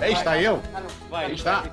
Aí 0.00 0.12
está 0.12 0.36
ele. 0.38 0.60
Aí 1.12 1.34
está. 1.34 1.64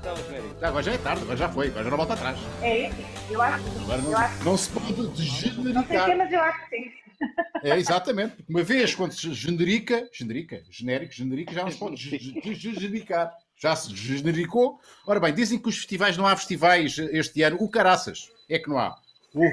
Agora 0.62 0.84
já 0.84 0.94
é 0.94 0.98
tarde, 0.98 1.22
agora 1.24 1.38
já 1.38 1.50
foi, 1.50 1.68
agora 1.68 1.84
já 1.84 1.90
não 1.90 1.98
volta 1.98 2.14
atrás. 2.14 2.38
É 2.62 2.88
isso? 2.88 2.96
Eu 3.30 3.42
acho. 3.42 3.64
Agora 3.82 4.02
Eu 4.40 4.46
não, 4.46 4.58
se 4.58 4.70
pode 4.70 4.92
Não 4.94 4.96
sei 4.96 5.04
o 5.06 5.12
quê, 5.12 5.22
degenericar. 5.22 6.18
mas 6.18 6.32
eu 6.32 6.42
acho 6.42 6.70
que 6.70 6.76
sim. 6.78 6.92
É, 7.64 7.78
exatamente. 7.78 8.36
Porque 8.36 8.52
uma 8.54 8.64
vez 8.64 8.94
quando 8.96 9.14
se 9.14 9.34
generica, 9.34 10.08
generica, 10.14 10.62
genérico, 10.70 11.14
generica, 11.14 11.54
já 11.54 11.64
não 11.64 11.72
se 11.72 11.78
pode 11.78 11.96
ge- 11.96 12.18
ge- 12.20 12.54
ge- 12.56 12.74
genericar. 12.80 13.32
Já 13.58 13.76
se 13.76 13.96
genericou. 13.96 14.80
Ora 15.06 15.20
bem, 15.20 15.34
dizem 15.34 15.60
que 15.60 15.70
os 15.70 15.78
festivais 15.78 16.18
não 16.18 16.28
há 16.28 16.36
festivais 16.36 16.98
este 16.98 17.42
ano. 17.42 17.58
O 17.60 17.70
caraças 17.70 18.30
é 18.50 18.60
que 18.60 18.70
não 18.70 18.78
há. 18.78 18.96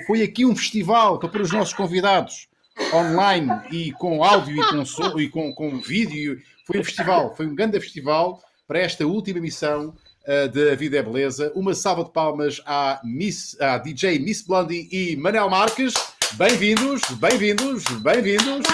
Foi 0.06 0.22
aqui 0.22 0.44
um 0.44 0.54
festival 0.54 1.18
para 1.18 1.42
os 1.42 1.52
nossos 1.52 1.72
convidados 1.72 2.48
online 2.92 3.50
e 3.70 3.92
com 3.92 4.22
áudio 4.22 4.56
e 4.56 4.70
com, 4.70 4.84
som, 4.84 5.18
e 5.18 5.28
com, 5.28 5.54
com 5.54 5.80
vídeo. 5.80 6.40
Foi 6.66 6.80
um 6.80 6.84
festival, 6.84 7.34
foi 7.34 7.46
um 7.46 7.54
grande 7.54 7.80
festival 7.80 8.42
para 8.66 8.78
esta 8.78 9.06
última 9.06 9.38
emissão 9.38 9.94
uh, 10.26 10.48
de 10.48 10.70
A 10.70 10.74
Vida 10.74 10.98
é 10.98 11.02
Beleza. 11.02 11.52
Uma 11.54 11.74
salva 11.74 12.04
de 12.04 12.12
palmas 12.12 12.60
à, 12.66 13.00
Miss, 13.02 13.60
à 13.60 13.78
DJ 13.78 14.18
Miss 14.18 14.42
Blondie 14.42 14.88
e 14.92 15.16
Manel 15.16 15.48
Marques. 15.48 15.94
Bem-vindos, 16.34 17.02
bem-vindos, 17.18 17.82
bem-vindos. 18.02 18.66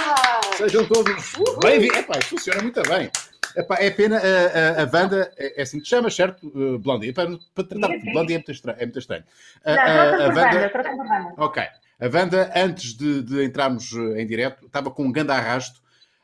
Sejam 0.57 0.87
todos 0.87 1.33
bem-vindos. 1.63 1.99
Epá, 1.99 2.21
funciona 2.23 2.63
muito 2.63 2.83
bem. 2.83 3.11
Epá, 3.57 3.77
é 3.81 3.91
pena, 3.91 4.19
a, 4.19 4.81
a, 4.81 4.83
a 4.85 4.91
Wanda, 4.93 5.33
é 5.37 5.61
é 5.61 5.63
assim 5.63 5.79
que 5.79 5.85
te 5.85 5.91
chama, 5.91 6.11
certo, 6.11 6.47
uh, 6.49 6.79
Blondie? 6.79 7.13
Para, 7.13 7.39
para 7.55 7.65
tratar 7.65 7.89
de 7.97 8.13
Blondie 8.13 8.35
é 8.35 8.37
muito 8.37 8.53
estranho. 8.53 8.79
É 8.79 8.85
muito 8.85 8.99
estranho. 8.99 9.25
A- 9.65 9.75
Não, 9.75 9.81
a- 9.83 10.25
a 10.25 10.29
Wanda- 10.29 10.73
banda. 10.73 11.35
Ok. 11.39 11.63
A 11.63 12.07
Wanda, 12.13 12.53
antes 12.55 12.95
de, 12.95 13.23
de 13.23 13.45
entrarmos 13.45 13.91
eh, 13.95 14.21
em 14.21 14.27
direto, 14.27 14.67
estava 14.67 14.91
com 14.91 15.05
um 15.05 15.11
grande 15.13 15.33
arrasto. 15.33 15.81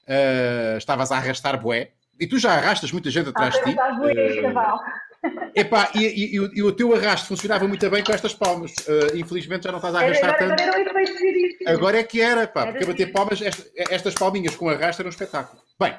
eh, 0.07 0.75
estavas 0.77 1.11
a 1.13 1.17
arrastar 1.17 1.59
bué. 1.61 1.91
E 2.21 2.27
tu 2.27 2.39
já 2.39 2.53
arrastas 2.53 2.93
muita 2.93 3.09
gente 3.11 3.29
Ah, 3.29 3.31
atrás 3.31 3.55
de 3.55 3.63
ti. 3.65 4.43
cavalo. 4.43 4.81
epá, 5.55 5.91
e, 5.95 6.01
e- 6.05 6.35
e 6.35 6.41
o- 6.41 6.51
e 6.55 6.63
o 6.63 6.73
teu 6.73 6.93
arrasto 6.95 7.29
funcionava 7.29 7.67
muito 7.69 7.89
bem 7.89 8.03
com 8.03 8.13
estas 8.13 8.35
palmas. 8.35 8.75
Eh, 8.89 9.17
infelizmente 9.19 9.63
já 9.65 9.71
não 9.71 9.79
estás 9.79 9.95
a 9.95 10.01
arrastar 10.01 10.31
Agora 10.35 10.57
tanto. 10.57 10.63
agora 10.75 11.05
giríssimo. 11.07 11.71
Agora 11.71 11.99
é 12.01 12.03
que 12.03 12.21
era, 12.21 12.47
pá, 12.49 12.63
Era 12.63 12.73
porque 12.73 12.85
bater 12.87 13.13
palmas, 13.13 13.41
esta- 13.41 13.65
estas 13.91 14.15
palminhas 14.15 14.55
com 14.57 14.69
arrasto 14.69 15.01
era 15.03 15.09
um 15.09 15.11
espetáculo. 15.11 15.63
Bem, 15.81 15.95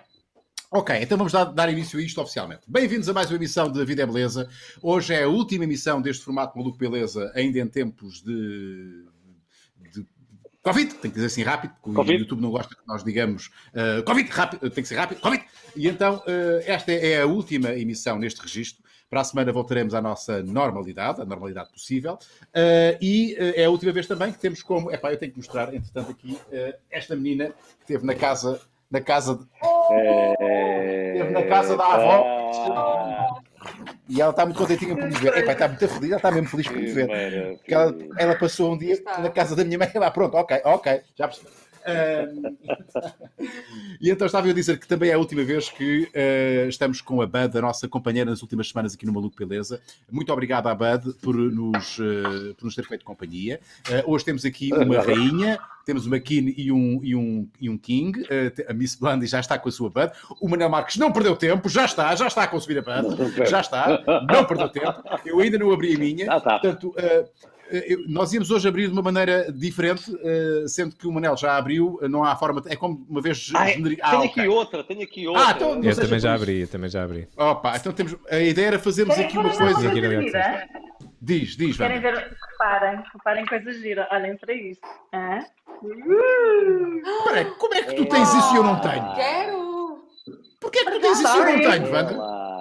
ok, 0.74 0.96
então 1.00 1.18
vamos 1.18 1.32
dar, 1.32 1.46
dar 1.46 1.72
início 1.72 2.00
a 2.00 2.02
isto 2.02 2.20
oficialmente. 2.20 2.62
Bem-vindos 2.68 3.08
a 3.08 3.14
mais 3.14 3.30
uma 3.30 3.36
emissão 3.36 3.72
de 3.72 3.86
Vida 3.86 4.02
é 4.02 4.06
Beleza. 4.08 4.50
Hoje 4.82 5.14
é 5.14 5.24
a 5.24 5.28
última 5.28 5.66
emissão 5.66 6.02
deste 6.02 6.24
formato 6.24 6.58
Maluco 6.58 6.80
Beleza, 6.80 7.32
ainda 7.36 7.60
em 7.60 7.68
tempos 7.68 8.24
de. 8.24 9.06
de 9.94 10.04
Covid, 10.64 10.96
tem 10.96 11.12
que 11.12 11.16
dizer 11.16 11.28
assim 11.28 11.44
rápido, 11.44 11.76
porque 11.80 11.96
Covid. 11.96 12.18
o 12.18 12.22
YouTube 12.22 12.42
não 12.42 12.50
gosta 12.50 12.74
que 12.74 12.82
nós 12.88 13.04
digamos 13.04 13.52
uh, 13.70 14.02
Covid, 14.04 14.32
rápido, 14.32 14.68
tem 14.72 14.82
que 14.82 14.88
ser 14.88 14.96
rápido, 14.96 15.22
Covid. 15.22 15.46
E 15.76 15.88
então, 15.88 16.16
uh, 16.16 16.64
esta 16.66 16.92
é 16.92 17.22
a 17.22 17.28
última 17.28 17.70
emissão 17.74 18.18
neste 18.18 18.42
registro. 18.42 18.84
Para 19.12 19.22
a 19.22 19.24
semana 19.24 19.52
voltaremos 19.52 19.94
à 19.94 20.02
nossa 20.02 20.42
normalidade, 20.42 21.22
a 21.22 21.26
normalidade 21.26 21.72
possível. 21.72 22.16
Uh, 22.16 22.98
e 23.00 23.36
uh, 23.36 23.54
é 23.60 23.66
a 23.66 23.70
última 23.70 23.92
vez 23.92 24.08
também 24.08 24.32
que 24.32 24.40
temos 24.40 24.64
como. 24.64 24.92
Epá, 24.92 25.14
eu 25.14 25.20
tenho 25.20 25.34
que 25.34 25.38
mostrar, 25.38 25.72
entretanto, 25.72 26.10
aqui 26.10 26.32
uh, 26.32 26.74
esta 26.90 27.16
menina 27.16 27.50
que 27.50 27.82
esteve 27.82 28.08
na 28.08 28.16
casa, 28.16 28.60
na 28.94 29.02
casa 29.02 29.36
de- 29.36 29.44
Esteve 31.14 31.32
na 31.32 31.44
casa 31.44 31.76
da 31.76 31.86
avó. 31.86 33.42
e 34.08 34.22
ela 34.22 34.30
está 34.32 34.46
muito 34.46 34.58
contentinha 34.58 34.96
por 34.96 35.06
me 35.06 35.16
ver. 35.16 35.36
Epá, 35.38 35.54
está 35.54 35.68
muito 35.68 35.88
feliz, 35.88 36.10
ela 36.10 36.18
está 36.18 36.32
mesmo 36.32 36.48
feliz 36.50 36.68
por 36.68 36.78
me 36.78 36.86
ver. 36.92 37.58
Porque 37.58 37.74
ela, 37.74 37.96
ela 38.20 38.36
passou 38.36 38.72
um 38.74 38.78
dia 38.78 38.94
Está. 38.94 39.18
na 39.20 39.30
casa 39.30 39.56
da 39.56 39.64
minha 39.66 39.80
mãe 39.80 39.90
e 39.94 39.98
lá, 39.98 40.12
pronto, 40.12 40.36
ok, 40.38 40.62
ok, 40.64 41.02
já 41.16 41.28
percebi. 41.28 41.50
E 44.02 44.10
então 44.10 44.26
estava 44.26 44.48
eu 44.48 44.52
a 44.52 44.54
dizer 44.54 44.78
que 44.78 44.88
também 44.88 45.10
é 45.12 45.14
a 45.14 45.18
última 45.18 45.44
vez 45.44 45.70
que 45.70 46.10
eh, 46.14 46.66
estamos 46.68 47.00
com 47.00 47.22
a 47.22 47.26
Bud, 47.26 47.58
a 47.58 47.62
nossa 47.62 47.88
companheira 47.88 48.30
nas 48.30 48.42
últimas 48.42 48.68
semanas 48.68 48.94
aqui 48.94 49.06
no 49.06 49.14
Maluco 49.14 49.36
Beleza. 49.38 49.82
Muito 50.12 50.32
obrigado 50.34 50.68
à 50.68 50.76
Bud 50.76 51.14
por 51.22 51.36
nos, 51.36 51.98
eh, 52.00 52.54
por 52.58 52.66
nos 52.66 52.76
ter 52.76 52.86
feito 52.86 53.06
companhia. 53.06 53.62
Eh, 53.90 54.04
hoje 54.06 54.26
temos 54.26 54.44
aqui 54.44 54.74
uma 54.74 55.00
rainha, 55.02 55.58
temos 55.86 56.06
uma 56.06 56.20
King 56.20 56.54
e 56.58 56.70
um, 56.70 57.00
e 57.02 57.16
um, 57.16 57.50
e 57.62 57.70
um 57.70 57.78
King. 57.78 58.26
A 58.68 58.74
Miss 58.74 58.96
Blondie 58.96 59.28
já 59.28 59.40
está 59.40 59.58
com 59.58 59.70
a 59.70 59.72
sua 59.72 59.90
Bud. 59.90 60.12
O 60.42 60.50
Manel 60.50 60.70
Marques 60.70 60.98
não 60.98 61.12
perdeu 61.12 61.36
tempo, 61.36 61.70
já 61.70 61.86
está, 61.86 62.14
já 62.16 62.28
está 62.28 62.44
a 62.44 62.48
consumir 62.48 62.80
a 62.80 62.82
Bud. 62.82 63.48
Já 63.50 63.62
está, 63.62 64.04
não 64.30 64.46
perdeu 64.46 64.68
tempo. 64.68 65.02
Eu 65.26 65.40
ainda 65.40 65.58
não 65.58 65.72
abri 65.72 65.96
a 65.96 65.98
minha. 65.98 66.26
Já 66.26 66.38
está. 66.38 66.60
Portanto, 66.60 66.94
eu- 67.88 68.04
nós 68.08 68.32
íamos 68.34 68.50
hoje 68.52 68.68
abrir 68.68 68.88
de 68.88 68.94
uma 68.94 69.02
maneira 69.02 69.52
diferente, 69.52 70.04
eh, 70.24 70.66
sendo 70.68 70.96
que 70.96 71.08
o 71.08 71.12
Manel 71.12 71.36
já 71.38 71.58
abriu, 71.58 72.00
eh, 72.02 72.08
não 72.08 72.24
há 72.24 72.36
forma. 72.36 72.62
É 72.68 72.76
como 72.76 73.06
uma 73.10 73.22
vez. 73.22 73.52
Ah, 73.56 73.68
generi- 73.68 73.98
Ah, 74.02 74.10
tenho 74.12 74.24
ok. 74.24 74.44
aqui 74.44 74.48
outra, 74.48 74.84
tenho 74.84 75.02
aqui 75.04 75.28
outra. 75.28 75.44
Ah, 75.48 75.52
então- 75.52 75.76
Não 75.76 75.84
Eu 75.90 75.96
também 75.96 76.20
já 76.20 76.34
abri, 76.34 76.62
eu 76.62 76.68
também 76.68 76.90
já 76.90 77.04
abri. 77.04 77.28
Opa, 77.38 77.76
então 77.78 77.92
temos. 77.94 78.16
A 78.30 78.40
ideia 78.40 78.68
era 78.68 78.80
fazermos 78.80 79.16
Querem 79.16 79.28
aqui 79.30 79.38
uma 79.38 79.50
coisa. 79.50 79.90
Aqui 79.90 80.02
gira? 80.02 80.68
Diz, 81.22 81.56
diz, 81.56 81.78
Querem 81.78 81.98
Wanda. 81.98 82.12
ver? 82.12 82.38
Reparem, 82.52 83.04
reparem 83.14 83.46
coisas 83.46 83.78
giras. 83.82 84.08
Olhem 84.12 84.36
para 84.38 84.54
isto. 84.54 84.86
Espera 87.06 87.40
aí, 87.40 87.46
como 87.58 87.74
é 87.74 87.84
que 87.84 87.94
tu 87.96 88.06
tens 88.06 88.34
isso 88.34 88.54
e 88.54 88.58
eu 88.58 88.64
não 88.64 88.80
tenho? 88.80 89.14
Quero! 89.16 90.04
Porquê 90.60 90.80
é 90.80 90.86
que 90.86 90.92
tu 90.92 91.00
tens 91.02 91.20
isso 91.20 91.28
e 91.36 91.40
eu 91.40 91.46
não 91.46 91.72
tenho, 91.72 91.92
Wanda? 91.94 92.53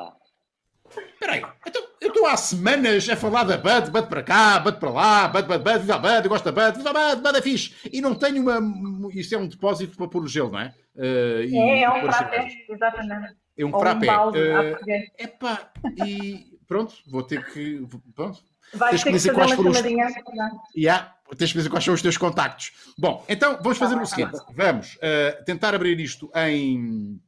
Espera 0.96 1.32
aí, 1.32 1.42
então, 1.66 1.82
eu 2.00 2.08
estou 2.08 2.26
há 2.26 2.36
semanas 2.36 3.08
a 3.08 3.16
falar 3.16 3.44
da 3.44 3.56
Bud, 3.56 3.90
Bud 3.90 4.08
para 4.08 4.22
cá, 4.22 4.58
Bud 4.58 4.78
para 4.78 4.90
lá, 4.90 5.28
Bud, 5.28 5.46
Bud, 5.46 5.58
Bud, 5.62 5.78
viva 5.80 5.94
a 5.94 5.98
Bud, 5.98 6.24
eu 6.24 6.28
gosto 6.28 6.50
da 6.50 6.52
Bud, 6.52 6.78
viva 6.78 6.90
a 6.90 7.14
Bud, 7.14 7.22
Bud 7.22 7.38
é 7.38 7.42
fixe. 7.42 7.74
E 7.92 8.00
não 8.00 8.14
tenho 8.14 8.42
uma. 8.42 9.12
Isto 9.14 9.34
é 9.34 9.38
um 9.38 9.46
depósito 9.46 9.96
para 9.96 10.08
pôr 10.08 10.24
o 10.24 10.28
gelo, 10.28 10.50
não 10.50 10.58
é? 10.60 10.74
Eh, 10.96 11.44
e- 11.48 11.56
É, 11.58 11.82
é 11.82 11.90
um 11.90 12.00
pôr 12.00 12.10
as 12.10 12.16
frappé, 12.16 12.48
exatamente. 12.68 13.36
É 13.56 13.64
um 13.64 13.68
um 13.74 13.78
frappé. 13.78 14.06
Eh, 14.06 14.70
português. 14.70 15.10
Epá, 15.18 15.72
e 16.04 16.58
pronto, 16.66 16.94
vou 17.06 17.22
ter 17.22 17.44
que. 17.52 17.86
Pronto. 18.14 18.40
Tens 18.72 18.90
ter 18.90 18.96
que 18.98 19.04
que 19.04 19.12
dizer 19.12 19.34
fazer 19.34 19.34
quais 19.34 19.50
uma 19.50 19.56
foram 19.56 19.70
os-. 19.70 20.66
E 20.74 20.88
há, 20.88 21.12
tens 21.36 21.52
que 21.52 21.58
dizer 21.58 21.68
quais 21.68 21.84
são 21.84 21.92
os 21.94 22.00
teus 22.02 22.16
contactos. 22.16 22.72
Bom, 22.98 23.22
então 23.28 23.58
vamos 23.62 23.76
fazer 23.78 23.96
o 23.96 24.06
seguinte: 24.06 24.38
vamos 24.54 24.98
eh, 25.02 25.42
tentar 25.44 25.74
abrir 25.74 26.00
isto 26.00 26.30
em. 26.34 27.20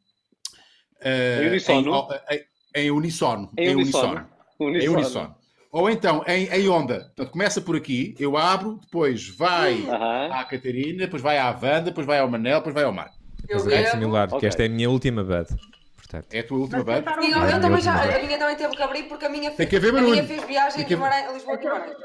eh, 1.00 1.40
Em 1.44 1.48
uníssono? 1.48 2.08
Em, 2.30 2.44
em- 2.74 2.90
uníssono. 2.90 3.50
Em 3.56 3.68
Em. 3.68 3.70
Em 4.60 4.88
uníssono. 4.88 5.34
Ou 5.72 5.90
então 5.90 6.22
em, 6.26 6.46
em 6.48 6.68
onda. 6.68 7.00
Portanto, 7.16 7.30
começa 7.32 7.60
por 7.60 7.74
aqui, 7.76 8.14
eu 8.18 8.36
abro, 8.36 8.78
depois 8.82 9.28
vai 9.28 9.84
Aham. 9.88 10.28
à 10.32 10.44
Catarina, 10.44 10.98
depois 11.04 11.20
vai 11.22 11.36
à 11.38 11.50
Wanda, 11.50 11.80
depois 11.82 12.06
vai 12.06 12.20
ao 12.20 12.28
Manel, 12.28 12.58
depois 12.58 12.74
vai 12.74 12.84
ao 12.84 12.92
Marco. 12.92 13.14
Eu 13.48 13.56
Mas 13.58 13.66
é 13.66 13.86
similar, 13.90 14.28
que 14.28 14.34
Ok. 14.36 14.48
esta 14.48 14.62
é 14.62 14.66
a 14.66 14.68
minha 14.68 14.88
última 14.88 15.24
bud. 15.24 15.46
Portanto, 15.96 16.26
É 16.32 16.38
a 16.38 16.46
tua 16.46 16.58
última 16.58 16.78
Sim, 16.84 16.86
eu, 17.32 17.38
eu 17.38 17.40
fazer- 17.40 17.60
também 17.60 17.80
já, 17.80 17.94
Última. 17.96 18.16
a 18.16 18.22
minha 18.22 18.38
também 18.38 18.56
teve 18.56 18.76
que 18.76 18.82
abrir 18.82 19.02
porque 19.04 19.24
a 19.24 19.28
minha, 19.28 19.50
Tem 19.50 19.66
que 19.66 19.76
haver 19.76 19.96
a 19.96 20.00
minha 20.00 20.24
fez 20.24 20.44
viagem 20.44 20.76
Tem 20.76 20.84
que 20.84 20.88
de 20.90 20.94
Guimarães, 20.94 21.32
Lisboa 21.32 21.54
a 21.54 21.58
Guimarães. 21.58 21.96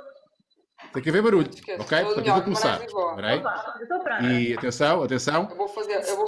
Tem 0.94 1.03
que 1.03 1.09
haver 1.09 1.22
barulho. 1.22 1.50
Esquece, 1.53 1.81
Ok? 1.81 2.00
eu 2.00 2.06
Portanto, 2.06 2.28
eu 2.28 2.34
vou 2.34 2.41
começar. 2.44 2.80
Guimarães, 2.80 2.86
Lisboa. 2.86 3.09
Espera 3.12 3.28
aí. 3.28 3.40
Opa, 3.40 3.75
eu 3.78 3.84
estou 3.84 4.00
pronta. 4.00 4.24
E 4.25 4.53
atenção, 4.56 5.03
atenção. 5.03 5.47
Eu 5.51 5.56
vou 5.57 5.68
fazer, 5.68 5.94
eu 5.94 6.16
vou, 6.16 6.25
vou 6.25 6.28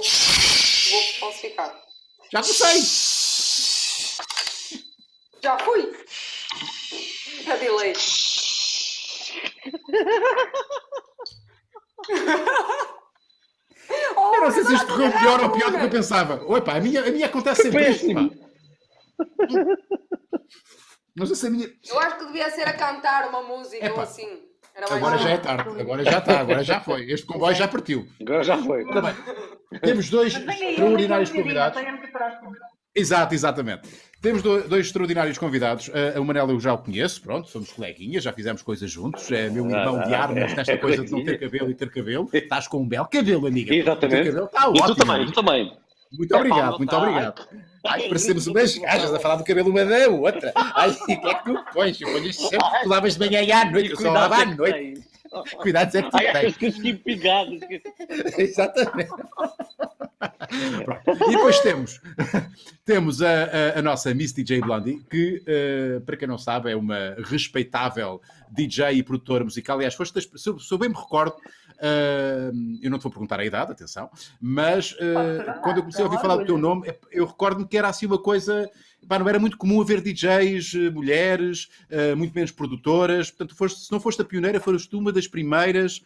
falsificar. 1.18 1.74
Já 2.32 2.40
comecei! 2.40 3.21
Já 5.42 5.58
fui! 5.58 5.92
A 7.50 7.56
delay. 7.56 7.92
Oh, 14.16 14.34
Eu 14.36 14.40
não 14.42 14.50
sei 14.50 14.64
se 14.64 14.74
isto 14.74 14.86
correu 14.86 15.10
pior 15.12 15.42
ou 15.42 15.50
pior 15.50 15.70
do 15.70 15.78
que 15.78 15.84
eu 15.84 15.90
pensava. 15.90 16.42
Oi, 16.46 16.60
pá, 16.60 16.76
a 16.76 16.80
minha, 16.80 17.02
a 17.02 17.10
minha 17.10 17.26
acontece 17.26 17.62
sempre 17.62 17.90
isto, 17.90 18.06
pá. 18.14 18.30
Não 21.16 21.26
sei 21.26 21.36
se 21.36 21.46
a 21.46 21.50
minha. 21.50 21.68
Eu 21.88 21.98
acho 21.98 22.18
que 22.18 22.26
devia 22.26 22.48
ser 22.50 22.66
a 22.66 22.72
cantar 22.72 23.28
uma 23.28 23.42
música 23.42 23.84
Epá. 23.84 23.96
ou 23.96 24.00
assim. 24.02 24.26
Era 24.74 24.88
mais 24.88 25.02
Agora 25.02 25.18
já 25.18 25.30
é 25.30 25.36
tarde, 25.36 25.80
agora 25.80 26.04
já 26.04 26.18
está, 26.18 26.40
agora 26.40 26.64
já 26.64 26.80
foi. 26.80 27.10
Este 27.10 27.26
comboio 27.26 27.54
já 27.54 27.68
partiu. 27.68 28.08
Agora 28.20 28.42
já 28.42 28.56
foi. 28.56 28.84
Ora 28.84 29.02
bem, 29.02 29.80
temos 29.80 30.08
dois 30.08 30.34
extraordinários 30.34 31.30
convidados. 31.30 31.78
Exato, 32.94 33.34
exatamente. 33.34 33.88
Temos 34.22 34.40
do- 34.40 34.68
dois 34.68 34.86
extraordinários 34.86 35.36
convidados. 35.36 35.88
Uh, 35.88 36.20
o 36.20 36.24
Manel 36.24 36.48
eu 36.50 36.60
já 36.60 36.72
o 36.72 36.78
conheço, 36.78 37.20
pronto, 37.20 37.48
somos 37.48 37.72
coleguinhas, 37.72 38.22
já 38.22 38.32
fizemos 38.32 38.62
coisas 38.62 38.88
juntos. 38.88 39.30
É 39.32 39.50
meu 39.50 39.68
irmão 39.68 40.00
de 40.00 40.14
armas 40.14 40.54
nesta 40.54 40.78
coisa 40.78 41.04
de 41.04 41.10
não 41.10 41.24
ter 41.24 41.38
cabelo 41.40 41.68
e 41.70 41.74
ter 41.74 41.90
cabelo. 41.90 42.30
Estás 42.32 42.68
com 42.68 42.78
um 42.82 42.86
belo 42.88 43.06
cabelo, 43.08 43.48
amiga. 43.48 43.74
Exatamente. 43.74 44.30
Cabelo 44.30 44.44
está 44.46 44.70
E 44.70 44.86
tu 44.86 44.94
também, 44.94 45.16
amiga. 45.16 45.32
tu 45.32 45.34
também. 45.44 45.72
Muito 46.12 46.36
obrigado, 46.36 46.68
Epá, 46.68 46.78
muito 46.78 46.90
tá. 46.90 46.98
obrigado. 46.98 47.48
Ai, 47.84 48.02
parecemos 48.08 48.46
umas 48.46 48.78
gajas 48.78 49.12
a 49.12 49.18
falar 49.18 49.36
do 49.36 49.44
cabelo 49.44 49.70
uma 49.70 49.84
da 49.84 50.08
outra. 50.08 50.52
Ai, 50.54 50.90
o 50.90 51.04
que 51.06 51.12
é 51.12 51.34
que 51.34 51.44
tu 51.44 51.64
pões? 51.72 52.00
Eu 52.00 52.12
ponho 52.12 52.26
isto 52.26 52.42
sempre, 52.48 52.68
tu 52.82 52.88
lavas 52.88 53.14
de 53.16 53.18
manhã 53.26 53.42
e 53.42 53.50
à 53.50 53.68
noite, 53.68 53.90
eu 53.90 53.96
só 53.96 54.12
lavo 54.12 54.34
à 54.34 54.44
noite. 54.44 55.02
Cuidados 55.62 55.94
é 55.94 56.02
que 56.02 56.10
Ai, 56.12 56.32
tens. 56.32 56.46
as 56.52 56.56
que 56.56 56.66
estive 56.66 56.98
pegado. 56.98 57.50
Exatamente. 58.38 59.10
E 61.26 61.30
depois 61.30 61.58
temos, 61.60 62.00
temos 62.84 63.22
a, 63.22 63.26
a- 63.74 63.78
a 63.78 63.82
nossa 63.82 64.14
Miss 64.14 64.32
DJ 64.32 64.60
Blondie, 64.60 65.02
que, 65.10 65.42
eh, 65.46 66.00
para 66.04 66.16
quem 66.16 66.28
não 66.28 66.38
sabe, 66.38 66.70
é 66.70 66.76
uma 66.76 67.16
respeitável 67.24 68.20
DJ 68.50 68.92
e 68.98 69.02
produtora 69.02 69.42
musical. 69.42 69.76
Aliás, 69.78 69.94
foste 69.94 70.20
se, 70.20 70.48
eu, 70.48 70.58
se 70.60 70.72
eu 70.72 70.78
bem 70.78 70.90
me 70.90 70.94
recordo, 70.94 71.34
eu 72.80 72.90
não 72.90 72.98
te 72.98 73.02
vou 73.02 73.12
perguntar 73.12 73.40
a 73.40 73.44
idade, 73.44 73.72
atenção, 73.72 74.10
mas 74.40 74.94
eh, 74.98 75.60
quando 75.62 75.76
eu 75.78 75.82
comecei 75.82 76.02
a 76.02 76.06
ouvir 76.06 76.20
falar 76.20 76.36
do 76.36 76.44
teu 76.44 76.58
nome, 76.58 76.92
eu 77.10 77.26
recordo-me 77.26 77.66
que 77.66 77.76
era 77.76 77.88
assim 77.88 78.06
uma 78.06 78.18
coisa. 78.18 78.70
pá, 79.08 79.18
não 79.18 79.28
era 79.28 79.38
muito 79.38 79.58
comum 79.58 79.80
haver 79.80 80.00
DJs, 80.00 80.74
eh, 80.74 80.90
mulheres, 80.90 81.68
eh, 81.90 82.14
muito 82.14 82.32
menos 82.34 82.50
produtoras. 82.52 83.30
Portanto, 83.30 83.56
foste- 83.56 83.80
se 83.80 83.90
não 83.92 83.98
foste 83.98 84.22
a 84.22 84.24
pioneira, 84.24 84.60
foste 84.60 84.88
tu 84.88 84.98
uma 84.98 85.10
das 85.12 85.26
primeiras 85.26 86.02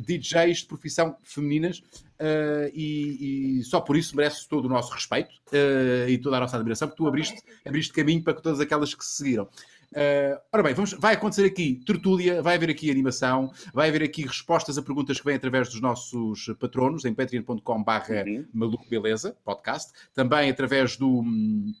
DJs 0.00 0.58
de 0.58 0.66
profissão 0.66 1.16
femininas. 1.22 1.82
Uh, 2.22 2.70
e, 2.72 3.58
e 3.58 3.64
só 3.64 3.80
por 3.80 3.96
isso 3.96 4.14
merece 4.14 4.48
todo 4.48 4.66
o 4.66 4.68
nosso 4.68 4.92
respeito 4.92 5.30
uh, 5.48 6.08
e 6.08 6.16
toda 6.18 6.36
a 6.36 6.40
nossa 6.40 6.54
admiração, 6.54 6.86
porque 6.86 7.02
tu 7.02 7.08
abriste, 7.08 7.42
abriste 7.66 7.92
caminho 7.92 8.22
para 8.22 8.34
todas 8.34 8.60
aquelas 8.60 8.94
que 8.94 9.04
se 9.04 9.16
seguiram. 9.16 9.48
Uh, 9.92 10.40
ora 10.52 10.62
bem, 10.62 10.74
vamos, 10.74 10.92
vai 10.94 11.14
acontecer 11.14 11.44
aqui 11.44 11.82
tertúlia, 11.86 12.40
vai 12.42 12.56
haver 12.56 12.70
aqui 12.70 12.90
animação, 12.90 13.52
vai 13.72 13.88
haver 13.88 14.02
aqui 14.02 14.22
respostas 14.26 14.78
a 14.78 14.82
perguntas 14.82 15.18
que 15.18 15.24
vêm 15.24 15.36
através 15.36 15.68
dos 15.68 15.80
nossos 15.80 16.46
patronos 16.58 17.04
em 17.04 17.14
patreon.com 17.14 17.82
barra 17.84 18.24
Uhum. 18.26 18.46
maluco 18.52 18.88
beleza, 18.88 19.36
podcast, 19.44 19.92
também 20.14 20.48
através 20.50 20.96
do, 20.96 21.08
hum, 21.20 21.72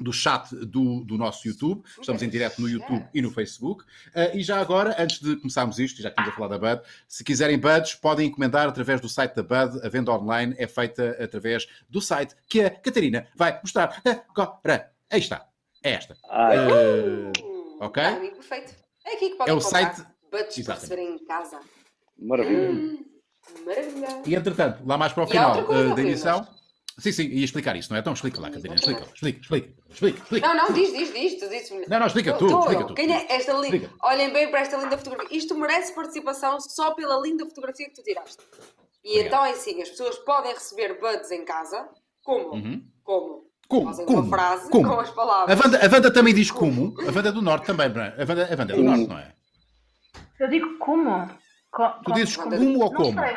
do 0.00 0.12
chat 0.12 0.54
do, 0.54 1.04
do 1.04 1.16
nosso 1.16 1.46
YouTube, 1.48 1.82
estamos 2.00 2.22
em 2.22 2.28
direto 2.28 2.60
no 2.60 2.68
YouTube 2.68 3.06
e 3.14 3.22
no 3.22 3.30
Facebook. 3.30 3.84
Uh, 4.14 4.34
e 4.36 4.42
já 4.42 4.60
agora, 4.60 4.94
antes 4.98 5.20
de 5.20 5.36
começarmos 5.36 5.78
isto, 5.78 6.02
já 6.02 6.10
que 6.10 6.20
estamos 6.20 6.32
a 6.32 6.36
falar 6.36 6.58
da 6.58 6.76
Bud, 6.76 6.86
se 7.08 7.22
quiserem 7.24 7.58
Buds, 7.58 7.94
podem 7.94 8.28
encomendar 8.28 8.68
através 8.68 9.00
do 9.00 9.08
site 9.08 9.34
da 9.34 9.42
Bud. 9.42 9.80
A 9.86 9.88
venda 9.88 10.10
online 10.12 10.54
é 10.58 10.66
feita 10.66 11.16
através 11.22 11.66
do 11.88 12.00
site 12.00 12.34
que 12.48 12.60
a 12.60 12.70
Catarina 12.70 13.26
vai 13.36 13.58
mostrar 13.62 14.02
agora. 14.28 14.90
Aí 15.10 15.20
está. 15.20 15.46
É 15.82 15.92
esta. 15.92 16.16
Ai, 16.30 16.56
Uh, 16.58 17.53
Ok. 17.86 18.02
amigo 18.02 18.34
perfeito. 18.36 18.74
É 19.06 19.14
aqui 19.14 19.30
que 19.30 19.36
podem 19.36 19.52
É 19.52 19.56
o 19.56 19.60
comprar 19.62 19.94
site- 19.94 20.06
buds 20.30 20.62
para 20.64 20.74
receberem 20.74 21.14
em 21.14 21.24
casa. 21.24 21.60
maravilha. 22.18 22.70
Hum, 22.70 23.04
maravilha. 23.66 24.22
e 24.26 24.34
entretanto, 24.34 24.82
lá 24.86 24.96
mais 24.98 25.12
para 25.12 25.24
o 25.24 25.26
E 25.26 25.30
final 25.30 25.64
coisa, 25.64 25.92
uh, 25.92 25.94
da 25.94 26.02
edição. 26.02 26.46
Sim, 26.96 27.10
sim, 27.10 27.24
ia 27.26 27.44
explicar 27.44 27.74
isso, 27.76 27.90
não 27.90 27.96
é? 27.96 28.00
Então 28.00 28.12
explica 28.12 28.40
lá, 28.40 28.48
Catarina. 28.50 28.76
Explica, 28.76 29.02
explica, 29.12 29.40
explica, 29.40 29.74
explica, 29.90 30.18
explica. 30.22 30.46
Não, 30.46 30.54
não, 30.54 30.72
diz, 30.72 30.92
diz, 30.92 31.12
diz. 31.12 31.34
Tu 31.40 31.48
dizes 31.48 31.88
Não, 31.88 31.98
não, 31.98 32.06
explica 32.06 32.32
tu, 32.34 32.46
tô 32.48 32.60
explica 32.60 32.84
tu. 32.86 32.94
Quem 32.94 33.12
é 33.12 33.26
esta 33.32 33.52
linda? 33.54 33.90
Olhem 34.00 34.32
bem 34.32 34.48
para 34.48 34.60
esta 34.60 34.76
linda 34.76 34.96
fotografia. 34.96 35.36
Isto 35.36 35.56
merece 35.56 35.92
participação 35.92 36.60
só 36.60 36.94
pela 36.94 37.20
linda 37.20 37.44
fotografia 37.46 37.86
que 37.88 37.94
tu 37.94 38.02
tiraste. 38.04 38.38
E 39.02 39.08
Obrigado. 39.18 39.26
então 39.26 39.44
é 39.44 39.50
assim, 39.50 39.82
as 39.82 39.90
pessoas 39.90 40.16
podem 40.20 40.54
receber 40.54 41.00
buds 41.00 41.30
em 41.32 41.44
casa. 41.44 41.88
Como? 42.22 42.54
Uhum. 42.54 42.86
Como? 43.02 43.43
Como? 43.68 43.86
Fazem 43.86 44.06
Como? 44.06 44.18
uma 44.20 44.28
frase 44.28 44.70
Como? 44.70 44.88
com 44.88 45.00
as 45.00 45.08
A 45.08 45.12
palavras. 45.12 45.60
Wanda, 45.64 45.78
a 45.78 45.90
Wanda 45.90 46.12
também 46.12 46.34
diz 46.34 46.50
como. 46.50 46.94
A 47.00 47.06
Wanda 47.12 47.28
é 47.28 47.32
do 47.32 47.42
Norte 47.42 47.66
também, 47.66 47.88
não 47.88 48.02
é? 48.02 48.08
A 48.08 48.18
Wanda, 48.28 48.44
a 48.46 48.56
Wanda 48.58 48.72
é 48.72 48.76
do. 48.76 48.82
Norte, 48.84 49.06
não 49.08 49.18
é? 49.18 49.32
Eu 50.40 50.48
digo 50.48 50.78
como. 50.78 51.28
Co- 51.70 51.88
Tu 51.90 52.04
como- 52.04 52.14
dizes 52.16 52.36
como 52.36 52.56
ou 52.56 52.78
Não 52.78 52.92
como? 52.92 53.20
sei. 53.20 53.36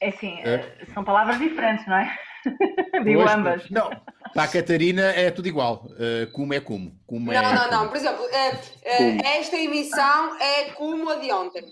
É 0.00 0.08
assim, 0.08 0.38
É. 0.40 0.54
eh, 0.54 0.86
são 0.92 1.02
palavras 1.04 1.38
diferentes, 1.38 1.86
não 1.86 1.96
é? 1.96 2.18
Digo 3.04 3.22
Pois, 3.22 3.34
ambas. 3.34 3.70
Não, 3.70 3.88
para 4.34 4.42
a 4.44 4.48
Catarina 4.48 5.02
é 5.12 5.30
tudo 5.30 5.48
igual. 5.48 5.86
Uh, 5.92 6.30
como 6.32 6.52
é 6.54 6.60
como. 6.60 6.92
como 7.06 7.32
é 7.32 7.40
Não, 7.40 7.54
não, 7.54 7.70
não. 7.70 7.78
como. 7.78 7.88
Por 7.90 7.96
exemplo, 7.96 8.24
eh, 8.30 8.96
Como? 8.98 9.20
esta 9.24 9.56
emissão 9.56 10.36
é 10.40 10.64
como 10.72 11.08
a 11.08 11.16
de 11.16 11.32
ontem. 11.32 11.64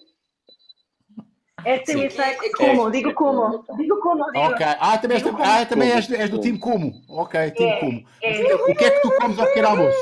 Sim. 1.84 2.00
emissão 2.00 2.25
é 2.25 2.34
como, 2.56 2.90
digo 2.90 3.14
como. 3.14 3.64
Digo 3.76 4.00
como, 4.00 4.25
digo. 4.32 4.38
Ok. 4.46 4.66
Ah, 4.81 4.99
também, 4.99 5.16
és, 5.19 5.26
ah, 5.26 5.66
também 5.66 5.90
és, 5.90 6.31
do 6.31 6.40
time 6.40 6.58
como. 6.58 6.93
Ok, 7.08 7.50
time 7.52 7.70
É, 7.70 7.81
como. 7.81 8.05
é. 8.22 8.55
O 8.70 8.75
que 8.75 8.84
é 8.84 8.90
que 8.90 9.00
tu 9.00 9.11
comes 9.16 9.38
ao 9.38 9.46
pequeno 9.46 9.69
almoço? 9.69 9.99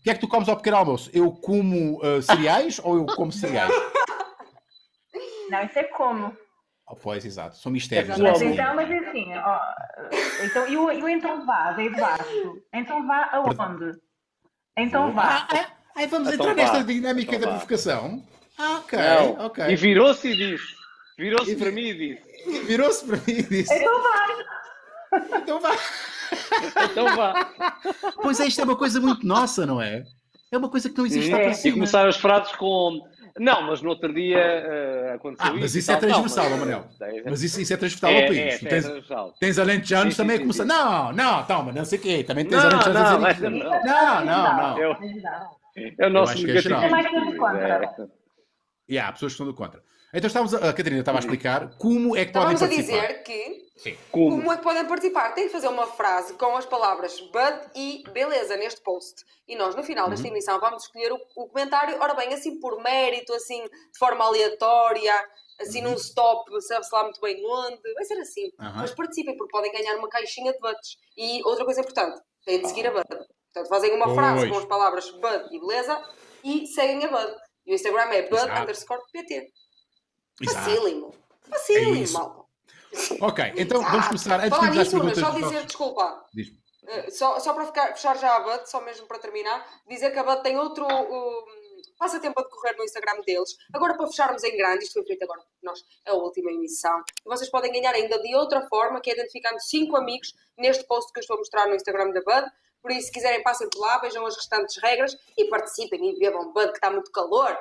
O 0.00 0.02
que 0.04 0.10
é 0.10 0.14
que 0.14 0.20
tu 0.20 0.28
comes 0.28 0.48
ao 0.48 0.56
pequeno 0.56 0.76
almoço? 0.76 1.10
Eu 1.14 1.30
como 1.32 1.98
uh, 2.04 2.20
cereais 2.22 2.80
ou 2.82 2.96
eu 2.96 3.06
como 3.06 3.32
cereais? 3.32 3.72
Não, 5.50 5.62
isso 5.62 5.78
é 5.78 5.84
como. 5.84 6.36
Oh, 6.86 6.96
pois, 6.96 7.24
exato. 7.24 7.56
São 7.56 7.72
mistérios. 7.72 8.18
Mas 8.18 8.42
é? 8.42 8.44
então, 8.46 8.74
mas 8.74 8.90
é 8.90 8.98
assim, 8.98 9.26
ó, 9.36 9.60
então, 10.44 10.68
e 10.68 10.76
o, 10.76 11.08
então 11.08 11.46
vá, 11.46 11.72
daí 11.72 11.88
de 11.92 11.98
baixo? 12.00 12.62
Então 12.74 13.06
vá 13.06 13.28
aonde? 13.32 13.98
Então 14.76 15.12
vá. 15.12 15.22
Ah, 15.22 15.48
ah, 15.52 15.66
ah, 15.96 16.06
vamos 16.06 16.28
Então 16.32 16.50
entrar 16.50 16.54
vá. 16.66 16.72
nesta 16.72 16.84
dinâmica 16.84 17.36
Então 17.36 17.40
da 17.40 17.46
vá. 17.46 17.52
provocação. 17.52 18.22
Ah, 18.58 18.80
ok, 18.84 18.98
Não. 18.98 19.46
ok. 19.46 19.64
E 19.68 19.76
virou-se 19.76 20.28
e 20.28 20.36
disse. 20.36 20.74
Virou-se 21.18 21.52
E- 21.52 21.56
para 21.56 21.70
mim 21.70 21.82
e 21.88 21.94
disse. 21.94 22.62
Virou-se 22.66 23.04
para 23.06 23.16
mim 23.18 23.22
e 23.28 23.42
disse: 23.42 23.74
Então 23.74 24.02
vá. 24.02 25.38
então 25.38 25.60
vá. 25.60 25.76
Então 26.84 27.16
vá. 27.16 27.82
Pois 28.22 28.40
é, 28.40 28.46
isto 28.46 28.60
é 28.60 28.64
uma 28.64 28.76
coisa 28.76 29.00
muito 29.00 29.26
nossa, 29.26 29.64
não 29.66 29.80
é? 29.80 30.04
É 30.50 30.58
uma 30.58 30.68
coisa 30.68 30.88
que 30.90 30.96
não 30.98 31.06
existe 31.06 31.26
Sim. 31.26 31.32
lá 31.32 31.38
para 31.38 31.50
É. 31.50 31.68
E 31.68 31.72
começaram 31.72 32.08
as 32.08 32.16
frases 32.16 32.52
com. 32.56 33.00
Não, 33.36 33.62
mas 33.62 33.82
no 33.82 33.90
outro 33.90 34.14
dia 34.14 34.38
eh, 34.38 35.12
aconteceu 35.16 35.50
Ah, 35.50 35.56
mas 35.58 35.74
e 35.74 35.80
isso 35.80 35.90
é. 35.90 35.94
Não, 35.94 36.00
transversal, 36.00 36.50
mas- 36.50 36.58
Manel. 36.60 36.86
É, 37.00 37.22
Mas 37.28 37.42
isso, 37.42 37.60
isso 37.60 37.72
é 37.74 37.76
transversal 37.76 38.10
ao 38.10 38.16
é, 38.16 38.26
país. 38.28 38.38
é, 38.38 38.42
é 38.46 38.58
tens, 38.58 38.84
transversal. 38.84 39.34
tens 39.40 39.58
alentejanos 39.58 40.04
Sim, 40.04 40.10
sim, 40.12 40.16
também 40.16 40.36
a 40.36 40.40
começar. 40.40 40.62
sim. 40.62 40.68
Não, 40.68 41.12
não, 41.12 41.44
toma, 41.44 41.72
não 41.72 41.84
sei 41.84 41.98
o 41.98 42.02
quê. 42.02 42.22
Também 42.22 42.44
tens 42.44 42.62
Não, 42.62 42.70
alentejanos 42.70 43.10
não, 43.20 43.24
a 43.26 43.32
dizer 43.32 43.52
isso. 43.52 43.64
não. 43.64 43.82
Não, 43.82 44.24
não, 44.24 44.56
não. 44.56 44.78
Eu- 44.78 44.96
Não. 45.00 45.64
É 45.98 46.06
o 46.06 46.10
nosso 46.10 46.32
acho 46.34 46.44
que 46.44 46.50
é 46.50 46.54
negativo. 46.54 46.74
geral. 46.76 46.84
É 46.84 46.90
mais 46.90 47.06
tudo 47.10 47.36
contra. 47.36 48.08
E 48.88 48.98
há 48.98 49.12
pessoas 49.12 49.32
que 49.32 49.34
estão 49.34 49.46
do 49.46 49.54
contra. 49.54 49.82
Então 50.14 50.28
estávamos 50.28 50.54
a, 50.54 50.58
a 50.70 50.72
Catarina 50.72 51.00
estava 51.00 51.18
a 51.18 51.20
explicar 51.20 51.76
como 51.76 52.16
é 52.16 52.24
que 52.24 52.32
podem 52.32 52.46
vamos 52.56 52.62
a 52.62 52.66
participar. 52.68 53.00
dizer 53.08 53.22
que 53.24 53.64
Sim. 53.76 53.98
Como? 54.12 54.36
como 54.36 54.52
é 54.52 54.56
que 54.56 54.62
podem 54.62 54.86
participar? 54.86 55.32
Tem 55.34 55.46
que 55.46 55.52
fazer 55.52 55.66
uma 55.66 55.86
frase 55.88 56.34
com 56.34 56.56
as 56.56 56.64
palavras 56.64 57.20
bud 57.20 57.60
e 57.74 58.04
beleza 58.12 58.56
neste 58.56 58.80
post. 58.82 59.24
E 59.48 59.56
nós, 59.56 59.74
no 59.74 59.82
final 59.82 60.04
Uhum. 60.04 60.10
desta 60.10 60.28
emissão, 60.28 60.60
vamos 60.60 60.84
escolher 60.84 61.12
o, 61.12 61.18
o 61.36 61.48
comentário, 61.48 61.96
ora 62.00 62.14
bem, 62.14 62.32
assim 62.32 62.60
por 62.60 62.80
mérito, 62.80 63.32
assim 63.34 63.62
de 63.64 63.98
forma 63.98 64.24
aleatória, 64.24 65.12
assim 65.60 65.82
Uhum. 65.84 65.90
num 65.90 65.96
stop, 65.96 66.48
sabe-se 66.62 66.94
lá 66.94 67.02
muito 67.02 67.20
bem 67.20 67.44
onde. 67.44 67.92
Vai 67.94 68.04
ser 68.04 68.18
assim. 68.20 68.48
Aham. 68.60 68.82
Mas 68.82 68.94
participem, 68.94 69.36
porque 69.36 69.50
podem 69.50 69.72
ganhar 69.72 69.96
uma 69.96 70.08
caixinha 70.08 70.52
de 70.52 70.58
buds. 70.60 70.96
E 71.16 71.42
outra 71.44 71.64
coisa 71.64 71.80
importante, 71.80 72.20
têm 72.46 72.60
de 72.60 72.68
seguir 72.68 72.86
a 72.86 72.92
bud. 72.92 73.04
Portanto, 73.08 73.68
fazem 73.68 73.92
uma 73.94 74.14
frase 74.14 74.40
Pois. 74.42 74.52
com 74.52 74.58
as 74.58 74.64
palavras 74.66 75.10
bud 75.10 75.48
e 75.50 75.58
beleza 75.58 76.00
e 76.44 76.66
seguem 76.68 77.04
a 77.04 77.08
bud. 77.08 77.34
E 77.66 77.72
o 77.72 77.74
Instagram 77.74 78.02
é 78.12 78.22
bud 78.28 78.40
Exato. 80.40 80.70
Exato. 80.70 80.76
Facílimo. 80.76 81.14
É 81.46 81.50
Facílimo, 81.50 81.96
isso. 81.96 82.44
Ok, 83.20 83.52
então 83.56 83.80
vamos 83.80 83.94
Exato. 83.94 84.08
começar. 84.08 84.34
Antes 84.36 84.50
de 84.50 84.56
Falar 84.56 84.70
nisso, 84.70 84.90
perguntas 84.90 85.18
só 85.18 85.30
dizer, 85.30 85.64
desculpa, 85.66 86.26
eh, 86.86 87.10
só, 87.10 87.40
só 87.40 87.52
para 87.52 87.66
ficar, 87.66 87.86
fechar 87.88 88.16
já 88.18 88.36
a 88.36 88.40
Bud, 88.40 88.70
só 88.70 88.80
mesmo 88.80 89.06
para 89.06 89.18
terminar, 89.18 89.66
dizer 89.88 90.10
que 90.12 90.18
a 90.18 90.24
Bud 90.24 90.42
tem 90.42 90.56
outro 90.58 90.86
um, 90.86 91.44
passatempo 91.98 92.38
a 92.38 92.42
decorrer 92.42 92.76
no 92.76 92.84
Instagram 92.84 93.20
deles. 93.26 93.56
Agora, 93.72 93.96
para 93.96 94.06
fecharmos 94.06 94.44
em 94.44 94.56
grande, 94.56 94.84
isto 94.84 94.94
foi 94.94 95.04
feito 95.04 95.22
agora 95.24 95.40
por 95.40 95.48
nós, 95.62 95.80
é 96.06 96.10
a 96.10 96.14
última 96.14 96.52
emissão, 96.52 97.02
e 97.24 97.28
vocês 97.28 97.50
podem 97.50 97.72
ganhar 97.72 97.94
ainda 97.94 98.20
de 98.20 98.34
outra 98.36 98.66
forma, 98.68 99.00
que 99.00 99.10
é 99.10 99.14
identificando 99.14 99.60
cinco 99.60 99.96
amigos 99.96 100.34
neste 100.56 100.84
post 100.84 101.12
que 101.12 101.18
eu 101.18 101.22
estou 101.22 101.34
a 101.34 101.38
mostrar 101.38 101.66
no 101.66 101.74
Instagram 101.74 102.10
da 102.10 102.20
Bud. 102.20 102.50
Por 102.80 102.90
isso, 102.90 103.06
se 103.06 103.12
quiserem, 103.12 103.42
passem 103.42 103.68
por 103.70 103.80
lá, 103.80 103.98
vejam 103.98 104.26
as 104.26 104.36
restantes 104.36 104.76
regras 104.76 105.16
e 105.38 105.46
participem 105.46 106.10
e 106.10 106.18
bebam 106.18 106.52
Bud, 106.52 106.68
que 106.68 106.76
está 106.76 106.90
muito 106.90 107.10
calor. 107.10 107.56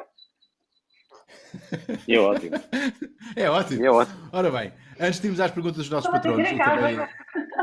É 2.08 2.18
ótimo. 2.20 2.56
É 3.36 3.50
ótimo. 3.50 3.86
É 3.86 3.90
ótimo. 3.90 4.30
Ora 4.32 4.52
bem, 4.52 4.72
antes 5.00 5.20
de 5.20 5.28
irmos 5.28 5.40
às 5.40 5.50
perguntas 5.52 5.78
dos 5.78 5.90
nossos 5.90 6.10
também- 6.22 6.46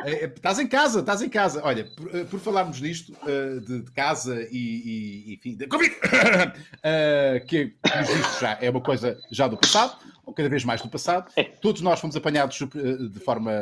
É, 0.04 0.10
é, 0.12 0.24
Estás 0.24 0.58
em 0.58 0.66
casa, 0.66 1.00
estás 1.00 1.22
em 1.22 1.28
casa. 1.28 1.60
Olha, 1.64 1.84
por, 1.84 2.14
eh, 2.16 2.24
por 2.24 2.40
falarmos 2.40 2.80
nisto, 2.80 3.12
eh, 3.26 3.60
de, 3.60 3.82
de 3.82 3.90
casa 3.92 4.42
e, 4.50 5.26
e 5.30 5.34
enfim, 5.34 5.54
de 5.54 5.66
Covid, 5.66 5.94
eh, 6.82 7.44
que, 7.46 7.74
vistos, 8.06 8.40
já 8.40 8.58
é 8.60 8.70
uma 8.70 8.80
coisa 8.80 9.18
já 9.30 9.46
do 9.46 9.56
passado, 9.56 9.96
ou 10.24 10.32
cada 10.32 10.48
vez 10.48 10.64
mais 10.64 10.80
do 10.82 10.88
passado. 10.88 11.30
Todos 11.60 11.82
nós 11.82 12.00
fomos 12.00 12.16
apanhados 12.16 12.58
de 12.58 13.20
forma. 13.20 13.52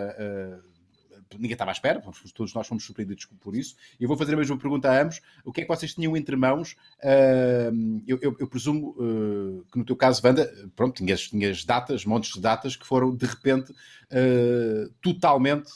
Eh, 1.30 1.34
ninguém 1.34 1.52
estava 1.52 1.70
à 1.70 1.72
espera, 1.72 2.02
todos 2.34 2.54
nós 2.54 2.66
fomos 2.66 2.84
surpreendidos 2.84 3.26
por 3.40 3.54
isso. 3.56 3.76
E 3.98 4.04
eu 4.04 4.08
vou 4.08 4.16
fazer 4.16 4.34
a 4.34 4.36
mesma 4.36 4.56
pergunta 4.58 4.90
a 4.90 5.02
ambos: 5.02 5.20
o 5.44 5.52
que 5.52 5.60
é 5.60 5.64
que 5.64 5.68
vocês 5.68 5.94
tinham 5.94 6.16
entre 6.16 6.36
mãos? 6.36 6.76
Eh, 7.02 7.70
eu, 8.06 8.18
eu- 8.22 8.36
eu 8.38 8.46
presumo 8.48 8.94
eh, 8.98 9.62
que 9.72 9.78
no 9.78 9.84
teu 9.84 9.96
caso, 9.96 10.20
Wanda, 10.24 10.50
pronto, 10.76 10.96
tinhas, 10.96 11.22
tinhas 11.28 11.64
datas, 11.64 12.04
montes 12.04 12.32
de 12.34 12.40
datas 12.40 12.76
que 12.76 12.86
foram 12.86 13.14
de 13.14 13.26
repente 13.26 13.74
eh, 14.10 14.88
totalmente 15.02 15.70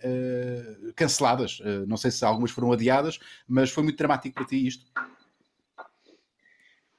eh, 0.00 0.92
canceladas. 0.94 1.60
Não 1.86 1.96
sei 1.96 2.10
se 2.10 2.24
algumas 2.24 2.50
foram 2.50 2.72
adiadas, 2.72 3.18
mas 3.46 3.70
foi 3.70 3.82
muito 3.84 3.96
dramático 3.98 4.34
para 4.34 4.44
ti 4.44 4.66
isto. 4.66 4.84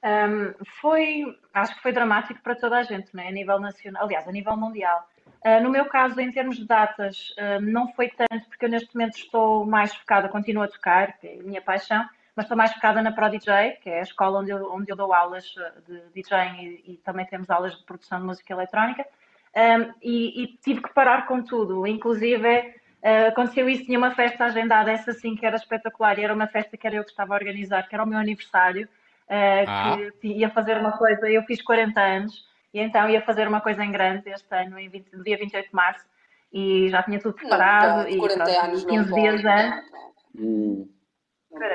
Um, 0.04 0.54
foi, 0.80 1.24
acho 1.52 1.74
que 1.74 1.82
foi 1.82 1.92
dramático 1.92 2.40
para 2.42 2.54
toda 2.54 2.78
a 2.78 2.82
gente, 2.84 3.12
não 3.12 3.22
é? 3.22 3.28
a 3.28 3.32
nível 3.32 3.58
nacional, 3.58 4.04
aliás, 4.04 4.26
a 4.28 4.32
nível 4.32 4.56
mundial. 4.56 5.06
Uh, 5.44 5.62
no 5.62 5.70
meu 5.70 5.84
caso, 5.86 6.20
em 6.20 6.30
termos 6.32 6.56
de 6.56 6.66
datas, 6.66 7.34
um, 7.38 7.60
não 7.70 7.92
foi 7.92 8.08
tanto, 8.08 8.48
porque 8.48 8.64
eu 8.64 8.68
neste 8.68 8.94
momento 8.94 9.16
estou 9.16 9.64
mais 9.64 9.94
focada, 9.94 10.28
continuo 10.28 10.64
a 10.64 10.68
tocar, 10.68 11.16
que 11.18 11.28
é 11.28 11.34
a 11.38 11.42
minha 11.42 11.62
paixão, 11.62 12.04
mas 12.34 12.44
estou 12.44 12.56
mais 12.56 12.72
focada 12.72 13.00
na 13.02 13.12
ProDJ, 13.12 13.78
que 13.82 13.88
é 13.88 14.00
a 14.00 14.02
escola 14.02 14.40
onde 14.40 14.50
eu, 14.50 14.72
onde 14.72 14.90
eu 14.90 14.96
dou 14.96 15.12
aulas 15.12 15.44
uh, 15.56 15.82
de 15.86 16.00
DJ 16.14 16.38
e, 16.60 16.92
e 16.92 16.96
também 17.04 17.24
temos 17.26 17.48
aulas 17.50 17.76
de 17.76 17.84
produção 17.84 18.18
de 18.18 18.26
música 18.26 18.52
eletrónica. 18.52 19.06
Um, 19.54 19.92
e, 20.02 20.42
e, 20.42 20.46
tive 20.62 20.82
que 20.82 20.92
parar 20.92 21.26
com 21.26 21.42
tudo. 21.42 21.86
Inclusive, 21.86 22.74
uh, 23.02 23.28
aconteceu 23.28 23.68
isso, 23.68 23.84
tinha 23.84 23.98
uma 23.98 24.14
festa 24.14 24.44
agendada, 24.44 24.90
essa 24.90 25.12
sim 25.12 25.36
que 25.36 25.46
era 25.46 25.56
espetacular, 25.56 26.18
e 26.18 26.24
era 26.24 26.34
uma 26.34 26.46
festa 26.46 26.76
que 26.76 26.86
era 26.86 26.96
eu 26.96 27.04
que 27.04 27.10
estava 27.10 27.34
a 27.34 27.36
organizar, 27.36 27.88
que 27.88 27.94
era 27.94 28.04
o 28.04 28.06
meu 28.06 28.18
aniversário, 28.18 28.86
uh, 28.86 29.64
ah. 29.66 29.96
que 30.20 30.28
ia 30.28 30.50
fazer 30.50 30.76
uma 30.78 30.92
coisa, 30.92 31.28
eu 31.30 31.42
fiz 31.44 31.62
40 31.62 32.00
anos, 32.00 32.46
e 32.72 32.80
então 32.80 33.08
ia 33.08 33.22
fazer 33.22 33.48
uma 33.48 33.60
coisa 33.60 33.84
em 33.84 33.92
grande 33.92 34.28
este 34.30 34.54
ano, 34.54 34.78
em 34.78 34.88
20, 34.88 35.12
no 35.12 35.24
dia 35.24 35.38
28 35.38 35.68
de 35.68 35.74
março, 35.74 36.04
e 36.52 36.88
já 36.88 37.02
tinha 37.02 37.20
tudo 37.20 37.34
preparado, 37.34 38.02
não, 38.02 38.08
e 38.08 38.18
40 38.18 38.44
pronto, 38.44 38.60
anos 38.60 38.84
15 38.84 39.14
dias 39.14 39.44
antes. 39.44 39.90
Hum. 40.36 40.88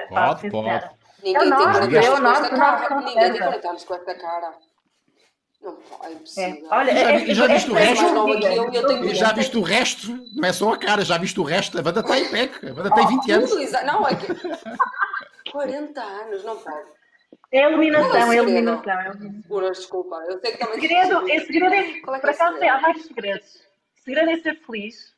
Pode, 0.10 0.50
pode. 0.50 0.90
Ninguém 1.24 1.40
tem 1.40 1.50
40 1.50 1.84
anos 1.84 2.20
com 2.20 2.28
esta 2.28 2.50
cara. 2.56 2.96
Ninguém 3.02 3.32
tem 3.32 3.42
40 3.42 3.70
anos 3.70 3.84
com 3.86 3.96
esta 3.96 4.16
cara. 4.16 4.54
Não, 5.62 5.78
é 6.04 6.12
impossível. 6.12 6.66
É. 6.66 6.76
Olha, 6.76 6.94
já, 6.94 7.12
é, 7.12 7.34
já 7.34 7.48
viste 7.48 7.72
o 7.72 7.74
resto? 7.74 8.06
Eu. 8.06 9.16
Já 9.16 9.34
viste 9.34 9.58
o 9.58 9.62
resto? 9.62 10.26
Não 10.36 10.48
é 10.48 10.54
só 10.54 10.74
a 10.74 10.78
cara, 10.78 11.06
já 11.06 11.18
viste 11.18 11.40
o 11.40 11.44
resto? 11.44 11.80
A 11.80 11.82
banda 11.82 12.02
está 12.02 12.20
em 12.20 12.30
PEC, 12.30 12.70
a 12.70 12.74
banda 12.74 12.92
tem 12.92 13.08
20 13.08 13.32
anos. 13.32 13.72
Não, 13.86 14.08
é 14.08 14.16
que... 14.16 14.28
40 15.52 16.02
anos, 16.02 16.44
não 16.44 16.58
pode. 16.58 17.03
É 17.54 17.64
eliminação, 17.66 18.32
é 18.32 18.38
eliminação. 18.38 19.00
É 19.00 19.14
Pura 19.48 19.72
desculpa, 19.72 20.16
eu 20.28 20.40
sei 20.40 20.52
que 20.52 20.58
também... 20.58 20.82
Segredo, 20.82 21.30
é 21.30 21.40
segredo 21.40 21.74
é, 21.74 22.00
Qual 22.02 22.16
é 22.16 22.20
por 22.20 22.30
acaso, 22.32 22.58
há 22.64 22.78
vários 22.80 23.06
segredos. 23.06 23.56
O 23.96 24.04
segredo 24.04 24.30
é 24.32 24.38
ser 24.38 24.60
feliz, 24.66 25.16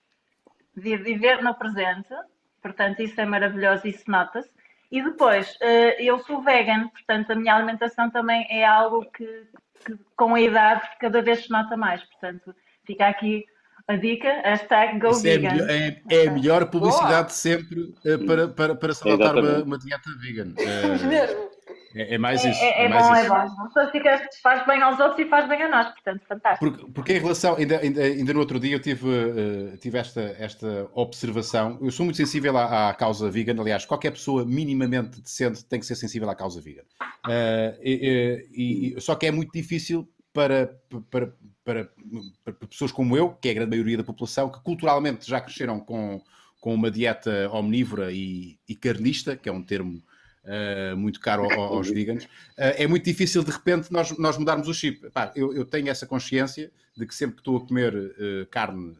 de 0.76 0.98
viver 0.98 1.42
no 1.42 1.56
presente, 1.56 2.14
portanto, 2.62 3.02
isso 3.02 3.20
é 3.20 3.26
maravilhoso, 3.26 3.88
isso 3.88 4.04
nota-se. 4.08 4.50
E 4.92 5.02
depois, 5.02 5.58
eh, 5.62 6.04
eu 6.04 6.20
sou 6.20 6.44
vegan, 6.44 6.90
portanto, 6.90 7.32
a 7.32 7.36
minha 7.36 7.56
alimentação 7.56 8.12
também 8.12 8.46
é 8.50 8.64
algo 8.64 9.10
que 9.12 9.48
que 9.86 9.98
com 10.16 10.36
a 10.36 10.42
idade 10.42 10.82
cada 11.00 11.22
vez 11.22 11.44
se 11.44 11.52
nota 11.52 11.78
mais. 11.78 12.04
Portanto, 12.04 12.54
fica 12.86 13.08
aqui 13.08 13.46
a 13.88 13.96
dica, 13.96 14.42
hashtag 14.44 15.00
GoVegan. 15.00 15.68
É, 15.70 15.88
é, 15.88 16.02
é, 16.10 16.28
a 16.28 16.32
melhor 16.32 16.70
publicidade 16.70 17.28
de 17.28 17.34
sempre 17.34 17.82
uh, 17.82 18.26
para, 18.26 18.48
para, 18.48 18.76
para 18.76 18.94
se 18.94 19.08
adotar 19.08 19.38
uma, 19.38 19.64
uma, 19.64 19.78
dieta 19.78 20.10
vegan. 20.20 20.54
Uh, 20.60 21.55
é, 21.96 22.16
é, 22.16 22.18
mais 22.18 22.44
isso. 22.44 22.62
É, 22.62 22.82
é, 22.82 22.86
é 22.86 22.90
mais 22.90 23.08
bom, 23.08 23.16
isso. 23.16 23.26
é 23.26 23.30
bom. 23.30 23.70
Só 23.70 23.90
fica, 23.90 24.30
faz 24.44 24.68
bem 24.68 24.82
aos 24.82 25.00
outros 25.00 25.26
e 25.26 25.30
faz 25.30 25.48
bem 25.48 25.64
a 25.64 25.70
nós, 25.70 25.88
portanto, 25.94 26.26
fantástico. 26.28 26.70
Porque, 26.70 26.92
porque 26.92 27.14
em 27.14 27.20
relação, 27.20 27.56
ainda, 27.56 27.80
ainda, 27.80 28.04
ainda 28.04 28.34
no 28.34 28.40
outro 28.40 28.60
dia 28.60 28.76
eu 28.76 28.82
tive, 28.82 29.08
uh, 29.08 29.78
tive 29.78 29.98
esta, 29.98 30.36
esta 30.38 30.90
observação. 30.94 31.80
Eu 31.82 31.92
sou 31.92 32.04
muito 32.04 32.18
sensível 32.18 32.58
à, 32.58 32.90
à, 32.90 32.94
causa 32.94 33.32
vegan, 33.32 33.60
aliás, 33.62 33.86
qualquer 33.86 34.12
pessoa 34.12 34.44
minimamente 34.44 35.22
decente 35.22 35.64
tem 35.64 35.80
que 35.80 35.86
ser 35.86 35.96
sensível 35.96 36.30
à 36.30 36.36
causa 36.36 36.60
vegan. 36.60 36.84
Uh, 37.26 37.80
e, 37.82 38.94
e, 38.98 39.02
só 39.02 39.16
que 39.16 39.26
é 39.26 39.32
muito 39.32 39.54
difícil 39.54 40.06
para, 40.34 40.78
para, 41.10 41.34
para, 41.64 41.90
para, 42.44 42.54
pessoas 42.68 42.92
como 42.92 43.16
eu, 43.16 43.30
que 43.30 43.48
é 43.48 43.52
a 43.52 43.56
grande 43.56 43.70
maioria 43.70 43.98
da 43.98 44.04
população, 44.04 44.50
que 44.50 44.62
culturalmente 44.62 45.30
já 45.30 45.40
cresceram 45.40 45.80
com, 45.80 46.22
com 46.60 46.74
uma 46.74 46.92
dieta 46.92 47.50
omnívora 47.54 48.12
e, 48.12 48.60
e 48.68 48.76
carnista, 48.76 49.38
que 49.38 49.48
é 49.48 49.52
um 49.52 49.64
termo 49.64 50.04
uh, 50.46 50.98
muito 50.98 51.20
caro 51.20 51.50
aos 51.52 51.90
veganos, 51.90 52.26
uh, 52.26 52.30
é 52.78 52.88
muito 52.88 53.06
difícil 53.06 53.44
de 53.44 53.52
repente 53.52 53.92
nós, 53.92 54.18
nós 54.18 54.38
mudarmos 54.38 54.68
o 54.68 54.74
chip. 54.74 55.10
Pá, 55.12 55.32
eu, 55.36 55.54
eu, 55.54 55.66
tenho 55.66 55.90
essa 55.90 56.06
consciência 56.06 56.72
de 56.96 57.06
que 57.06 57.14
sempre 57.14 57.36
que 57.36 57.42
estou 57.42 57.58
a 57.58 57.68
comer 57.68 57.94
uh, 57.96 58.46
carne, 58.50 58.96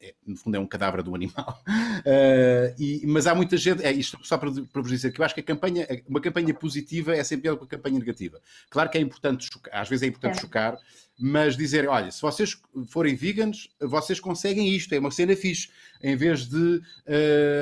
é, 0.00 0.14
no 0.26 0.36
fundo 0.36 0.56
é 0.56 0.60
um 0.60 0.66
cadáver 0.66 1.02
de 1.02 1.10
um 1.10 1.14
animal, 1.14 1.62
e, 2.78 3.02
mas 3.06 3.26
há 3.26 3.34
muita 3.34 3.56
gente, 3.56 3.82
é 3.84 3.92
isto 3.92 4.18
só 4.22 4.38
para, 4.38 4.50
para 4.50 4.82
vos 4.82 4.90
dizer 4.90 5.12
que 5.12 5.20
eu 5.20 5.24
acho 5.24 5.34
que 5.34 5.40
a 5.40 5.44
campanha, 5.44 5.86
uma 6.08 6.20
campanha 6.20 6.54
positiva 6.54 7.16
é 7.16 7.24
sempre 7.24 7.42
pior 7.42 7.56
que 7.56 7.62
uma 7.62 7.68
campanha 7.68 7.98
negativa. 7.98 8.40
Claro 8.70 8.90
que 8.90 8.98
é 8.98 9.00
importante 9.00 9.48
chocar, 9.52 9.80
às 9.80 9.88
vezes 9.88 10.02
é 10.02 10.06
importante 10.06 10.38
é. 10.38 10.40
chocar, 10.40 10.78
mas 11.18 11.56
dizer, 11.56 11.88
olha, 11.88 12.10
se 12.12 12.22
vocês 12.22 12.56
forem 12.88 13.16
vegans, 13.16 13.68
vocês 13.80 14.20
conseguem 14.20 14.68
isto, 14.68 14.94
é 14.94 15.00
uma 15.00 15.10
cena 15.10 15.34
fixe. 15.34 15.68
Em 16.00 16.14
vez 16.14 16.46
de, 16.46 16.76
uh, 16.76 16.82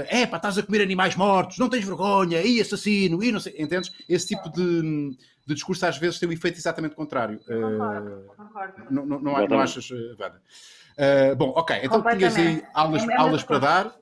é 0.09 0.27
pá, 0.27 0.37
estás 0.37 0.59
a 0.59 0.63
comer 0.63 0.83
animais 0.83 1.17
mortos, 1.17 1.57
não 1.57 1.71
tens 1.71 1.85
vergonha, 1.85 2.43
e 2.43 2.61
assassino, 2.61 3.25
e 3.25 3.33
não 3.33 3.41
sei, 3.41 3.55
entendes? 3.59 3.91
Esse 4.07 4.29
tipo 4.29 4.51
de, 4.51 5.17
de 5.47 5.55
discurso 5.55 5.87
às 5.87 5.97
vezes 5.97 6.19
tem 6.19 6.29
um 6.29 6.33
efeito 6.33 6.59
exatamente 6.59 6.95
contrário. 6.95 7.39
Concordo, 7.39 8.25
concordo. 8.37 8.75
Não, 8.91 9.07
não, 9.07 9.21
não, 9.21 9.47
não 9.49 9.59
achas, 9.59 9.89
Vada? 10.19 10.43
Uh, 10.99 11.37
bom, 11.37 11.53
ok, 11.55 11.81
então 11.83 12.03
tinhas 12.03 12.37
aí 12.37 12.65
aulas, 12.73 13.07
é 13.07 13.17
aulas 13.17 13.45
para 13.45 13.59
dar. 13.59 13.97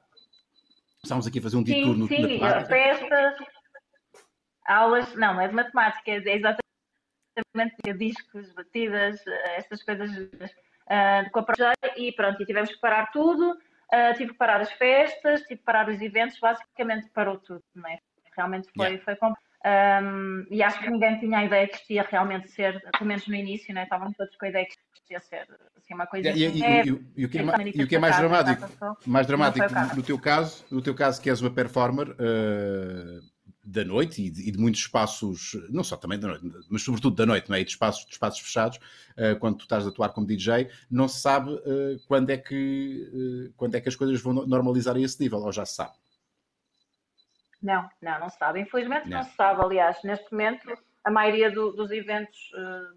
Estamos 1.02 1.26
aqui 1.26 1.38
a 1.38 1.42
fazer 1.42 1.56
um 1.56 1.62
detour 1.62 1.96
no 1.96 2.06
Sim, 2.06 2.38
festas, 2.66 3.34
aulas, 4.66 5.14
não, 5.14 5.40
é 5.40 5.48
de 5.48 5.54
matemática, 5.54 6.10
é 6.10 6.16
exatamente 6.16 6.62
discos, 7.98 8.52
batidas, 8.52 9.20
estas 9.56 9.82
coisas 9.82 10.10
uh, 10.10 11.30
com 11.32 11.40
a 11.40 11.44
e 11.96 12.12
pronto, 12.12 12.40
e 12.40 12.46
tivemos 12.46 12.70
que 12.70 12.80
parar 12.80 13.10
tudo, 13.10 13.50
uh, 13.52 14.16
tive 14.16 14.32
que 14.32 14.38
parar 14.38 14.60
as 14.60 14.72
festas, 14.72 15.42
tive 15.42 15.56
que 15.56 15.64
parar 15.64 15.88
os 15.88 16.00
eventos, 16.00 16.38
basicamente 16.38 17.10
parou 17.10 17.38
tudo, 17.38 17.62
não 17.74 17.90
é? 17.90 17.98
Realmente 18.36 18.68
foi, 18.74 18.86
yeah. 18.86 19.04
foi 19.04 19.16
um, 19.64 20.46
e 20.50 20.62
acho 20.62 20.78
que 20.78 20.90
ninguém 20.90 21.18
tinha 21.18 21.38
a 21.38 21.44
ideia 21.44 21.66
que 21.66 21.76
isto 21.76 21.90
ia 21.90 22.02
realmente 22.02 22.50
ser, 22.50 22.82
pelo 22.92 23.06
menos 23.06 23.26
no 23.26 23.34
início, 23.34 23.72
né? 23.72 23.84
estávamos 23.84 24.14
todos 24.14 24.36
com 24.36 24.44
a 24.44 24.48
ideia 24.50 24.66
que 24.66 24.72
isto 24.72 25.10
ia 25.10 25.20
ser 25.20 25.48
assim, 25.78 25.94
uma 25.94 26.06
coisa 26.06 26.28
e, 26.28 26.44
e, 26.44 26.86
e, 27.16 27.24
o 27.24 27.28
que 27.30 27.38
é, 27.38 27.42
e 27.74 27.82
o 27.82 27.88
que 27.88 27.96
é 27.96 27.98
mais 27.98 28.18
dramático, 28.18 28.98
mais 29.06 29.26
dramático 29.26 29.66
no, 29.96 30.02
teu 30.02 30.18
caso, 30.18 30.66
no 30.70 30.82
teu 30.82 30.94
caso 30.94 31.18
que 31.20 31.30
és 31.30 31.40
uma 31.40 31.50
performer, 31.50 32.10
uh, 32.10 33.34
da 33.64 33.82
noite 33.82 34.20
e 34.22 34.30
de, 34.30 34.58
muitos 34.58 34.82
espaços, 34.82 35.56
não 35.70 35.82
só 35.82 35.96
também 35.96 36.18
da 36.18 36.28
noite, 36.28 36.44
mas 36.68 36.82
sobretudo 36.82 37.16
da 37.16 37.24
noite, 37.24 37.48
não 37.48 37.56
é? 37.56 37.62
E 37.62 37.64
de 37.64 37.70
espaços, 37.70 38.04
de 38.04 38.12
espaços 38.12 38.40
fechados, 38.40 38.76
uh, 38.76 39.38
quando 39.40 39.56
tu 39.56 39.62
estás 39.62 39.86
a 39.86 39.88
atuar 39.88 40.10
como 40.10 40.26
DJ, 40.26 40.68
não 40.90 41.08
se 41.08 41.20
sabe 41.20 41.50
uh, 41.50 41.98
quando, 42.06 42.28
é 42.28 42.36
que, 42.36 43.50
quando 43.56 43.76
é 43.76 43.80
que 43.80 43.88
as 43.88 43.96
coisas 43.96 44.20
vão 44.20 44.34
normalizar 44.46 44.94
a 44.94 45.00
esse 45.00 45.18
nível, 45.18 45.38
ou 45.38 45.50
já 45.50 45.64
se 45.64 45.76
sabe? 45.76 45.94
Não, 47.64 47.88
não, 48.02 48.20
não 48.20 48.28
se 48.28 48.36
sabe. 48.36 48.60
Infelizmente 48.60 49.08
não, 49.08 49.18
não 49.18 49.24
se 49.24 49.34
sabe. 49.34 49.62
Aliás, 49.62 49.96
neste 50.04 50.30
momento, 50.30 50.70
a 51.02 51.10
maioria 51.10 51.50
do, 51.50 51.72
dos 51.72 51.90
eventos 51.90 52.38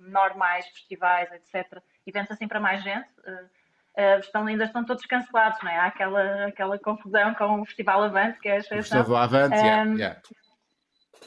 normais, 0.01 0.67
festivais, 0.67 1.29
etc., 1.31 1.81
eventos 2.05 2.31
assim 2.31 2.47
para 2.47 2.59
mais 2.59 2.83
gente, 2.83 3.07
estão, 4.19 4.45
ainda 4.45 4.65
estão 4.65 4.83
todos 4.83 5.05
cancelados, 5.05 5.57
não 5.63 5.71
é? 5.71 5.77
Há 5.77 5.85
aquela, 5.85 6.45
aquela 6.45 6.77
confusão 6.77 7.33
com 7.33 7.61
o 7.61 7.65
Festival 7.65 8.03
Avante, 8.03 8.39
que 8.39 8.49
é 8.49 8.53
a 8.53 8.57
exceção. 8.57 8.79
O 8.79 8.83
Festival 8.83 9.17
Avante, 9.23 9.55
um, 9.55 9.65
yeah, 9.65 9.93
yeah. 9.93 10.21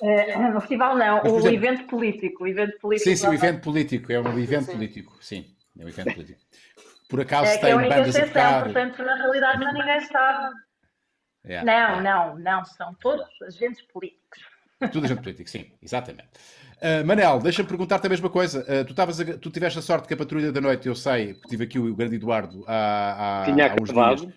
Uh, 0.01 0.57
o 0.57 0.61
festival 0.61 0.97
não, 0.97 1.17
Mas, 1.23 1.33
o 1.33 1.39
exemplo, 1.39 1.55
evento 1.57 1.85
político. 1.87 2.45
O 2.45 2.47
evento 2.47 2.79
político 2.79 3.11
sim, 3.11 3.17
sim, 3.17 3.29
o 3.29 3.35
evento 3.35 3.61
político. 3.61 4.13
É 4.13 4.21
um 4.21 4.39
evento 4.39 4.65
sim. 4.65 4.73
político, 4.73 5.17
sim. 5.21 5.57
É 5.79 5.85
um 5.85 5.89
evento 5.89 6.15
político. 6.15 6.41
Por 7.09 7.21
acaso 7.21 7.51
é, 7.51 7.59
tem 7.59 7.71
é 7.73 7.89
bandas 7.89 8.17
a 8.17 8.27
tocar... 8.27 8.65
portanto, 8.65 9.03
na 9.03 9.15
realidade 9.17 9.59
ninguém 9.59 10.01
sabe. 10.01 10.55
Yeah, 11.45 11.65
não, 11.65 12.03
yeah. 12.03 12.03
não, 12.03 12.39
não, 12.39 12.65
são 12.65 12.95
todos 12.95 13.27
agentes 13.43 13.83
políticos. 13.83 14.41
Tudo 14.93 15.05
agente 15.05 15.23
político, 15.23 15.49
sim, 15.49 15.71
exatamente. 15.83 16.29
Uh, 16.81 17.05
Manel, 17.07 17.39
deixa-me 17.41 17.69
perguntar-te 17.69 18.07
a 18.07 18.11
mesma 18.11 18.31
coisa. 18.31 18.61
Uh, 18.63 18.85
tu, 18.85 18.95
a, 19.01 19.39
tu 19.39 19.51
tiveste 19.51 19.79
a 19.79 19.83
sorte 19.83 20.09
que 20.09 20.15
a 20.15 20.17
patrulha 20.17 20.51
da 20.51 20.61
noite, 20.61 20.89
eu 20.89 20.95
sei, 20.95 21.35
porque 21.35 21.49
tive 21.49 21.65
aqui 21.65 21.79
o 21.79 21.95
grande 21.95 22.17
Eduardo 22.17 22.65
há, 22.67 23.43
há, 23.43 23.45
Tinha 23.45 23.71
há 23.71 23.75
uns 23.75 23.91
acabado. 23.91 24.21
dias. 24.23 24.35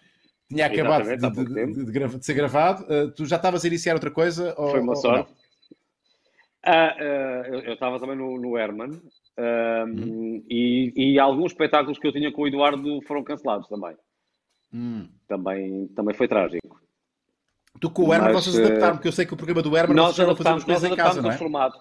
Tinha 0.49 0.65
acabado 0.65 1.03
de, 1.05 1.15
de, 1.17 1.85
de, 1.85 2.17
de, 2.17 2.25
ser 2.25 2.33
gravado. 2.33 2.83
Uh, 2.83 3.11
tu 3.11 3.25
já 3.25 3.37
estavas 3.37 3.63
a 3.63 3.67
iniciar 3.67 3.93
outra 3.93 4.11
coisa? 4.11 4.53
Foi 4.55 4.81
uma 4.81 4.91
ou, 4.91 4.95
sorte. 4.97 5.31
Ou 5.31 5.43
ah, 6.65 6.95
uh, 6.97 7.55
eu 7.55 7.73
estava 7.73 7.99
também 7.99 8.15
no, 8.15 8.39
no 8.39 8.57
Herman 8.57 9.01
hum. 9.37 10.43
e, 10.49 10.93
e, 10.95 11.19
alguns 11.19 11.51
espetáculos 11.51 11.99
que 11.99 12.07
eu 12.07 12.13
tinha 12.13 12.31
com 12.31 12.43
o 12.43 12.47
Eduardo 12.47 13.01
foram 13.01 13.23
cancelados 13.23 13.67
também. 13.67 13.95
Hum. 14.73 15.09
Também, 15.27 15.87
também 15.89 16.15
foi 16.15 16.27
trágico. 16.27 16.82
Tu 17.83 17.89
com 17.89 18.03
o 18.03 18.13
Herman 18.13 18.31
Mas, 18.31 18.45
vocês 18.45 18.57
adaptaram, 18.57 18.95
porque 18.95 19.09
eu 19.09 19.11
sei 19.11 19.25
que 19.25 19.33
o 19.33 19.35
programa 19.35 19.61
do 19.61 19.75
Herman 19.75 19.93
nós 19.93 20.15
já 20.15 20.33
fazemos 20.33 20.63
coisas 20.63 20.89
em 20.89 20.95
casa, 20.95 21.21
não 21.21 21.31
é? 21.31 21.37
formato. 21.37 21.77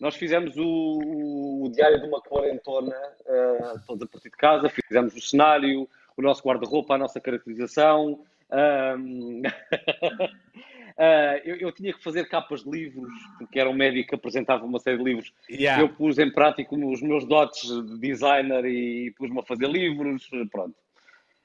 Nós 0.00 0.16
fizemos 0.16 0.56
o, 0.56 1.64
o, 1.64 1.70
Diário 1.70 2.00
de 2.00 2.08
uma 2.08 2.18
Quarentona 2.22 2.96
uh, 3.26 3.78
todos 3.86 4.04
a 4.04 4.06
partir 4.06 4.30
de 4.30 4.36
casa, 4.38 4.70
fizemos 4.70 5.14
o 5.14 5.20
cenário, 5.20 5.86
o 6.16 6.22
nosso 6.22 6.42
guarda-roupa, 6.42 6.94
a 6.94 6.98
nossa 6.98 7.20
caracterização. 7.20 8.20
Um... 8.50 9.42
Uh, 9.42 11.36
eu, 11.44 11.56
eu, 11.56 11.72
tinha 11.72 11.92
que 11.92 12.02
fazer 12.02 12.26
capas 12.26 12.64
de 12.64 12.70
livros, 12.70 13.12
porque 13.36 13.60
era 13.60 13.68
um 13.68 13.74
médico 13.74 14.08
que 14.08 14.14
apresentava 14.14 14.64
uma 14.64 14.78
série 14.78 14.96
de 14.96 15.04
livros. 15.04 15.30
Yeah. 15.50 15.82
Eu 15.82 15.90
pus 15.90 16.18
em 16.18 16.32
prática 16.32 16.74
os 16.74 17.02
meus 17.02 17.26
dotes 17.26 17.68
de 17.68 17.98
designer 17.98 18.64
e 18.64 19.10
pus-me 19.10 19.40
a 19.40 19.42
fazer 19.42 19.68
livros, 19.68 20.26
pronto. 20.50 20.74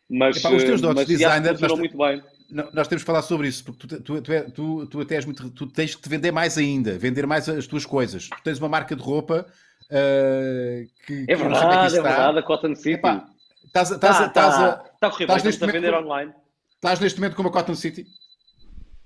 Mas, 0.10 0.38
Epá, 0.38 0.50
os 0.50 0.64
teus 0.64 0.82
dotes 0.82 1.06
de 1.06 1.18
designer 1.18 1.60
nós, 1.60 1.78
muito 1.78 1.98
bem. 1.98 2.24
Nós 2.50 2.88
temos 2.88 3.04
que 3.04 3.06
falar 3.06 3.22
sobre 3.22 3.48
isso, 3.48 3.64
porque 3.64 3.88
tu, 3.88 4.02
tu, 4.02 4.22
tu, 4.22 4.34
é, 4.34 4.42
tu, 4.42 4.88
tu 4.88 5.02
até 5.02 5.16
és 5.16 5.26
muito, 5.26 5.52
tu 5.52 5.68
tens 5.68 5.94
que 5.94 6.02
te 6.02 6.10
vender 6.10 6.32
mais 6.32 6.58
ainda, 6.58 6.98
vender 6.98 7.28
mais 7.28 7.48
as 7.48 7.68
tuas 7.68 7.86
coisas. 7.86 8.28
Tu 8.28 8.44
tens 8.44 8.58
uma 8.58 8.68
marca 8.68 8.96
de 8.96 9.04
roupa 9.04 9.46
uh, 9.86 11.06
que, 11.06 11.26
é 11.28 11.36
verdade, 11.36 11.96
é, 11.96 12.00
é 12.00 12.02
verdade, 12.02 12.40
a 12.40 12.42
Cotton 12.42 12.76
City. 12.76 12.94
Epá, 12.94 13.28
estás, 13.64 13.92
estás, 13.92 14.18
tá, 14.18 14.26
estás, 14.26 14.56
tá, 14.56 14.66
a, 14.66 14.72
tá 14.72 15.08
a 15.08 15.12
correr 15.12 15.28
bem, 15.28 15.36
estás 15.36 15.62
a 15.62 15.68
vender 15.68 15.94
online. 15.94 16.34
Estás 16.74 17.00
neste 17.00 17.20
momento 17.20 17.36
como 17.36 17.50
a 17.50 17.52
Cotton 17.52 17.76
City? 17.76 18.08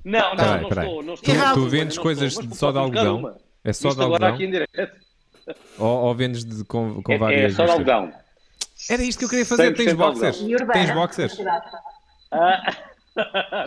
Não, 0.05 0.35
não, 0.35 0.61
não, 0.61 0.69
estou, 0.69 1.03
não 1.03 1.13
estou. 1.15 1.35
Tu, 1.35 1.53
tu 1.53 1.67
vendes 1.67 1.97
coisas 1.97 2.31
estou, 2.31 2.55
só 2.55 2.71
de 2.71 2.77
algodão? 2.77 3.35
É 3.61 3.73
só 3.73 3.89
Isto 3.89 3.97
de 3.97 4.03
algodão? 4.03 4.33
Aqui 4.33 4.45
em 4.45 4.51
direto. 4.51 5.03
Ou, 5.77 6.03
ou 6.05 6.15
vendes 6.15 6.45
de, 6.45 6.63
com, 6.63 7.01
com 7.01 7.11
é, 7.11 7.17
várias... 7.17 7.53
É 7.53 7.55
só 7.55 7.65
de 7.65 7.71
algodão. 7.71 8.22
Era 8.89 9.03
isto 9.03 9.19
que 9.19 9.25
eu 9.25 9.29
queria 9.29 9.45
fazer. 9.45 9.73
Tens 9.75 9.93
boxers? 9.93 10.37
Tens 10.73 10.91
boxers? 10.91 11.37
Ah. 12.31 12.75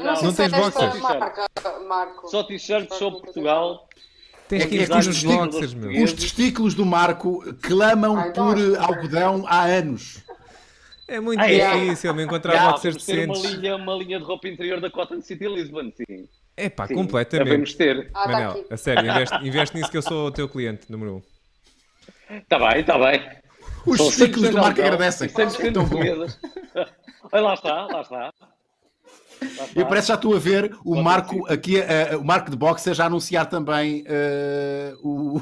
não, 0.03 0.23
não 0.23 0.33
tens 0.35 0.53
boxers? 0.53 1.01
Marca, 1.01 1.47
Marco. 1.87 2.29
Só 2.29 2.43
t-shirts 2.43 2.97
sobre 2.97 3.21
Portugal. 3.21 3.89
Tens 4.49 4.63
É 4.63 4.65
que 4.67 4.71
que 4.77 4.83
ir 4.85 4.91
é 4.91 4.97
os 4.99 5.07
os 5.07 5.23
boxers, 5.25 5.75
meu. 5.75 6.05
Os 6.05 6.13
testículos 6.13 6.75
do 6.75 6.85
Marco 6.85 7.43
clamam 7.63 8.17
Ah, 8.19 8.29
então 8.29 8.53
por 8.55 8.79
algodão 8.79 9.45
há 9.47 9.63
anos. 9.65 10.23
É 11.09 11.21
muito 11.21 11.41
Ah, 11.41 11.51
é? 11.51 11.79
difícil 11.85 12.13
me 12.15 12.25
encontrar 12.25 12.55
Já, 12.55 12.71
boxers 12.73 13.05
ter 13.05 13.25
uma 13.27 13.35
decentes. 13.35 13.53
linha, 13.61 13.77
uma 13.77 13.95
linha 13.95 14.19
de 14.19 14.25
roupa 14.25 14.49
interior 14.49 14.81
da 14.81 14.91
Cotton 14.91 15.21
City 15.23 15.47
Lisbon, 15.47 15.93
sim. 15.97 16.29
É 16.57 16.69
pá, 16.69 16.87
sim. 16.89 16.95
completamente. 16.95 17.49
Devemos 17.49 17.75
ter. 17.75 18.11
Ah, 18.15 18.21
está 18.25 18.33
Manel, 18.33 18.67
a 18.71 18.77
sério, 18.77 19.11
investe, 19.11 19.37
investe 19.47 19.77
nisso 19.77 19.91
que 19.91 19.97
eu 19.97 20.03
sou 20.03 20.27
o 20.27 20.31
teu 20.33 20.49
cliente, 20.49 20.91
número 20.91 21.17
um. 21.17 21.23
Está 22.37 22.59
bem, 22.59 22.81
está 22.81 22.99
bem. 22.99 23.23
Os 23.87 23.99
100% 24.01 24.51
do 24.51 24.59
Marco 24.59 24.81
agradecem. 24.81 25.29
e 25.29 25.31
100% 25.33 25.73
Tão 25.73 25.85
bom. 25.85 25.89
portuguesas. 25.91 26.39
Olha, 27.33 27.43
lá 27.43 27.55
está, 27.55 27.87
lá 27.87 28.01
está. 28.03 28.33
Eu 29.75 29.85
parece 29.87 30.07
que 30.07 30.13
já 30.13 30.15
estou 30.15 30.35
a 30.35 30.39
ver 30.39 30.73
o 30.83 30.93
Pode 30.93 31.03
Marco 31.03 31.47
aqui, 31.53 31.79
eh, 31.79 32.17
o 32.17 32.25
Marco 32.25 32.51
de 32.51 32.57
Boxer 32.57 32.95
já 32.95 33.05
anunciar 33.05 33.47
também 33.47 34.03
eh, 34.07 34.95
o, 35.03 35.39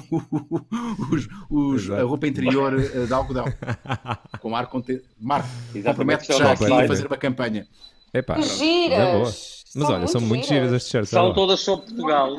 os- 1.12 1.28
os- 1.48 1.90
a 1.90 2.02
roupa 2.02 2.26
interior 2.26 2.74
eh, 2.80 3.06
de 3.06 3.12
algodão. 3.14 3.44
Com 4.40 4.48
o 4.48 4.50
Marco, 4.50 4.82
Marco 5.20 5.48
compromete-te 5.84 6.36
já 6.36 6.52
aqui 6.52 6.64
a 6.72 6.88
fazer 6.88 7.06
uma 7.06 7.16
campanha. 7.16 7.66
Epá, 8.12 8.40
giras! 8.40 9.62
Mas 9.76 9.90
olha, 9.90 10.06
são 10.08 10.20
muito 10.20 10.46
giras 10.46 10.72
as 10.72 10.84
t-shirts. 10.84 11.12
olha 11.12 11.26
São 11.26 11.32
todas 11.34 11.60
sobre 11.60 11.86
Portugal. 11.86 12.36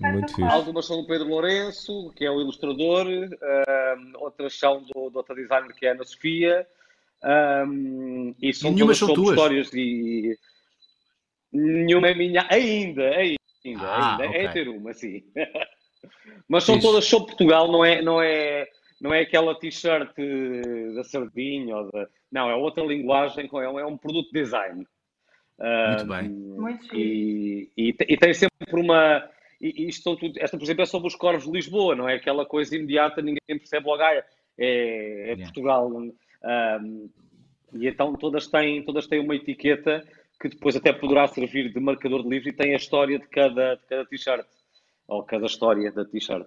Muito 0.00 0.28
fixe. 0.34 0.42
algumas 0.42 0.86
são 0.86 1.00
do 1.02 1.06
Pedro 1.06 1.28
Lourenço, 1.28 2.12
que 2.16 2.24
é 2.24 2.30
o 2.30 2.40
ilustrador. 2.40 3.06
outras 4.16 4.58
são 4.58 4.82
do, 4.82 5.10
do 5.10 5.16
outra 5.18 5.34
designer, 5.34 5.72
que 5.74 5.86
é 5.86 5.90
a 5.90 5.92
Ana 5.92 6.04
Sofia. 6.04 6.66
Um, 7.24 8.34
e 8.40 8.52
são 8.54 8.74
todas 8.76 8.98
são 8.98 9.08
sobre 9.08 9.22
tuas? 9.22 9.36
histórias 9.36 9.70
de. 9.70 10.38
Nenhuma 11.52 12.08
é 12.08 12.14
minha. 12.14 12.46
Ainda, 12.50 13.08
ainda, 13.10 13.82
Ah, 13.86 14.12
ainda. 14.12 14.28
ok. 14.28 14.40
É 14.40 14.48
ter 14.48 14.68
uma, 14.68 14.92
sim. 14.92 15.24
Mas 16.48 16.64
são 16.64 16.76
Fixe. 16.76 16.86
todas 16.86 17.04
sobre 17.06 17.28
Portugal, 17.28 17.70
não 17.72 17.84
é, 17.84 18.00
não 18.02 18.22
é, 18.22 18.68
não 19.00 19.12
é 19.12 19.20
aquela 19.20 19.58
t-shirt 19.58 20.14
da 20.94 21.04
sardinha 21.04 21.76
ou 21.76 21.90
da. 21.90 22.06
Não, 22.30 22.48
é 22.50 22.54
outra 22.54 22.84
linguagem, 22.84 23.48
é 23.52 23.68
um, 23.68 23.78
é 23.80 23.86
um 23.86 23.96
produto 23.96 24.30
de 24.32 24.40
design. 24.42 24.86
Muito 25.58 26.04
Um, 26.04 26.06
bem. 26.06 26.78
E, 26.92 27.70
e, 27.76 27.88
e 28.08 28.16
tem 28.16 28.32
sempre 28.32 28.80
uma. 28.80 29.28
E, 29.60 29.82
e 29.84 29.88
isto 29.88 30.02
são 30.04 30.16
tudo, 30.16 30.38
esta, 30.38 30.56
por 30.56 30.64
exemplo, 30.64 30.82
é 30.82 30.86
sobre 30.86 31.08
os 31.08 31.14
corvos 31.16 31.44
de 31.44 31.50
Lisboa, 31.50 31.94
não 31.96 32.08
é 32.08 32.14
aquela 32.14 32.46
coisa 32.46 32.76
imediata, 32.76 33.20
ninguém 33.20 33.40
percebe 33.48 33.86
logo, 33.86 34.02
ah, 34.02 34.12
é, 34.12 34.24
é 34.58 35.24
Yeah. 35.28 35.42
Portugal. 35.44 35.90
Um, 35.92 37.10
e 37.74 37.86
então 37.88 38.14
todas 38.14 38.46
têm, 38.46 38.82
todas 38.84 39.06
têm 39.06 39.20
uma 39.20 39.34
etiqueta 39.36 40.06
que 40.40 40.48
depois 40.48 40.76
até 40.76 40.92
poderá 40.92 41.26
servir 41.26 41.72
de 41.72 41.80
marcador 41.80 42.22
de 42.22 42.28
livro 42.28 42.48
e 42.48 42.52
tem 42.52 42.72
a 42.72 42.76
história 42.76 43.18
de 43.18 43.26
cada, 43.28 43.74
de 43.74 43.82
cada 43.86 44.04
t-shirt. 44.06 44.46
Ou 45.08 45.22
cada 45.24 45.46
história 45.46 45.90
da 45.90 46.04
t-shirt. 46.04 46.46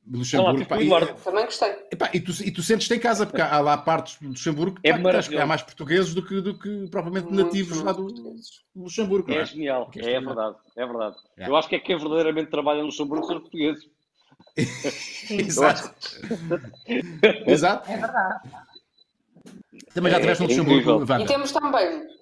Luxemburgo, 0.07 0.57
tipo 0.59 0.69
pá, 0.69 0.77
o 0.77 0.81
e. 0.81 1.13
Também 1.23 1.45
gostei. 1.45 1.71
epá, 1.91 2.09
e 2.13 2.19
tu, 2.19 2.31
e 2.43 2.51
tu 2.51 2.61
sentes-te 2.61 2.93
em 2.93 2.99
casa, 2.99 3.25
porque 3.25 3.41
há 3.41 3.59
lá 3.59 3.75
partes 3.77 4.19
do 4.19 4.29
Luxemburgo 4.29 4.77
É 4.83 4.91
pá, 4.97 5.21
que 5.21 5.29
que 5.29 5.37
há 5.37 5.45
mais 5.47 5.63
portugueses 5.63 6.13
do 6.13 6.23
que, 6.23 6.41
do 6.41 6.57
que 6.57 6.87
propriamente 6.89 7.25
Muito, 7.25 7.43
nativos 7.43 7.81
lá 7.81 7.91
do 7.91 8.03
muito 8.03 8.15
portugueses. 8.21 8.63
Luxemburgo. 8.75 9.31
É 9.31 9.37
é? 9.37 9.45
genial. 9.45 9.89
Que 9.89 9.99
É, 10.01 10.13
é 10.13 10.21
verdade. 10.21 10.55
É 10.77 10.85
verdade. 10.85 11.15
É. 11.37 11.47
Eu 11.47 11.55
acho 11.55 11.67
que 11.67 11.75
é 11.75 11.79
quem 11.79 11.97
verdadeiramente 11.97 12.51
trabalha 12.51 12.79
no 12.79 12.85
Luxemburgo 12.85 13.25
são 13.25 13.39
portugueses. 13.39 13.89
Exato. 15.29 15.91
Exato. 17.47 17.91
É 17.91 17.97
verdade. 17.97 18.39
Também 19.93 20.11
já 20.11 20.17
É- 20.17 20.21
estiveste 20.21 20.43
no 20.43 20.63
Luxemburgo. 20.65 21.21
E 21.21 21.25
temos 21.25 21.51
também. 21.51 22.15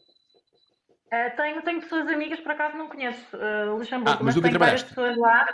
Uh, 1.14 1.36
tenho, 1.38 1.62
tenho 1.62 1.82
pessoas 1.82 2.08
amigas, 2.08 2.40
por 2.40 2.54
acaso 2.54 2.76
não 2.76 2.88
conheço 2.88 3.22
uh, 3.36 3.76
Luxemburgo, 3.78 4.18
Ah, 4.20 4.24
mas 4.24 4.36
mas, 4.36 4.44
tenho 4.44 4.58
várias 4.58 4.82
pessoas 4.84 5.16
lá. 5.18 5.46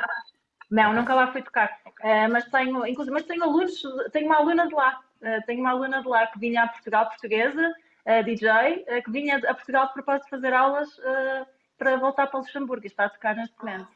Não, 0.69 0.93
nunca 0.93 1.15
lá 1.15 1.31
fui 1.31 1.41
tocar. 1.41 1.79
Uh, 1.87 2.31
mas 2.31 2.45
tenho, 2.45 2.85
inclusive, 2.85 3.13
mas 3.13 3.25
tenho 3.25 3.43
alunos, 3.43 3.81
tenho 4.11 4.27
uma 4.27 4.37
aluna 4.37 4.67
de 4.67 4.73
lá. 4.73 4.99
Uh, 5.21 5.45
tenho 5.45 5.59
uma 5.59 5.71
aluna 5.71 6.01
de 6.01 6.07
lá 6.07 6.27
que 6.27 6.39
vinha 6.39 6.63
a 6.63 6.67
Portugal 6.67 7.07
portuguesa, 7.07 7.73
uh, 8.05 8.23
DJ, 8.23 8.47
uh, 8.47 9.03
que 9.03 9.11
vinha 9.11 9.37
a 9.37 9.53
Portugal 9.53 9.87
de 9.87 9.93
propósito 9.93 10.25
de 10.25 10.29
fazer 10.29 10.53
aulas 10.53 10.89
uh, 10.99 11.45
para 11.77 11.97
voltar 11.97 12.27
para 12.27 12.39
Luxemburgo 12.39 12.85
e 12.85 12.87
está 12.87 13.05
a 13.05 13.09
tocar 13.09 13.35
neste 13.35 13.57
momento. 13.57 13.87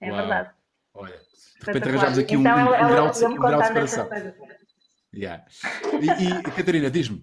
É 0.00 0.08
Uau. 0.08 0.16
verdade. 0.16 0.50
Olha, 0.94 1.16
de 1.16 1.66
repente 1.66 1.88
arranjámos 1.88 2.18
aqui 2.18 2.36
um, 2.36 2.40
então, 2.40 2.54
um 2.54 2.58
ela, 2.58 2.76
ela, 2.76 2.90
grau, 2.90 3.10
de, 3.10 3.24
um 3.24 3.34
grau 3.36 3.60
de 3.60 3.66
separação. 3.66 4.08
Yeah. 5.14 5.44
E, 6.00 6.24
e, 6.24 6.42
Catarina, 6.42 6.90
diz-me, 6.90 7.22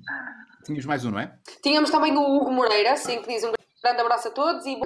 tinhas 0.63 0.85
mais 0.85 1.05
um, 1.05 1.11
não 1.11 1.19
é? 1.19 1.37
Tínhamos 1.61 1.89
também 1.89 2.15
o 2.15 2.21
Hugo 2.21 2.51
Moreira, 2.51 2.95
sim, 2.97 3.21
que 3.21 3.27
diz 3.27 3.43
um 3.43 3.51
grande 3.83 4.01
abraço 4.01 4.27
a 4.27 4.31
todos 4.31 4.65
e. 4.65 4.79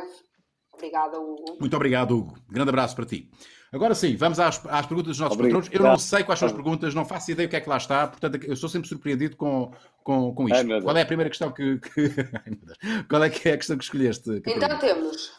Obrigada, 0.73 1.19
Hugo. 1.19 1.57
Muito 1.59 1.75
obrigado, 1.75 2.17
Hugo. 2.17 2.35
Grande 2.49 2.69
abraço 2.69 2.95
para 2.95 3.05
ti. 3.05 3.29
Agora 3.73 3.95
sim, 3.95 4.15
vamos 4.15 4.39
às, 4.39 4.63
às 4.67 4.85
perguntas 4.85 5.17
dos 5.17 5.19
nossos 5.19 5.35
Obrigado. 5.35 5.63
patrões. 5.63 5.81
Eu 5.81 5.89
não 5.89 5.97
sei 5.97 6.23
quais 6.23 6.39
são 6.39 6.47
as 6.47 6.53
perguntas, 6.53 6.93
não 6.93 7.03
faço 7.03 7.31
ideia 7.31 7.47
o 7.47 7.49
que 7.49 7.55
é 7.55 7.61
que 7.61 7.67
lá 7.67 7.77
está, 7.77 8.07
portanto, 8.07 8.39
eu 8.43 8.55
sou 8.55 8.69
sempre 8.69 8.87
surpreendido 8.87 9.35
com, 9.35 9.71
com, 10.03 10.33
com 10.35 10.43
isto. 10.43 10.57
Ai, 10.57 10.63
meu 10.63 10.75
Deus. 10.75 10.83
Qual 10.83 10.95
é 10.95 11.01
a 11.01 11.05
primeira 11.05 11.29
questão 11.29 11.51
que. 11.51 11.79
que... 11.79 12.13
Qual 13.09 13.23
é 13.23 13.29
que 13.31 13.49
é 13.49 13.53
a 13.53 13.57
questão 13.57 13.75
que 13.75 13.83
escolheste, 13.83 14.41
Catarina? 14.41 14.65
Então 14.65 14.79
temos 14.79 15.31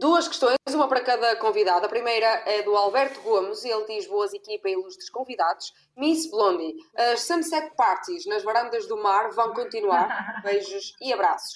duas 0.00 0.26
questões, 0.26 0.56
uma 0.74 0.88
para 0.88 1.00
cada 1.02 1.36
convidado. 1.36 1.86
A 1.86 1.88
primeira 1.88 2.26
é 2.46 2.62
do 2.62 2.74
Alberto 2.74 3.20
Gomes, 3.20 3.64
ele 3.64 3.84
diz 3.86 4.08
boas 4.08 4.34
equipa 4.34 4.68
e 4.68 4.72
ilustres 4.72 5.08
convidados. 5.08 5.72
Miss 5.96 6.28
Blondie, 6.28 6.74
as 6.96 7.22
Sunset 7.22 7.70
Parties 7.76 8.26
nas 8.26 8.42
varandas 8.42 8.88
do 8.88 9.00
mar 9.00 9.30
vão 9.30 9.52
continuar. 9.52 10.42
Beijos 10.42 10.94
e 11.00 11.12
abraços. 11.12 11.54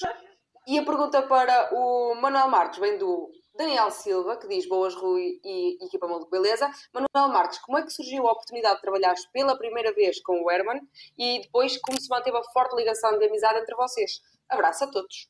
E 0.68 0.78
a 0.78 0.84
pergunta 0.84 1.22
para 1.22 1.70
o 1.72 2.14
Manuel 2.14 2.48
Marques 2.48 2.78
vem 2.78 2.96
do 2.96 3.28
Daniel 3.56 3.90
Silva, 3.90 4.36
que 4.36 4.48
diz 4.48 4.68
boas 4.68 4.94
Rui 4.94 5.40
e 5.44 5.84
equipa 5.84 6.06
Maluco 6.06 6.30
Beleza. 6.30 6.70
Manuel 6.92 7.32
Marques, 7.32 7.58
como 7.58 7.78
é 7.78 7.82
que 7.82 7.90
surgiu 7.90 8.26
a 8.26 8.32
oportunidade 8.32 8.76
de 8.76 8.82
trabalhares 8.82 9.26
pela 9.32 9.56
primeira 9.56 9.92
vez 9.94 10.20
com 10.20 10.42
o 10.42 10.50
Herman 10.50 10.80
e 11.18 11.40
depois 11.40 11.76
como 11.78 12.00
se 12.00 12.08
manteve 12.08 12.36
a 12.36 12.42
forte 12.52 12.76
ligação 12.76 13.18
de 13.18 13.26
amizade 13.26 13.58
entre 13.58 13.74
vocês? 13.74 14.20
Abraço 14.48 14.84
a 14.84 14.86
todos. 14.88 15.28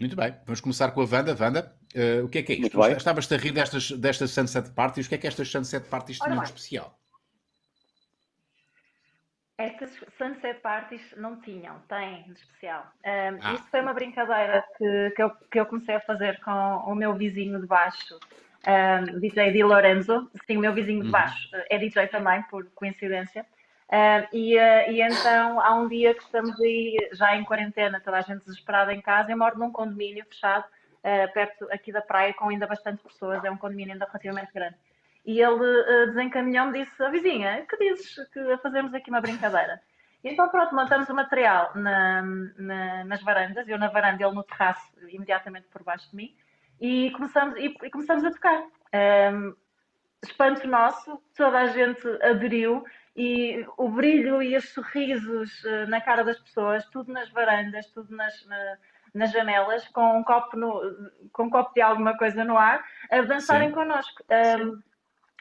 Muito 0.00 0.16
bem, 0.16 0.34
vamos 0.44 0.60
começar 0.60 0.90
com 0.90 1.00
a 1.00 1.04
Wanda. 1.04 1.36
Wanda, 1.38 1.76
eh, 1.94 2.22
o 2.22 2.28
que 2.28 2.38
é 2.38 2.42
que 2.42 2.52
é 2.52 2.54
isto? 2.56 2.62
Muito 2.62 2.88
bem. 2.88 2.96
Estavas-te 2.96 3.34
a 3.34 3.36
rir 3.36 3.52
destas, 3.52 3.90
destas 3.92 4.30
Sunset 4.30 4.70
Parties. 4.72 5.06
O 5.06 5.08
que 5.08 5.14
é 5.14 5.18
que 5.18 5.26
estas 5.26 5.48
Sunset 5.48 5.88
Parties 5.88 6.18
tinham 6.18 6.38
de 6.38 6.44
especial? 6.44 6.98
Estas 9.62 9.90
Sunset 10.18 10.60
Parties 10.60 11.14
não 11.16 11.40
tinham, 11.40 11.78
têm 11.88 12.24
de 12.24 12.32
especial. 12.32 12.82
Um, 13.04 13.38
Ah. 13.42 13.52
Isto 13.54 13.66
foi 13.70 13.80
uma 13.80 13.94
brincadeira 13.94 14.64
que, 14.76 15.10
que, 15.14 15.22
eu, 15.22 15.30
que 15.50 15.60
eu 15.60 15.66
comecei 15.66 15.94
a 15.94 16.00
fazer 16.00 16.40
com 16.40 16.50
o 16.86 16.94
meu 16.94 17.14
vizinho 17.14 17.60
de 17.60 17.66
baixo, 17.66 18.18
um, 18.66 19.20
DJ 19.20 19.52
Di 19.52 19.62
Lorenzo. 19.62 20.28
Sim, 20.46 20.56
o 20.56 20.60
meu 20.60 20.72
vizinho 20.72 21.00
de 21.00 21.06
Uhum. 21.06 21.12
baixo 21.12 21.48
uh, 21.56 21.62
é 21.70 21.78
DJ 21.78 22.08
também, 22.08 22.42
por 22.44 22.64
coincidência. 22.74 23.46
E, 24.32 24.56
uh, 24.56 24.90
e 24.90 25.00
então 25.02 25.60
há 25.60 25.74
um 25.74 25.86
dia 25.86 26.14
que 26.14 26.22
estamos 26.22 26.58
aí 26.60 26.96
já 27.12 27.36
em 27.36 27.44
quarentena, 27.44 28.00
toda 28.00 28.16
a 28.18 28.22
gente 28.22 28.44
desesperada 28.44 28.92
em 28.92 29.00
casa. 29.00 29.30
Eu 29.30 29.36
moro 29.38 29.58
num 29.58 29.70
condomínio 29.70 30.24
fechado, 30.26 30.64
uh, 30.64 31.32
perto 31.32 31.68
aqui 31.70 31.92
da 31.92 32.00
praia, 32.00 32.32
com 32.34 32.48
ainda 32.48 32.66
bastante 32.66 33.02
pessoas. 33.02 33.44
É 33.44 33.50
um 33.50 33.56
condomínio 33.56 33.92
ainda 33.92 34.06
relativamente 34.06 34.50
grande. 34.52 34.76
E 35.24 35.40
ele 35.40 35.54
uh, 35.54 36.06
desencaminhou-me 36.06 36.80
e 36.80 36.84
disse: 36.84 37.02
a 37.02 37.08
vizinha, 37.08 37.64
que 37.68 37.76
dizes 37.76 38.28
que 38.30 38.56
fazemos 38.58 38.92
aqui 38.94 39.10
uma 39.10 39.20
brincadeira? 39.20 39.80
E 40.24 40.28
então, 40.30 40.48
pronto, 40.48 40.74
montamos 40.74 41.08
o 41.08 41.14
material 41.14 41.72
na, 41.74 42.22
na, 42.56 43.04
nas 43.04 43.22
varandas, 43.22 43.68
eu 43.68 43.78
na 43.78 43.88
varanda, 43.88 44.24
ele 44.24 44.34
no 44.34 44.44
terraço, 44.44 44.92
imediatamente 45.08 45.66
por 45.68 45.82
baixo 45.82 46.08
de 46.10 46.16
mim, 46.16 46.36
e 46.80 47.10
começamos, 47.12 47.56
e, 47.56 47.76
e 47.82 47.90
começamos 47.90 48.24
a 48.24 48.30
tocar. 48.30 48.62
Um, 49.32 49.54
espanto 50.24 50.68
nosso, 50.68 51.20
toda 51.36 51.58
a 51.58 51.66
gente 51.66 52.06
aderiu 52.22 52.84
e 53.16 53.66
o 53.76 53.88
brilho 53.88 54.40
e 54.40 54.56
os 54.56 54.68
sorrisos 54.68 55.64
uh, 55.64 55.88
na 55.88 56.00
cara 56.00 56.22
das 56.22 56.38
pessoas, 56.38 56.84
tudo 56.86 57.12
nas 57.12 57.28
varandas, 57.30 57.86
tudo 57.88 58.14
nas, 58.14 58.46
na, 58.46 58.76
nas 59.12 59.32
janelas, 59.32 59.86
com 59.88 60.18
um, 60.18 60.22
copo 60.22 60.56
no, 60.56 60.80
com 61.32 61.44
um 61.44 61.50
copo 61.50 61.74
de 61.74 61.80
alguma 61.80 62.16
coisa 62.16 62.44
no 62.44 62.56
ar, 62.56 62.84
a 63.10 63.22
dançarem 63.22 63.68
Sim. 63.68 63.74
connosco. 63.74 64.24
Um, 64.30 64.80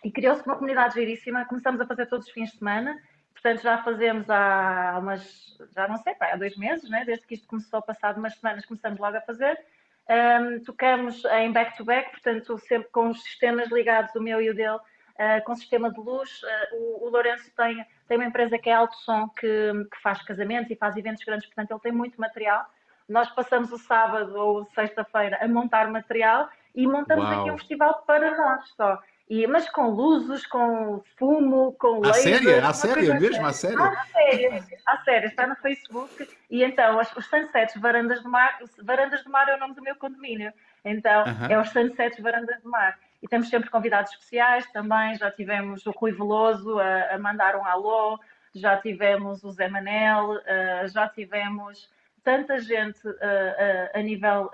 e 0.03 0.11
criou-se 0.11 0.45
uma 0.45 0.55
comunidade 0.55 0.95
giríssima, 0.95 1.45
começamos 1.45 1.79
a 1.81 1.85
fazer 1.85 2.07
todos 2.07 2.27
os 2.27 2.33
fins 2.33 2.51
de 2.51 2.57
semana, 2.57 2.97
Portanto, 3.41 3.63
já 3.63 3.77
fazemos 3.79 4.29
há 4.29 4.97
umas, 4.99 5.57
já 5.73 5.87
não 5.87 5.97
sei, 5.97 6.15
há 6.19 6.35
dois 6.35 6.55
meses, 6.57 6.87
né? 6.89 7.03
desde 7.03 7.25
que 7.25 7.33
isto 7.33 7.47
começou, 7.47 7.81
passado 7.81 8.19
umas 8.19 8.35
semanas, 8.35 8.65
começamos 8.67 8.99
logo 8.99 9.17
a 9.17 9.21
fazer. 9.21 9.59
Um, 10.07 10.63
tocamos 10.63 11.25
em 11.25 11.51
back-to-back, 11.51 12.07
-back, 12.07 12.11
portanto, 12.11 12.59
sempre 12.59 12.89
com 12.89 13.09
os 13.09 13.23
sistemas 13.23 13.71
ligados, 13.71 14.13
o 14.13 14.21
meu 14.21 14.39
e 14.39 14.51
o 14.51 14.53
dele, 14.53 14.75
uh, 14.75 15.43
com 15.43 15.55
sistema 15.55 15.91
de 15.91 15.99
luz. 15.99 16.29
Uh, 16.43 16.75
o, 16.75 17.07
o 17.07 17.09
Lourenço 17.09 17.51
tem, 17.55 17.83
tem 18.07 18.17
uma 18.17 18.27
empresa 18.27 18.59
que 18.59 18.69
é 18.69 18.73
Alto 18.73 18.95
Som, 18.97 19.27
que, 19.29 19.47
que 19.91 20.01
faz 20.03 20.21
casamentos 20.21 20.69
e 20.69 20.75
faz 20.75 20.95
eventos 20.95 21.23
grandes, 21.23 21.47
portanto, 21.47 21.71
ele 21.71 21.79
tem 21.79 21.91
muito 21.91 22.21
material. 22.21 22.63
Nós 23.09 23.27
passamos 23.31 23.71
o 23.71 23.77
sábado 23.79 24.35
ou 24.35 24.65
sexta-feira 24.65 25.39
a 25.41 25.47
montar 25.47 25.89
material 25.89 26.47
e 26.75 26.85
montamos 26.85 27.25
Uau. 27.25 27.41
aqui 27.41 27.51
um 27.51 27.57
festival 27.57 28.03
para 28.05 28.37
nós 28.37 28.69
só. 28.75 29.01
E, 29.31 29.47
mas 29.47 29.69
com 29.69 29.89
luzes, 29.89 30.45
com 30.45 31.01
fumo, 31.17 31.71
com 31.79 32.05
a 32.05 32.11
sério? 32.11 32.67
A 32.67 32.73
sério 32.73 33.17
mesmo? 33.17 33.47
A 33.47 33.53
sério? 33.53 33.81
A 33.81 34.05
sério, 34.07 34.63
a 34.85 34.97
sério, 35.05 35.29
está 35.29 35.47
no 35.47 35.55
Facebook. 35.55 36.27
E 36.49 36.61
então, 36.61 36.99
os, 36.99 37.09
os 37.15 37.25
Sunsets 37.27 37.79
Varandas 37.79 38.21
do 38.21 38.27
Mar, 38.27 38.59
Varandas 38.83 39.23
do 39.23 39.31
Mar 39.31 39.47
é 39.47 39.55
o 39.55 39.57
nome 39.57 39.73
do 39.73 39.81
meu 39.81 39.95
condomínio. 39.95 40.51
Então, 40.83 41.23
uh 41.23 41.27
-huh. 41.27 41.49
é 41.49 41.57
os 41.57 41.69
Sunsets 41.69 42.19
Varandas 42.19 42.61
do 42.61 42.69
Mar. 42.69 42.99
E 43.23 43.27
temos 43.29 43.47
sempre 43.47 43.69
convidados 43.69 44.11
especiais 44.11 44.69
também. 44.73 45.15
Já 45.15 45.31
tivemos 45.31 45.85
o 45.85 45.91
Rui 45.91 46.11
Veloso 46.11 46.77
a, 46.77 47.15
a 47.15 47.17
mandar 47.17 47.55
um 47.55 47.65
alô, 47.65 48.19
já 48.53 48.75
tivemos 48.81 49.45
o 49.45 49.51
Zé 49.53 49.69
Manel, 49.69 50.31
uh, 50.31 50.87
já 50.89 51.07
tivemos 51.07 51.89
tanta 52.21 52.59
gente 52.59 53.07
uh, 53.07 53.11
uh, 53.11 53.97
a 53.97 54.01
nível. 54.01 54.51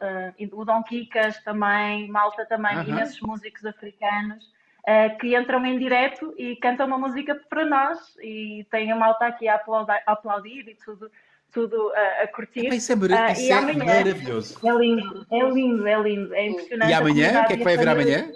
o 0.52 0.63
Dom 0.63 0.84
Kikas 0.84 1.44
também, 1.44 2.08
Malta 2.10 2.46
também, 2.46 2.78
uh 2.78 2.82
-huh. 2.82 2.90
imensos 2.90 3.20
músicos 3.22 3.66
africanos 3.66 4.56
uh, 4.88 5.17
que 5.17 5.36
entram 5.36 5.65
em 5.65 5.78
direto 5.78 6.34
e 6.38 6.56
cantam 6.56 6.88
uma 6.88 6.97
música 6.97 7.36
para 7.50 7.65
nós 7.65 8.00
e 8.21 8.65
tem 8.71 8.91
a 8.91 8.95
malta 8.95 9.26
aqui 9.26 9.47
a 9.47 9.56
aplaudir, 9.56 9.91
a 10.06 10.12
aplaudir 10.13 10.67
e 10.69 10.76
tudo, 10.76 11.12
tudo 11.52 11.89
uh, 11.89 12.23
a 12.23 12.28
curtir. 12.28 12.73
Isso 12.73 12.93
é, 12.93 12.95
mara 12.95 13.32
isso 13.34 13.52
é 13.52 13.56
amanhã, 13.56 13.86
maravilhoso. 13.86 14.60
É 14.65 14.71
lindo, 14.71 15.28
é 15.30 15.50
lindo, 15.50 15.88
é 15.88 16.02
lindo, 16.02 16.34
é 16.34 16.47
impressionante. 16.47 16.89
E 16.89 16.93
amanhã, 16.93 17.41
o 17.41 17.47
que 17.47 17.54
é 17.54 17.58
que 17.58 17.63
vai 17.63 17.73
haver 17.76 17.89
amanhã? 17.89 18.32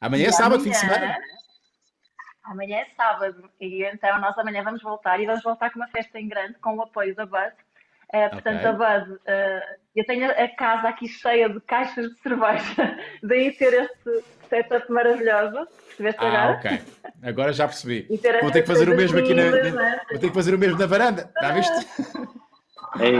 Amanhã 0.00 0.28
é 0.28 0.32
sábado, 0.32 0.54
amanhã, 0.54 0.64
fim 0.64 0.70
de 0.70 0.76
semana? 0.76 1.18
Amanhã 2.44 2.78
é 2.78 2.84
sábado 2.96 3.50
e 3.60 3.84
então 3.84 4.20
nós 4.20 4.36
amanhã 4.38 4.62
vamos 4.62 4.82
voltar 4.82 5.20
e 5.20 5.26
vamos 5.26 5.42
voltar 5.42 5.70
com 5.70 5.78
uma 5.78 5.88
festa 5.88 6.18
em 6.18 6.28
grande 6.28 6.54
com 6.54 6.76
o 6.76 6.82
apoio 6.82 7.14
da 7.14 7.26
Bud. 7.26 7.52
Uh, 8.12 8.30
portanto, 8.30 8.58
okay. 8.58 8.68
a 8.68 8.72
Bud, 8.72 9.12
uh, 9.12 9.81
eu 9.94 10.04
tenho 10.06 10.30
a 10.30 10.48
casa 10.48 10.88
aqui 10.88 11.06
cheia 11.06 11.48
de 11.48 11.60
caixas 11.60 12.08
de 12.10 12.18
cerveja, 12.20 12.98
daí 13.22 13.52
ter 13.52 13.74
este, 13.74 14.24
setup 14.48 14.90
maravilhoso. 14.90 15.66
Percebeste 15.88 16.24
ah, 16.24 16.28
agora? 16.28 16.58
ok. 16.58 16.82
Agora 17.22 17.52
já 17.52 17.66
percebi. 17.68 18.08
Vou 18.40 18.50
ter 18.50 18.62
que 18.62 18.66
fazer 18.66 18.88
o 18.88 18.96
mesmo 18.96 19.18
aqui 19.18 19.34
na, 19.34 19.50
na, 19.50 20.00
Vou 20.10 20.18
ter 20.18 20.28
que 20.28 20.34
fazer 20.34 20.54
o 20.54 20.58
mesmo 20.58 20.78
na 20.78 20.86
varanda. 20.86 21.30
Está 21.34 21.48
ah. 21.48 21.52
visto? 21.52 21.74
Ei. 23.00 23.18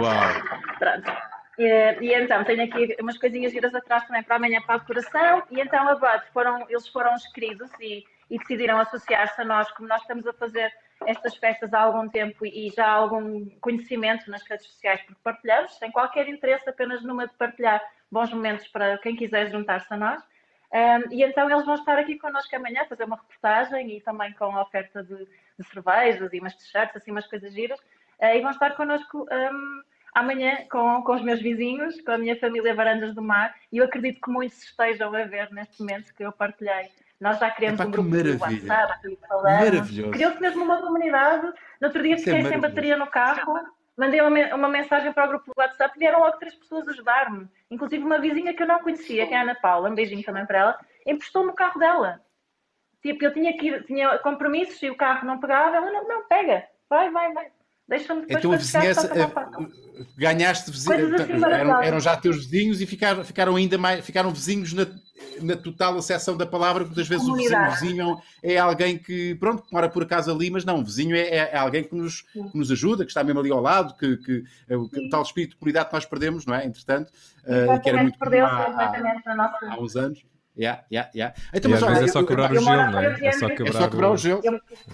Uau. 0.00 0.78
Pronto. 0.78 1.12
E, 1.58 1.98
e, 2.00 2.14
então, 2.14 2.42
tenho 2.44 2.64
aqui 2.64 2.96
umas 3.00 3.18
coisinhas 3.18 3.52
giras 3.52 3.74
atrás 3.74 4.06
também 4.06 4.22
para 4.22 4.36
amanhã 4.36 4.60
para 4.62 4.76
a 4.76 4.78
decoração. 4.78 5.42
E 5.50 5.60
então, 5.60 5.86
a 5.86 5.94
BUD, 5.94 6.24
foram, 6.32 6.66
eles 6.68 6.88
foram 6.88 7.14
escritos 7.14 7.70
e, 7.78 8.04
e 8.30 8.38
decidiram 8.38 8.78
associar-se 8.78 9.40
a 9.40 9.44
nós, 9.44 9.70
como 9.72 9.88
nós 9.88 10.00
estamos 10.00 10.26
a 10.26 10.32
fazer 10.32 10.72
estas 11.06 11.36
festas 11.36 11.72
há 11.72 11.80
algum 11.80 12.08
tempo 12.08 12.44
e 12.46 12.70
já 12.70 12.86
há 12.86 12.92
algum 12.92 13.46
conhecimento 13.60 14.30
nas 14.30 14.42
redes 14.42 14.66
sociais, 14.66 15.00
porque 15.02 15.20
partilhamos, 15.22 15.74
sem 15.74 15.90
qualquer 15.90 16.28
interesse, 16.28 16.68
apenas 16.68 17.02
numa 17.02 17.26
de 17.26 17.34
partilhar 17.34 17.82
bons 18.10 18.32
momentos 18.32 18.68
para 18.68 18.98
quem 18.98 19.16
quiser 19.16 19.50
juntar-se 19.50 19.92
a 19.92 19.96
nós. 19.96 20.22
Um, 20.72 21.12
e 21.12 21.22
então 21.22 21.50
eles 21.50 21.66
vão 21.66 21.74
estar 21.74 21.98
aqui 21.98 22.18
connosco 22.18 22.56
amanhã, 22.56 22.84
fazer 22.88 23.04
uma 23.04 23.16
reportagem 23.16 23.96
e 23.96 24.00
também 24.00 24.32
com 24.32 24.46
a 24.46 24.62
oferta 24.62 25.02
de, 25.02 25.16
de 25.58 25.64
cervejas 25.66 26.32
e 26.32 26.40
umas 26.40 26.54
t-shirts, 26.54 26.96
assim, 26.96 27.10
umas 27.10 27.26
coisas 27.26 27.52
giras. 27.52 27.78
Uh, 28.18 28.36
e 28.36 28.40
vão 28.40 28.50
estar 28.50 28.74
connosco 28.74 29.26
um, 29.30 29.82
amanhã 30.14 30.64
com, 30.70 31.02
com 31.02 31.14
os 31.14 31.22
meus 31.22 31.42
vizinhos, 31.42 32.00
com 32.00 32.12
a 32.12 32.18
minha 32.18 32.38
família 32.38 32.74
Varandas 32.74 33.14
do 33.14 33.20
Mar. 33.22 33.54
E 33.70 33.78
eu 33.78 33.84
acredito 33.84 34.20
que 34.20 34.30
muitos 34.30 34.62
estejam 34.62 35.14
a 35.14 35.24
ver 35.24 35.50
neste 35.52 35.80
momento 35.80 36.14
que 36.14 36.24
eu 36.24 36.32
partilhei. 36.32 36.90
Nós 37.22 37.38
já 37.38 37.50
criamos 37.52 37.78
Epá, 37.78 37.88
um 37.88 37.92
grupo 37.92 38.10
de 38.10 38.32
WhatsApp 38.32 39.18
falamos. 39.28 39.90
Criou-se 40.10 40.40
mesmo 40.40 40.64
uma 40.64 40.80
comunidade. 40.80 41.46
No 41.80 41.86
outro 41.86 42.02
dia 42.02 42.14
é 42.14 42.18
fiquei 42.18 42.40
é 42.40 42.48
sem 42.48 42.60
bateria 42.60 42.96
no 42.96 43.06
carro 43.06 43.54
mandei 43.96 44.20
uma, 44.20 44.54
uma, 44.54 44.68
mensagem 44.68 45.12
para 45.12 45.26
o 45.26 45.28
grupo 45.28 45.52
do 45.54 45.60
WhatsApp 45.60 45.94
e 45.94 45.98
vieram 45.98 46.20
logo 46.20 46.38
três 46.38 46.54
pessoas 46.54 46.88
ajudar-me. 46.88 47.48
Inclusive 47.70 48.02
uma 48.02 48.18
vizinha 48.18 48.54
que 48.54 48.62
eu 48.62 48.66
não 48.66 48.80
conhecia, 48.80 49.26
que 49.26 49.34
é 49.34 49.36
a 49.36 49.42
Ana 49.42 49.54
Paula, 49.54 49.90
um 49.90 49.94
beijinho 49.94 50.24
também 50.24 50.46
para 50.46 50.58
ela, 50.58 50.78
emprestou-me 51.06 51.50
o 51.50 51.54
carro 51.54 51.78
dela. 51.78 52.20
Tipo, 53.02 53.24
eu 53.24 53.32
tinha 53.32 53.56
que 53.56 53.68
ir, 53.68 53.84
tinha 53.84 54.18
compromissos 54.18 54.82
e 54.82 54.90
o 54.90 54.96
carro 54.96 55.26
não 55.26 55.38
pegava, 55.38 55.76
ela 55.76 55.90
não, 55.90 56.08
não 56.08 56.26
pega, 56.26 56.66
vai, 56.88 57.10
vai, 57.10 57.32
vai. 57.32 57.52
Deixa-me 57.88 58.22
depois 58.22 58.38
então 58.38 58.52
a 58.52 58.56
vizinhança, 58.56 59.12
eh, 59.14 60.06
ganhaste 60.16 60.70
vizinhos, 60.70 61.20
assim 61.20 61.32
eram, 61.32 61.82
eram, 61.82 62.00
já 62.00 62.16
teus 62.16 62.46
vizinhos 62.46 62.80
e 62.80 62.86
ficaram, 62.86 63.24
ficaram 63.24 63.56
ainda 63.56 63.76
mais, 63.76 64.04
ficaram 64.04 64.30
vizinhos 64.30 64.72
na, 64.72 64.86
na 65.40 65.56
total 65.56 65.98
acessão 65.98 66.36
da 66.36 66.46
palavra, 66.46 66.84
muitas 66.84 67.08
vezes 67.08 67.26
o 67.26 67.34
vizinho, 67.34 67.70
vizinho, 67.70 68.22
é 68.42 68.56
alguém 68.56 68.96
que, 68.96 69.34
pronto, 69.34 69.64
mora 69.70 69.88
por 69.88 70.04
acaso 70.04 70.30
ali, 70.30 70.48
mas 70.48 70.64
não, 70.64 70.80
o 70.80 70.84
vizinho 70.84 71.16
é, 71.16 71.22
é, 71.22 71.50
é 71.52 71.56
alguém 71.56 71.82
que 71.82 71.94
nos, 71.94 72.22
que 72.22 72.56
nos 72.56 72.70
ajuda, 72.70 73.04
que 73.04 73.10
está 73.10 73.22
mesmo 73.24 73.40
ali 73.40 73.50
ao 73.50 73.60
lado, 73.60 73.94
que, 73.96 74.16
que, 74.16 74.44
é 74.68 74.76
o 74.76 74.88
tal 75.10 75.22
espírito 75.22 75.50
de 75.50 75.56
comunidade 75.56 75.88
que 75.88 75.94
nós 75.94 76.06
perdemos, 76.06 76.46
não 76.46 76.54
é? 76.54 76.64
Entretanto, 76.64 77.10
uh, 77.44 77.80
que 77.80 77.88
era 77.88 78.02
muito 78.02 78.18
perdeu 78.18 78.46
há, 78.46 78.66
há, 78.66 79.74
há 79.74 79.80
uns 79.80 79.96
anos. 79.96 80.24
Yeah, 80.54 80.84
yeah, 80.92 81.10
yeah. 81.14 81.34
Então, 81.54 81.70
e 81.70 81.72
mas, 81.72 81.82
às 81.82 81.88
olha, 81.88 81.98
vezes 82.00 82.10
é 82.10 82.12
só 82.12 82.26
quebrar 82.26 82.54
eu, 82.54 82.60
o 82.60 82.64
gelo, 82.64 82.90
não 82.90 83.00
é? 83.00 83.18
É 83.22 83.32
só 83.32 83.48
quebrar, 83.48 83.68
é 83.68 83.72
só 83.72 83.88
quebrar 83.88 84.10
o... 84.10 84.12
o 84.12 84.16
gelo. 84.18 84.42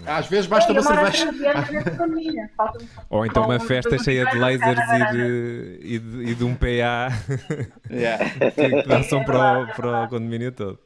Às 0.05 0.27
vezes 0.27 0.47
basta 0.47 0.71
uma 0.71 0.81
cerveja. 0.81 1.29
Ou 3.09 3.25
então 3.25 3.43
uma 3.43 3.59
festa 3.59 3.97
cheia 4.01 4.25
de 4.25 4.37
lasers 4.37 4.79
e 4.79 5.11
de, 5.11 5.79
e 5.81 5.99
de, 5.99 6.31
e 6.31 6.35
de 6.35 6.43
um 6.45 6.55
PA 6.55 6.65
yeah. 7.91 8.23
que 8.55 8.87
dançam 8.87 9.23
para, 9.25 9.63
o, 9.63 9.67
para 9.75 10.03
o 10.05 10.07
condomínio 10.07 10.51
todo. 10.53 10.79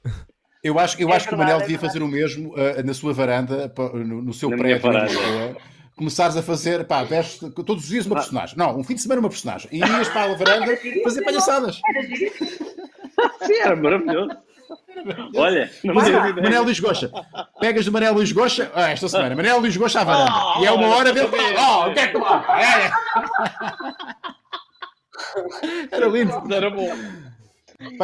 Eu 0.64 0.80
acho, 0.80 1.00
eu 1.00 1.10
é 1.10 1.16
acho 1.18 1.28
que 1.28 1.36
o 1.36 1.38
Manel 1.38 1.60
devia 1.60 1.78
fazer 1.78 2.02
o 2.02 2.08
mesmo 2.08 2.54
uh, 2.54 2.84
na 2.84 2.94
sua 2.96 3.14
varanda, 3.14 3.72
no, 3.94 4.22
no 4.24 4.34
seu 4.34 4.50
na 4.50 4.58
prédio. 4.58 4.90
Começares 5.96 6.36
a 6.36 6.42
fazer, 6.42 6.86
pá, 6.86 7.04
veste 7.04 7.48
todos 7.52 7.84
os 7.84 7.90
dias 7.90 8.08
uma 8.08 8.16
personagem. 8.16 8.58
Não, 8.58 8.80
um 8.80 8.84
fim 8.84 8.96
de 8.96 9.02
semana 9.02 9.20
uma 9.20 9.30
personagem. 9.30 9.70
E 9.72 9.78
ias 9.78 10.10
para 10.10 10.32
a 10.32 10.36
varanda 10.36 10.76
fazer 11.04 11.22
palhaçadas. 11.22 11.80
Sim, 13.46 13.54
era 13.62 13.76
maravilhoso. 13.76 14.36
Olha, 15.36 15.70
Manel 15.84 16.64
Luís 16.64 16.80
Goxa. 16.80 17.12
Pegas 17.60 17.86
do 17.86 17.92
Manel 17.92 18.14
Luís 18.14 18.32
Goxa 18.32 18.72
ah, 18.74 18.90
esta 18.90 19.08
semana. 19.08 19.36
Manel 19.36 19.60
Luís 19.60 19.76
Goxa 19.76 20.02
à 20.02 20.04
varanda. 20.04 20.32
Oh, 20.32 20.64
e 20.64 20.66
é 20.66 20.72
uma 20.72 20.88
hora 20.96 21.12
dele. 21.12 21.30
Oh, 21.58 21.90
o 21.90 21.94
que 21.94 22.00
é 22.00 22.08
que 22.08 22.14
tu 22.14 22.26
é. 22.26 22.92
Era 25.92 26.08
lindo. 26.08 26.54
Era 26.54 26.70
bom. 26.70 26.90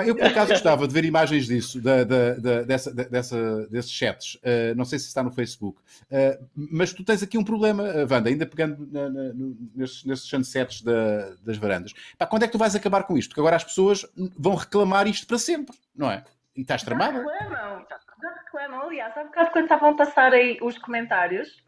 Eu 0.06 0.16
por 0.16 0.26
acaso 0.26 0.52
gostava 0.52 0.88
de 0.88 0.94
ver 0.94 1.06
imagens 1.06 1.46
disso, 1.46 1.80
da, 1.82 2.04
da, 2.04 2.34
da, 2.34 2.62
dessa, 2.64 2.94
dessa, 2.94 3.68
desses 3.68 3.92
chats. 3.92 4.36
Uh, 4.36 4.76
não 4.76 4.84
sei 4.84 5.00
se 5.00 5.08
está 5.08 5.24
no 5.24 5.32
Facebook. 5.32 5.80
Uh, 6.12 6.46
mas 6.56 6.92
tu 6.92 7.04
tens 7.04 7.24
aqui 7.24 7.38
um 7.38 7.44
problema, 7.44 7.84
Wanda, 8.10 8.30
ainda 8.30 8.46
pegando 8.46 8.88
na, 8.92 9.10
na, 9.10 9.32
nesses, 9.76 10.04
nesses 10.04 10.26
sunsets 10.28 10.82
da, 10.82 11.34
das 11.46 11.58
varandas. 11.58 11.94
Pá, 12.18 12.26
quando 12.26 12.44
é 12.44 12.48
que 12.48 12.52
tu 12.52 12.58
vais 12.58 12.76
acabar 12.76 13.04
com 13.04 13.18
isto? 13.18 13.30
Porque 13.30 13.42
agora 13.42 13.56
as 13.56 13.64
pessoas 13.64 14.06
vão 14.38 14.56
reclamar 14.56 15.08
isto 15.08 15.26
para 15.26 15.38
sempre, 15.38 15.76
não 15.96 16.12
é? 16.12 16.24
E 16.60 16.62
estás 16.62 16.84
tramada? 16.84 17.24
Já 17.24 17.38
reclamam, 17.38 17.86
já 18.22 18.30
reclamam. 18.34 18.82
Aliás, 18.82 19.18
há 19.18 19.24
bocado 19.24 19.52
quando 19.52 19.64
estavam 19.64 19.90
a 19.92 19.96
passar 19.96 20.34
aí 20.34 20.58
os 20.62 20.78
comentários, 20.78 21.64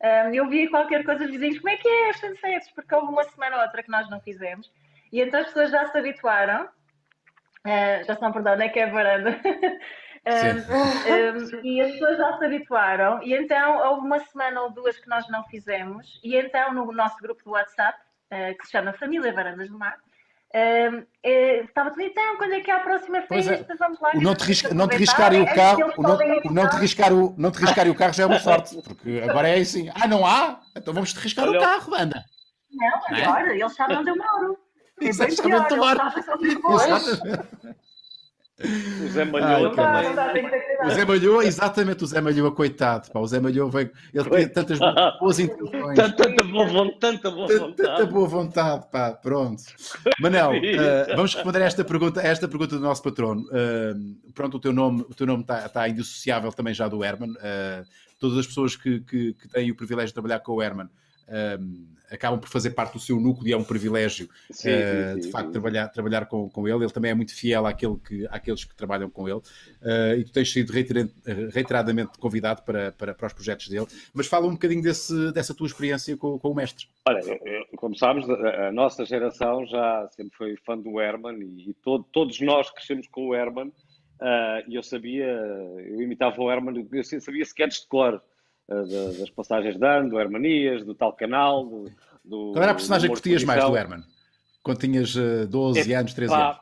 um, 0.00 0.32
eu 0.32 0.48
vi 0.48 0.68
qualquer 0.68 1.04
coisa 1.04 1.24
dos 1.24 1.32
vizinhos, 1.32 1.58
como 1.58 1.70
é 1.70 1.76
que 1.76 1.88
é 1.88 2.10
os 2.10 2.20
sunsets? 2.20 2.70
Porque 2.70 2.94
houve 2.94 3.08
uma 3.08 3.24
semana 3.24 3.56
ou 3.56 3.62
outra 3.62 3.82
que 3.82 3.90
nós 3.90 4.08
não 4.08 4.20
fizemos. 4.20 4.70
E 5.12 5.20
então 5.20 5.40
as 5.40 5.46
pessoas 5.46 5.72
já 5.72 5.84
se 5.86 5.98
habituaram 5.98 6.68
Uh, 7.66 8.04
já 8.04 8.12
estão 8.12 8.30
perdão, 8.30 8.52
é 8.52 8.68
que 8.68 8.78
é 8.78 8.84
a 8.84 8.92
varanda. 8.92 9.30
um, 10.24 11.58
um, 11.58 11.64
e 11.64 11.80
as 11.80 11.90
pessoas 11.92 12.16
já 12.16 12.38
se 12.38 12.44
habituaram, 12.44 13.20
e 13.24 13.34
então 13.34 13.78
houve 13.88 14.06
uma 14.06 14.20
semana 14.20 14.62
ou 14.62 14.70
duas 14.70 14.96
que 14.96 15.08
nós 15.08 15.28
não 15.28 15.42
fizemos, 15.46 16.20
e 16.22 16.36
então 16.36 16.72
no 16.72 16.92
nosso 16.92 17.16
grupo 17.18 17.42
do 17.42 17.50
WhatsApp, 17.50 17.98
uh, 18.30 18.56
que 18.56 18.66
se 18.66 18.70
chama 18.70 18.92
Família 18.92 19.32
Varandas 19.32 19.68
do 19.68 19.76
Mar, 19.76 19.98
Uh, 20.56 21.06
estava 21.66 21.90
tudo 21.90 22.00
então, 22.00 22.38
quando 22.38 22.54
é 22.54 22.60
que 22.60 22.70
é 22.70 22.74
a 22.74 22.80
próxima 22.80 23.20
festa? 23.20 23.52
É. 23.52 23.76
Vamos 23.76 24.00
lá. 24.00 24.12
O 24.14 24.22
não 24.22 24.34
te, 24.34 24.44
risca, 24.44 24.72
não 24.72 24.88
te 24.88 24.96
riscarem 24.96 25.42
o 25.42 25.54
carro, 25.54 25.92
o 25.98 26.02
não, 26.02 26.16
o 26.16 26.50
não 26.50 26.70
te 26.70 26.76
riscar 26.76 27.12
o, 27.12 27.34
não 27.36 27.50
te 27.50 27.58
riscarem 27.58 27.92
o 27.92 27.94
carro 27.94 28.14
já 28.14 28.22
é 28.22 28.26
uma 28.26 28.38
sorte, 28.38 28.80
porque 28.80 29.20
agora 29.28 29.48
é 29.48 29.60
assim. 29.60 29.90
Ah, 29.94 30.08
não 30.08 30.24
há? 30.24 30.60
Então 30.74 30.94
vamos 30.94 31.12
te 31.12 31.18
riscar 31.20 31.46
Olha, 31.46 31.58
o 31.58 31.62
carro, 31.62 31.94
anda. 31.94 32.24
Não, 32.72 33.18
agora, 33.18 33.52
é? 33.52 33.58
eles 33.58 33.74
sabem 33.74 33.98
onde 33.98 34.10
eu 34.10 34.16
moro. 34.16 34.58
É 34.98 35.08
Exatamente, 35.08 35.74
Exatamente. 35.74 36.56
O 36.64 36.76
Zé 39.16 39.24
Malhoa 39.24 39.74
também. 39.74 40.46
O 40.84 40.90
Zé 40.90 41.04
Malhoa, 41.04 41.44
exatamente, 41.44 42.04
o 42.04 42.06
Zé 42.06 42.20
Malhoa, 42.20 42.52
coitado. 42.52 43.10
Pá, 43.10 43.20
o 43.20 43.26
Zé 43.26 43.40
Malhoa 43.40 43.70
veio, 43.70 43.90
ele 44.12 44.24
tinha 44.30 44.48
tantas 44.48 44.78
boas 45.18 45.38
intenções. 45.38 45.96
Tanta, 45.96 46.44
boa 46.44 46.66
vontade. 46.66 47.00
Tanta 47.00 47.30
boa 47.30 47.46
vontade. 47.46 47.76
Tanta 47.76 48.06
boa 48.06 48.28
vontade, 48.28 48.86
pá, 48.90 49.12
pronto. 49.12 49.62
Manel, 50.20 50.50
uh, 50.50 50.54
vamos 51.16 51.34
responder 51.34 51.62
a 51.62 51.64
esta 51.64 51.84
pergunta, 51.84 52.20
a 52.20 52.24
esta 52.24 52.46
pergunta 52.46 52.76
do 52.76 52.82
nosso 52.82 53.02
patrono. 53.02 53.42
Uh, 53.42 54.32
pronto, 54.34 54.58
o 54.58 54.60
teu 54.60 54.72
nome 54.72 55.02
o 55.08 55.14
teu 55.14 55.26
nome 55.26 55.42
está, 55.42 55.66
está 55.66 55.88
indissociável 55.88 56.52
também 56.52 56.74
já 56.74 56.88
do 56.88 57.02
Herman. 57.02 57.30
Uh, 57.30 57.86
todas 58.18 58.38
as 58.38 58.46
pessoas 58.46 58.76
que, 58.76 59.00
que, 59.00 59.34
que, 59.34 59.48
têm 59.48 59.70
o 59.70 59.76
privilégio 59.76 60.08
de 60.08 60.14
trabalhar 60.14 60.40
com 60.40 60.52
o 60.52 60.62
Herman 60.62 60.88
um, 61.28 61.96
acabam 62.10 62.38
por 62.38 62.48
fazer 62.48 62.70
parte 62.70 62.92
do 62.92 63.00
seu 63.00 63.18
núcleo 63.18 63.48
e 63.48 63.52
é 63.52 63.56
um 63.56 63.64
privilégio 63.64 64.28
sim, 64.50 64.68
uh, 64.68 65.14
sim, 65.14 65.20
de 65.20 65.30
facto 65.30 65.46
sim. 65.46 65.52
trabalhar, 65.52 65.88
trabalhar 65.88 66.26
com, 66.26 66.48
com 66.48 66.68
ele. 66.68 66.84
Ele 66.84 66.92
também 66.92 67.10
é 67.10 67.14
muito 67.14 67.34
fiel 67.34 67.66
àquele 67.66 67.96
que, 67.96 68.26
àqueles 68.30 68.64
que 68.64 68.74
trabalham 68.74 69.10
com 69.10 69.28
ele 69.28 69.38
uh, 69.38 70.14
e 70.16 70.24
tu 70.24 70.32
tens 70.32 70.52
sido 70.52 70.72
reiteradamente 70.72 72.18
convidado 72.18 72.62
para, 72.62 72.92
para, 72.92 73.14
para 73.14 73.26
os 73.26 73.32
projetos 73.32 73.68
dele. 73.68 73.86
Mas 74.14 74.26
fala 74.26 74.46
um 74.46 74.52
bocadinho 74.52 74.82
desse, 74.82 75.32
dessa 75.32 75.54
tua 75.54 75.66
experiência 75.66 76.16
com, 76.16 76.38
com 76.38 76.50
o 76.50 76.54
mestre. 76.54 76.86
Olha, 77.08 77.20
como 77.76 77.96
sabes, 77.96 78.28
a, 78.28 78.70
nossa 78.72 79.04
geração 79.04 79.66
já 79.66 80.08
sempre 80.10 80.36
foi 80.36 80.56
fã 80.64 80.78
do 80.78 81.00
Herman 81.00 81.38
e, 81.40 81.70
e 81.70 81.74
todo, 81.74 82.04
todos 82.12 82.40
nós 82.40 82.70
crescemos 82.70 83.06
com 83.08 83.28
o 83.28 83.34
Herman. 83.34 83.72
Uh, 84.18 84.64
e 84.66 84.76
eu 84.76 84.82
sabia, 84.82 85.26
eu 85.26 86.00
imitava 86.00 86.40
o 86.40 86.50
Herman, 86.50 86.88
eu 86.90 87.04
sabia 87.04 87.42
sketches 87.42 87.82
de 87.82 87.88
cor. 87.88 88.22
Eh, 88.68 89.18
das 89.18 89.30
passagens 89.30 89.76
de 89.76 89.86
ano, 89.86 90.10
do 90.10 90.20
Hermanias, 90.20 90.84
do 90.84 90.94
tal 90.94 91.12
canal. 91.12 91.64
Do, 91.64 91.84
do, 92.24 92.52
Qual 92.52 92.62
era 92.62 92.72
a 92.72 92.74
personagem 92.74 93.08
que 93.08 93.14
curtias 93.14 93.44
mais 93.44 93.64
do 93.64 93.76
Herman? 93.76 94.02
Quando 94.62 94.80
tinhas 94.80 95.14
12 95.48 95.92
é, 95.92 95.94
anos, 95.94 96.12
13 96.12 96.32
pá, 96.32 96.46
anos? 96.46 96.60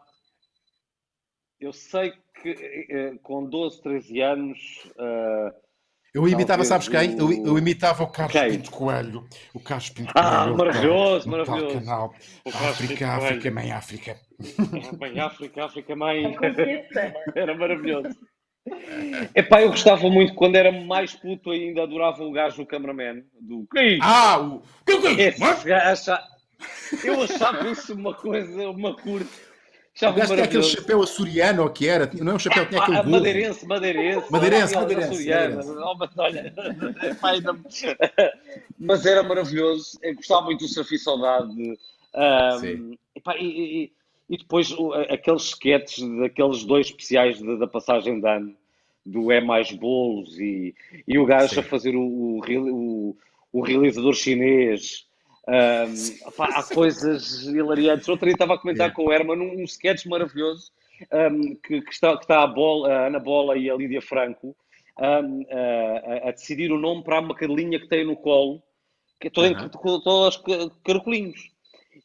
Eu 1.58 1.72
sei 1.72 2.12
que 2.42 2.50
eh, 2.90 3.18
com 3.22 3.48
12, 3.48 3.80
13 3.80 4.20
anos. 4.20 4.58
Uh, 4.98 5.64
eu 6.12 6.28
imitava, 6.28 6.62
sabes 6.64 6.88
quem? 6.88 7.18
Eu, 7.18 7.32
eu, 7.32 7.58
imitava 7.58 8.04
o 8.04 8.06
Carlos 8.06 8.32
quem? 8.32 8.50
Pinto 8.50 8.70
Coelho. 8.70 9.26
O 9.52 9.58
Carlos 9.58 9.88
Pinto 9.88 10.12
ah, 10.14 10.22
Coelho. 10.22 10.54
Ah, 10.54 10.56
maravilhoso, 10.56 11.28
maravilhoso. 11.28 11.80
Canal. 11.80 12.14
África, 12.46 13.08
África, 13.08 13.50
mãe 13.50 13.72
África. 13.72 14.20
Mãe 15.00 15.18
África, 15.18 15.64
África, 15.64 15.96
mãe. 15.96 16.36
Era 17.34 17.56
maravilhoso. 17.56 18.16
Epá, 19.35 19.62
eu 19.62 19.70
gostava 19.70 20.09
muito, 20.09 20.35
quando 20.35 20.57
era 20.57 20.72
mais 20.72 21.14
puto 21.14 21.50
ainda, 21.50 21.83
adorava 21.83 22.24
o 22.24 22.33
gajo 22.33 22.57
do 22.59 22.66
cameraman. 22.66 23.22
Do... 23.40 23.66
Ah, 24.00 24.40
o... 24.40 24.62
Esse 25.18 25.40
gajo, 25.66 26.11
eu 27.03 27.22
achava 27.22 27.68
isso 27.68 27.94
uma 27.94 28.14
coisa, 28.14 28.70
uma 28.70 28.94
curta. 28.96 29.29
O 30.03 30.12
gajo 30.12 30.35
tinha 30.35 30.44
aquele 30.44 30.62
chapéu 30.62 31.03
açoriano, 31.03 31.62
ou 31.62 31.70
que 31.70 31.87
era? 31.87 32.11
Não 32.20 32.33
é 32.33 32.35
um 32.35 32.38
chapéu, 32.38 32.66
tinha 32.66 32.81
aquele 32.81 32.96
burro. 32.96 33.11
Madeirense, 33.11 33.66
madeirense. 33.66 34.33
Madeirense, 34.33 34.74
madeirense. 34.74 35.31
Olha, 36.16 36.53
mas 38.79 39.07
era 39.07 39.22
maravilhoso. 39.22 39.98
Eu 40.03 40.16
gostava 40.16 40.42
muito 40.46 40.61
do 40.61 40.68
Surf 40.68 40.92
e 40.92 40.98
Saudade. 40.98 41.79
Um, 42.16 42.96
epá, 43.14 43.37
e, 43.37 43.44
e, 43.85 43.92
e 44.28 44.37
depois 44.37 44.74
aqueles 45.10 45.42
sketches 45.42 46.08
daqueles 46.18 46.64
dois 46.64 46.87
especiais 46.87 47.38
de, 47.38 47.58
da 47.58 47.66
passagem 47.66 48.20
de 48.20 48.28
ano, 48.28 48.56
do 49.04 49.30
É 49.30 49.40
Mais 49.40 49.70
Bolos 49.70 50.38
e, 50.38 50.74
e 51.06 51.18
o 51.18 51.26
gajo 51.26 51.54
Sim. 51.54 51.60
a 51.60 51.62
fazer 51.62 51.94
o, 51.94 52.40
o, 52.40 53.16
o, 53.52 53.60
realizador 53.60 54.14
chinês. 54.14 55.06
Um, 55.46 56.30
pá, 56.32 56.46
há 56.54 56.62
coisas 56.62 57.42
hilariantes. 57.44 58.08
Outro 58.08 58.26
dia 58.26 58.32
estava 58.32 58.54
a 58.54 58.58
comentar 58.58 58.87
yeah. 58.87 58.94
com 58.94 59.06
o 59.06 59.12
Herman 59.12 59.38
um, 59.38 59.60
um 59.60 59.64
sketch 59.64 60.06
maravilhoso 60.06 60.72
um, 61.12 61.54
que, 61.56 61.82
que, 61.82 61.92
está, 61.92 62.16
que 62.16 62.24
está 62.24 62.42
a, 62.42 62.46
bola, 62.46 62.92
a 62.92 63.06
Ana 63.08 63.18
Bola 63.18 63.58
e 63.58 63.68
a 63.68 63.74
Lídia 63.74 64.00
Franco 64.00 64.56
um, 64.98 65.44
a, 65.50 66.28
a, 66.28 66.32
decidir 66.32 66.72
o 66.72 66.78
nome 66.78 67.02
para 67.02 67.20
uma 67.20 67.34
cadelinha 67.34 67.78
que 67.78 67.88
tem 67.88 68.04
no 68.04 68.16
colo, 68.16 68.62
que 69.20 69.28
é 69.28 69.30
toda, 69.30 69.50
uh 69.50 69.68
-huh. 69.68 70.02
todos 70.02 70.37
os 70.37 70.42
caracolinhos. 70.82 71.52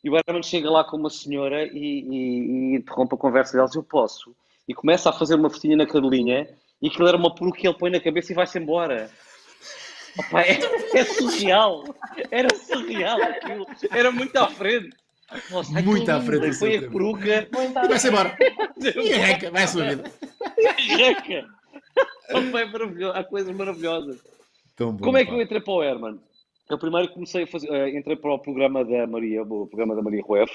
E 0.03 0.09
o 0.09 0.15
Herman 0.15 0.43
chega 0.43 0.69
lá 0.69 0.83
com 0.83 0.97
uma 0.97 1.09
senhora 1.09 1.63
e, 1.63 1.77
e, 1.77 2.73
e 2.73 2.75
interrompe 2.75 3.15
a 3.15 3.17
conversa 3.17 3.57
deles. 3.57 3.75
Eu 3.75 3.83
posso. 3.83 4.35
E 4.67 4.73
começa 4.73 5.09
a 5.09 5.13
fazer 5.13 5.35
uma 5.35 5.49
festinha 5.49 5.75
na 5.75 5.85
cadelinha 5.85 6.47
e 6.81 6.88
aquilo 6.88 7.07
era 7.07 7.17
uma 7.17 7.33
peruca 7.33 7.59
que 7.59 7.67
ele 7.67 7.77
põe 7.77 7.91
na 7.91 7.99
cabeça 7.99 8.31
e 8.31 8.35
vai-se 8.35 8.57
embora. 8.57 9.09
Opa, 10.17 10.41
é, 10.41 10.59
é, 10.93 11.03
surreal. 11.03 11.83
Era 12.31 12.47
surreal 12.55 13.21
aquilo. 13.21 13.65
Era 13.91 14.12
muito 14.12 14.35
à 14.38 14.47
frente. 14.47 14.95
Nossa, 15.51 15.81
muito 15.81 16.09
à 16.09 16.21
frente. 16.21 16.53
Foi 16.53 16.77
a 16.77 16.81
peruca. 16.89 17.47
E 17.83 17.88
vai-se 17.88 18.07
embora. 18.07 18.38
E 18.77 19.13
reca, 19.13 19.51
vai 19.51 19.63
a 19.63 19.67
sua 19.67 19.85
vida. 19.85 20.12
E 20.57 20.95
reca. 20.95 21.45
Opa, 22.31 22.62
é 22.62 22.65
maravilhoso. 22.65 23.17
Há 23.17 23.23
coisas 23.23 23.55
maravilhosas. 23.55 24.21
Bom, 24.77 24.97
Como 24.97 25.17
é 25.17 25.25
que 25.25 25.31
eu 25.31 25.41
entrei 25.41 25.59
para 25.59 25.73
o 25.73 25.83
Herman? 25.83 26.19
Eu 26.69 26.77
primeiro 26.77 27.12
comecei 27.12 27.43
a 27.43 27.47
fazer, 27.47 27.67
uh, 27.69 27.88
entrei 27.97 28.15
para 28.15 28.32
o 28.32 28.38
programa 28.38 28.86
da 28.86 29.08
Maria, 29.08 29.41
o 29.41 29.65
programa 29.65 29.95
da 29.95 30.03
Maria 30.03 30.21
Rueff. 30.21 30.53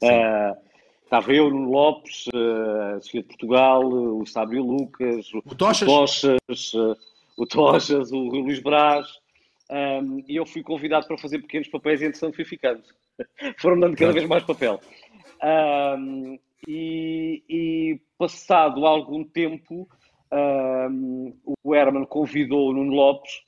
Uh, 0.00 0.56
estava 1.02 1.32
eu, 1.32 1.50
no 1.50 1.68
Lopes, 1.68 2.26
uh, 2.28 2.96
a 2.96 3.00
Sofia 3.00 3.22
de 3.22 3.28
Portugal, 3.28 3.84
o 3.84 4.24
Sábio 4.24 4.62
Lucas, 4.62 5.34
o, 5.34 5.42
Tochas, 5.56 5.82
o 5.82 5.86
Tochas, 5.86 6.74
o, 7.36 7.46
Tochas, 7.46 8.12
o 8.12 8.18
Luís 8.18 8.60
Brás. 8.62 9.08
Um, 9.68 10.22
e 10.28 10.36
eu 10.36 10.46
fui 10.46 10.62
convidado 10.62 11.06
para 11.08 11.18
fazer 11.18 11.40
pequenos 11.40 11.66
papéis 11.68 12.00
e 12.00 12.04
entretanto 12.04 12.36
fui 12.36 12.44
ficando. 12.44 12.82
Foram 13.58 13.80
dando 13.80 13.96
cada 13.96 14.12
vez 14.12 14.26
mais 14.28 14.44
papel. 14.44 14.80
Um, 15.42 16.38
e, 16.68 17.42
e, 17.48 18.00
passado 18.16 18.86
algum 18.86 19.24
tempo, 19.24 19.88
um, 20.32 21.36
o 21.64 21.74
Herman 21.74 22.04
convidou 22.04 22.68
o 22.68 22.72
Nuno 22.72 22.92
Lopes, 22.92 23.40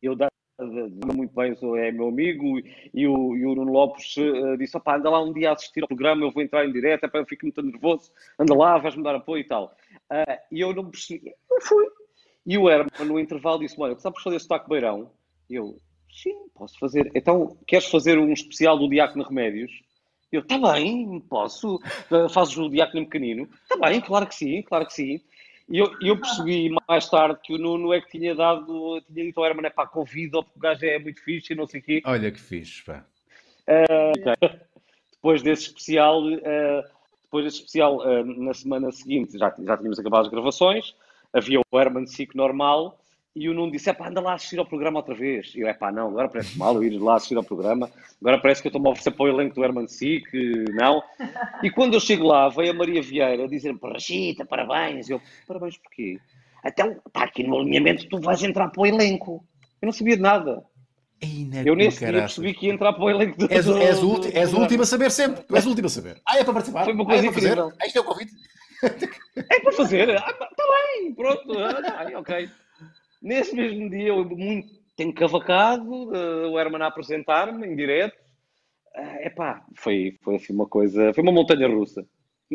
eu 0.00 0.14
muito 0.62 1.34
bem, 1.34 1.56
é 1.78 1.92
meu 1.92 2.08
amigo, 2.08 2.58
e 2.92 3.06
o, 3.06 3.36
e 3.36 3.46
o 3.46 3.54
Nuno 3.54 3.72
Lopes 3.72 4.16
uh, 4.16 4.56
disse: 4.56 4.76
opá, 4.76 4.96
anda 4.96 5.10
lá 5.10 5.22
um 5.22 5.32
dia 5.32 5.50
a 5.50 5.52
assistir 5.52 5.82
ao 5.82 5.88
programa, 5.88 6.24
eu 6.24 6.30
vou 6.30 6.42
entrar 6.42 6.66
em 6.66 6.72
direto, 6.72 7.04
é 7.04 7.18
eu 7.18 7.26
fico 7.26 7.44
muito 7.46 7.62
nervoso, 7.62 8.10
anda 8.38 8.54
lá, 8.54 8.78
vais-me 8.78 9.02
dar 9.02 9.14
apoio 9.14 9.40
e 9.40 9.44
tal. 9.44 9.76
Uh, 10.10 10.38
e 10.50 10.60
eu 10.60 10.74
não 10.74 10.90
percebi, 10.90 11.32
eu 11.50 11.60
fui. 11.60 11.86
E 12.44 12.58
o 12.58 12.68
Herman, 12.68 12.90
no 13.06 13.18
intervalo, 13.18 13.60
disse: 13.60 13.76
Olha, 13.78 13.96
sabes 13.98 14.22
fazer 14.22 14.40
sotaque 14.40 14.68
beirão? 14.68 15.10
E 15.48 15.54
eu, 15.54 15.78
sim, 16.10 16.34
posso 16.54 16.78
fazer. 16.78 17.10
Então, 17.14 17.56
queres 17.66 17.86
fazer 17.86 18.18
um 18.18 18.32
especial 18.32 18.78
do 18.78 18.88
Diácono 18.88 19.24
Remédios? 19.24 19.70
Eu, 20.32 20.40
está 20.40 20.58
bem, 20.58 21.20
posso. 21.28 21.78
Fazes 22.32 22.56
o 22.56 22.68
Diácono 22.68 23.04
Pequenino? 23.04 23.48
Está 23.62 23.76
bem, 23.76 24.00
claro 24.00 24.26
que 24.26 24.34
sim, 24.34 24.62
claro 24.62 24.86
que 24.86 24.94
sim. 24.94 25.20
E 25.72 25.78
eu, 25.78 25.90
eu, 26.02 26.20
percebi 26.20 26.68
mais 26.86 27.08
tarde 27.08 27.40
que 27.42 27.54
o 27.54 27.56
Nuno 27.56 27.94
é 27.94 28.00
que 28.02 28.10
tinha 28.10 28.34
dado, 28.34 29.00
tinha 29.10 29.24
dito 29.24 29.40
ao 29.40 29.46
Herman, 29.46 29.64
é 29.64 29.70
pá, 29.70 29.86
convida 29.86 30.42
porque 30.42 30.58
o 30.58 30.60
gajo 30.60 30.84
é 30.84 30.98
muito 30.98 31.24
fixe 31.24 31.54
e 31.54 31.56
não 31.56 31.66
sei 31.66 31.80
o 31.80 31.82
quê. 31.82 32.02
Olha 32.04 32.30
que 32.30 32.38
fixe, 32.38 32.84
pá. 32.84 33.02
Uh, 33.66 34.58
depois 35.14 35.42
desse 35.42 35.68
especial, 35.68 36.26
uh, 36.26 36.82
depois 37.22 37.46
desse 37.46 37.60
especial, 37.60 37.96
uh, 38.00 38.22
na 38.22 38.52
semana 38.52 38.92
seguinte, 38.92 39.38
já, 39.38 39.48
já 39.48 39.78
tínhamos 39.78 39.98
acabado 39.98 40.26
as 40.26 40.30
gravações, 40.30 40.94
havia 41.32 41.58
o 41.58 41.78
Herman 41.80 42.06
Sick 42.06 42.36
normal, 42.36 43.01
e 43.34 43.48
o 43.48 43.54
Nuno 43.54 43.72
disse: 43.72 43.88
é 43.88 43.92
pá, 43.92 44.08
anda 44.08 44.20
lá 44.20 44.34
assistir 44.34 44.58
ao 44.58 44.66
programa 44.66 44.98
outra 44.98 45.14
vez. 45.14 45.54
E 45.54 45.60
eu: 45.60 45.68
é 45.68 45.72
pá, 45.72 45.90
não, 45.90 46.08
agora 46.08 46.28
parece 46.28 46.56
mal 46.58 46.74
eu 46.74 46.84
ir 46.84 46.98
lá 46.98 47.16
assistir 47.16 47.36
ao 47.36 47.44
programa. 47.44 47.90
Agora 48.20 48.38
parece 48.38 48.60
que 48.60 48.68
eu 48.68 48.70
estou-me 48.70 48.88
a 48.88 48.90
oferecer 48.90 49.10
para 49.12 49.24
o 49.24 49.28
elenco 49.28 49.54
do 49.54 49.64
Herman 49.64 49.88
Sick, 49.88 50.26
não. 50.74 51.02
E 51.62 51.70
quando 51.70 51.94
eu 51.94 52.00
chego 52.00 52.26
lá, 52.26 52.48
veio 52.50 52.72
a 52.72 52.74
Maria 52.74 53.02
Vieira 53.02 53.48
dizer: 53.48 53.74
Rachita, 53.82 54.44
parabéns. 54.44 55.08
Eu: 55.08 55.20
parabéns 55.46 55.78
porquê? 55.78 56.20
Então, 56.64 56.96
está 57.06 57.24
aqui 57.24 57.42
no 57.42 57.58
alinhamento, 57.58 58.08
tu 58.08 58.20
vais 58.20 58.42
entrar 58.42 58.68
para 58.68 58.82
o 58.82 58.86
elenco. 58.86 59.44
Eu 59.80 59.86
não 59.86 59.92
sabia 59.92 60.16
de 60.16 60.22
nada. 60.22 60.62
eu 61.64 61.74
nesse 61.74 61.98
dia 61.98 62.12
percebi 62.12 62.54
que 62.54 62.66
ia 62.66 62.74
entrar 62.74 62.92
para 62.92 63.02
o 63.02 63.10
elenco 63.10 63.38
do. 63.38 63.50
És, 63.50 63.66
és, 63.66 63.98
do, 63.98 64.18
do, 64.18 64.28
és 64.28 64.52
o 64.52 64.60
último 64.60 64.82
a 64.82 64.86
saber 64.86 65.10
sempre. 65.10 65.42
Tu 65.42 65.56
és 65.56 65.64
o 65.64 65.70
último 65.70 65.86
a 65.86 65.90
saber. 65.90 66.20
Ah, 66.28 66.38
é 66.38 66.44
para 66.44 66.52
participar. 66.52 66.84
Foi 66.84 66.92
uma 66.92 67.06
coisa 67.06 67.22
ah, 67.22 67.24
é 67.24 67.28
incrível. 67.28 67.70
Fazer. 67.70 67.86
Este 67.86 67.98
é 67.98 68.00
o 68.00 68.04
convite. 68.04 68.32
É 69.36 69.60
para 69.60 69.72
fazer. 69.72 70.08
Está 70.10 70.28
ah, 70.28 70.32
tá 70.32 70.64
bem, 70.98 71.14
pronto. 71.14 71.52
Ah, 71.58 72.18
ok. 72.18 72.48
Nesse 73.22 73.54
mesmo 73.54 73.88
dia, 73.88 74.08
eu 74.08 74.24
muito 74.24 74.68
tenho 74.96 75.14
cavacado, 75.14 75.90
uh, 75.90 76.50
o 76.50 76.58
Herman 76.58 76.82
a 76.82 76.88
apresentar-me 76.88 77.66
em 77.66 77.76
direto. 77.76 78.16
Uh, 78.96 79.26
epá, 79.26 79.64
foi, 79.76 80.18
foi 80.22 80.36
assim 80.36 80.52
uma 80.52 80.66
coisa, 80.66 81.14
foi 81.14 81.22
uma 81.22 81.32
montanha 81.32 81.68
russa. 81.68 82.06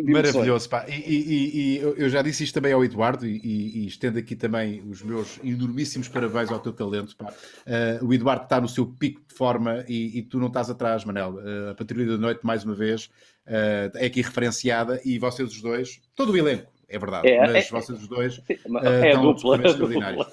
Maravilhoso, 0.04 0.70
pá. 0.70 0.86
E, 0.88 0.94
e, 0.94 1.78
e, 1.78 1.78
eu 1.80 2.10
já 2.10 2.22
disse 2.22 2.44
isto 2.44 2.54
também 2.54 2.72
ao 2.72 2.84
Eduardo 2.84 3.26
e, 3.26 3.40
e, 3.44 3.88
estendo 3.88 4.20
aqui 4.20 4.36
também 4.36 4.82
os 4.88 5.02
meus 5.02 5.40
enormíssimos 5.44 6.08
parabéns 6.08 6.52
ao 6.52 6.60
teu 6.60 6.72
talento, 6.72 7.16
pá. 7.16 7.34
Uh, 8.02 8.06
o 8.06 8.14
Eduardo 8.14 8.44
está 8.44 8.62
no 8.62 8.68
seu 8.68 8.86
pico 8.86 9.22
de 9.28 9.34
forma 9.34 9.84
e, 9.88 10.22
tu 10.24 10.40
não 10.40 10.48
estás 10.48 10.70
atrás, 10.70 11.04
Manel. 11.04 11.36
Uh, 11.36 11.72
a 11.72 11.76
Patrulha 11.76 12.06
da 12.06 12.18
Noite, 12.18 12.42
mais 12.44 12.64
uma 12.64 12.76
vez, 12.76 13.06
uh, 13.48 13.96
é 13.96 14.06
aqui 14.06 14.22
referenciada 14.22 15.02
e 15.04 15.18
vocês 15.18 15.52
os 15.52 15.62
dois, 15.62 16.00
todo 16.16 16.32
o 16.32 16.38
elenco, 16.38 16.72
é 16.90 16.98
verdade, 16.98 17.28
é, 17.28 17.40
mas 17.42 17.56
é, 17.56 17.70
vocês 17.70 18.02
os 18.02 18.08
dois 18.08 18.36
sim, 18.36 18.54
uh, 18.66 18.78
é, 18.86 19.12
a 19.12 19.18
dupla, 19.18 19.60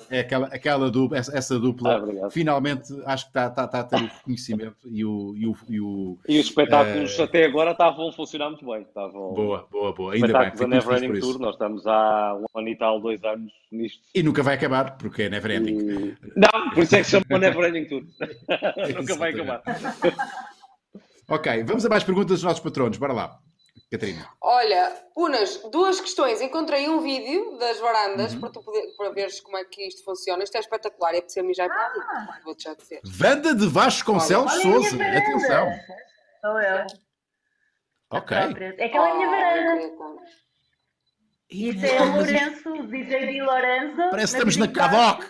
é 0.09 0.21
aquela, 0.21 0.47
aquela 0.47 0.91
dupla, 0.91 1.19
essa, 1.19 1.37
essa 1.37 1.59
dupla, 1.59 2.05
ah, 2.25 2.31
finalmente 2.31 2.95
acho 3.07 3.25
que 3.25 3.31
está, 3.31 3.47
está, 3.47 3.65
está 3.65 3.81
a 3.81 3.85
ter 3.85 3.97
o 3.97 4.07
reconhecimento 4.07 4.77
e 4.89 5.05
o. 5.05 5.35
E, 5.37 5.47
o, 5.47 5.57
e, 5.69 5.81
o, 5.81 6.19
e 6.29 6.39
os 6.39 6.47
espetáculos 6.47 7.19
uh, 7.19 7.25
até 7.25 7.45
agora 7.45 7.73
estavam 7.73 8.09
a 8.09 8.13
funcionar 8.13 8.51
muito 8.51 8.65
bem. 8.65 8.83
Estavam... 8.83 9.35
Boa, 9.35 9.67
boa, 9.71 9.93
boa. 9.93 10.15
Ainda 10.15 10.39
bem. 10.39 10.53
da 10.55 10.67
Never 10.67 11.03
Ending 11.03 11.21
Tour, 11.21 11.39
nós 11.41 11.55
estamos 11.55 11.85
há 11.89 12.37
um 12.37 12.59
ano 12.59 12.69
e 12.69 12.77
tal, 12.77 13.01
dois 13.01 13.23
anos 13.25 13.53
nisto. 13.73 14.03
E 14.15 14.23
nunca 14.23 14.43
vai 14.43 14.55
acabar, 14.55 14.97
porque 14.97 15.25
é 15.25 15.29
Never 15.29 15.51
Ending. 15.51 15.79
E... 15.79 16.17
Não, 16.37 16.71
por 16.71 16.85
isso 16.85 16.95
é 16.95 16.99
que 16.99 17.05
se 17.05 17.11
chama 17.11 17.39
Never 17.39 17.69
Ending 17.69 17.87
Tour. 17.87 18.03
nunca 18.97 19.17
vai 19.17 19.33
acabar. 19.33 19.63
ok, 21.29 21.65
vamos 21.65 21.85
a 21.85 21.89
mais 21.89 22.05
perguntas 22.05 22.37
dos 22.37 22.45
nossos 22.45 22.61
patronos, 22.61 22.97
bora 22.97 23.13
lá. 23.13 23.41
Catarina? 23.91 24.29
Olha, 24.41 25.05
Unas, 25.17 25.59
duas 25.71 26.01
questões. 26.01 26.41
Encontrei 26.41 26.89
um 26.89 27.01
vídeo 27.01 27.57
das 27.59 27.79
varandas 27.79 28.35
uhum. 28.35 28.41
para 28.41 28.51
tu 28.51 28.63
poder, 28.63 28.83
para 28.97 29.11
veres 29.11 29.41
como 29.41 29.57
é 29.57 29.65
que 29.65 29.87
isto 29.87 30.03
funciona. 30.05 30.43
Isto 30.43 30.57
é 30.57 30.61
espetacular, 30.61 31.15
é 31.15 31.21
de 31.21 31.33
ser 31.33 31.43
mijar 31.43 31.69
para 31.69 31.87
ali. 31.87 32.01
Ah. 32.01 32.41
Vou-te 32.45 32.65
já 32.65 32.75
dizer. 32.75 33.01
Vanda 33.05 33.55
de 33.55 33.67
Vasconcelos 33.69 34.53
Souza, 34.55 34.97
atenção. 34.97 35.69
Sou 36.41 36.61
eu. 36.61 36.87
Ok. 38.11 38.37
É 38.37 38.85
aquela 38.87 39.11
é 39.11 39.15
minha 39.15 39.29
varanda. 39.29 39.95
Isso 41.49 41.87
é 41.87 42.01
o 42.01 42.13
Lourenço, 42.17 42.87
DJ 42.89 43.27
de 43.27 43.43
Lorenzo. 43.43 43.97
Parece 44.11 44.33
que 44.35 44.43
estamos 44.43 44.57
na 44.57 44.67
Cavoc. 44.67 45.25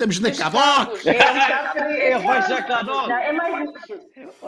Estamos 0.00 0.18
na 0.20 0.30
Cavoc! 0.32 1.06
É, 1.06 2.18
vai 2.18 2.48
já 2.48 2.62
Cavoc! 2.62 3.10
É 3.10 3.32
mais, 3.32 3.70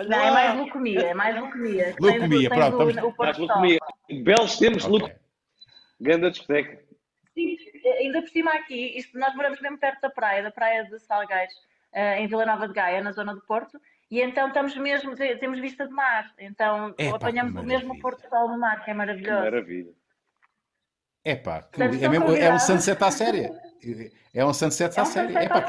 não, 0.08 0.18
é 0.18 0.30
mais 0.30 0.56
leucemia, 0.56 1.00
é 1.02 1.14
mais 1.14 1.34
leucemia. 1.34 1.94
Leucemia, 2.00 2.48
pronto. 2.48 2.88
Estamos... 2.88 3.16
mais 3.18 3.36
leucemia. 3.38 3.78
Belos 4.24 4.56
temos 4.56 4.84
okay. 4.86 4.96
leucemia. 4.96 5.20
Ganda 6.00 6.30
discoteca. 6.30 6.82
Sim, 7.34 7.56
ainda 7.98 8.22
por 8.22 8.30
cima 8.30 8.50
aqui, 8.54 8.96
isto, 8.96 9.18
nós 9.18 9.34
moramos 9.34 9.60
mesmo 9.60 9.76
perto 9.76 10.00
da 10.00 10.08
praia, 10.08 10.42
da 10.42 10.50
praia 10.50 10.84
de 10.84 10.98
Salgueiros, 11.00 11.54
uh, 11.92 12.18
em 12.18 12.26
Vila 12.26 12.46
Nova 12.46 12.66
de 12.66 12.72
Gaia, 12.72 13.02
na 13.02 13.12
zona 13.12 13.34
do 13.34 13.42
Porto, 13.42 13.78
e 14.10 14.22
então 14.22 14.48
estamos 14.48 14.74
mesmo, 14.78 15.14
temos 15.14 15.60
vista 15.60 15.86
de 15.86 15.92
mar, 15.92 16.32
então 16.38 16.94
é, 16.96 17.10
apanhamos 17.10 17.54
o 17.54 17.62
mesmo 17.62 17.98
Porto 18.00 18.26
Sol 18.28 18.48
no 18.48 18.58
mar, 18.58 18.82
que 18.84 18.90
é 18.90 18.94
maravilhoso. 18.94 19.42
Maravilha. 19.42 19.92
É 21.24 21.36
pá, 21.36 21.68
é, 21.78 22.08
mesmo, 22.08 22.32
é 22.34 22.52
um 22.52 22.58
sunset 22.58 23.02
à 23.02 23.10
séria. 23.10 23.52
É 24.34 24.44
um 24.44 24.54
sunset 24.54 24.98
à 24.98 25.02
é 25.02 25.04
um 25.04 25.06
série. 25.06 25.36
É 25.36 25.48
para 25.48 25.66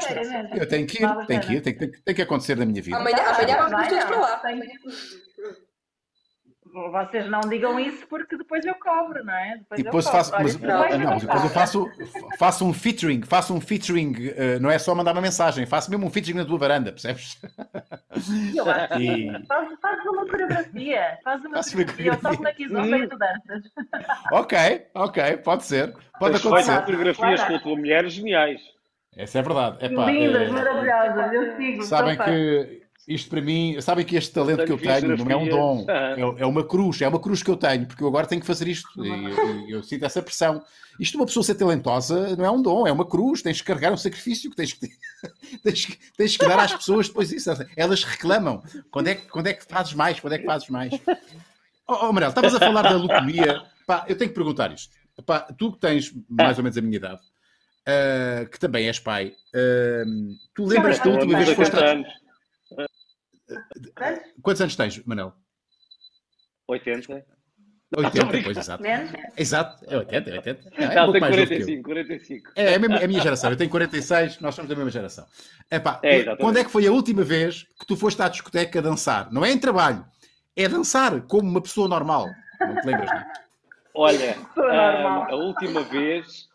Eu 0.56 0.68
tenho 0.68 0.86
que 0.86 1.02
ir, 1.02 1.26
tenho 1.26 1.40
que 1.40 1.52
ir, 1.52 1.60
tem, 1.60 1.74
tem, 1.74 1.90
tem 1.90 2.14
que 2.14 2.22
acontecer 2.22 2.56
na 2.56 2.64
minha 2.64 2.80
vida. 2.80 2.96
Amanhã, 2.96 3.18
amanhã 3.18 3.68
vamos 3.68 3.88
todos 3.88 4.04
para 4.04 4.20
lá. 4.20 4.42
Vocês 6.74 7.30
não 7.30 7.40
digam 7.42 7.78
isso 7.78 8.04
porque 8.08 8.36
depois 8.36 8.64
eu 8.66 8.74
cobro, 8.74 9.24
não 9.24 9.32
é? 9.32 9.58
Depois, 9.58 9.80
e 9.80 9.82
depois 9.84 10.08
faço, 10.08 10.32
mas, 10.32 10.60
não, 10.60 10.98
não, 10.98 11.18
depois 11.18 11.44
eu 11.44 11.50
faço, 11.50 11.88
faço 12.36 12.66
um 12.66 12.72
featuring, 12.72 13.22
faço 13.22 13.54
um 13.54 13.60
featuring, 13.60 14.10
uh, 14.10 14.60
não 14.60 14.68
é 14.68 14.76
só 14.76 14.92
mandar 14.92 15.12
uma 15.12 15.20
mensagem, 15.20 15.66
faço 15.66 15.88
mesmo 15.88 16.04
um 16.04 16.10
featuring 16.10 16.36
na 16.36 16.44
tua 16.44 16.58
varanda, 16.58 16.90
percebes? 16.90 17.40
Eu 18.56 18.68
acho 18.68 19.00
e... 19.00 19.30
faz, 19.46 19.68
faz 19.80 20.04
uma 20.04 20.26
coreografia, 20.26 21.18
faz 21.22 21.44
uma 21.44 21.62
coreografia, 21.62 22.06
eu 22.06 22.20
toco 22.20 22.48
aqui 22.48 22.68
só 22.68 22.82
feito 22.82 23.18
danças. 23.18 23.72
Ok, 24.32 24.86
ok, 24.94 25.36
pode 25.36 25.64
ser, 25.64 25.94
pode 26.18 26.36
acontecer. 26.38 26.72
Faz 26.72 26.84
coreografias 26.84 27.44
com 27.44 27.54
a 27.54 27.60
tua 27.60 27.76
mulher 27.76 28.08
geniais. 28.08 28.60
Essa 29.16 29.38
é 29.38 29.42
verdade. 29.42 29.84
Epá, 29.84 30.06
Lindas, 30.06 30.48
é... 30.48 30.50
maravilhosas, 30.50 31.32
eu 31.32 31.56
sigo. 31.56 31.82
Sabem 31.84 32.16
que 32.16 32.83
isto 33.06 33.28
para 33.28 33.40
mim, 33.40 33.78
sabem 33.80 34.04
que 34.04 34.16
este 34.16 34.32
talento 34.32 34.64
que 34.64 34.72
eu 34.72 34.78
tenho 34.78 35.16
não 35.16 35.30
é 35.30 35.36
um 35.36 35.48
dom, 35.48 35.86
é, 35.88 36.42
é, 36.42 36.46
uma 36.46 36.64
cruz, 36.64 37.02
é 37.02 37.08
uma 37.08 37.20
cruz 37.20 37.42
que 37.42 37.50
eu 37.50 37.56
tenho, 37.56 37.86
porque 37.86 38.02
eu 38.02 38.08
agora 38.08 38.26
tenho 38.26 38.40
que 38.40 38.46
fazer 38.46 38.66
isto 38.66 39.04
e 39.04 39.08
eu, 39.08 39.68
eu, 39.68 39.82
sinto 39.82 40.04
essa 40.04 40.22
pressão. 40.22 40.62
Isto, 40.98 41.16
uma 41.16 41.26
pessoa 41.26 41.44
ser 41.44 41.56
talentosa, 41.56 42.34
não 42.36 42.44
é 42.44 42.50
um 42.50 42.62
dom, 42.62 42.86
é 42.86 42.92
uma 42.92 43.04
cruz, 43.04 43.42
tens 43.42 43.60
que 43.60 43.66
carregar 43.66 43.92
um 43.92 43.96
sacrifício 43.96 44.48
que 44.48 44.56
tens 44.56 44.72
que, 44.72 44.88
tens, 45.62 45.98
tens 46.16 46.36
que 46.36 46.46
dar 46.46 46.58
às 46.58 46.72
pessoas 46.72 47.08
depois 47.08 47.30
isso. 47.30 47.50
Elas 47.76 48.04
reclamam. 48.04 48.62
Quando 48.90 49.08
é, 49.08 49.14
quando 49.16 49.48
é 49.48 49.52
que 49.52 49.64
fazes 49.64 49.92
mais? 49.92 50.18
Quando 50.18 50.34
é 50.34 50.38
que 50.38 50.46
fazes 50.46 50.68
mais? 50.70 50.92
Oh, 51.86 51.92
oh 51.92 52.06
Amarelo, 52.06 52.30
estavas 52.30 52.54
a 52.54 52.58
falar 52.58 52.82
da 52.82 52.96
leucemia. 52.96 53.62
Pá, 53.86 54.06
eu 54.08 54.16
tenho 54.16 54.30
que 54.30 54.34
perguntar 54.34 54.72
isto. 54.72 54.94
Pá, 55.26 55.40
tu 55.40 55.72
que 55.72 55.78
tens 55.78 56.12
mais 56.28 56.56
ou 56.56 56.64
menos 56.64 56.78
a 56.78 56.80
minha 56.80 56.96
idade, 56.96 57.20
uh, 57.20 58.48
que 58.48 58.58
também 58.58 58.86
és 58.86 58.98
pai, 58.98 59.34
uh, 59.54 60.36
tu 60.54 60.64
lembras 60.64 60.98
da 60.98 61.10
última 61.10 61.36
vez 61.36 61.50
que 61.50 61.54
foste. 61.56 61.76
Quantos 64.42 64.60
anos 64.60 64.76
tens, 64.76 65.04
Manel? 65.04 65.34
80. 66.68 67.24
80, 67.96 68.42
pois, 68.42 68.56
exato. 68.56 68.82
Exato, 69.36 69.84
é 69.86 69.98
80, 69.98 70.30
é 70.30 70.32
80. 70.34 70.70
É, 70.74 70.94
Não, 70.94 71.08
um 71.08 71.12
tenho 71.12 71.26
45, 71.26 71.82
45. 71.82 72.50
É, 72.56 72.64
é 72.64 72.74
a, 72.74 72.78
mesma, 72.78 72.96
é 72.96 73.04
a 73.04 73.08
minha 73.08 73.20
geração, 73.20 73.50
eu 73.50 73.56
tenho 73.56 73.70
46, 73.70 74.40
nós 74.40 74.54
somos 74.54 74.68
da 74.68 74.74
mesma 74.74 74.90
geração. 74.90 75.26
Epá, 75.70 76.00
é, 76.02 76.34
quando 76.36 76.58
é 76.58 76.64
que 76.64 76.70
foi 76.70 76.86
a 76.86 76.92
última 76.92 77.22
vez 77.22 77.64
que 77.78 77.86
tu 77.86 77.96
foste 77.96 78.20
à 78.20 78.28
discoteca 78.28 78.82
dançar? 78.82 79.30
Não 79.32 79.44
é 79.44 79.50
em 79.50 79.58
trabalho, 79.58 80.04
é 80.56 80.68
dançar 80.68 81.20
como 81.22 81.48
uma 81.48 81.60
pessoa 81.60 81.88
normal. 81.88 82.26
Não 82.60 82.80
te 82.80 82.86
lembras, 82.86 83.10
não 83.10 83.18
é? 83.18 83.32
Olha, 83.96 84.36
um, 84.56 85.34
a 85.34 85.36
última 85.36 85.82
vez 85.82 86.48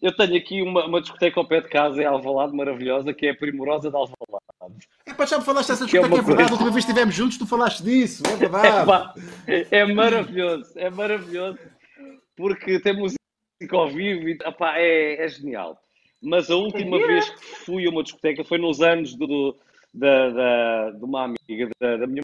Eu 0.00 0.14
tenho 0.14 0.36
aqui 0.36 0.62
uma, 0.62 0.86
uma 0.86 1.00
discoteca 1.00 1.40
ao 1.40 1.46
pé 1.46 1.60
de 1.60 1.68
casa 1.68 2.02
em 2.02 2.04
Alvalade 2.04 2.54
maravilhosa, 2.54 3.12
que 3.12 3.26
é 3.26 3.30
a 3.30 3.34
Primorosa 3.34 3.90
de 3.90 3.96
Alvalade. 3.96 4.88
É 5.06 5.14
pá, 5.14 5.26
já 5.26 5.38
me 5.38 5.44
falaste 5.44 5.68
dessa 5.68 5.84
discoteca, 5.84 6.14
é, 6.14 6.18
é 6.18 6.22
verdade. 6.22 6.48
A 6.48 6.52
última 6.52 6.70
vez 6.70 6.84
que 6.84 6.90
estivemos 6.90 7.14
juntos, 7.14 7.38
tu 7.38 7.46
falaste 7.46 7.82
disso, 7.82 8.22
é 8.26 8.36
verdade. 8.36 9.20
É, 9.46 9.78
é 9.78 9.84
maravilhoso, 9.86 10.72
é 10.76 10.90
maravilhoso, 10.90 11.58
porque 12.36 12.80
tem 12.80 12.96
música 12.96 13.18
ao 13.72 13.88
vivo 13.88 14.28
e 14.28 14.38
é, 14.76 15.24
é 15.24 15.28
genial. 15.28 15.78
Mas 16.22 16.50
a 16.50 16.56
última 16.56 16.98
vez 16.98 17.28
que 17.30 17.44
fui 17.64 17.86
a 17.86 17.90
uma 17.90 18.02
discoteca 18.02 18.44
foi 18.44 18.58
nos 18.58 18.80
anos 18.80 19.14
do, 19.14 19.56
da, 19.92 20.30
da, 20.30 20.90
de 20.90 21.04
uma 21.04 21.24
amiga 21.24 21.68
da, 21.80 21.96
da 21.96 22.06
minha 22.06 22.22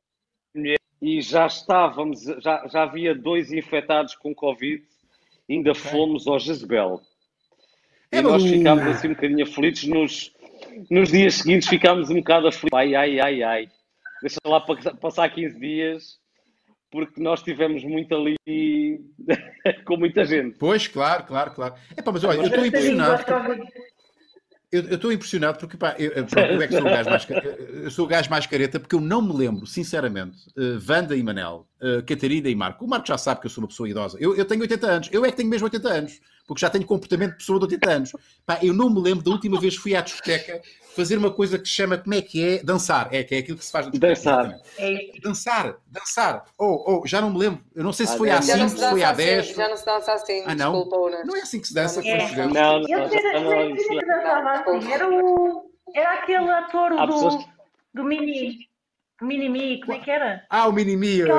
mulher 0.55 0.79
e 1.01 1.21
já 1.21 1.47
estávamos, 1.47 2.23
já, 2.23 2.67
já 2.67 2.83
havia 2.83 3.15
dois 3.15 3.53
infectados 3.53 4.15
com 4.17 4.35
Covid, 4.35 4.83
ainda 5.49 5.75
fomos 5.75 6.27
ao 6.27 6.39
Jezebel. 6.39 7.01
E 8.11 8.23
nós 8.23 8.43
ficámos 8.43 8.87
assim 8.87 9.09
um 9.09 9.15
bocadinho 9.15 9.45
aflitos 9.45 9.85
nos, 9.85 10.33
nos 10.91 11.11
dias 11.11 11.35
seguintes, 11.35 11.69
ficámos 11.69 12.09
um 12.11 12.17
bocado 12.17 12.49
aflitos. 12.49 12.79
Ai, 12.79 12.95
ai, 12.95 13.21
ai, 13.21 13.43
ai. 13.43 13.69
Deixa 14.23 14.39
lá 14.47 14.65
passar 15.01 15.29
15 15.29 15.59
dias, 15.61 16.19
porque 16.91 17.21
nós 17.21 17.43
tivemos 17.43 17.85
muito 17.85 18.15
ali 18.15 18.37
com 19.85 19.97
muita 19.97 20.25
gente. 20.25 20.57
Pois, 20.59 20.89
claro, 20.89 21.25
claro, 21.25 21.51
claro. 21.53 21.75
É 21.97 22.03
pá, 22.03 22.11
mas 22.11 22.25
olha, 22.25 22.39
eu 22.39 22.47
estou 22.47 22.65
impressionado. 22.65 23.25
Eu 24.71 24.81
estou 24.95 25.11
impressionado 25.11 25.59
porque 25.59 25.79
pá, 25.79 25.95
eu, 25.99 26.11
pronto, 26.27 26.39
eu, 26.39 26.61
é 26.61 26.67
que 26.67 26.75
sou 26.75 26.83
o 26.83 26.91
gajo 26.91 27.09
mais, 27.09 27.27
eu 27.85 27.91
sou 27.91 28.05
o 28.05 28.09
gajo 28.09 28.31
mais 28.31 28.47
careta 28.47 28.79
porque 28.79 28.95
eu 28.95 29.01
não 29.01 29.23
me 29.23 29.33
lembro, 29.33 29.67
sinceramente, 29.67 30.37
uh, 30.59 30.79
Wanda 30.87 31.17
e 31.17 31.23
Manel, 31.23 31.67
uh, 31.81 32.05
Catarina 32.05 32.51
e 32.51 32.55
Marco. 32.55 32.85
O 32.85 32.89
Marco 32.89 33.07
já 33.07 33.17
sabe 33.17 33.41
que 33.41 33.47
eu 33.47 33.51
sou 33.51 33.63
uma 33.63 33.69
pessoa 33.69 33.89
idosa. 33.89 34.19
Eu, 34.21 34.37
eu 34.37 34.45
tenho 34.45 34.61
80 34.61 34.87
anos, 34.87 35.09
eu 35.11 35.25
é 35.25 35.31
que 35.31 35.39
tenho 35.39 35.49
mesmo 35.49 35.65
80 35.65 35.89
anos 35.89 36.21
porque 36.49 36.61
já 36.63 36.71
tenho 36.71 36.87
comportamento 36.87 37.33
de 37.33 37.37
pessoa 37.37 37.59
de 37.59 37.67
80 37.67 37.91
anos. 37.91 38.13
Pá, 38.47 38.59
eu 38.63 38.73
não 38.73 38.89
me 38.89 39.03
lembro 39.03 39.23
da 39.23 39.31
última 39.31 39.61
vez 39.61 39.77
que 39.77 39.83
fui 39.83 39.95
à 39.95 40.01
discoteca 40.01 40.63
fazer 40.97 41.19
uma 41.19 41.31
coisa 41.31 41.59
que 41.59 41.69
se 41.69 41.75
chama, 41.75 41.99
como 41.99 42.15
é 42.15 42.23
que 42.23 42.43
é? 42.43 42.63
Dançar. 42.63 43.09
É, 43.13 43.23
que 43.23 43.35
é 43.35 43.39
aquilo 43.39 43.59
que 43.59 43.65
se 43.65 43.71
faz 43.71 43.85
na 43.85 43.93
discoteca. 43.93 44.15
Dançar. 44.17 44.61
É. 44.79 45.21
Dançar, 45.23 45.77
dançar. 45.87 46.45
Oh, 46.59 47.03
oh, 47.03 47.07
já 47.07 47.21
não 47.21 47.31
me 47.31 47.39
lembro. 47.39 47.63
Eu 47.75 47.85
não 47.85 47.93
sei 47.93 48.07
se 48.07 48.17
foi 48.17 48.31
há 48.31 48.41
5, 48.41 48.69
se 48.71 48.91
foi 48.91 49.05
há 49.05 49.13
10. 49.13 49.45
Assim, 49.45 49.55
já 49.55 49.69
não 49.69 49.77
se 49.77 49.85
dança 49.85 50.13
assim, 50.15 50.43
ah, 50.47 50.55
não? 50.55 50.73
desculpa, 50.73 51.25
Não 51.25 51.37
é 51.37 51.41
assim 51.43 51.61
que 51.61 51.69
se 51.69 51.75
dança. 51.75 52.01
É. 52.05 52.47
Não, 52.47 52.49
não, 52.49 52.81
não. 52.81 52.89
Eu 52.89 53.79
sei 53.79 53.99
que 53.99 54.07
dançava 54.07 54.51
assim. 54.53 54.93
Era, 54.93 55.09
o, 55.09 55.71
era 55.95 56.15
aquele 56.15 56.51
ator 56.51 57.07
do, 57.07 57.45
do 57.95 58.05
Mini... 58.05 58.67
Mini-Me, 59.21 59.81
como 59.81 59.93
é 59.95 59.99
que 59.99 60.11
era? 60.11 60.45
Ah, 60.49 60.69
o 60.69 60.73
Mini-Me. 60.73 61.25
Uh, 61.25 61.33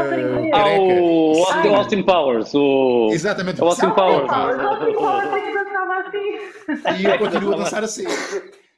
ah, 0.53 0.79
o 0.79 1.45
Austin, 1.45 1.67
Austin 1.69 2.03
Powers. 2.03 2.53
O... 2.53 3.09
Exatamente. 3.11 3.61
O 3.61 3.65
Austin 3.65 3.89
Powers. 3.91 4.29
Austin 4.29 4.93
Powers 4.93 5.33
é 5.33 5.41
que 5.41 5.53
dançava 5.53 5.93
assim. 5.99 6.99
E 6.99 7.05
eu 7.05 7.17
continuo 7.17 7.53
a 7.53 7.57
dançar 7.57 7.83
assim. 7.83 8.03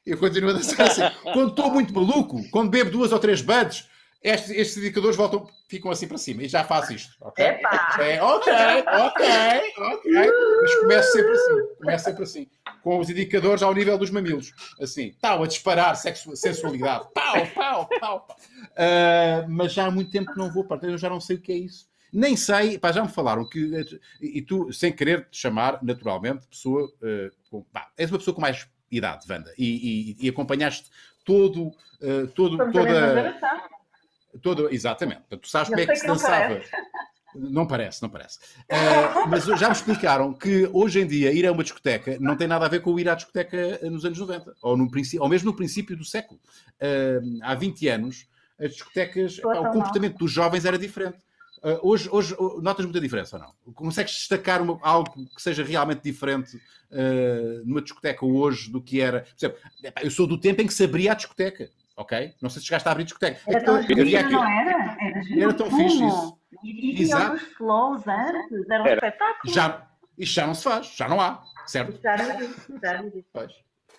Eu 0.05 0.17
continuo 0.17 0.49
a 0.51 0.53
dançar 0.53 0.87
assim. 0.87 1.01
Quando 1.33 1.49
estou 1.49 1.71
muito 1.71 1.93
maluco, 1.93 2.41
quando 2.51 2.69
bebo 2.69 2.91
duas 2.91 3.11
ou 3.11 3.17
três 3.17 3.41
buds, 3.41 3.89
estes, 4.23 4.51
estes 4.51 4.77
indicadores 4.77 5.17
voltam, 5.17 5.47
ficam 5.67 5.89
assim 5.89 6.07
para 6.07 6.17
cima. 6.17 6.43
E 6.43 6.47
já 6.47 6.63
faço 6.63 6.93
isto. 6.93 7.15
Ok? 7.21 7.43
É, 7.43 8.21
ok, 8.21 8.53
ok, 8.87 9.25
ok. 9.77 10.11
Mas 10.61 10.75
começo 10.75 11.11
sempre 11.11 11.31
assim. 11.31 11.75
Começo 11.77 12.03
sempre 12.05 12.23
assim. 12.23 12.47
Com 12.83 12.99
os 12.99 13.09
indicadores 13.09 13.63
ao 13.63 13.73
nível 13.73 13.97
dos 13.97 14.11
mamilos. 14.11 14.53
Assim. 14.79 15.15
Tal, 15.19 15.41
a 15.43 15.47
disparar 15.47 15.95
sensualidade. 15.95 17.07
Pau, 17.13 17.47
pau, 17.55 17.89
pau. 17.99 18.27
pau. 18.27 18.37
Uh, 18.71 19.49
mas 19.49 19.73
já 19.73 19.87
há 19.87 19.91
muito 19.91 20.11
tempo 20.11 20.31
que 20.31 20.37
não 20.37 20.51
vou 20.51 20.63
para 20.63 20.85
eu 20.87 20.97
já 20.97 21.09
não 21.09 21.19
sei 21.19 21.37
o 21.37 21.41
que 21.41 21.51
é 21.51 21.57
isso. 21.57 21.89
Nem 22.13 22.35
sei, 22.35 22.77
pá, 22.77 22.91
já 22.91 23.01
me 23.01 23.09
falaram 23.09 23.47
que, 23.47 23.85
e 24.21 24.41
tu, 24.41 24.71
sem 24.73 24.91
querer 24.91 25.29
te 25.29 25.37
chamar, 25.37 25.79
naturalmente, 25.81 26.45
pessoa, 26.45 26.85
uh, 26.85 27.31
com, 27.49 27.63
pá, 27.71 27.89
és 27.97 28.11
uma 28.11 28.17
pessoa 28.17 28.35
com 28.35 28.41
mais 28.41 28.67
idade, 28.91 29.25
Wanda, 29.29 29.53
e, 29.57 30.17
e, 30.19 30.25
e 30.25 30.29
acompanhaste 30.29 30.89
todo, 31.23 31.67
uh, 31.67 32.27
todo 32.35 32.57
toda, 32.71 33.39
toda, 34.41 34.73
exatamente, 34.73 35.21
tu 35.29 35.47
sabes 35.47 35.69
como 35.69 35.81
é 35.81 35.85
que 35.85 35.95
se 35.95 36.07
dançava. 36.07 36.61
Não 37.33 37.65
parece, 37.65 38.01
não 38.01 38.09
parece. 38.09 38.39
Uh, 38.69 39.27
mas 39.29 39.45
já 39.45 39.67
me 39.67 39.73
explicaram 39.73 40.33
que 40.33 40.69
hoje 40.73 40.99
em 40.99 41.07
dia 41.07 41.31
ir 41.31 41.45
a 41.45 41.51
uma 41.51 41.63
discoteca 41.63 42.17
não 42.19 42.35
tem 42.35 42.47
nada 42.47 42.65
a 42.65 42.69
ver 42.69 42.81
com 42.81 42.99
ir 42.99 43.07
à 43.07 43.15
discoteca 43.15 43.79
nos 43.89 44.03
anos 44.03 44.19
90, 44.19 44.53
ou, 44.61 44.75
no, 44.75 44.89
ou 45.19 45.29
mesmo 45.29 45.51
no 45.51 45.55
princípio 45.55 45.95
do 45.95 46.03
século. 46.03 46.39
Uh, 46.75 47.39
há 47.41 47.55
20 47.55 47.87
anos, 47.87 48.27
as 48.59 48.73
discotecas, 48.73 49.39
pá, 49.39 49.59
o 49.59 49.71
comportamento 49.71 50.17
dos 50.17 50.31
jovens 50.31 50.65
era 50.65 50.77
diferente. 50.77 51.19
Uh, 51.63 51.79
hoje, 51.83 52.09
hoje 52.11 52.35
notas 52.61 52.85
muita 52.85 52.99
diferença 52.99 53.37
ou 53.37 53.43
não? 53.43 53.73
Consegues 53.73 54.13
destacar 54.13 54.61
uma, 54.61 54.77
algo 54.81 55.13
que 55.33 55.41
seja 55.41 55.63
realmente 55.63 56.01
diferente 56.01 56.59
numa 57.63 57.81
discoteca 57.81 58.25
hoje 58.25 58.69
do 58.69 58.81
que 58.81 58.99
era? 58.99 59.21
Por 59.21 59.35
exemplo, 59.37 59.59
eu 60.03 60.11
sou 60.11 60.27
do 60.27 60.37
tempo 60.37 60.61
em 60.61 60.67
que 60.67 60.73
se 60.73 60.83
abria 60.83 61.13
a 61.13 61.15
discoteca, 61.15 61.69
ok? 61.95 62.35
Não 62.41 62.49
sei 62.49 62.61
se 62.61 62.67
chegaste 62.67 62.87
a 62.87 62.91
abrir 62.91 63.03
discoteca. 63.03 63.39
Era 63.47 63.63
tão 63.63 63.81
então, 63.81 64.19
aqui... 64.19 64.31
não 64.31 64.47
era? 64.47 64.71
Era, 64.71 65.43
era 65.43 65.53
tão 65.53 65.69
fixe 65.69 66.05
isso. 66.05 66.41
E 66.63 67.01
Exato. 67.01 67.35
os 67.35 67.43
flows 67.53 68.07
antes, 68.07 68.69
era 68.69 68.83
um 68.83 68.87
Era. 68.87 69.07
espetáculo. 69.07 69.53
Já, 69.53 69.87
isto 70.17 70.35
já 70.35 70.47
não 70.47 70.53
se 70.53 70.63
faz, 70.63 70.87
já 70.95 71.07
não 71.07 71.19
há, 71.19 71.41
certo? 71.65 71.99
Já 72.01 72.17
não 72.17 72.39
existe, 72.39 72.79
já 72.81 72.97
não 72.97 73.07
existe. 73.07 73.29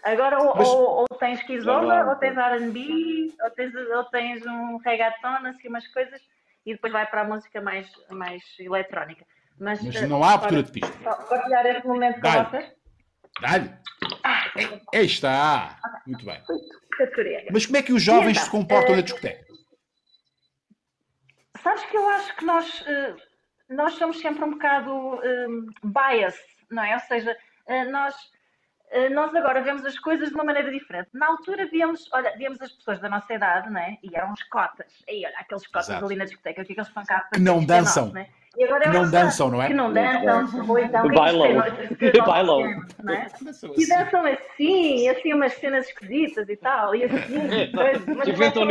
Agora 0.05 0.43
ou, 0.43 0.57
Mas... 0.57 0.69
ou, 0.69 0.89
ou 1.01 1.07
tens 1.19 1.43
Kizomba, 1.45 2.09
ou 2.09 2.17
tens 2.17 2.37
R&B, 2.37 3.33
ou 3.43 3.51
tens, 3.51 3.75
ou 3.75 4.05
tens 4.05 4.47
um 4.47 4.77
reggaeton, 4.79 5.47
assim 5.47 5.69
umas 5.69 5.87
coisas, 5.89 6.21
e 6.67 6.73
depois 6.73 6.93
vai 6.93 7.07
para 7.07 7.23
a 7.23 7.25
música 7.25 7.61
mais, 7.61 7.89
mais 8.11 8.43
eletrónica. 8.59 9.25
Mas, 9.59 9.83
Mas 9.83 10.09
não 10.09 10.23
há 10.23 10.35
abertura 10.35 10.63
de 10.63 10.73
pista. 10.73 11.15
Partilhar 11.29 11.67
este 11.67 11.87
momento 11.87 12.21
com 12.21 12.31
vocês? 12.31 12.73
Dá-lhe. 13.41 13.71
Ah, 14.57 14.81
Aí 14.95 15.07
está. 15.07 15.79
Muito 16.07 16.25
bem. 16.25 16.43
Mas 17.51 17.67
como 17.67 17.77
é 17.79 17.83
que 17.83 17.93
os 17.93 18.03
jovens 18.03 18.33
então, 18.33 18.45
se 18.45 18.51
comportam 18.51 18.93
uh, 18.93 18.97
na 18.97 19.03
discoteca? 19.03 19.53
Sabes 21.63 21.85
que 21.85 21.97
eu 21.97 22.09
acho 22.09 22.37
que 22.37 22.45
nós, 22.45 22.85
eh, 22.87 23.15
nós 23.69 23.95
somos 23.95 24.19
sempre 24.19 24.45
um 24.45 24.51
bocado 24.51 24.91
um, 24.93 25.67
biased, 25.85 26.43
não 26.71 26.83
é? 26.83 26.95
Ou 26.95 27.01
seja, 27.01 27.37
eh, 27.67 27.85
nós, 27.85 28.15
eh, 28.15 28.32
nós 29.11 29.35
agora 29.35 29.63
vemos 29.63 29.85
as 29.85 29.99
coisas 29.99 30.29
de 30.29 30.35
uma 30.35 30.45
maneira 30.45 30.71
diferente. 30.71 31.09
Na 31.13 31.27
altura 31.27 31.67
víamos, 31.67 32.09
olha, 32.13 32.35
víamos 32.37 32.61
as 32.61 32.73
pessoas 32.73 33.01
da 33.01 33.09
nossa 33.09 33.33
idade, 33.33 33.71
não 33.71 33.81
é? 33.81 33.99
E 34.03 34.15
eram 34.15 34.33
os 34.33 34.43
cotas. 34.45 34.93
Aí, 35.09 35.25
olha, 35.25 35.35
aqueles 35.39 35.67
cotas 35.67 35.89
Exato. 35.89 36.05
ali 36.05 36.17
na 36.17 36.25
discoteca, 36.25 36.63
o 36.63 36.65
que 36.65 36.73
é 36.73 36.75
que 36.75 36.81
eles 36.81 36.93
pancavam? 36.93 37.27
Que 37.33 37.41
não 37.41 37.65
dançam. 37.65 38.07
Nós, 38.07 38.15
não 38.15 38.21
é? 38.21 38.29
E 38.57 38.65
agora 38.65 38.83
que 38.83 38.91
não 38.91 39.11
dançam, 39.11 39.51
não 39.51 39.63
é? 39.63 39.67
Que 39.69 39.75
não 39.75 39.91
dançam, 39.93 40.69
ou 40.69 40.79
então 40.79 41.09
bailam. 41.09 41.63
Bailam. 42.27 42.67
É? 43.09 43.27
E 43.79 43.87
dançam 43.89 44.27
assim, 44.27 45.09
assim 45.09 45.33
umas 45.33 45.55
cenas 45.55 45.87
esquisitas 45.87 46.47
e 46.49 46.57
tal, 46.57 46.95
e 46.95 47.05
assim, 47.05 47.39
mas 47.73 48.29
inventam 48.29 48.67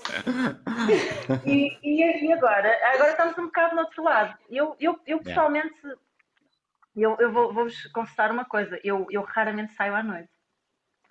e, 1.46 1.78
e, 1.82 2.26
e, 2.26 2.32
agora? 2.32 2.74
Agora 2.94 3.10
estamos 3.10 3.38
um 3.38 3.44
bocado 3.46 3.74
no 3.74 3.82
outro 3.82 4.02
lado. 4.02 4.34
Eu, 4.50 4.76
eu, 4.80 4.98
eu 5.06 5.18
pessoalmente, 5.20 5.74
eu, 7.02 7.16
eu 7.18 7.32
vou, 7.32 7.52
vou-vos 7.52 7.86
confessar 7.92 8.30
uma 8.30 8.44
coisa. 8.44 8.78
Eu, 8.84 9.06
eu 9.10 9.22
raramente 9.22 9.72
saio 9.74 9.94
à 9.94 10.02
noite. 10.02 10.30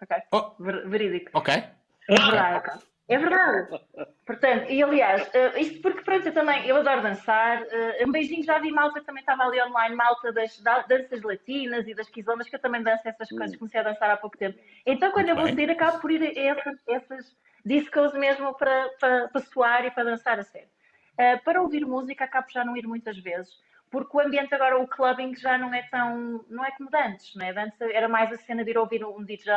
Ok? 0.01 0.17
Oh. 0.31 0.55
Verídico. 0.89 1.31
Ok. 1.33 1.53
É 1.53 2.15
verdade. 2.15 2.79
É 3.09 3.17
verdade. 3.17 3.81
Portanto, 4.23 4.69
e 4.69 4.83
aliás, 4.83 5.27
uh, 5.29 5.57
isto 5.57 5.81
porque 5.81 6.03
pronto, 6.03 6.27
eu 6.27 6.33
também, 6.33 6.67
eu 6.67 6.77
adoro 6.77 7.01
dançar. 7.01 7.63
Uh, 7.63 8.07
um 8.07 8.11
beijinho 8.11 8.43
já 8.43 8.59
vi 8.59 8.71
malta 8.71 8.99
que 8.99 9.05
também 9.07 9.21
estava 9.21 9.43
ali 9.43 9.59
online, 9.63 9.95
malta 9.95 10.31
das 10.31 10.61
danças 10.87 11.23
latinas 11.23 11.87
e 11.87 11.95
das 11.95 12.07
quizonas, 12.07 12.47
que 12.47 12.55
eu 12.55 12.59
também 12.59 12.83
danço 12.83 13.07
essas 13.07 13.27
coisas, 13.27 13.55
hum. 13.55 13.57
comecei 13.59 13.79
a 13.79 13.83
dançar 13.83 14.11
há 14.11 14.17
pouco 14.17 14.37
tempo. 14.37 14.59
Então 14.85 15.11
quando 15.11 15.25
Muito 15.25 15.39
eu 15.39 15.47
vou 15.47 15.55
sair, 15.55 15.71
acabo 15.71 15.99
por 15.99 16.11
ir 16.11 16.21
a 16.21 16.39
essas, 16.39 16.77
essas 16.87 17.35
discos 17.65 18.13
mesmo 18.13 18.53
para, 18.53 18.89
para, 18.99 19.27
para 19.29 19.41
suar 19.41 19.85
e 19.85 19.91
para 19.91 20.03
dançar 20.03 20.39
a 20.39 20.43
sério. 20.43 20.69
Uh, 21.13 21.43
para 21.43 21.63
ouvir 21.63 21.85
música, 21.87 22.25
acabo 22.25 22.47
já 22.51 22.63
não 22.63 22.77
ir 22.77 22.85
muitas 22.85 23.17
vezes, 23.17 23.51
porque 23.91 24.15
o 24.15 24.19
ambiente 24.19 24.53
agora, 24.53 24.79
o 24.79 24.87
clubbing 24.87 25.35
já 25.35 25.57
não 25.57 25.73
é 25.73 25.81
tão, 25.83 26.43
não 26.49 26.63
é 26.63 26.71
como 26.71 26.89
antes, 26.93 27.35
né? 27.35 27.53
antes 27.57 27.79
era 27.81 28.07
mais 28.07 28.31
a 28.31 28.37
cena 28.37 28.63
de 28.63 28.71
ir 28.71 28.77
ouvir 28.77 29.03
um 29.03 29.23
DJ 29.23 29.51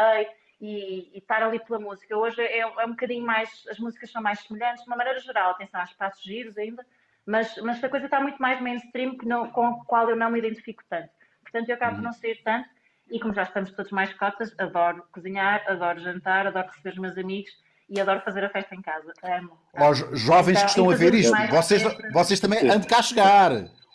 e, 0.60 1.10
e 1.14 1.18
estar 1.18 1.42
ali 1.42 1.58
pela 1.60 1.78
música. 1.78 2.16
Hoje 2.16 2.40
é, 2.40 2.60
é, 2.60 2.86
um 2.86 2.90
bocadinho 2.90 3.24
mais, 3.24 3.66
as 3.70 3.78
músicas 3.78 4.10
são 4.10 4.22
mais 4.22 4.40
semelhantes, 4.40 4.84
de 4.84 4.88
uma 4.88 4.96
maneira 4.96 5.18
geral, 5.20 5.50
atenção, 5.50 5.80
há 5.80 5.84
espaços 5.84 6.22
giros 6.22 6.56
ainda, 6.56 6.84
mas, 7.26 7.56
mas 7.58 7.82
a 7.82 7.88
coisa 7.88 8.06
está 8.06 8.20
muito 8.20 8.40
mais 8.40 8.60
mainstream 8.60 9.18
que 9.18 9.26
não, 9.26 9.50
com 9.50 9.66
a 9.66 9.84
qual 9.84 10.08
eu 10.08 10.16
não 10.16 10.30
me 10.30 10.38
identifico 10.38 10.82
tanto. 10.88 11.10
Portanto, 11.42 11.68
eu 11.68 11.74
acabo 11.74 11.96
por 11.96 12.02
não 12.02 12.12
sair 12.12 12.40
tanto, 12.42 12.68
e 13.10 13.20
como 13.20 13.34
já 13.34 13.42
estamos 13.42 13.70
todos 13.72 13.92
mais 13.92 14.14
cotas, 14.14 14.54
adoro 14.58 15.04
cozinhar, 15.12 15.62
adoro 15.68 15.98
jantar, 16.00 16.46
adoro 16.46 16.68
receber 16.68 16.90
os 16.90 16.98
meus 16.98 17.18
amigos, 17.18 17.50
e 17.90 18.00
adoro 18.00 18.22
fazer 18.22 18.42
a 18.42 18.48
festa 18.48 18.74
em 18.74 18.80
casa. 18.80 19.12
Amo. 19.22 19.58
Aos 19.76 19.98
jovens 20.18 20.56
então, 20.56 20.64
que 20.64 20.70
estão 20.70 20.90
a 20.90 20.94
ver 20.94 21.12
isto, 21.12 21.36
vocês, 21.50 21.82
vocês 22.10 22.40
também 22.40 22.60
andem 22.60 22.88
cá 22.88 23.00
a 23.00 23.02
chegar. 23.02 23.52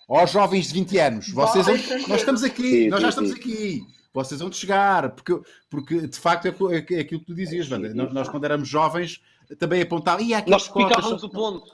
Aos 0.08 0.32
jovens 0.32 0.68
de 0.68 0.74
20 0.74 0.98
anos, 1.00 1.30
vocês 1.32 1.68
nós 2.08 2.20
estamos 2.22 2.44
aqui, 2.44 2.84
sim, 2.84 2.88
nós 2.88 3.02
já 3.02 3.10
estamos 3.10 3.32
sim. 3.32 3.38
aqui. 3.38 3.82
Vocês 4.14 4.40
vão 4.40 4.52
chegar, 4.52 5.12
porque, 5.12 5.40
porque 5.70 6.08
de 6.08 6.18
facto 6.18 6.48
é, 6.48 6.50
é, 6.50 6.96
é 6.96 7.00
aquilo 7.02 7.20
que 7.20 7.28
tu 7.28 7.36
dizias, 7.36 7.70
Wanda. 7.70 7.94
Nós, 7.94 8.14
nós, 8.14 8.30
quando 8.30 8.46
éramos 8.46 8.68
jovens, 8.68 9.22
também 9.60 9.82
apontávamos. 9.82 10.28
Nós 10.48 10.68
picávamos 10.70 11.24
o 11.24 11.30
ponto. 11.30 11.72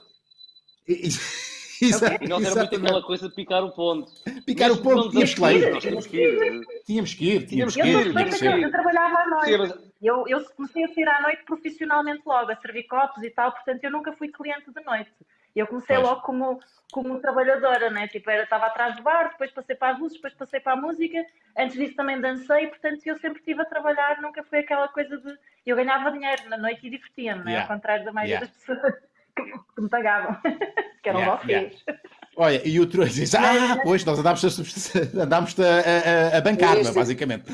Exato, 1.80 2.24
e 2.24 2.28
nós 2.28 2.44
era 2.44 2.54
muito 2.54 2.76
aquela 2.76 3.02
coisa 3.02 3.28
de 3.28 3.34
picar 3.34 3.64
o 3.64 3.70
ponto. 3.72 4.12
Picar 4.46 4.70
o 4.70 4.76
ponto, 4.78 5.10
tínhamos 5.10 5.34
que 5.34 5.44
ir. 5.44 5.78
Tínhamos 5.78 6.06
que 6.06 6.16
ir. 6.16 6.36
Tínhamos 6.84 7.14
que 7.14 7.22
ir. 7.22 7.46
Tínhamos 7.46 7.74
que 7.74 8.46
ir. 8.46 8.62
Eu 8.62 8.70
trabalhava 8.70 9.18
à 9.18 9.26
noite. 9.28 9.84
Eu, 10.02 10.24
eu 10.28 10.44
comecei 10.56 10.84
a 10.84 10.88
sair 10.88 11.08
à 11.08 11.22
noite 11.22 11.44
profissionalmente 11.46 12.22
logo, 12.26 12.50
a 12.50 12.56
servir 12.56 12.84
copos 12.84 13.22
e 13.22 13.30
tal, 13.30 13.52
portanto 13.52 13.82
eu 13.82 13.90
nunca 13.90 14.12
fui 14.12 14.28
cliente 14.28 14.70
de 14.70 14.84
noite. 14.84 15.10
Eu 15.54 15.66
comecei 15.66 15.96
logo 15.98 16.20
como, 16.22 16.60
como 16.92 17.20
trabalhadora, 17.20 17.90
né? 17.90 18.08
Tipo, 18.08 18.30
era, 18.30 18.42
estava 18.42 18.66
atrás 18.66 18.96
do 18.96 19.02
bar, 19.02 19.30
depois 19.30 19.50
passei 19.52 19.76
para 19.76 19.94
as 19.94 19.98
luzes, 20.00 20.16
depois 20.16 20.34
passei 20.34 20.60
para 20.60 20.72
a 20.72 20.76
música. 20.76 21.24
Antes 21.56 21.76
disso 21.76 21.94
também 21.94 22.20
dancei, 22.20 22.66
portanto 22.66 23.06
eu 23.06 23.16
sempre 23.18 23.38
estive 23.38 23.62
a 23.62 23.64
trabalhar, 23.64 24.20
nunca 24.20 24.42
foi 24.44 24.60
aquela 24.60 24.88
coisa 24.88 25.16
de. 25.16 25.38
Eu 25.64 25.76
ganhava 25.76 26.10
dinheiro 26.10 26.48
na 26.48 26.58
noite 26.58 26.86
e 26.86 26.90
divertia-me, 26.90 27.44
né? 27.44 27.52
yeah. 27.52 27.62
ao 27.62 27.76
contrário 27.76 28.04
da 28.04 28.12
maioria 28.12 28.34
yeah. 28.34 28.46
das 28.46 28.56
pessoas 28.56 28.94
que 29.74 29.80
me 29.80 29.88
pagavam, 29.88 30.36
que 31.02 31.08
eram 31.08 31.20
yeah. 31.20 31.42
vocês. 31.42 31.84
Yeah. 31.86 32.02
Olha, 32.36 32.68
e 32.68 32.80
o 32.80 32.86
Troy 32.86 33.08
diz: 33.08 33.34
Ah, 33.34 33.78
pois, 33.82 34.04
nós 34.04 34.18
andámos 34.18 34.44
a, 34.44 35.22
andámos 35.22 35.54
a, 35.60 36.34
a, 36.34 36.38
a 36.38 36.40
bancar-me, 36.40 36.92
basicamente. 36.92 37.44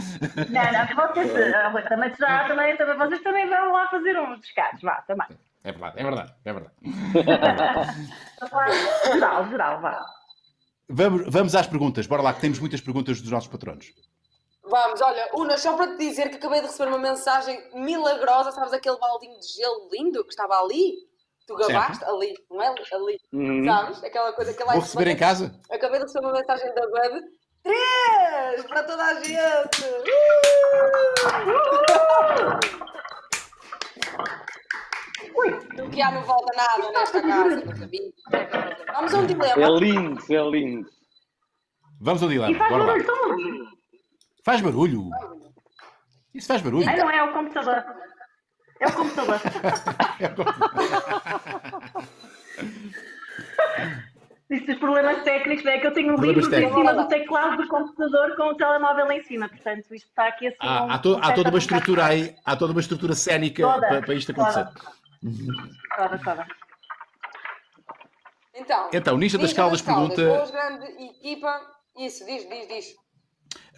Não, 0.48 0.72
não, 0.72 1.12
vocês 1.12 1.36
eh, 1.36 1.82
também, 1.88 2.14
já, 2.18 2.44
também, 2.48 2.76
também, 2.76 2.96
vocês 2.96 3.22
também 3.22 3.46
vão 3.46 3.72
lá 3.72 3.88
fazer 3.88 4.18
um 4.18 4.38
descarte, 4.38 4.82
vá, 4.82 5.02
também. 5.02 5.26
É 5.62 5.72
verdade, 5.72 5.98
é 5.98 6.02
verdade, 6.02 6.34
é 6.44 6.52
verdade. 6.52 6.74
geral, 9.12 9.48
geral, 9.48 9.80
vá. 9.80 10.04
Vamos, 10.88 11.22
vamos 11.28 11.54
às 11.54 11.66
perguntas, 11.66 12.06
bora 12.06 12.22
lá, 12.22 12.32
que 12.32 12.40
temos 12.40 12.58
muitas 12.58 12.80
perguntas 12.80 13.20
dos 13.20 13.30
nossos 13.30 13.48
patronos. 13.48 13.92
Vamos, 14.64 15.00
olha, 15.00 15.28
Una, 15.34 15.58
só 15.58 15.76
para 15.76 15.92
te 15.92 15.98
dizer 15.98 16.30
que 16.30 16.36
acabei 16.36 16.60
de 16.60 16.66
receber 16.66 16.88
uma 16.88 16.98
mensagem 16.98 17.62
milagrosa, 17.74 18.50
sabes 18.52 18.72
aquele 18.72 18.98
baldinho 18.98 19.38
de 19.38 19.48
gelo 19.48 19.88
lindo 19.92 20.24
que 20.24 20.30
estava 20.30 20.58
ali? 20.60 20.94
Tu 21.46 21.54
gabaste 21.56 22.04
ali, 22.04 22.34
não 22.48 22.62
é? 22.62 22.72
Ali, 22.92 23.20
uhum. 23.32 23.64
sabes? 23.64 24.04
Aquela 24.04 24.32
coisa 24.32 24.54
que 24.54 24.62
lá 24.62 24.72
Vou 24.72 24.82
receber 24.82 25.08
em 25.08 25.16
casa? 25.16 25.60
Acabei 25.70 25.98
de 25.98 26.06
receber 26.06 26.26
uma 26.26 26.38
mensagem 26.38 26.72
da 26.74 26.86
Bud. 26.86 27.24
Três! 27.62 28.64
Para 28.66 28.82
toda 28.84 29.04
a 29.04 29.14
gente! 29.14 29.84
Ui! 29.84 30.10
Do 34.40 34.59
que 35.90 36.02
há 36.02 36.10
não 36.12 36.22
volta 36.22 36.52
nada 36.56 36.92
nesta 36.92 37.22
casa, 37.22 37.62
Vamos 38.92 39.14
a 39.14 39.18
um 39.18 39.26
dilema. 39.26 39.62
É 39.62 39.68
lindo, 39.78 40.22
é 40.30 40.50
lindo. 40.50 40.88
Vamos 42.00 42.22
ao 42.22 42.28
dilema. 42.28 42.52
E 42.52 42.54
faz 42.54 42.70
Bora 42.70 42.84
barulho, 42.84 43.68
Faz 44.44 44.60
barulho. 44.60 45.10
Isso 46.34 46.46
faz 46.46 46.62
barulho. 46.62 46.88
Ah, 46.88 46.96
não 46.96 47.10
é 47.10 47.22
o 47.22 47.32
computador. 47.32 47.84
É 48.80 48.86
o 48.86 48.92
computador. 48.92 49.40
é 50.20 50.26
o 50.26 50.34
computador. 50.34 51.40
Isso, 54.50 54.68
os 54.72 54.78
problemas 54.78 55.22
técnicos 55.22 55.64
é 55.64 55.78
que 55.78 55.86
eu 55.86 55.92
tenho 55.92 56.12
um 56.12 56.20
livro 56.20 56.40
em 56.40 56.72
cima 56.72 56.92
do 56.92 57.06
teclado 57.06 57.62
do 57.62 57.68
computador 57.68 58.34
com 58.34 58.48
o 58.48 58.54
telemóvel 58.56 59.12
em 59.12 59.22
cima, 59.22 59.48
portanto 59.48 59.94
isto 59.94 60.08
está 60.08 60.26
aqui 60.26 60.48
assim. 60.48 60.56
Ah, 60.58 60.86
um, 60.86 60.90
há, 60.90 60.98
to, 60.98 61.14
um 61.14 61.18
há 61.22 61.32
toda 61.32 61.50
uma 61.50 61.58
estrutura 61.58 62.06
aí, 62.06 62.34
há 62.44 62.56
toda 62.56 62.72
uma 62.72 62.80
estrutura 62.80 63.14
cénica 63.14 63.62
toda, 63.62 63.86
para, 63.86 64.02
para, 64.02 64.14
isto 64.14 64.32
acontecer. 64.32 64.64
Toda, 64.64 64.99
Então, 68.54 68.90
então 68.92 69.18
Ninja 69.18 69.38
das 69.38 69.52
Caldas 69.52 69.82
pergunta. 69.82 70.24
Boas 70.24 70.50
grande 70.50 70.86
equipa. 71.04 71.60
Isso, 71.96 72.24
diz, 72.24 72.48
diz, 72.48 72.68
diz. 72.68 72.96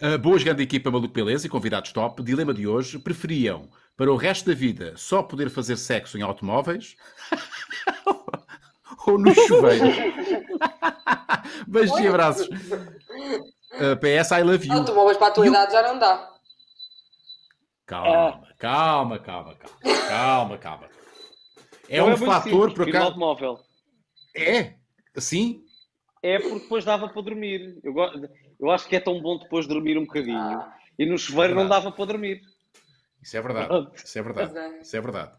Uh, 0.01 0.17
boas 0.17 0.43
grande 0.43 0.63
equipa 0.63 0.89
Maluco 0.89 1.13
Beleza 1.13 1.47
e 1.47 1.49
convidados 1.49 1.91
top. 1.91 2.23
Dilema 2.23 2.53
de 2.53 2.67
hoje: 2.67 2.97
preferiam 2.99 3.69
para 3.97 4.11
o 4.11 4.15
resto 4.15 4.49
da 4.49 4.55
vida 4.55 4.93
só 4.95 5.21
poder 5.21 5.49
fazer 5.49 5.77
sexo 5.77 6.17
em 6.17 6.21
automóveis 6.21 6.95
ou 9.05 9.17
no 9.17 9.33
chuveiro? 9.47 9.85
Beijos 11.67 11.99
e 11.99 12.07
abraços. 12.07 12.47
Uh, 12.47 13.97
PS, 13.99 14.31
I 14.31 14.43
love 14.43 14.65
you. 14.67 14.79
Ah, 14.79 14.83
tu 14.83 14.93
móveis 14.93 15.17
para 15.17 15.27
a 15.27 15.31
tua 15.31 15.47
idade 15.47 15.71
já 15.73 15.81
não 15.81 15.99
dá. 15.99 16.29
Calma, 17.85 18.47
calma, 18.57 19.19
calma, 19.19 19.55
calma, 19.55 19.57
calma, 20.07 20.57
calma. 20.57 20.92
É 21.89 21.99
não 21.99 22.07
um 22.07 22.11
é 22.11 22.17
fator 22.17 22.73
por 22.73 22.87
acaso. 22.87 23.05
automóvel. 23.05 23.59
É? 24.35 24.75
Assim? 25.15 25.63
É 26.21 26.39
porque 26.39 26.59
depois 26.59 26.85
dava 26.85 27.09
para 27.09 27.21
dormir. 27.21 27.77
Eu, 27.83 27.93
eu 28.59 28.71
acho 28.71 28.87
que 28.87 28.95
é 28.95 28.99
tão 28.99 29.21
bom 29.21 29.37
depois 29.37 29.67
dormir 29.67 29.97
um 29.97 30.05
bocadinho. 30.05 30.37
Ah, 30.37 30.73
e 30.97 31.05
no 31.05 31.17
chuveiro 31.17 31.53
é 31.53 31.55
não 31.55 31.67
dava 31.67 31.91
para 31.91 32.05
dormir. 32.05 32.41
Isso 33.21 33.37
é 33.37 33.41
verdade. 33.41 33.87
Isso 33.95 34.17
é 34.17 34.21
verdade. 34.21 34.57
É. 34.57 34.81
Isso 34.81 34.97
é 34.97 35.01
verdade. 35.01 35.31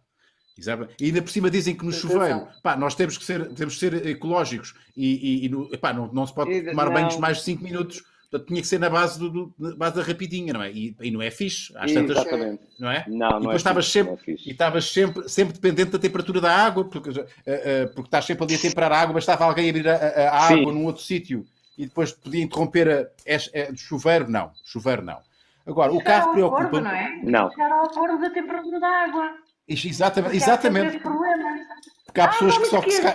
E 1.01 1.07
ainda 1.07 1.21
por 1.21 1.31
cima 1.31 1.51
dizem 1.51 1.75
que 1.77 1.85
no 1.85 1.93
chuveiro, 1.93 2.47
pá, 2.63 2.77
nós 2.77 2.95
temos 2.95 3.19
que 3.19 3.25
ser, 3.25 3.53
temos 3.55 3.75
que 3.75 3.81
ser 3.81 4.07
ecológicos 4.07 4.73
e, 4.97 5.43
e, 5.43 5.47
e 5.47 5.49
no, 5.49 5.69
pá, 5.79 5.93
não, 5.93 6.07
não 6.13 6.25
se 6.27 6.33
pode 6.33 6.63
tomar 6.63 6.87
não. 6.87 6.93
banhos 6.93 7.17
mais 7.17 7.39
de 7.39 7.45
5 7.45 7.65
minutos 7.65 8.05
Portanto, 8.35 8.49
tinha 8.49 8.61
que 8.61 8.67
ser 8.67 8.81
na 8.81 8.91
base, 8.91 9.17
do, 9.17 9.31
do 9.31 9.77
base 9.77 9.95
da 9.95 10.03
rapidinha, 10.03 10.53
não 10.53 10.61
é? 10.61 10.73
E, 10.73 10.97
e 11.01 11.11
não 11.13 11.23
é 11.23 11.31
fixe. 11.31 11.73
Às 11.77 11.93
tantas, 11.93 12.17
Exatamente. 12.17 12.63
Não 12.81 12.91
é? 12.91 13.05
Não, 13.07 13.17
não 13.17 13.29
e 13.29 13.41
depois 13.43 13.55
é 13.55 13.57
estavas 13.59 13.87
sempre, 13.87 14.15
é 14.27 14.33
e 14.33 14.51
estavas 14.51 14.91
sempre, 14.91 15.29
sempre 15.29 15.55
dependente 15.55 15.93
da 15.93 16.01
temperatura 16.01 16.41
da 16.41 16.53
água, 16.53 16.85
porque, 16.85 17.11
uh, 17.11 17.23
uh, 17.23 17.95
porque 17.95 18.09
estás 18.09 18.25
sempre 18.25 18.45
ali 18.45 18.57
a 18.57 18.59
temperar 18.59 18.91
a 18.91 19.01
água, 19.01 19.15
bastava 19.15 19.45
alguém 19.45 19.71
abrir 19.71 19.89
a, 19.89 19.95
a, 19.95 20.31
a 20.31 20.49
água 20.49 20.73
num 20.73 20.85
outro 20.85 21.01
sítio 21.01 21.47
e 21.79 21.87
depois 21.87 22.11
podia 22.11 22.43
interromper 22.43 22.89
a, 22.89 23.01
a, 23.03 23.71
a, 23.71 23.77
chuveiro. 23.77 24.29
Não, 24.29 24.51
chuveiro 24.65 25.03
não. 25.03 25.19
Agora, 25.65 25.93
o 25.93 26.03
carro 26.03 26.33
preocupa. 26.33 26.81
Não, 26.81 26.91
é? 26.91 27.21
não. 27.23 27.51
Chegar 27.53 27.71
ao 27.71 27.85
acordo 27.87 28.21
da 28.21 28.31
temperatura 28.31 28.81
da 28.81 28.89
água. 28.89 29.31
Exatamente. 29.69 30.37
exatamente. 30.37 30.99
Porque 30.99 32.21
há 32.21 32.25
ah, 32.25 32.29
pessoas 32.29 32.59
que 32.59 32.65
só. 32.67 32.81
Que 32.81 32.91
se... 32.91 33.07
Ah, 33.07 33.15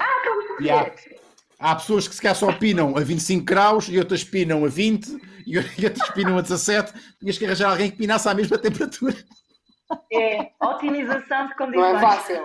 há 1.60 1.76
pessoas 1.76 2.08
que 2.08 2.16
se 2.16 2.22
calhar 2.22 2.36
só 2.36 2.52
pinam 2.54 2.96
a 2.98 3.02
25 3.02 3.44
graus 3.44 3.90
e 3.90 4.00
outras 4.00 4.24
pinam 4.24 4.64
a 4.66 4.70
20 4.70 5.20
e 5.46 5.58
outros 5.58 6.10
pinam 6.12 6.38
a 6.38 6.42
17. 6.42 6.94
Tinhas 7.20 7.38
que 7.38 7.46
arranjar 7.46 7.72
alguém 7.72 7.92
que 7.92 7.98
pinasse 7.98 8.30
à 8.30 8.34
mesma 8.34 8.58
temperatura. 8.58 9.16
É, 10.12 10.52
otimização 10.62 11.48
de 11.48 11.56
condições. 11.56 11.94
Não 11.94 11.98
é 11.98 12.00
fácil. 12.00 12.42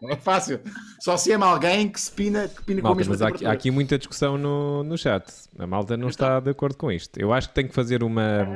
Não 0.00 0.10
é 0.10 0.16
fácil. 0.16 0.60
Só 1.00 1.16
se 1.16 1.32
ama 1.32 1.46
alguém 1.46 1.88
que 1.88 2.00
se 2.00 2.10
pina, 2.10 2.48
que 2.48 2.62
pina 2.64 2.82
malta, 2.82 2.94
com 2.94 2.94
a 2.94 2.96
mesma 2.96 3.12
mas 3.12 3.22
há 3.22 3.28
aqui, 3.28 3.46
há 3.46 3.52
aqui, 3.52 3.70
muita 3.70 3.98
discussão 3.98 4.38
no, 4.38 4.82
no 4.82 4.96
chat. 4.96 5.24
A 5.58 5.66
malta 5.66 5.96
não 5.96 6.08
está 6.08 6.40
de 6.40 6.50
acordo 6.50 6.76
com 6.76 6.90
isto. 6.90 7.18
Eu 7.18 7.32
acho 7.32 7.48
que 7.48 7.54
tem 7.54 7.68
que 7.68 7.74
fazer 7.74 8.02
uma. 8.02 8.46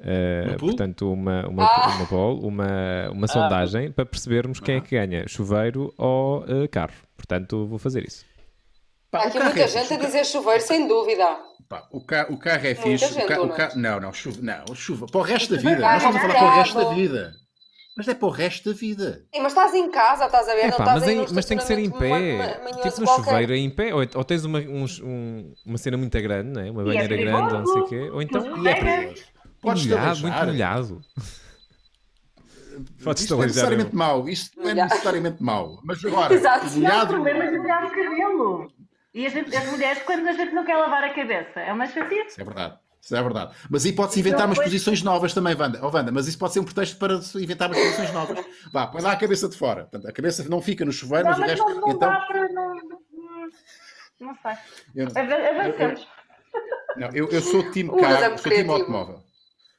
Uh, 0.00 0.58
portanto, 0.58 1.12
uma, 1.12 1.46
uma, 1.46 1.64
ah. 1.64 1.96
uma, 1.96 2.06
poll, 2.06 2.40
uma, 2.40 3.10
uma 3.12 3.24
ah. 3.26 3.28
sondagem 3.28 3.92
para 3.92 4.06
percebermos 4.06 4.58
quem 4.58 4.76
é 4.76 4.80
que 4.80 4.96
ganha, 4.96 5.28
chuveiro 5.28 5.92
ou 5.98 6.40
uh, 6.40 6.68
carro. 6.70 6.94
Portanto, 7.16 7.66
vou 7.66 7.78
fazer 7.78 8.06
isso. 8.06 8.24
Há 9.12 9.24
aqui 9.24 9.40
muita 9.40 9.60
é 9.60 9.68
gente 9.68 9.94
a 9.94 9.96
dizer 9.96 10.24
chuveiro, 10.24 10.62
sem 10.62 10.86
dúvida. 10.86 11.36
Pá, 11.68 11.86
o, 11.90 12.00
carro, 12.00 12.34
o 12.34 12.38
carro 12.38 12.66
é 12.66 12.74
fixe. 12.74 13.12
Gente, 13.12 13.32
o 13.32 13.44
o 13.44 13.48
carro, 13.50 13.78
não, 13.78 14.00
não, 14.00 14.12
chuva, 14.12 14.38
não, 14.40 14.74
chuva. 14.74 15.06
Para 15.06 15.20
o 15.20 15.22
resto 15.22 15.54
da 15.54 15.60
vida. 15.60 15.78
Nós 15.78 15.96
estamos 15.96 16.16
a 16.16 16.20
falar 16.20 16.34
para 16.34 16.44
o 16.44 16.56
resto 16.56 16.74
da 16.78 16.94
vida. 16.94 17.32
Mas 17.96 18.08
é 18.08 18.14
para 18.14 18.28
o 18.28 18.30
resto 18.30 18.72
da 18.72 18.78
vida. 18.78 19.24
Sim, 19.34 19.40
mas 19.42 19.52
estás 19.52 19.74
em 19.74 19.90
casa, 19.90 20.26
estás 20.26 20.48
a 20.48 20.54
ver? 20.54 20.64
É, 20.66 20.70
pá, 20.72 20.84
mas, 20.84 21.08
em, 21.08 21.26
mas 21.32 21.44
tem 21.44 21.58
que 21.58 21.64
ser 21.64 21.78
em 21.78 21.90
pé. 21.90 22.60
tipo 22.82 23.00
no 23.00 23.06
chuveiro, 23.06 23.52
é 23.52 23.56
em 23.56 23.70
pé. 23.70 23.94
Ou, 23.94 24.00
ou 24.14 24.24
tens 24.24 24.44
uma, 24.44 24.58
uns, 24.60 25.00
um, 25.00 25.52
uma 25.66 25.76
cena 25.76 25.96
muito 25.96 26.20
grande, 26.22 26.50
né? 26.50 26.70
uma 26.70 26.84
banheira 26.84 27.14
é 27.14 27.18
grande, 27.18 27.54
ou 27.54 27.60
não 27.60 27.66
sei 27.66 27.82
o 27.82 27.86
quê. 27.86 28.10
Ou 28.12 28.22
então. 28.22 28.64
E 28.64 28.68
é 28.68 29.14
Podes 29.60 29.86
molhado, 29.86 30.20
muito 30.20 30.46
molhado. 30.46 31.00
Pode 33.04 33.20
isto 33.20 33.36
não 33.36 33.42
é 33.42 33.46
necessariamente 33.46 33.94
mau. 33.94 34.28
Isto 34.28 34.60
não 34.60 34.70
é 34.70 34.74
necessariamente 34.74 35.42
mau. 35.42 35.80
Mas 35.84 36.02
agora, 36.06 36.34
Exato. 36.34 36.66
molhado... 36.70 37.12
Não, 37.12 37.20
o 37.20 37.24
problema 37.24 37.44
é 37.44 37.58
molhar 37.58 37.84
o 37.84 37.90
cabelo. 37.90 38.72
E 39.12 39.28
gente, 39.28 39.54
as 39.56 39.66
mulheres, 39.66 40.02
quando 40.04 40.26
a 40.28 40.32
gente 40.32 40.52
não 40.52 40.64
quer 40.64 40.76
lavar 40.76 41.02
a 41.02 41.12
cabeça, 41.12 41.60
é 41.60 41.72
uma 41.72 41.86
chatice. 41.86 42.28
Isso 42.28 42.40
é 42.40 42.44
verdade. 42.44 42.78
Isso 43.00 43.16
é 43.16 43.22
verdade. 43.22 43.56
Mas 43.68 43.86
aí 43.86 43.92
pode-se 43.92 44.20
inventar 44.20 44.46
umas 44.46 44.58
posições 44.58 45.02
novas 45.02 45.32
também, 45.32 45.56
Wanda. 45.56 45.80
Oh, 45.82 45.90
Wanda. 45.90 46.12
Mas 46.12 46.28
isso 46.28 46.38
pode 46.38 46.52
ser 46.52 46.60
um 46.60 46.64
pretexto 46.64 46.98
para 46.98 47.14
inventar 47.40 47.70
umas 47.70 47.80
posições 47.80 48.12
novas. 48.12 48.44
Vá, 48.72 48.86
põe 48.86 49.00
lá 49.00 49.12
a 49.12 49.16
cabeça 49.16 49.48
de 49.48 49.56
fora. 49.56 49.82
Portanto, 49.82 50.06
a 50.06 50.12
cabeça 50.12 50.46
não 50.48 50.60
fica 50.60 50.84
no 50.84 50.92
chuveiro, 50.92 51.24
não, 51.24 51.38
mas, 51.38 51.40
mas 51.40 51.60
o 51.60 51.64
resto. 51.64 51.74
Não, 51.74 51.80
não 51.80 51.88
então... 51.94 52.10
dá 52.10 52.20
para. 52.20 52.48
Não, 52.50 52.74
não 54.20 54.36
sei. 54.36 54.52
Eu, 54.94 55.06
Avancemos. 55.06 56.06
Não, 56.96 57.08
eu, 57.14 57.28
eu 57.30 57.40
sou 57.40 57.70
time 57.70 57.90
carro, 57.98 58.38
sou 58.38 58.52
time 58.52 58.70
automóvel. 58.70 59.24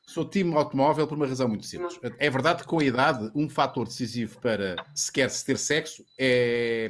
Sou 0.08 0.28
time 0.28 0.56
automóvel 0.56 1.08
por 1.08 1.16
uma 1.16 1.28
razão 1.28 1.48
muito 1.48 1.66
simples. 1.66 2.00
É 2.18 2.30
verdade 2.30 2.64
que 2.64 2.68
com 2.68 2.80
a 2.80 2.84
idade, 2.84 3.32
um 3.36 3.48
fator 3.48 3.86
decisivo 3.86 4.40
para 4.40 4.76
sequer 4.96 5.30
se 5.30 5.46
ter 5.46 5.58
sexo 5.58 6.04
é 6.18 6.90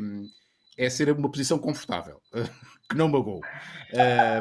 é 0.78 0.89
ser 0.89 1.11
uma 1.11 1.30
posição 1.30 1.57
confortável, 1.57 2.22
que 2.89 2.95
não 2.95 3.07
magoou. 3.07 3.39
Uh, 3.39 4.39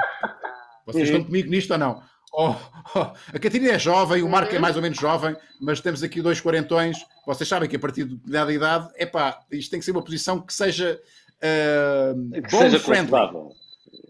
vocês 0.87 1.09
estão 1.09 1.24
comigo 1.24 1.51
nisto 1.51 1.72
ou 1.72 1.78
não? 1.78 2.03
Oh, 2.33 2.55
oh, 2.95 2.99
a 2.99 3.39
Catarina 3.41 3.72
é 3.72 3.78
jovem, 3.78 4.22
o 4.22 4.28
Marco 4.28 4.55
é 4.55 4.59
mais 4.59 4.76
ou 4.76 4.83
menos 4.83 4.99
jovem, 4.99 5.37
mas 5.61 5.81
temos 5.81 6.03
aqui 6.03 6.22
dois 6.22 6.41
quarentões. 6.41 6.97
Vocês 7.26 7.49
sabem 7.49 7.68
que 7.68 7.74
a 7.74 7.78
partir 7.78 8.05
de 8.05 8.14
determinada 8.14 8.53
idade, 8.53 8.89
é 8.97 9.05
pá, 9.05 9.41
isto 9.51 9.70
tem 9.70 9.81
que 9.81 9.85
ser 9.85 9.91
uma 9.91 10.03
posição 10.03 10.41
que 10.41 10.55
seja 10.55 11.01
uh, 11.41 12.43
que 12.43 12.57
seja 12.57 12.78
friendly. 12.78 13.11
Confortável. 13.11 13.53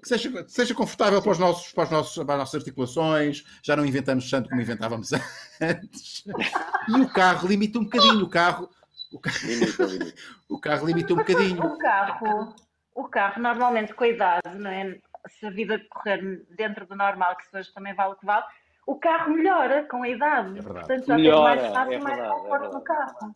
Que 0.02 0.08
seja, 0.08 0.44
seja 0.48 0.74
confortável 0.74 1.20
para, 1.20 1.32
os 1.32 1.38
nossos, 1.38 1.72
para, 1.72 1.84
os 1.84 1.90
nossos, 1.90 2.24
para 2.24 2.34
as 2.34 2.38
nossas 2.40 2.54
articulações, 2.56 3.44
já 3.62 3.76
não 3.76 3.84
inventamos 3.84 4.28
tanto 4.30 4.48
como 4.48 4.60
inventávamos 4.60 5.10
antes. 5.60 6.24
E 6.88 7.00
o 7.00 7.08
carro 7.08 7.48
limita 7.48 7.78
um 7.78 7.84
bocadinho. 7.84 8.24
O 8.24 8.28
carro, 8.28 8.68
o 9.12 9.18
carro, 9.18 9.46
limita, 9.46 9.84
limita. 9.84 10.14
o 10.48 10.58
carro 10.60 10.86
limita 10.86 11.12
um 11.14 11.16
bocadinho. 11.16 11.64
O 11.64 11.78
carro, 11.78 12.54
o 12.94 13.04
carro 13.08 13.42
normalmente 13.42 13.94
com 13.94 14.04
a 14.04 14.08
idade, 14.08 14.58
não 14.58 14.70
é? 14.70 14.98
se 15.28 15.46
a 15.46 15.50
vida 15.50 15.80
correr 15.90 16.46
dentro 16.56 16.86
do 16.86 16.96
normal, 16.96 17.36
que 17.36 17.56
hoje 17.56 17.72
também 17.72 17.94
vale 17.94 18.14
o 18.14 18.16
que 18.16 18.24
vale, 18.24 18.44
o 18.86 18.96
carro 18.96 19.32
melhora 19.32 19.84
com 19.84 20.02
a 20.02 20.08
idade. 20.08 20.58
É 20.58 20.62
Portanto, 20.62 21.06
já 21.06 21.16
melhora, 21.16 21.60
tens 21.60 21.62
mais 21.62 21.68
espaço 21.68 21.92
é 21.92 21.94
e 21.94 22.00
mais 22.00 22.28
conforto 22.28 22.64
é 22.64 22.72
no 22.72 22.80
carro. 22.80 23.32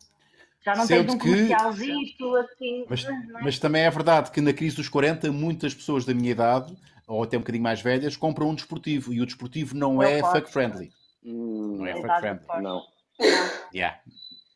Já 0.63 0.75
não 0.75 0.85
Sendo 0.87 1.05
tens 1.05 1.15
um 1.15 1.19
comercialzito 1.19 2.35
assim. 2.37 2.85
Mas, 2.89 3.05
é? 3.05 3.11
mas 3.41 3.59
também 3.59 3.83
é 3.83 3.89
verdade 3.89 4.31
que 4.31 4.41
na 4.41 4.51
crise 4.51 4.75
dos 4.75 4.89
40, 4.89 5.31
muitas 5.31 5.75
pessoas 5.75 6.05
da 6.05 6.13
minha 6.13 6.31
idade, 6.31 6.75
ou 7.07 7.23
até 7.23 7.37
um 7.37 7.41
bocadinho 7.41 7.63
mais 7.63 7.81
velhas, 7.81 8.17
compram 8.17 8.49
um 8.49 8.55
desportivo 8.55 9.13
e 9.13 9.21
o 9.21 9.25
desportivo 9.25 9.75
não, 9.75 10.01
é 10.01 10.21
fuck 10.21 10.51
friendly. 10.51 10.91
Hum, 11.23 11.77
não 11.77 11.85
é 11.85 11.93
fuck 12.01 12.19
friendly. 12.19 12.45
Não. 12.61 12.81
Yeah. 13.73 13.99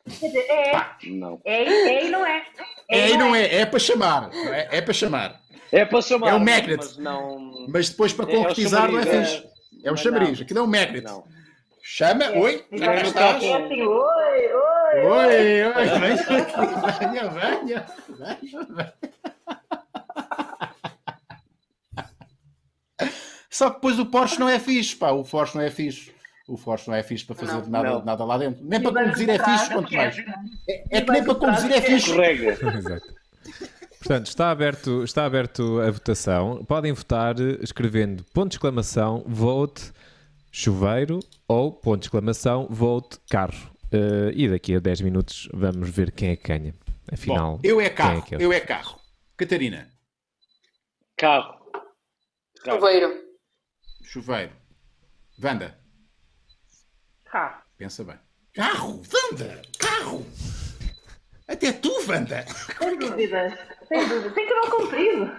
Quer 0.09 0.27
dizer, 0.27 0.45
é. 0.49 0.71
Pá, 0.71 0.97
não. 1.05 1.41
É, 1.45 1.63
é 1.63 2.05
e 2.05 2.09
não 2.09 2.25
é. 2.25 2.43
É, 2.89 2.99
é 2.99 3.09
e 3.11 3.17
não 3.17 3.35
é. 3.35 3.43
é. 3.43 3.55
É 3.61 3.65
para 3.65 3.79
chamar. 3.79 4.29
É, 4.33 4.77
é 4.77 4.81
para 4.81 4.93
chamar. 4.93 5.41
É 5.71 5.85
para 5.85 6.01
chamar. 6.01 6.29
É 6.29 6.33
um 6.35 6.39
magnet. 6.39 6.77
Mas, 6.77 6.97
não... 6.97 7.67
mas 7.69 7.89
depois 7.89 8.13
para 8.13 8.25
concretizar 8.25 8.89
é, 8.89 8.91
não 8.91 8.99
é 8.99 9.05
fixe. 9.05 9.43
É 9.83 9.91
um 9.91 9.97
chamariz. 9.97 10.41
Aquilo 10.41 10.59
é 10.59 10.63
um 10.63 10.67
magnet. 10.67 11.03
Não. 11.03 11.23
Chama, 11.81 12.25
é, 12.25 12.39
oi, 12.39 12.65
já 12.71 12.85
cá 12.85 13.01
estás. 13.01 13.43
É 13.43 13.53
assim, 13.55 13.81
oi, 13.81 13.87
oi. 13.87 15.05
Oi, 15.05 15.63
oi, 15.63 15.73
venha, 15.73 16.15
venha, 16.99 17.29
venha, 17.29 17.87
venha. 18.09 18.93
Só 23.49 23.69
que 23.69 23.75
depois 23.75 23.99
o 23.99 24.05
Porsche 24.05 24.39
não 24.39 24.47
é 24.47 24.59
fixe, 24.59 24.95
pá, 24.95 25.09
o 25.11 25.23
Porsche 25.23 25.57
não 25.57 25.63
é 25.63 25.71
fixe. 25.71 26.13
O 26.49 26.57
Force 26.57 26.87
não 26.87 26.95
é 26.95 27.03
fixe 27.03 27.25
para 27.25 27.35
fazer 27.35 27.53
não, 27.53 27.69
nada, 27.69 27.89
não. 27.89 28.05
nada 28.05 28.25
lá 28.25 28.37
dentro. 28.37 28.63
Nem 28.65 28.81
para 28.81 29.03
conduzir 29.03 29.29
é 29.29 29.37
fixe, 29.37 29.73
quanto 29.73 29.93
mais. 29.93 30.17
É, 30.67 30.97
é 30.97 31.01
que 31.01 31.11
nem 31.11 31.23
para 31.23 31.35
conduzir 31.35 31.71
é 31.71 31.81
fixe. 31.81 32.11
Exato. 32.11 33.19
Portanto, 33.99 34.27
está 34.27 34.49
aberto, 34.49 35.03
está 35.03 35.25
aberto 35.25 35.79
a 35.81 35.91
votação. 35.91 36.63
Podem 36.65 36.93
votar 36.93 37.35
escrevendo 37.61 38.23
ponto 38.33 38.49
de 38.49 38.55
exclamação, 38.55 39.23
vote 39.27 39.91
chuveiro 40.51 41.19
ou 41.47 41.71
ponto 41.71 41.99
de 41.99 42.07
exclamação, 42.07 42.67
vote 42.69 43.19
carro. 43.29 43.71
Uh, 43.93 44.31
e 44.33 44.47
daqui 44.47 44.75
a 44.75 44.79
10 44.79 45.01
minutos 45.01 45.49
vamos 45.53 45.89
ver 45.89 46.11
quem 46.11 46.29
é 46.29 46.35
que 46.35 46.47
ganha. 46.47 46.73
Afinal, 47.11 47.57
Bom, 47.57 47.61
eu 47.63 47.81
é 47.81 47.89
carro. 47.89 48.23
É, 48.31 48.35
é 48.35 48.45
eu 48.45 48.53
é 48.53 48.59
carro. 48.59 48.99
Catarina. 49.35 49.89
Carro. 51.17 51.59
Chuveiro. 52.63 53.13
Chuveiro. 54.03 54.51
Vanda. 55.37 55.78
Carro. 57.31 57.61
Pensa 57.77 58.03
bem. 58.03 58.15
Carro! 58.55 59.01
Wanda! 59.13 59.61
Carro! 59.77 60.25
Até 61.47 61.71
tu, 61.71 61.91
Wanda! 62.07 62.45
Sem 62.77 62.97
dúvidas. 62.97 63.53
Sem 63.87 64.07
dúvida. 64.07 64.31
Tem 64.31 64.47
que 64.47 64.53
não 64.53 64.69
comprido. 64.69 65.31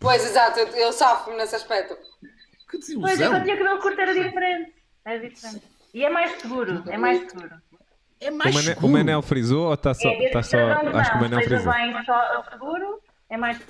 Pois, 0.00 0.24
exato. 0.24 0.58
Eu, 0.58 0.68
eu 0.68 0.92
safo 0.92 1.30
nesse 1.32 1.54
aspecto. 1.54 1.96
Que 2.70 2.78
desilusão. 2.78 3.08
Pois, 3.08 3.20
eu 3.20 3.44
tinha 3.44 3.56
cabelo 3.56 3.80
curto 3.80 4.00
era 4.00 4.14
diferente. 4.14 4.74
É 5.04 5.18
diferente. 5.18 5.62
E 5.92 6.04
é 6.04 6.10
mais 6.10 6.40
seguro. 6.40 6.82
É 6.88 6.96
mais 6.96 7.20
seguro. 7.20 7.50
É 8.20 8.30
mais 8.30 8.54
o, 8.54 8.58
Manel, 8.58 8.74
seguro. 8.74 8.86
o 8.86 8.90
Manel 8.90 9.22
frisou 9.22 9.66
ou 9.68 9.74
está 9.74 9.94
só... 9.94 10.08
É, 10.08 10.24
está 10.24 10.42
só 10.42 10.56
não, 10.56 10.98
acho 10.98 11.10
que 11.10 11.16
o 11.16 11.20
Manel 11.20 11.42
frisou. 11.42 11.72
bem 11.72 12.04
só 12.04 12.44
seguro, 12.50 13.02
é 13.30 13.36
mais... 13.36 13.60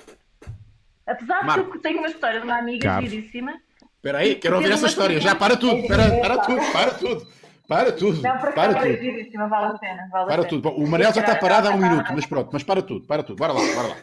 Apesar 1.07 1.45
Marco. 1.45 1.65
de 1.65 1.71
que 1.71 1.77
eu 1.77 1.81
tenho 1.81 1.99
uma 1.99 2.07
história 2.07 2.39
de 2.39 2.45
uma 2.45 2.57
amiga 2.57 3.01
giríssima 3.01 3.59
Espera 4.01 4.17
aí, 4.17 4.33
quero 4.33 4.55
ouvir 4.55 4.71
essa 4.71 4.87
história. 4.87 5.19
Já 5.21 5.35
para 5.35 5.55
tudo, 5.55 5.87
para, 5.87 6.19
para 6.21 6.37
tudo, 6.39 6.71
para 6.73 6.91
tudo. 6.95 7.27
Para 7.67 7.91
tudo, 7.91 8.19
Não, 8.21 8.37
para 8.39 8.51
tudo. 8.51 8.55
vale 8.55 8.75
a 8.75 9.77
pena. 9.79 10.07
Vale 10.11 10.23
a 10.23 10.25
Para 10.27 10.43
tudo. 10.43 10.61
Bom, 10.69 10.75
o 10.75 10.87
Manel 10.89 11.13
já 11.13 11.21
está 11.21 11.35
parado 11.35 11.67
há 11.69 11.71
um 11.71 11.77
minuto, 11.77 12.11
mas 12.13 12.25
pronto, 12.25 12.49
mas 12.51 12.63
para 12.63 12.81
tudo, 12.81 13.05
para 13.05 13.21
tudo. 13.21 13.37
Bora 13.37 13.53
lá, 13.53 13.59
bora 13.75 13.87
lá. 13.89 13.95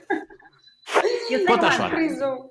Eu 1.28 1.44
tenho 1.44 1.46
Conta 1.46 1.66
a 1.66 1.68
uma, 1.68 1.70
história. 1.70 2.49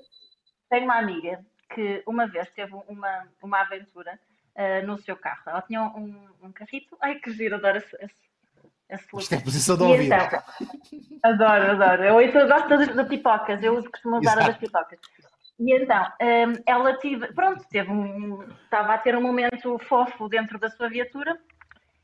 Tenho 0.70 0.84
uma 0.84 0.98
amiga 1.00 1.40
que 1.74 2.04
uma 2.06 2.28
vez 2.28 2.50
teve 2.52 2.74
uma, 2.88 3.24
uma 3.42 3.62
aventura 3.62 4.20
ah, 4.58 4.82
no 4.86 4.98
seu 5.00 5.16
carro. 5.16 5.42
Ela 5.48 5.62
tinha 5.62 5.82
um, 5.84 6.28
um 6.44 6.52
carrito. 6.52 6.96
Ai, 7.02 7.16
que 7.16 7.32
giro, 7.32 7.56
adoro 7.56 7.78
esse, 7.78 7.96
esse. 8.02 8.14
Isto 9.18 9.36
é 9.36 9.40
posição 9.40 9.76
de 9.78 9.84
E 9.84 9.88
ouvir. 9.88 10.06
então, 10.06 10.44
adoro, 11.24 11.72
adoro. 11.72 12.04
Eu, 12.04 12.22
eu 12.22 12.48
gosto 12.48 12.68
das, 12.70 12.88
das 12.96 13.08
pipocas, 13.08 13.64
eu 13.64 13.76
uso- 13.78 13.90
costumo 13.90 14.18
usar 14.20 14.34
a 14.34 14.36
das 14.36 14.48
Exato. 14.50 14.60
pipocas. 14.60 15.00
E 15.60 15.74
então, 15.74 16.06
hum, 16.22 16.54
ela 16.66 16.98
tive, 16.98 17.34
pronto, 17.34 17.64
teve 17.70 17.92
um, 17.92 18.44
estava 18.64 18.94
a 18.94 18.98
ter 18.98 19.16
um 19.16 19.22
momento 19.22 19.78
fofo 19.80 20.30
dentro 20.30 20.60
da 20.60 20.70
sua 20.70 20.88
viatura, 20.88 21.38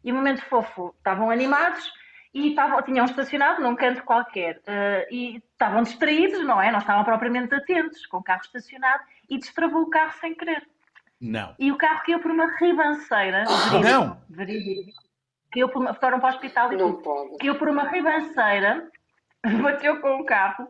e 0.03 0.11
o 0.11 0.15
momento 0.15 0.43
fofo, 0.45 0.93
estavam 0.97 1.29
animados 1.29 1.91
e 2.33 2.49
estavam, 2.49 2.81
tinham 2.81 3.05
estacionado 3.05 3.61
num 3.61 3.75
canto 3.75 4.03
qualquer 4.03 4.59
eh, 4.65 5.07
e 5.11 5.37
estavam 5.37 5.83
distraídos, 5.83 6.43
não 6.45 6.61
é? 6.61 6.71
Não 6.71 6.79
estavam 6.79 7.03
propriamente 7.03 7.53
atentos, 7.53 8.05
com 8.07 8.17
o 8.17 8.23
carro 8.23 8.41
estacionado, 8.41 9.03
e 9.29 9.37
destravou 9.37 9.83
o 9.83 9.89
carro 9.89 10.13
sem 10.19 10.35
querer. 10.35 10.67
Não. 11.21 11.55
E 11.57 11.71
o 11.71 11.77
carro 11.77 12.01
caiu 12.05 12.19
por 12.19 12.31
uma 12.31 12.47
ribanceira. 12.57 13.45
Não. 13.81 14.21
Verídico. 14.29 14.91
Caiu 15.51 15.69
por 15.69 15.81
uma, 15.81 15.93
foram 15.93 16.19
para 16.19 16.31
o 16.31 16.33
hospital 16.33 16.73
e 16.73 16.75
Não 16.75 16.91
tudo 16.93 17.03
pode. 17.03 17.37
caiu 17.37 17.55
por 17.55 17.69
uma 17.69 17.87
ribanceira, 17.87 18.89
bateu 19.61 20.01
com 20.01 20.19
o 20.19 20.25
carro, 20.25 20.67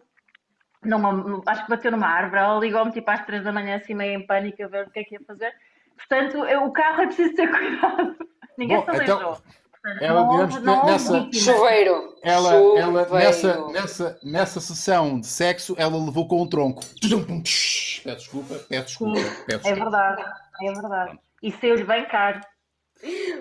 numa, 0.87 1.41
acho 1.45 1.63
que 1.65 1.69
bateu 1.69 1.91
numa 1.91 2.07
árvore, 2.07 2.41
ela 2.41 2.59
ligou-me 2.59 2.91
tipo 2.91 3.09
às 3.09 3.25
três 3.25 3.43
da 3.43 3.51
manhã, 3.51 3.75
assim 3.77 3.93
meio 3.93 4.19
em 4.19 4.25
pânico, 4.25 4.63
a 4.63 4.67
ver 4.67 4.87
o 4.87 4.89
que 4.91 4.99
é 4.99 5.03
que 5.03 5.15
ia 5.15 5.21
fazer. 5.27 5.53
Portanto, 5.97 6.37
eu- 6.45 6.63
o 6.65 6.71
carro 6.71 7.01
é 7.03 7.05
preciso 7.07 7.33
ter 7.35 7.47
cuidado. 7.51 8.15
Ninguém 8.57 8.77
Bom, 8.77 8.85
se 8.85 9.01
então, 9.03 9.15
aleijou. 9.17 9.41
Portanto, 9.83 10.01
ela, 10.03 10.21
não 10.21 10.29
digamos 10.29 10.61
não 10.61 10.85
nessa-. 10.85 11.29
Chuveiro. 11.33 12.15
Ela, 12.23 12.53
ela 12.53 13.03
Chuveiro. 13.03 13.13
nessa, 13.13 13.67
nessa, 13.71 14.19
nessa 14.23 14.59
sessão 14.61 15.19
de 15.19 15.27
sexo, 15.27 15.75
ela 15.77 15.97
levou 15.97 16.25
com 16.27 16.41
um 16.41 16.47
tronco. 16.47 16.81
Peço 17.01 18.17
desculpa, 18.17 18.55
peço 18.69 18.85
desculpa, 18.87 19.19
peço 19.19 19.67
É 19.67 19.73
desculpa. 19.73 19.75
verdade, 19.75 20.23
é 20.61 20.71
verdade. 20.73 21.19
E 21.41 21.51
saiu-lhe 21.51 21.83
bem 21.83 22.05
caro. 22.05 22.39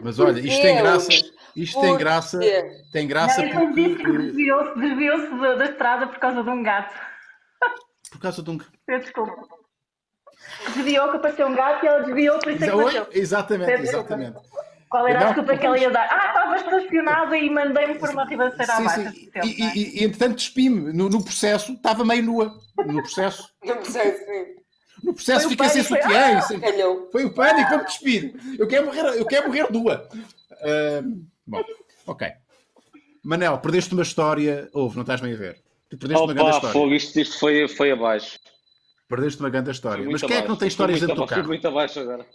Mas 0.02 0.18
olha, 0.18 0.40
isto 0.40 0.60
tem 0.62 0.76
graça, 0.76 1.08
isto 1.54 1.80
tem 1.80 1.96
graça, 1.96 2.40
tem 2.92 3.06
graça 3.06 3.40
Não, 3.46 3.62
ele 3.62 3.72
disse 3.74 3.94
que 3.96 4.02
porque, 4.02 4.18
desviou-se 4.22 4.80
desviou 4.80 5.56
da 5.56 5.64
estrada 5.66 6.06
por 6.08 6.18
causa 6.18 6.42
de 6.42 6.50
um 6.50 6.62
gato. 6.64 6.92
Por 8.10 8.20
causa 8.20 8.42
de 8.42 8.50
um. 8.50 8.58
Peço 8.86 9.04
desculpa. 9.04 9.34
Desviou 10.74 11.10
que 11.10 11.16
apareceu 11.16 11.46
um 11.46 11.54
gato 11.54 11.84
e 11.84 11.88
ela 11.88 12.02
desviou, 12.02 12.38
por 12.38 12.52
isso 12.52 12.64
é 12.64 12.70
que 12.70 12.76
bateu. 12.76 13.06
Exatamente, 13.12 13.66
Peço 13.70 13.82
desculpa. 13.82 14.14
exatamente. 14.14 14.48
Qual 14.88 15.08
era 15.08 15.20
a 15.20 15.24
desculpa 15.24 15.56
que 15.56 15.64
ela 15.66 15.78
ia 15.78 15.90
dar? 15.90 16.06
Ah, 16.10 16.26
estava 16.28 16.56
estacionada 16.56 17.38
e 17.38 17.48
mandei-me 17.48 17.94
por 17.94 18.10
uma 18.10 18.24
ribanceira 18.26 18.66
Sim, 18.76 18.82
abaixo. 18.82 19.10
sim. 19.10 19.30
Sempre, 19.32 19.48
E, 19.48 19.62
é? 19.62 19.74
e, 19.76 20.00
e 20.00 20.04
entretanto 20.04 20.34
despi-me. 20.36 20.92
No, 20.92 21.08
no 21.08 21.24
processo 21.24 21.72
estava 21.72 22.04
meio 22.04 22.22
nua. 22.22 22.60
No 22.84 23.00
processo. 23.02 23.48
Não 23.64 23.76
precisa, 23.76 24.02
sim. 24.02 24.46
No 25.02 25.14
processo 25.14 25.48
fiquei 25.48 25.68
sem 25.70 25.82
sutiã. 25.82 26.38
Ah! 26.38 26.42
sem-. 26.42 26.60
Foi 27.10 27.24
o 27.24 27.32
pânico, 27.32 27.70
vamos 27.70 27.86
despir. 27.86 28.34
Eu 28.58 28.68
quero 28.68 28.86
morrer, 28.86 29.18
eu 29.18 29.24
quero 29.26 29.46
morrer 29.48 29.72
nua. 29.72 30.08
Ah, 30.60 31.02
bom, 31.46 31.62
ok. 32.06 32.28
Manel, 33.24 33.56
perdeste 33.58 33.94
uma 33.94 34.02
história. 34.02 34.68
Ouve, 34.74 34.96
não 34.96 35.02
estás 35.02 35.20
bem 35.20 35.32
a 35.32 35.36
ver. 35.36 35.61
Tu 35.92 35.98
perdeste 35.98 36.24
uma 36.24 36.32
grande 36.32 36.50
história. 36.54 36.72
fogo, 36.72 36.94
isto, 36.94 37.20
isto 37.20 37.38
foi, 37.38 37.68
foi 37.68 37.90
abaixo. 37.90 38.38
Perdeste 39.06 39.40
uma 39.40 39.50
grande 39.50 39.70
história. 39.70 40.08
Mas 40.10 40.22
quem 40.22 40.36
é 40.38 40.40
que 40.42 40.48
não 40.48 40.56
tem 40.56 40.68
histórias 40.68 41.00
dentro 41.00 41.16
do 41.16 41.26
carro? 41.26 41.46
Muito 41.46 41.68
abaixo 41.68 42.00
agora. 42.00 42.26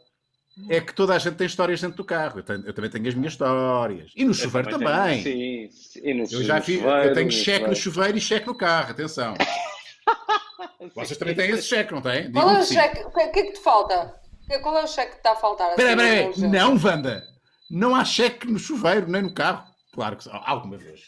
É 0.69 0.79
que 0.79 0.93
toda 0.93 1.15
a 1.15 1.17
gente 1.17 1.37
tem 1.37 1.47
histórias 1.47 1.81
dentro 1.81 1.97
do 1.97 2.03
carro. 2.05 2.37
Eu, 2.37 2.43
tenho- 2.43 2.63
eu 2.67 2.71
também 2.73 2.89
tenho 2.91 3.07
as 3.07 3.15
minhas 3.15 3.33
histórias. 3.33 4.11
E 4.15 4.23
no 4.23 4.31
chuveiro 4.35 4.69
Eu 4.69 4.77
também. 4.77 5.23
tenho- 5.23 5.71
Sim, 5.71 5.75
sim. 5.75 5.99
E 6.03 6.13
no 6.13 6.23
Eu 6.31 6.43
já 6.43 6.61
fiz, 6.61 6.79
chuveiro, 6.79 7.09
eu 7.09 7.13
tenho 7.15 7.25
no 7.25 7.31
cheque 7.31 7.49
no 7.67 7.75
chuveiro. 7.75 7.75
chuveiro 7.75 8.17
e 8.17 8.21
cheque 8.21 8.45
no 8.47 8.55
carro, 8.55 8.91
atenção. 8.91 9.33
Vocês 10.95 11.17
também 11.17 11.33
têm 11.35 11.49
esse 11.49 11.63
cheque, 11.67 11.91
não 11.93 12.01
têm? 12.01 12.31
Qual 12.31 12.49
é 12.51 12.59
o 12.59 12.63
cheque? 12.63 13.03
O 13.05 13.11
que 13.11 13.19
é 13.21 13.27
que 13.29 13.51
te 13.53 13.59
falta? 13.59 14.15
Qual 14.61 14.77
é 14.77 14.83
o 14.83 14.87
cheque 14.87 15.11
que 15.13 15.17
está 15.17 15.31
a 15.31 15.35
faltar? 15.35 15.71
Espera, 15.71 16.01
assim, 16.03 16.29
espera, 16.29 16.47
não, 16.51 16.77
Wanda. 16.83 17.23
Não 17.71 17.95
há 17.95 18.05
cheque 18.05 18.47
no 18.49 18.57
chuveiro, 18.59 19.07
nem 19.09 19.21
no 19.23 19.33
carro. 19.33 19.65
Claro 19.93 20.15
que 20.15 20.23
sim. 20.25 20.29
Alguma 20.31 20.77
vez. 20.77 21.01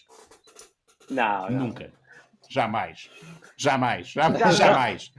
Não, 1.09 1.49
não. 1.49 1.59
Nunca. 1.67 1.91
Jamais. 2.49 3.09
Jamais. 3.57 4.07
Jamais. 4.07 4.55
Jamais. 4.57 5.11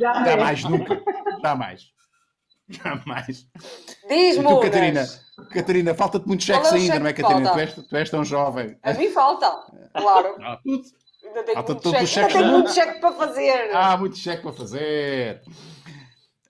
Jamais, 0.00 0.64
nunca. 0.64 1.02
Jamais. 1.42 1.82
Jamais. 2.68 3.46
Diz-me, 4.08 4.46
tu. 4.46 4.60
Catarina? 4.60 5.04
Catarina, 5.52 5.94
falta-te 5.94 6.26
muitos 6.26 6.48
é 6.48 6.54
cheques 6.54 6.70
o 6.70 6.74
ainda, 6.74 6.86
cheque 6.86 6.98
não 6.98 7.06
é, 7.06 7.12
que 7.12 7.22
Catarina? 7.22 7.52
Tu 7.52 7.58
és, 7.60 7.74
tu 7.74 7.96
és 7.96 8.10
tão 8.10 8.24
jovem. 8.24 8.78
A 8.82 8.92
mim 8.92 9.10
falta, 9.10 9.50
claro. 9.96 10.36
Há 10.42 10.56
tudo. 10.56 10.82
Ainda 11.24 11.42
tenho 11.44 11.54
Falta 11.54 11.72
muito 11.72 11.82
todos 11.82 12.02
os 12.02 12.08
cheque. 12.08 12.32
Tenho 12.32 12.46
muito 12.48 12.72
cheque 12.72 13.00
para 13.00 13.12
fazer. 13.12 13.74
Há 13.76 13.96
muito 13.96 14.16
cheque 14.16 14.42
para 14.42 14.52
fazer. 14.52 15.42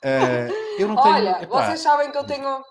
Ah, 0.05 0.49
eu 0.79 0.89
não 0.89 0.97
tenho. 1.03 1.15
Olha, 1.15 1.43
epá, 1.43 1.67
vocês 1.67 1.81
sabem 1.81 2.11
que 2.11 2.19
eu 2.19 2.25
tenho. 2.25 2.63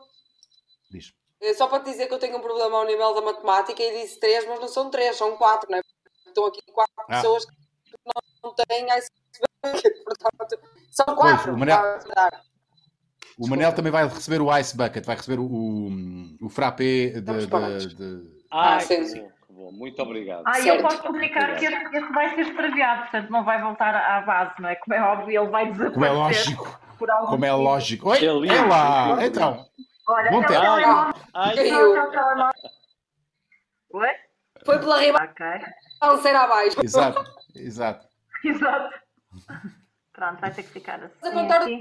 diz. 0.91 1.13
é 1.41 1.53
Só 1.53 1.67
para 1.67 1.79
te 1.83 1.91
dizer 1.91 2.07
que 2.07 2.13
eu 2.13 2.19
tenho 2.19 2.37
um 2.37 2.41
problema 2.41 2.77
ao 2.77 2.85
nível 2.85 3.13
da 3.13 3.21
matemática 3.21 3.81
e 3.83 4.01
disse 4.01 4.19
três, 4.19 4.45
mas 4.47 4.59
não 4.59 4.67
são 4.67 4.89
três, 4.89 5.15
são 5.17 5.35
quatro, 5.37 5.69
não 5.69 5.77
é? 5.77 5.81
Estão 6.27 6.45
aqui 6.45 6.61
quatro 6.71 6.93
Ah. 7.09 7.15
pessoas 7.15 7.45
que 7.45 7.53
não, 8.43 8.53
têm 8.53 8.89
iceberg, 8.91 9.13
portanto, 10.05 10.59
são 10.91 11.15
quatro. 11.15 11.53
o 11.53 11.57
Manel-. 11.57 11.99
O 13.39 13.47
Manel 13.47 13.73
também 13.73 13.91
vai 13.91 14.07
receber 14.07 14.41
o 14.41 14.55
Ice 14.57 14.75
Bucket, 14.75 15.05
vai 15.05 15.15
receber 15.15 15.39
o, 15.39 15.45
o, 15.45 15.89
o 16.41 16.49
frappé 16.49 17.09
de, 17.09 17.21
de- 17.21 17.95
de- 17.95 18.37
Ah, 18.51 18.79
sim, 18.79 19.03
sim. 19.05 19.27
bom. 19.49 19.71
Muito 19.71 20.01
obrigado. 20.01 20.43
Ah, 20.47 20.59
e 20.59 20.67
eu 20.67 20.81
posso 20.81 21.03
comunicar 21.03 21.55
que 21.55 21.65
este, 21.65 21.97
este 21.97 22.13
vai 22.13 22.33
ser 22.33 22.41
extraviado, 22.41 23.01
portanto 23.03 23.29
não 23.29 23.43
vai 23.43 23.61
voltar 23.61 23.93
à 23.95 24.21
base, 24.21 24.53
não 24.59 24.69
é? 24.69 24.75
Como 24.75 24.93
é 24.95 25.01
óbvio, 25.03 25.41
ele 25.41 25.49
vai 25.51 25.65
desaparecer. 25.71 25.93
Como 25.93 26.05
é 26.05 26.11
lógico. 26.11 26.79
Por 26.97 27.11
algum 27.11 27.27
Como 27.27 27.45
é 27.45 27.51
lógico. 27.53 28.09
Oi, 28.09 28.17
É 28.25 28.33
lindo. 28.33 28.53
é 28.53 28.61
lá. 28.65 29.25
Então, 29.25 29.67
Olha, 30.07 30.31
Bom 30.31 30.39
aquele 30.39 30.59
tempo. 30.59 31.13
Caiu. 31.33 32.49
Oi? 33.93 34.09
Foi 34.65 34.79
pela 34.79 34.95
Ok, 34.95 35.05
ribanceira 36.01 36.39
abaixo. 36.41 36.81
exato, 36.83 37.23
exato. 37.55 38.06
exato. 38.45 38.95
Pronto, 40.13 40.39
vai 40.41 40.51
ter 40.51 40.63
que 40.63 40.69
ficar 40.69 41.03
assim. 41.03 41.13
A 41.23 41.31
contar 41.31 41.61
assim. 41.63 41.79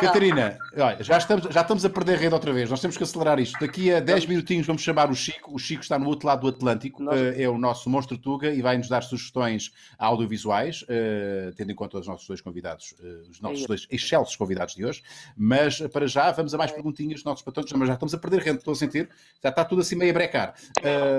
Catarina, 0.00 0.56
olha, 0.78 1.02
já 1.04 1.18
estamos, 1.18 1.44
já 1.52 1.60
estamos 1.60 1.84
a 1.84 1.90
perder 1.90 2.16
rede 2.18 2.32
outra 2.32 2.50
vez. 2.54 2.70
Nós 2.70 2.80
temos 2.80 2.96
que 2.96 3.02
acelerar 3.02 3.38
isto. 3.38 3.60
Daqui 3.60 3.92
a 3.92 4.00
10 4.00 4.24
minutinhos 4.24 4.66
vamos 4.66 4.80
chamar 4.80 5.10
o 5.10 5.14
Chico. 5.14 5.54
O 5.54 5.58
Chico 5.58 5.82
está 5.82 5.98
no 5.98 6.06
outro 6.08 6.26
lado 6.26 6.40
do 6.40 6.48
Atlântico, 6.48 7.02
Nós- 7.02 7.20
eh, 7.20 7.42
é 7.42 7.48
o 7.50 7.58
nosso 7.58 7.90
monstro 7.90 8.16
Tuga 8.16 8.48
e 8.48 8.62
vai 8.62 8.78
nos 8.78 8.88
dar 8.88 9.02
sugestões 9.02 9.70
audiovisuais, 9.98 10.82
eh, 10.88 11.52
tendo 11.54 11.70
em 11.70 11.74
conta 11.74 11.98
os 11.98 12.06
nossos 12.06 12.26
dois 12.26 12.40
convidados, 12.40 12.94
eh, 12.98 13.28
os 13.30 13.42
nossos 13.42 13.60
Aí. 13.60 13.66
dois 13.66 13.86
excelsos 13.90 14.36
convidados 14.36 14.74
de 14.74 14.86
hoje. 14.86 15.02
Mas 15.36 15.78
para 15.88 16.06
já, 16.06 16.32
vamos 16.32 16.54
a 16.54 16.56
mais 16.58 16.72
perguntinhas 16.72 17.16
dos 17.16 17.24
nossos 17.24 17.44
patrões, 17.44 17.70
mas 17.72 17.88
já 17.88 17.94
estamos 17.94 18.14
a 18.14 18.18
perder 18.18 18.40
rede, 18.40 18.56
estou 18.58 18.72
a 18.72 18.76
sentir. 18.76 19.10
Já 19.42 19.50
está 19.50 19.66
tudo 19.66 19.82
assim 19.82 19.96
meio 19.96 20.12
a 20.12 20.14
brecar. 20.14 20.54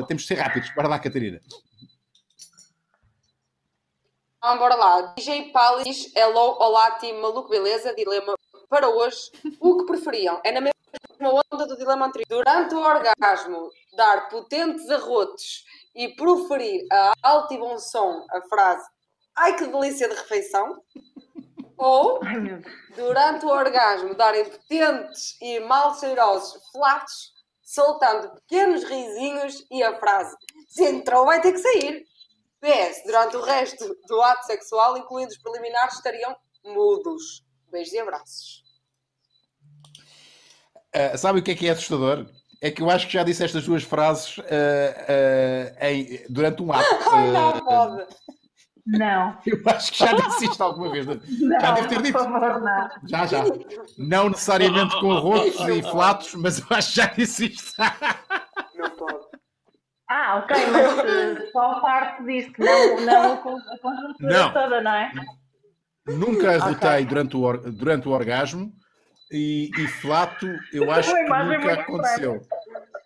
Temos 0.08 0.24
de 0.24 0.28
ser 0.28 0.40
rápidos. 0.40 0.72
Bora 0.74 0.88
lá, 0.88 0.98
Catarina. 0.98 1.40
Então, 4.46 4.58
bora 4.58 4.76
lá. 4.76 5.02
DJ 5.16 5.54
Palis, 5.54 6.14
hello, 6.14 6.58
olá, 6.60 6.91
time 7.00 7.18
maluco, 7.22 7.48
beleza? 7.48 7.96
Dilema 7.96 8.34
para 8.68 8.89
hoje. 8.89 9.32
O 9.58 9.78
que 9.78 9.86
preferiam? 9.86 10.41
É 10.44 10.52
na 10.52 10.60
mesma 10.60 10.74
onda 11.22 11.66
do 11.66 11.78
dilema 11.78 12.08
anterior. 12.08 12.28
Durante 12.28 12.76
o 12.76 12.80
orgasmo, 12.80 13.70
dar 13.96 14.28
potentes 14.28 14.89
arrotos 14.89 15.64
e 15.96 16.10
proferir 16.10 16.86
a 16.91 17.14
alto 17.24 17.54
e 17.54 17.58
bom 17.58 17.80
som 17.80 18.26
a 18.32 18.41
frase 18.50 18.86
Ai 19.34 19.56
que 19.56 19.66
delícia 19.66 20.10
de 20.10 20.16
refeição? 20.16 20.76
Ou, 21.80 22.20
durante 22.98 23.46
o 23.46 23.50
orgasmo, 23.50 24.14
darem 24.14 24.44
potentes 24.44 25.38
e 25.41 25.62
mal 25.62 25.98
cheirosos 25.98 26.62
flatos, 26.74 27.32
soltando 27.62 28.36
pequenos 28.41 28.84
risinhos 28.84 29.66
e 29.72 29.82
a 29.82 29.98
frase 29.98 30.36
Se 30.68 30.84
entrou, 30.84 31.28
vai 31.28 31.39
ter 31.39 31.54
que 31.54 31.60
sair. 31.60 32.12
PS, 32.64 33.03
durante 33.05 33.36
o 33.36 33.41
resto 33.41 33.93
do 34.07 34.22
ato 34.22 34.45
sexual, 34.45 34.97
incluindo 34.97 35.32
os 35.32 35.38
preliminares, 35.38 35.95
estariam 35.95 36.36
mudos. 36.64 37.43
Beijos 37.70 37.93
e 37.93 37.99
abraços. 37.99 38.64
Uh, 40.95 41.18
sabe 41.18 41.39
o 41.39 41.43
que 41.43 41.51
é 41.51 41.55
que 41.55 41.68
é 41.68 41.72
assustador? 41.72 42.26
É 42.61 42.72
que 42.72 42.82
eu 42.82 42.89
acho 42.89 43.07
que 43.07 43.14
já 43.14 43.24
disse 43.24 43.43
estas 43.43 43.66
duas 43.66 43.84
frases 43.84 44.38
uh, 44.38 44.41
uh, 44.43 45.86
em- 45.86 46.24
durante 46.30 46.61
um 46.64 46.72
ato. 46.72 46.88
Ai, 47.11 47.32
não 47.32 47.59
pode. 47.66 48.07
Não. 48.86 49.38
eu 49.45 49.61
acho 49.66 49.91
que 49.93 49.99
já 49.99 50.14
disse 50.14 50.45
isto 50.45 50.61
alguma 50.61 50.91
vez. 50.91 51.05
Não, 51.05 51.59
Já 51.59 51.72
devo 51.72 51.88
ter 51.89 51.95
por 51.95 52.03
dito. 52.03 52.20
favor, 52.20 52.61
não. 52.61 52.89
Já, 53.07 53.26
já. 53.26 53.43
Não 53.97 54.30
necessariamente 54.30 54.99
com 54.99 55.14
rotos 55.20 55.59
e 55.70 55.82
flatos, 55.84 56.34
mas 56.36 56.59
eu 56.59 56.66
acho 56.70 56.89
que 56.89 56.95
já 56.97 57.05
disse 57.07 57.45
isto. 57.47 57.74
Não 58.76 58.89
pode. 58.91 59.23
Ah, 60.16 60.38
ok, 60.43 60.55
mas 60.72 60.99
eh, 60.99 61.49
só 61.51 61.72
a 61.72 61.80
parte 61.80 62.24
disto, 62.24 62.53
não, 62.59 63.01
não 63.01 63.34
a 63.34 63.38
con- 63.38 63.57
a 63.57 63.78
conjuntura 63.80 64.32
Não. 64.38 64.53
toda, 64.53 64.80
não 64.82 64.91
é? 64.93 65.11
Nunca 66.05 66.51
arrotei 66.51 67.03
durante, 67.05 67.36
o 67.36 67.57
durante 67.72 68.07
o 68.07 68.11
orgasmo 68.11 68.72
e, 69.32 69.72
e 69.76 69.88
flato, 69.88 70.45
eu 70.72 70.91
acho 70.91 71.11
que 71.11 71.24
nunca 71.24 71.74
aconteceu. 71.74 72.41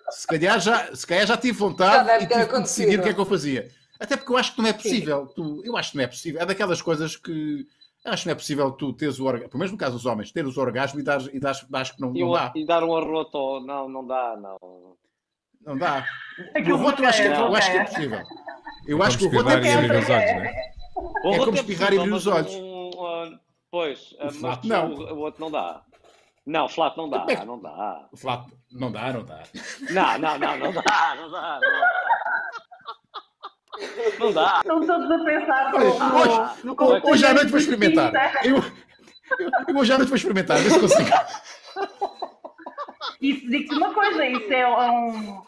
Se 0.09 0.27
calhar 0.27 0.59
já, 0.59 0.93
se 0.93 1.07
calhar 1.07 1.25
já 1.25 1.37
tive 1.37 1.57
Já 1.57 1.65
vontade 1.65 2.05
deve 2.07 2.25
e 2.25 2.27
tive 2.27 2.45
que 2.47 2.59
decidir 2.59 2.99
o 2.99 3.03
que 3.03 3.09
é 3.09 3.13
que 3.13 3.19
eu 3.21 3.25
fazia. 3.25 3.69
Até 3.99 4.17
porque 4.17 4.31
eu 4.33 4.37
acho 4.37 4.53
que 4.55 4.61
não 4.61 4.69
é 4.69 4.73
possível. 4.73 5.27
Tu, 5.27 5.61
eu 5.63 5.77
acho 5.77 5.91
que 5.91 5.97
não 5.97 6.03
é 6.03 6.07
possível. 6.07 6.41
É 6.41 6.45
daquelas 6.45 6.81
coisas 6.81 7.15
que. 7.15 7.65
Eu 8.03 8.11
acho 8.11 8.23
que 8.23 8.27
não 8.27 8.33
é 8.33 8.35
possível 8.35 8.71
tu 8.71 8.91
teres 8.93 9.17
o 9.19 9.25
orgasmo, 9.25 9.49
pelo 9.49 9.59
menos 9.59 9.71
no 9.71 9.77
caso 9.77 9.93
dos 9.95 10.05
homens, 10.05 10.31
ter 10.31 10.45
os 10.45 10.57
orgasmos 10.57 11.01
e 11.01 11.05
dar, 11.05 11.21
e 11.33 11.39
que 11.95 12.01
não, 12.01 12.13
E, 12.15 12.19
não 12.21 12.29
o- 12.29 12.33
dá. 12.33 12.51
e 12.55 12.65
dar 12.65 12.83
um 12.83 12.95
arroto, 12.95 13.59
não, 13.61 13.87
não 13.87 14.05
dá, 14.05 14.35
não. 14.37 14.57
Não 15.67 15.77
dá. 15.77 16.05
Aquilo 16.55 16.77
O 16.77 16.81
roto 16.81 17.03
eu 17.03 17.09
acho, 17.09 17.21
que, 17.21 17.27
é- 17.27 17.37
eu 17.37 17.55
acho 17.55 17.71
que 17.71 17.77
é 17.77 17.83
possível. 17.83 18.23
Eu 18.87 19.03
acho 19.03 19.17
que 19.17 19.25
o 19.25 19.29
roto 19.29 19.49
é 19.49 19.57
possível. 19.57 19.79
olhos, 19.79 20.09
não 20.09 20.15
é? 20.15 20.71
O 21.25 21.33
É 21.33 21.37
como 21.39 21.55
espirrar 21.57 21.93
e 21.93 21.99
abrir 21.99 22.13
os 22.13 22.25
olhos. 22.25 22.53
um, 22.55 23.39
pois, 23.69 24.15
mas 24.23 24.35
flato 24.37 24.65
não. 24.67 24.93
O, 24.93 25.13
o 25.13 25.19
outro 25.19 25.41
não 25.41 25.51
dá. 25.51 25.81
Não, 26.45 26.69
flato 26.69 26.97
não 26.97 27.09
dá, 27.09 27.25
é 27.27 27.35
que- 27.35 27.45
não 27.45 27.59
dá. 27.59 28.07
O 28.13 28.15
flato 28.17 28.49
não 28.71 28.89
dá, 28.89 29.11
não 29.11 29.25
dá. 29.25 29.43
Não, 29.91 30.17
não, 30.17 30.39
não, 30.39 30.57
não 30.57 30.71
dá, 30.71 31.15
não 31.17 31.29
dá. 31.31 31.59
Não 34.19 34.31
dá. 34.33 34.57
Estão 34.61 34.85
todos 34.87 35.11
a 35.11 35.23
pensar 35.25 35.71
Olha, 35.75 35.85
hoje, 35.85 35.99
no 36.63 36.75
hoje, 36.81 37.01
hoje 37.03 37.25
à 37.25 37.33
noite 37.33 37.49
vou 37.51 37.59
experimentar. 37.59 38.45
Eu, 38.45 38.55
eu, 38.57 39.51
eu 39.67 39.77
hoje 39.77 39.91
à 39.91 39.97
noite 39.97 40.09
vou 40.09 40.15
experimentar, 40.15 40.57
ver 40.59 40.71
se 40.71 40.79
consigo. 40.79 41.09
Isso 43.21 43.49
digo-te 43.49 43.75
uma 43.75 43.93
coisa, 43.93 44.25
isso 44.25 44.53
é 44.53 44.67
um. 44.89 45.41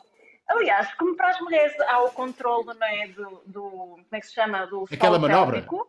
Aliás, 0.49 0.93
como 0.95 1.15
para 1.15 1.29
as 1.29 1.39
mulheres 1.41 1.73
há 1.87 2.01
o 2.03 2.09
controle 2.11 2.65
não 2.77 2.87
é, 2.87 3.07
do, 3.09 3.41
do. 3.45 3.61
Como 3.61 4.05
é 4.11 4.19
que 4.19 4.25
se 4.27 4.33
chama? 4.33 4.65
Do 4.65 4.85
Aquela 4.91 5.19
manobra. 5.19 5.57
pélvico. 5.61 5.87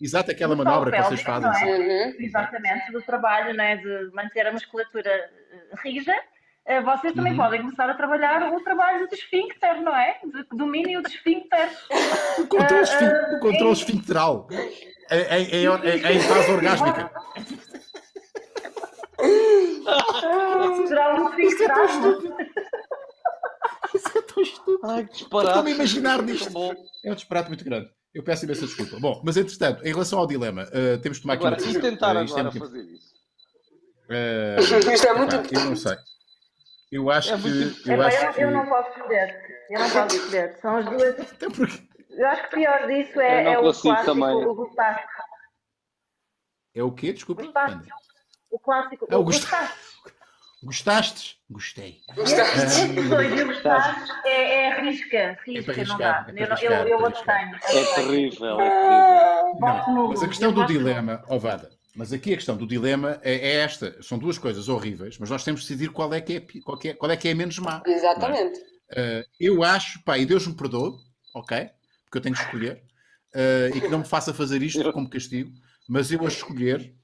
Exato, 0.00 0.30
aquela 0.30 0.54
manobra 0.54 0.92
que 0.92 0.96
solo 1.02 1.08
vocês 1.08 1.22
pélvico, 1.24 1.52
fazem. 1.52 1.68
é? 1.72 2.06
Uhum. 2.06 2.14
Exatamente, 2.20 2.92
do 2.92 3.02
trabalho 3.02 3.52
não 3.54 3.64
é, 3.64 3.76
de 3.76 4.10
manter 4.14 4.46
a 4.46 4.52
musculatura 4.52 5.10
eh, 5.10 5.30
rija. 5.82 6.14
Eh, 6.64 6.80
Vocês 6.82 7.12
também 7.14 7.32
Uhum. 7.32 7.38
podem 7.38 7.62
começar 7.62 7.90
a 7.90 7.94
trabalhar 7.94 8.52
o 8.52 8.60
trabalho 8.62 9.08
do 9.08 9.14
esfíncter, 9.14 9.80
não 9.82 9.96
é? 9.96 10.20
De 10.24 10.44
domínio 10.56 11.02
do 11.02 11.08
esfíncter. 11.08 11.68
O 12.38 12.46
controle, 12.46 12.84
ah, 12.88 13.34
o 13.36 13.40
controle 13.40 13.70
é- 13.70 13.72
esfincteral. 13.72 14.46
Em, 15.10 15.18
em, 15.18 15.44
em, 15.44 15.66
em- 15.66 16.16
em 16.16 16.20
fase 16.20 16.52
orgásmica. 16.52 17.10
Será 20.86 21.14
um 21.14 21.28
esfíncter. 21.30 21.70
Isso 23.94 24.18
é 24.18 24.22
tão 24.22 24.42
estúpido. 24.42 24.80
Ai, 24.84 25.06
que 25.06 25.12
disparate. 25.12 25.48
Estou-me 25.50 25.70
a 25.70 25.74
imaginar 25.74 26.22
nisto. 26.22 26.58
É 27.04 27.12
um 27.12 27.14
disparate 27.14 27.48
muito 27.48 27.64
grande. 27.64 27.90
Eu 28.14 28.22
peço 28.22 28.44
imensa 28.44 28.66
desculpa. 28.66 28.98
Bom, 29.00 29.20
mas 29.24 29.36
entretanto, 29.36 29.84
em 29.84 29.92
relação 29.92 30.18
ao 30.18 30.26
dilema, 30.26 30.68
eh, 30.72 30.96
temos 30.98 31.18
de 31.18 31.22
tomar 31.22 31.34
aqui 31.34 31.46
Agora, 31.46 31.56
uma 31.56 31.62
e 31.62 31.66
decisão. 31.66 31.90
tentar 31.90 32.16
Eh, 32.16 32.24
isto 32.24 32.36
é 32.36 32.40
agora 32.40 32.50
muito- 32.58 32.58
fazer 32.66 32.82
isso? 32.92 33.14
eh, 34.10 34.56
Isto 34.94 35.06
é 35.06 35.12
muito 35.14 35.34
epá, 35.36 35.48
eu 35.60 35.64
não 35.66 35.76
sei. 35.76 35.96
Eu 36.90 37.10
acho 37.10 37.32
É 37.32 37.36
muito 37.36 37.82
que. 37.82 37.90
Eu 37.90 38.02
acho 38.02 38.32
que. 38.32 38.40
eu 38.42 38.50
não 38.50 38.66
posso 38.66 38.88
escolher. 38.98 39.66
Eu 39.70 39.80
não 39.80 39.90
posso 39.90 40.16
escolher. 40.16 40.58
São 40.60 40.76
as 40.76 40.84
duas. 40.86 41.20
Até 41.20 41.50
porque 41.50 41.88
Eu 42.10 42.26
acho 42.26 42.42
que 42.44 42.56
pior 42.56 42.86
disso 42.86 43.12
Eu 43.16 43.20
é, 43.20 43.52
é 43.52 43.58
o 43.58 43.62
clássico, 43.62 44.04
também. 44.04 44.34
o 44.34 44.66
é 46.74 46.82
o 46.82 46.92
quê? 46.92 47.12
Desculpa. 47.12 47.42
Gostaste? 47.42 47.76
Ana. 47.76 47.86
O 48.50 48.58
clássico, 48.58 49.06
É 49.10 49.16
o 49.16 49.20
o 49.20 49.24
gostar. 49.24 49.60
gostaste. 49.68 49.78
Gostastes? 50.62 51.37
Gostei. 51.50 52.02
Gostaste? 52.14 52.58
Estes 52.58 53.08
dois, 53.08 53.32
e 53.32 53.42
o 53.42 53.46
gostaste 53.46 54.12
é, 54.26 54.66
é 54.66 54.80
risca. 54.82 55.38
Risca, 55.46 55.72
para 55.72 55.84
não 55.84 55.98
dá. 55.98 56.26
é 56.28 56.42
Eu, 56.42 56.70
eu, 56.70 56.88
eu 56.88 57.00
é 57.00 57.06
abstenho. 57.06 57.56
É 57.64 57.94
terrível, 57.94 58.60
é 58.60 59.52
Não, 59.58 60.08
mas 60.08 60.22
a 60.22 60.28
questão 60.28 60.52
do 60.52 60.66
dilema, 60.66 61.24
ó 61.26 61.38
Vada, 61.38 61.70
mas 61.96 62.12
aqui 62.12 62.34
a 62.34 62.36
questão 62.36 62.54
do 62.54 62.66
dilema 62.66 63.18
é, 63.22 63.34
é 63.34 63.54
esta. 63.60 64.00
São 64.02 64.18
duas 64.18 64.36
coisas 64.36 64.68
horríveis, 64.68 65.18
mas 65.18 65.30
nós 65.30 65.42
temos 65.42 65.62
de 65.62 65.68
decidir 65.68 65.90
qual 65.90 66.12
é 66.12 66.20
que 66.20 66.34
é, 66.34 66.60
qual 66.62 66.78
que 66.78 66.90
é, 66.90 66.94
qual 66.94 67.10
é, 67.10 67.16
que 67.16 67.28
é 67.28 67.32
a 67.32 67.34
menos 67.34 67.58
má. 67.58 67.82
Exatamente. 67.86 68.60
Uh, 68.92 69.24
eu 69.40 69.62
acho, 69.64 70.02
pá, 70.04 70.18
e 70.18 70.26
Deus 70.26 70.46
me 70.46 70.54
perdoe, 70.54 70.98
ok? 71.34 71.70
Porque 72.04 72.18
eu 72.18 72.22
tenho 72.22 72.34
de 72.34 72.42
escolher, 72.42 72.82
uh, 73.34 73.76
e 73.76 73.80
que 73.80 73.88
não 73.88 74.00
me 74.00 74.04
faça 74.04 74.34
fazer 74.34 74.62
isto 74.62 74.92
como 74.92 75.08
castigo, 75.08 75.50
mas 75.88 76.12
eu 76.12 76.22
a 76.24 76.28
escolher 76.28 76.94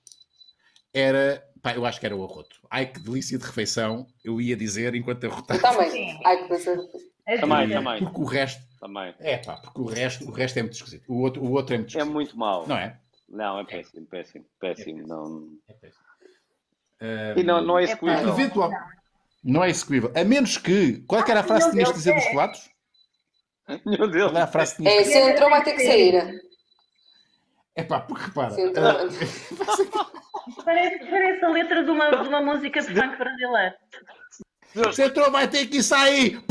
era, 0.93 1.43
pá, 1.65 1.75
eu 1.75 1.85
acho 1.87 1.99
que 1.99 2.07
era 2.07 2.15
o 2.15 2.23
arroto. 2.23 2.61
Ai 2.71 2.87
que 2.87 3.01
delícia 3.01 3.39
de 3.39 3.45
refeição, 3.45 4.07
eu 4.25 4.41
ia 4.41 4.55
dizer 4.55 4.95
enquanto 4.95 5.25
Eu 5.25 5.33
arrotava. 5.33 5.61
também. 5.61 5.91
Sim. 5.91 6.21
Ai, 6.25 6.43
que 6.43 6.49
coisa. 6.49 6.89
É 7.27 7.39
Também, 7.39 7.67
risca. 7.67 7.75
também. 7.83 7.99
Porque 8.05 8.21
o 8.21 8.25
resto, 8.25 8.63
Também. 8.79 9.15
é 9.19 9.39
pá, 9.39 9.57
porque 9.57 9.81
o 9.81 9.85
resto, 9.87 10.29
o 10.29 10.31
resto 10.31 10.59
é 10.59 10.63
muito 10.63 10.75
esquisito. 10.75 11.05
O 11.11 11.21
outro, 11.23 11.43
o 11.43 11.53
outro 11.53 11.75
é 11.75 11.79
muito 11.79 11.89
É 11.89 11.99
esquisito. 11.99 12.13
muito 12.13 12.37
mau. 12.39 12.67
Não 12.69 12.77
é? 12.77 13.01
Não, 13.29 13.59
é 13.59 13.65
péssimo, 13.65 14.07
péssimo, 14.07 14.45
péssimo. 14.61 15.07
Não... 15.09 15.49
É 15.67 15.73
péssimo. 15.73 16.05
Uh, 17.01 17.41
E 17.41 17.43
não, 17.43 17.63
não 17.63 17.79
é 17.79 17.83
É 17.83 17.85
execuível. 17.85 18.29
Eventual. 18.29 18.71
Não 19.43 19.65
é 19.65 19.71
execuível. 19.71 20.13
A 20.15 20.23
menos 20.23 20.59
que. 20.59 20.99
Qual 21.07 21.21
é 21.21 21.25
que 21.25 21.31
era 21.31 21.41
a 21.41 21.45
frase 21.45 21.67
que 21.67 21.73
tinhas 21.73 21.89
de 21.89 21.95
dizer 21.95 22.15
dos 22.15 22.27
flatos? 22.27 22.71
Meu 23.87 23.97
Qual 23.97 24.11
Deus. 24.11 24.31
era 24.31 24.45
a 24.45 24.47
frase 24.47 24.77
que 24.77 24.83
tinhas 24.83 24.95
É, 24.95 25.03
de 25.03 25.05
se 25.11 25.19
entrou, 25.19 25.49
vai 25.51 25.65
ter 25.65 25.73
que 25.73 25.83
sair. 25.87 26.43
É 27.77 27.83
pá, 27.83 28.01
porque 28.01 28.25
repara. 28.25 28.61
Entrou. 28.61 28.87
ah, 28.89 29.05
Parece, 30.65 30.99
parece 31.07 31.45
a 31.45 31.49
letra 31.49 31.83
de 31.85 31.91
uma, 31.91 32.11
de 32.11 32.29
uma 32.29 32.43
música 32.43 32.81
de 32.81 32.89
funk 32.95 33.17
brasileiro. 33.17 33.75
Se 34.93 35.03
entrou, 35.05 35.31
vai 35.31 35.49
ter 35.49 35.67
que 35.67 35.83
sair. 35.83 36.43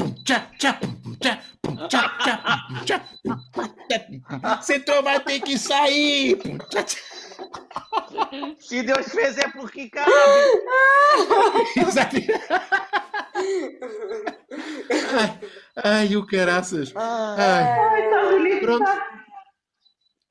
Entrou, 4.69 5.03
vai 5.03 5.19
ter 5.19 5.39
que 5.41 5.57
sair. 5.57 6.39
Se 8.59 8.81
Deus 8.83 9.05
fez 9.11 9.37
é 9.37 9.47
porque 9.49 9.89
cabe. 9.89 10.11
Ai, 15.15 15.39
ai, 15.83 16.15
o 16.15 16.25
caraças. 16.25 16.93
Ai, 16.95 17.63
Ai, 17.63 18.05
está 18.05 18.29
bonito. 18.29 18.61
pronto. 18.61 19.22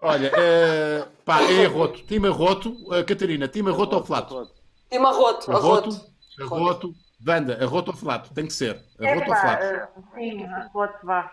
Olha, 0.03 0.33
eh, 0.37 1.07
pá, 1.25 1.41
é 1.43 1.65
arroto. 1.65 2.03
Time 2.07 2.29
arroto. 2.29 2.71
Uh, 2.89 3.05
Catarina, 3.07 3.49
time 3.49 3.71
arroto 3.71 3.97
ou 3.97 4.05
flato? 4.05 4.37
Arroto. 4.37 5.51
Arroto, 5.51 5.51
Arroto. 5.51 5.91
arroto. 6.41 6.95
Banda, 7.21 7.57
arroto 7.63 7.93
ou 7.93 7.97
flato? 7.97 8.35
Tem 8.35 8.47
que 8.47 8.53
ser. 8.53 8.83
Arroto 8.99 9.31
ou 9.31 9.37
Epá, 9.37 9.41
flato? 9.41 9.65
eh, 9.65 9.89
Sim, 10.15 10.45
arroto, 10.45 11.07
vá. 11.07 11.31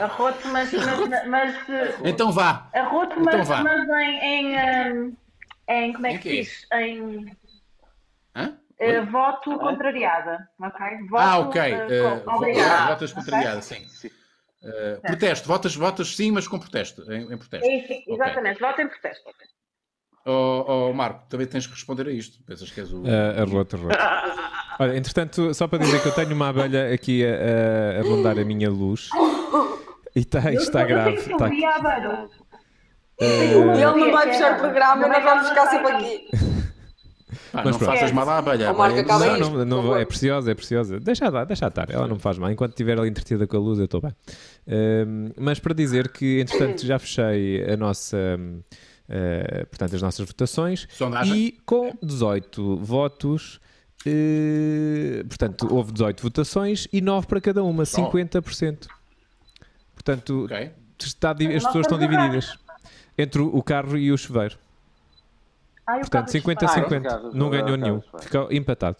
Arroto, 0.00 0.48
mas, 0.48 0.72
mas, 0.72 1.26
mas 1.28 1.68
eh, 1.68 1.94
Então 2.06 2.32
vá. 2.32 2.70
arroto, 2.72 3.20
Então 3.20 3.24
mas, 3.40 3.48
vá. 3.48 3.62
mas 3.62 3.88
em, 3.88 4.18
em, 4.18 4.56
eh, 4.56 5.12
em, 5.68 5.92
como 5.92 6.06
é 6.06 6.14
que 6.18 6.28
diz? 6.30 6.66
Em 6.72 7.36
Hã? 8.34 8.56
eh, 8.78 9.00
voto 9.02 9.58
contrariada, 9.58 10.48
ok? 10.60 10.80
Voto, 11.10 11.22
Ah, 11.22 11.38
ok. 11.40 11.56
eh, 11.56 11.86
Eh, 11.90 12.20
co- 12.20 12.30
vo- 12.30 12.36
obrigada. 12.36 12.86
votas 12.94 13.12
contrariadas, 13.12 13.64
sim. 13.66 13.86
Eh, 14.62 14.98
protesto, 15.02 15.46
votas, 15.46 15.74
votas 15.76 16.16
sim, 16.16 16.30
mas 16.30 16.48
com 16.48 16.58
protesto. 16.58 17.10
Em, 17.12 17.32
em 17.32 17.36
protesto. 17.36 17.66
É 17.66 17.76
isso, 17.76 18.10
exatamente, 18.10 18.60
voto 18.60 18.80
em 18.80 18.88
protesto. 18.88 19.30
Oh, 20.24 20.64
oh, 20.66 20.92
Marco, 20.92 21.24
também 21.28 21.46
tens 21.46 21.66
que 21.66 21.72
responder 21.72 22.08
a 22.08 22.10
isto. 22.10 22.42
Pensas 22.44 22.70
que 22.70 22.80
és 22.80 22.92
o. 22.92 23.02
Uh, 23.02 23.42
arroto, 23.42 23.76
arroto. 23.76 23.96
Olha, 24.80 24.96
entretanto, 24.96 25.54
só 25.54 25.68
para 25.68 25.78
dizer 25.78 26.02
que 26.02 26.08
eu 26.08 26.12
tenho 26.12 26.34
uma 26.34 26.48
abelha 26.48 26.92
aqui 26.92 27.24
a, 27.24 27.30
a, 27.30 28.00
a 28.00 28.02
rondar 28.02 28.38
a 28.38 28.44
minha 28.44 28.68
luz. 28.68 29.08
E 30.14 30.24
tá, 30.24 30.40
isto 30.52 30.64
está 30.64 30.84
grave. 30.84 31.16
Tá. 31.36 31.48
E 31.48 33.24
ele 33.24 33.64
não 33.64 34.12
vai 34.12 34.26
fechar 34.26 34.56
o 34.56 34.58
programa 34.58 35.08
nós 35.08 35.24
vamos 35.24 35.48
ficar 35.48 35.66
sempre 35.68 35.92
aqui. 35.92 36.28
Pá, 37.56 37.62
mas 37.64 37.72
não 37.72 37.78
pronto. 37.78 37.92
faças 37.98 38.12
mal 38.12 38.28
à 38.28 38.38
abelha. 38.38 38.72
Marco 38.72 38.98
abelha- 39.12 39.38
não, 39.38 39.50
não, 39.50 39.64
não 39.64 39.82
favor. 39.82 40.00
é 40.00 40.04
preciosa, 40.04 40.50
é 40.50 40.54
preciosa. 40.54 41.00
Deixa 41.00 41.28
lá, 41.28 41.44
deixa 41.44 41.66
estar, 41.66 41.90
ela 41.90 42.06
não 42.06 42.16
me 42.16 42.20
faz 42.22 42.38
mal. 42.38 42.50
Enquanto 42.50 42.70
estiver 42.72 42.98
ali 42.98 43.08
entretida 43.08 43.46
com 43.46 43.56
a 43.56 43.60
luz, 43.60 43.78
eu 43.78 43.84
estou 43.86 44.00
bem. 44.00 44.12
Ahm, 44.68 45.30
mas 45.38 45.58
para 45.58 45.74
dizer 45.74 46.08
que, 46.08 46.40
entretanto, 46.40 46.84
já 46.86 46.98
fechei 46.98 47.64
a 47.70 47.76
nossa, 47.76 48.16
hum, 48.38 48.60
eh, 49.08 49.64
portanto, 49.70 49.94
as 49.96 50.02
nossas 50.02 50.26
votações 50.26 50.86
Sondagem? 50.90 51.34
e 51.36 51.52
com 51.64 51.92
18 52.02 52.76
votos, 52.78 53.60
eh, 54.04 55.24
portanto, 55.28 55.68
houve 55.70 55.92
18 55.92 56.22
votações 56.22 56.86
e 56.92 57.00
9 57.00 57.26
para 57.26 57.40
cada 57.40 57.62
uma, 57.62 57.84
50%. 57.84 58.88
Portanto, 59.94 60.44
Ok. 60.44 60.70
está, 61.02 61.30
as 61.32 61.64
pessoas 61.64 61.86
estão 61.86 61.98
divididas 61.98 62.56
entre 63.18 63.40
o 63.40 63.62
carro 63.62 63.96
e 63.96 64.12
o 64.12 64.18
chuveiro. 64.18 64.56
Ai, 65.86 65.98
o 65.98 66.00
Portanto, 66.00 66.10
Carlos 66.10 66.32
50 66.32 66.64
a 66.64 66.68
Ah, 66.68 66.74
50. 66.74 67.08
Carlos, 67.08 67.34
Não 67.34 67.50
ganhou 67.50 67.76
nenhum. 67.76 68.00
Ficou 68.20 68.52
empatado. 68.52 68.96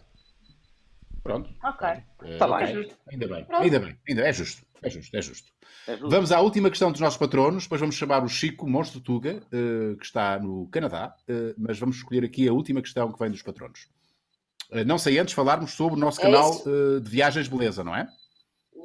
Pronto. 1.23 1.51
Ok. 1.65 1.89
Eh, 1.89 2.37
Tá 2.39 2.47
ok. 2.47 2.67
bem. 2.67 2.93
Ainda 3.13 3.27
bem. 3.29 3.47
Ainda 3.51 3.81
bem. 3.81 3.99
Ainda 4.09 4.23
é 4.29 4.33
justo. 4.33 4.63
É 4.83 4.89
justo. 4.91 5.17
É 5.17 5.21
justo. 5.23 5.53
É 5.89 5.93
justo. 5.93 6.09
Vamos 6.09 6.31
à 6.31 6.41
última 6.41 6.71
questão 6.71 6.93
dos 6.93 7.01
nossos 7.01 7.19
patronos, 7.19 7.65
depois 7.65 7.81
vamos 7.81 7.97
chamar 7.97 8.23
o 8.25 8.29
Chico 8.29 8.69
Monstro 8.69 9.01
Tuga, 9.01 9.43
eh, 9.53 9.97
que 9.99 10.05
está 10.05 10.39
no 10.39 10.69
Canadá, 10.69 11.15
eh, 11.27 11.55
mas 11.59 11.79
vamos 11.79 11.97
escolher 11.97 12.25
aqui 12.25 12.49
a 12.49 12.53
última 12.53 12.81
questão 12.81 13.11
que 13.13 13.19
vem 13.19 13.31
dos 13.31 13.43
patronos. 13.43 13.89
Eh, 14.71 14.85
não 14.85 14.99
sei 14.99 15.19
antes 15.19 15.35
falarmos 15.35 15.73
sobre 15.73 15.97
o 15.97 16.01
nosso 16.01 16.21
É 16.21 16.25
canal 16.25 16.51
isso. 16.51 17.01
de 17.01 17.11
viagens 17.11 17.49
beleza, 17.49 17.83
não 17.83 17.95
é? 17.97 18.07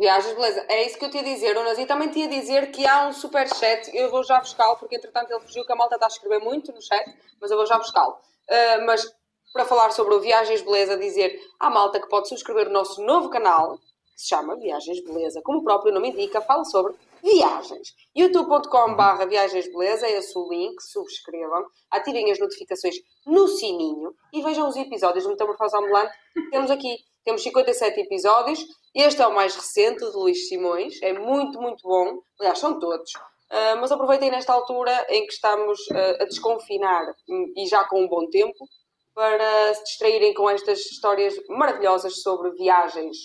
Viagens, 0.01 0.33
beleza. 0.33 0.65
É 0.67 0.83
isso 0.83 0.97
que 0.97 1.05
eu 1.05 1.11
te 1.11 1.17
ia 1.17 1.23
dizer, 1.23 1.55
Unas. 1.55 1.77
E 1.77 1.85
também 1.85 2.09
te 2.09 2.21
ia 2.21 2.27
dizer 2.27 2.71
que 2.71 2.87
há 2.87 3.07
um 3.07 3.13
super 3.13 3.47
chat. 3.47 3.95
Eu 3.95 4.09
vou 4.09 4.23
já 4.23 4.39
buscá-lo, 4.39 4.75
porque 4.77 4.95
entretanto 4.95 5.29
ele 5.29 5.41
fugiu 5.41 5.63
que 5.63 5.71
a 5.71 5.75
malta 5.75 5.93
está 5.93 6.07
a 6.07 6.09
escrever 6.09 6.39
muito 6.39 6.71
no 6.71 6.81
chat, 6.81 7.05
mas 7.39 7.51
eu 7.51 7.57
vou 7.57 7.67
já 7.67 7.77
buscá-lo. 7.77 8.17
Ah, 8.49 8.79
mas 8.83 9.07
para 9.53 9.63
falar 9.63 9.91
sobre 9.91 10.15
o 10.15 10.19
Viagens 10.19 10.63
Beleza, 10.63 10.97
dizer 10.97 11.39
à 11.59 11.69
malta 11.69 11.99
que 11.99 12.09
pode 12.09 12.27
subscrever 12.29 12.67
o 12.67 12.71
nosso 12.71 12.99
novo 13.03 13.29
canal, 13.29 13.77
que 13.77 14.21
se 14.23 14.29
chama 14.29 14.55
Viagens 14.55 15.05
Beleza, 15.05 15.39
como 15.43 15.59
o 15.59 15.63
próprio 15.63 15.93
nome 15.93 16.09
indica, 16.09 16.41
fala 16.41 16.65
sobre 16.65 16.95
viagens. 17.23 17.89
youtube.com.br 18.15 19.25
Viagens 19.27 19.71
Beleza 19.71 20.07
é 20.07 20.17
esse 20.17 20.37
o 20.37 20.49
link, 20.49 20.81
subscrevam, 20.81 21.65
ativem 21.89 22.31
as 22.31 22.39
notificações 22.39 22.95
no 23.25 23.47
sininho 23.47 24.13
e 24.33 24.41
vejam 24.41 24.67
os 24.67 24.75
episódios 24.75 25.23
do 25.23 25.29
Metamorfose 25.29 25.77
Ambulante 25.77 26.13
que 26.33 26.49
temos 26.49 26.71
aqui. 26.71 26.97
Temos 27.23 27.43
57 27.43 27.99
episódios, 28.01 28.65
este 28.95 29.21
é 29.21 29.27
o 29.27 29.35
mais 29.35 29.55
recente, 29.55 29.99
de 29.99 30.17
Luís 30.17 30.47
Simões, 30.47 30.99
é 31.03 31.13
muito, 31.13 31.61
muito 31.61 31.87
bom, 31.87 32.19
aliás, 32.39 32.57
são 32.57 32.79
todos. 32.79 33.11
Uh, 33.13 33.77
mas 33.79 33.91
aproveitem 33.91 34.31
nesta 34.31 34.53
altura 34.53 35.05
em 35.07 35.27
que 35.27 35.33
estamos 35.33 35.79
uh, 35.89 36.21
a 36.21 36.25
desconfinar 36.25 37.05
e 37.55 37.67
já 37.67 37.83
com 37.83 38.01
um 38.01 38.07
bom 38.07 38.27
tempo 38.29 38.65
para 39.13 39.73
se 39.75 39.83
distraírem 39.83 40.33
com 40.33 40.49
estas 40.49 40.79
histórias 40.79 41.35
maravilhosas 41.49 42.21
sobre 42.21 42.49
viagens. 42.51 43.17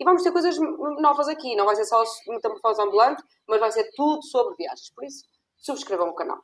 E 0.00 0.04
vamos 0.04 0.22
ter 0.22 0.32
coisas 0.32 0.56
novas 1.00 1.28
aqui, 1.28 1.54
não 1.54 1.66
vai 1.66 1.76
ser 1.76 1.84
só 1.84 2.02
metamorfose 2.26 2.82
ambulante, 2.82 3.22
mas 3.48 3.60
vai 3.60 3.70
ser 3.70 3.88
tudo 3.94 4.22
sobre 4.24 4.56
viagens. 4.56 4.90
Por 4.94 5.04
isso, 5.04 5.24
subscrevam 5.56 6.08
o 6.08 6.14
canal. 6.14 6.38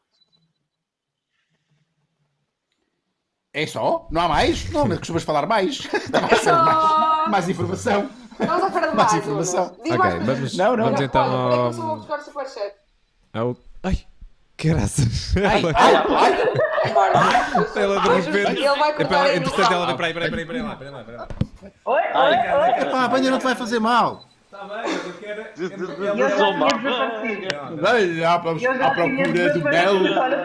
É 3.52 3.66
só? 3.66 4.06
Não 4.12 4.22
há 4.22 4.28
mais? 4.28 4.70
Não, 4.70 4.86
mas 4.86 4.98
costumas 4.98 5.24
falar 5.24 5.46
mais. 5.46 5.80
É 6.30 6.36
só... 6.36 6.62
mais, 6.62 7.30
mais 7.30 7.48
informação. 7.48 8.08
Vamos 8.38 8.62
à 8.62 8.70
feira 8.70 8.88
de 8.90 8.96
Mais 8.96 9.12
mais, 9.12 9.24
informação. 9.24 9.76
Ok, 9.78 9.98
mais 9.98 10.26
vamos, 10.26 10.56
Não, 10.56 10.76
não, 10.76 10.84
vamos 10.84 11.00
não. 11.00 11.06
então 11.06 11.22
Olha, 11.22 11.32
ao... 11.32 11.50
peraí 11.50 11.60
que 11.60 11.66
eu 11.66 11.72
só 11.72 11.86
vou 11.86 11.96
buscar 11.96 12.18
o 12.18 12.22
superchat. 12.22 12.74
ao... 13.34 13.56
Ai, 13.82 14.06
graças. 14.56 15.36
Ai, 15.36 15.60
Ela, 15.60 15.72
ai, 15.74 15.94
ai. 15.96 16.92
Bora. 16.94 17.12
ela 17.76 18.00
de 18.00 18.08
repente... 18.08 18.62
Ele 18.62 18.78
vai 18.78 18.94
cortar 18.94 19.36
entretanto, 19.36 19.72
ela 19.72 19.86
vem 19.86 19.96
para 19.96 20.06
aí, 20.06 20.14
para 20.14 20.24
aí, 20.24 20.30
para 20.30 20.38
aí, 20.40 20.46
para 20.46 20.56
aí 20.56 20.62
lá, 20.62 20.76
para 20.76 20.86
aí 20.86 20.92
lá, 20.92 21.04
para 21.04 21.12
aí 21.12 21.18
lá. 21.18 21.28
Oi, 21.62 22.00
Ai, 22.14 22.54
oi, 22.54 22.72
oi. 22.72 22.88
Epá, 22.88 23.04
a 23.04 23.08
banha 23.08 23.30
não 23.30 23.38
te 23.38 23.44
vai 23.44 23.54
fazer 23.54 23.78
mal. 23.78 24.24
Está 24.44 24.64
bem, 24.64 24.92
eu 25.06 25.18
quero... 25.18 25.42
Eu 25.42 25.68
já 25.68 26.36
tinha 26.36 26.48
desaparecido. 26.48 27.82
Vai 27.82 28.24
à, 28.24 28.38
procura 28.38 29.52
do. 29.52 30.18
Olha, 30.18 30.44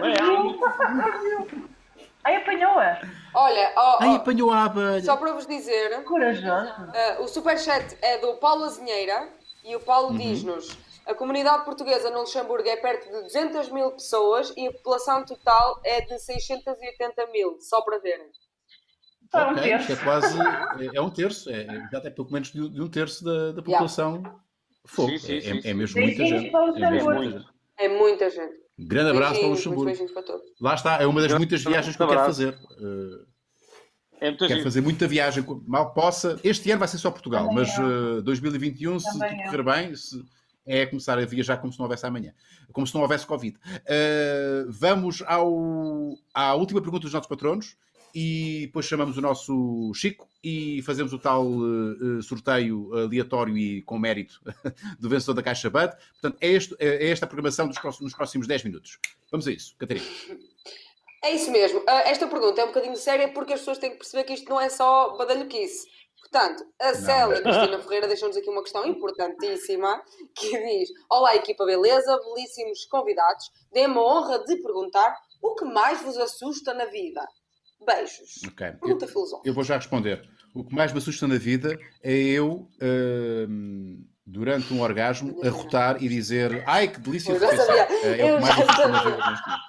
Ai, 2.23 2.35
apanhou-a. 2.37 3.01
Olha, 3.33 3.73
ó, 3.77 3.97
Ai, 4.01 4.09
ó, 4.09 4.15
apanhou 4.15 4.51
a 4.51 4.65
abelha. 4.65 5.03
só 5.03 5.15
para 5.15 5.31
vos 5.33 5.47
dizer, 5.47 6.03
Corajoso. 6.03 6.47
Uh, 6.49 7.23
o 7.23 7.27
superchat 7.27 7.97
é 8.01 8.17
do 8.17 8.35
Paulo 8.35 8.65
Azinheira 8.65 9.29
e 9.63 9.75
o 9.75 9.79
Paulo 9.79 10.17
diz-nos: 10.17 10.77
a 11.05 11.13
comunidade 11.13 11.63
portuguesa 11.63 12.09
no 12.09 12.19
Luxemburgo 12.21 12.67
é 12.67 12.75
perto 12.75 13.05
de 13.05 13.21
200 13.23 13.69
mil 13.69 13.91
pessoas 13.91 14.53
e 14.57 14.67
a 14.67 14.71
população 14.71 15.23
total 15.23 15.79
é 15.83 16.01
de 16.01 16.19
680 16.19 17.27
mil, 17.27 17.57
só 17.61 17.81
para 17.81 17.99
verem. 17.99 18.29
Só 19.35 19.47
um 19.49 19.51
Ok, 19.51 19.63
terço. 19.63 19.91
é 19.91 19.95
quase. 19.97 20.39
É, 20.39 20.95
é 20.97 21.01
um 21.01 21.09
terço. 21.09 21.49
É, 21.49 21.61
é- 21.63 21.87
já 21.91 22.01
tem 22.01 22.11
pouco 22.11 22.31
menos 22.33 22.51
de, 22.51 22.69
de 22.69 22.81
um 22.81 22.87
terço 22.87 23.23
da, 23.23 23.51
da 23.51 23.61
população. 23.61 24.23
Fogo. 24.85 25.09
Sim, 25.11 25.17
sim, 25.17 25.37
é, 25.37 25.41
sim, 25.41 25.57
é 25.57 25.61
sim. 25.61 25.73
mesmo 25.73 26.01
muita 26.01 26.25
gente. 26.25 26.51
É 26.55 26.91
mesmo 26.91 27.11
muita 27.13 27.31
gente. 27.39 27.45
É 27.77 27.87
muita 27.89 28.29
gente. 28.29 28.55
Grande 28.77 29.09
abraço 29.11 29.39
para 29.39 29.47
o 29.47 29.51
Luxemburgo. 29.51 29.91
Lá 30.61 30.75
está, 30.75 31.01
é 31.01 31.05
uma 31.05 31.21
das 31.21 31.33
muitas 31.33 31.63
viagens 31.63 31.95
que 31.95 32.01
eu 32.03 32.07
quero 32.07 32.19
fazer. 32.21 32.53
Uh, 32.79 33.25
É 34.19 34.25
muito 34.27 34.39
quero 34.39 34.49
giro. 34.53 34.63
fazer 34.63 34.81
muita 34.81 35.07
viagem, 35.07 35.43
mal 35.67 35.93
possa. 35.93 36.39
Este 36.43 36.69
ano 36.71 36.79
vai 36.79 36.87
ser 36.87 36.97
só 36.97 37.09
Portugal, 37.11 37.47
Também 37.49 37.65
mas 37.65 37.77
uh, 37.79 38.21
2021, 38.21 38.99
se 38.99 39.11
Também 39.11 39.29
tudo 39.37 39.43
correr 39.43 39.63
bem, 39.63 39.95
se- 39.95 40.23
é 40.67 40.85
começar 40.85 41.17
a 41.19 41.25
viajar 41.25 41.57
como 41.57 41.71
se 41.71 41.77
não 41.79 41.85
houvesse 41.85 42.05
amanhã, 42.05 42.33
como 42.73 42.85
se 42.87 42.93
não 42.95 43.01
houvesse 43.01 43.25
Covid. 43.25 43.55
Uh, 43.57 44.65
vamos 44.69 45.21
ao, 45.27 46.17
à 46.33 46.53
última 46.55 46.81
pergunta 46.81 47.03
dos 47.03 47.13
nossos 47.13 47.27
patronos 47.29 47.75
e 48.15 48.61
depois 48.67 48.85
chamamos 48.85 49.17
o 49.17 49.21
nosso 49.21 49.91
Chico 49.93 50.29
e 50.41 50.81
fazemos 50.83 51.11
o 51.11 51.19
tal 51.19 51.45
uh, 51.45 52.23
sorteio 52.23 52.89
aleatório 52.93 53.57
e 53.57 53.81
com 53.81 53.99
mérito 53.99 54.39
do 54.97 55.09
vencedor 55.09 55.33
da 55.33 55.43
Caixa 55.43 55.69
Bud. 55.69 55.91
Portanto, 56.13 56.37
é, 56.39 56.47
este- 56.47 56.75
é 56.79 57.09
esta 57.09 57.25
a 57.25 57.27
programação 57.27 57.67
dos 57.67 57.77
próximos, 57.77 58.03
nos 58.11 58.15
próximos 58.15 58.47
10 58.47 58.63
minutos. 58.63 58.99
Vamos 59.29 59.45
a 59.47 59.51
isso, 59.51 59.75
Catarina. 59.77 60.05
É 61.21 61.31
isso 61.35 61.51
mesmo. 61.51 61.83
Ah, 61.87 62.03
esta 62.09 62.25
pergunta 62.25 62.61
é 62.61 62.63
um 62.63 62.67
bocadinho 62.67 62.95
séria 62.95 63.27
porque 63.33 63.51
as 63.51 63.59
pessoas 63.59 63.79
têm 63.79 63.91
que 63.91 63.97
perceber 63.97 64.23
que 64.23 64.33
isto 64.33 64.49
não 64.49 64.61
é 64.61 64.69
só 64.69 65.17
badalhoquice. 65.17 65.85
Portanto, 66.21 66.65
a 66.79 66.93
Célia 66.93 67.41
Cristina 67.41 67.79
Ferreira 67.79 68.07
deixou-nos 68.07 68.37
aqui 68.37 68.49
uma 68.49 68.63
questão 68.63 68.85
importantíssima 68.87 70.01
que 70.35 70.49
diz: 70.57 70.89
Olá, 71.09 71.35
equipa 71.35 71.65
beleza, 71.65 72.17
belíssimos 72.23 72.85
convidados. 72.85 73.51
Dê-me 73.73 73.97
a 73.97 74.01
honra 74.01 74.39
de 74.45 74.55
perguntar 74.57 75.15
o 75.41 75.53
que 75.55 75.65
mais 75.65 76.01
vos 76.01 76.17
assusta 76.17 76.73
na 76.73 76.85
vida. 76.85 77.25
Beijos. 77.85 78.41
Ok. 78.47 78.71
Pergunta 78.81 79.07
filosófica. 79.07 79.49
Eu 79.49 79.53
vou 79.53 79.63
já 79.63 79.75
responder. 79.75 80.27
O 80.53 80.63
que 80.63 80.73
mais 80.73 80.91
me 80.91 80.97
assusta 80.99 81.27
na 81.27 81.37
vida 81.37 81.77
é 82.01 82.13
eu, 82.13 82.69
hum, 83.49 84.05
durante 84.25 84.73
um 84.73 84.81
orgasmo, 84.81 85.39
arrotar 85.45 86.01
e 86.01 86.07
dizer 86.07 86.63
ai 86.65 86.87
que 86.87 86.99
delícia 86.99 87.33
Eu 87.33 87.39
de 87.39 87.45
refeição. 87.45 87.75
É, 87.75 88.21
é 88.21 88.31
Eu 88.31 88.35
o 88.35 88.37
que 88.37 88.41
mais 88.43 88.55
me 88.57 88.63
assusta 88.63 88.87
na 88.87 89.03
vida 89.03 89.17
neste 89.29 89.47
momento. 89.47 89.65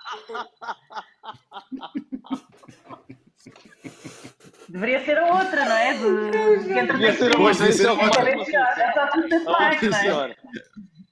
Deveria 4.68 5.04
ser 5.04 5.18
a 5.18 5.26
outra, 5.34 5.64
não 5.64 5.72
é? 5.76 5.92
De, 5.94 6.58
de 6.58 6.86
Devia 6.92 7.12
ser 7.16 7.36
a 7.36 7.38
outra. 7.38 7.54
devia 7.54 7.72
ser 7.72 7.86
a 7.86 7.90
é 7.90 7.92
outra. 7.92 8.30
é 8.30 8.92
só 8.92 9.06
tu 9.06 9.28
ser 9.28 9.46
A 9.46 10.18
outra 10.20 10.36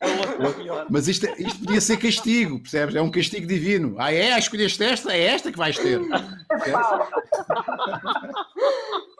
é? 0.05 0.87
Mas 0.91 1.09
isto, 1.09 1.27
é- 1.27 1.35
isto 1.39 1.61
podia 1.65 1.81
ser 1.81 1.97
castigo, 1.97 2.61
percebes? 2.61 2.95
É 2.95 3.03
um 3.03 3.11
castigo 3.11 3.47
divino. 3.47 3.97
Ah, 3.99 4.13
é? 4.13 4.33
Ah, 4.33 4.39
escolheste 4.39 4.83
esta? 4.83 5.13
É 5.15 5.23
esta 5.25 5.51
que 5.53 5.59
vais 5.59 5.79
ter. 5.79 6.01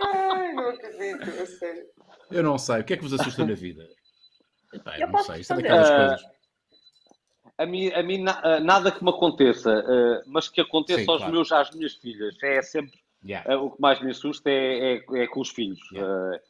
Ai, 0.01 0.53
não 0.53 0.69
acredito. 0.71 1.31
Eu 2.31 2.43
não 2.43 2.59
sei. 2.59 2.81
O 2.81 2.85
que 2.85 2.95
é 2.95 2.97
que 2.97 3.03
vos 3.03 3.13
assusta 3.13 3.45
na 3.45 3.55
vida? 3.55 3.87
Epá, 4.73 4.97
eu 4.99 5.07
Eu 5.07 5.13
não 5.13 5.23
sei. 5.23 5.41
Isto 5.41 5.53
é 5.53 5.57
daquelas 5.57 5.91
Ah, 5.91 5.97
coisas. 5.97 6.35
A 7.57 7.67
mim, 7.67 7.93
a 7.93 8.03
mim 8.03 8.23
na- 8.23 8.41
ah, 8.43 8.61
nada 8.61 8.91
que 8.91 9.03
me 9.05 9.11
aconteça, 9.11 9.71
ah, 9.73 10.23
mas 10.27 10.49
que 10.49 10.61
aconteça 10.61 11.03
Sim, 11.05 11.11
aos 11.11 11.19
claro. 11.19 11.33
meus, 11.33 11.53
às 11.53 11.71
minhas 11.71 11.95
filhas. 11.95 12.35
É 12.43 12.61
sempre 12.63 12.93
Yeah. 13.25 13.55
ah, 13.55 13.59
o 13.59 13.71
que 13.71 13.81
mais 13.81 14.01
me 14.03 14.11
assusta 14.11 14.51
é, 14.51 14.97
é, 14.97 15.05
é 15.23 15.27
com 15.29 15.41
os 15.41 15.51
filhos. 15.51 15.81
Ah, 15.97 16.41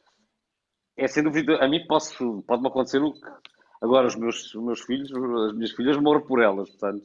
é 0.97 1.07
sem 1.07 1.23
dúvida, 1.23 1.57
a 1.63 1.67
mim 1.67 1.85
posso, 1.87 2.43
pode-me 2.47 2.67
acontecer 2.67 3.01
o 3.01 3.13
que. 3.13 3.19
Agora, 3.81 4.07
os 4.07 4.15
meus, 4.15 4.53
os 4.53 4.63
meus 4.63 4.81
filhos, 4.81 5.11
as 5.11 5.53
minhas 5.53 5.71
filhas, 5.71 5.97
morro 5.97 6.21
por 6.21 6.41
elas, 6.41 6.69
portanto. 6.69 7.03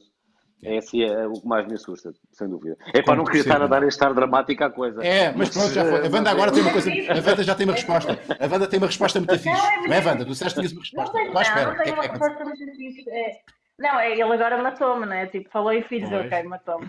É 0.63 0.77
assim 0.77 1.01
é 1.01 1.25
o 1.25 1.33
que 1.33 1.47
mais 1.47 1.65
me 1.65 1.73
assusta, 1.73 2.13
sem 2.33 2.47
dúvida. 2.47 2.77
É 2.93 3.01
para 3.01 3.15
não 3.15 3.23
querer 3.25 3.39
estar 3.39 3.59
a 3.59 3.65
dar 3.65 3.81
este 3.81 4.03
ar 4.03 4.13
dramático 4.13 4.63
à 4.63 4.69
coisa. 4.69 5.03
É, 5.03 5.33
mas 5.35 5.49
pronto, 5.49 5.69
já 5.73 5.83
foi. 5.83 6.05
A 6.05 6.09
Wanda 6.11 6.29
agora 6.29 6.51
tem 6.51 6.61
uma 6.61 6.71
coisa. 6.71 6.91
A 6.91 7.15
Wanda 7.29 7.43
já 7.43 7.55
tem 7.55 7.65
uma 7.65 7.73
resposta. 7.73 8.19
A 8.39 8.45
Wanda 8.47 8.67
tem 8.67 8.77
uma 8.77 8.85
resposta 8.85 9.19
muito 9.19 9.33
fixe. 9.39 9.49
Não 9.87 9.91
é, 9.93 10.05
Wanda? 10.05 10.23
Tu 10.23 10.29
disseste 10.31 10.61
que 10.61 10.67
tinhas 10.67 10.71
uma 10.93 11.03
Não 11.03 11.11
resposta. 11.11 11.33
não, 11.33 11.41
espera. 11.41 11.65
não 11.65 11.81
é 11.81 11.83
tenho 11.83 11.95
uma 11.95 12.03
resposta 12.03 12.45
muito 12.45 12.65
difícil. 12.65 13.11
É... 13.11 13.39
Não, 13.79 13.99
é, 13.99 14.11
ele 14.11 14.21
agora 14.21 14.61
matou-me, 14.61 15.05
né? 15.07 15.25
Tipo, 15.25 15.49
falou 15.49 15.73
e 15.73 15.81
fiz, 15.81 16.07
Pois. 16.07 16.25
ok, 16.27 16.43
matou-me. 16.43 16.87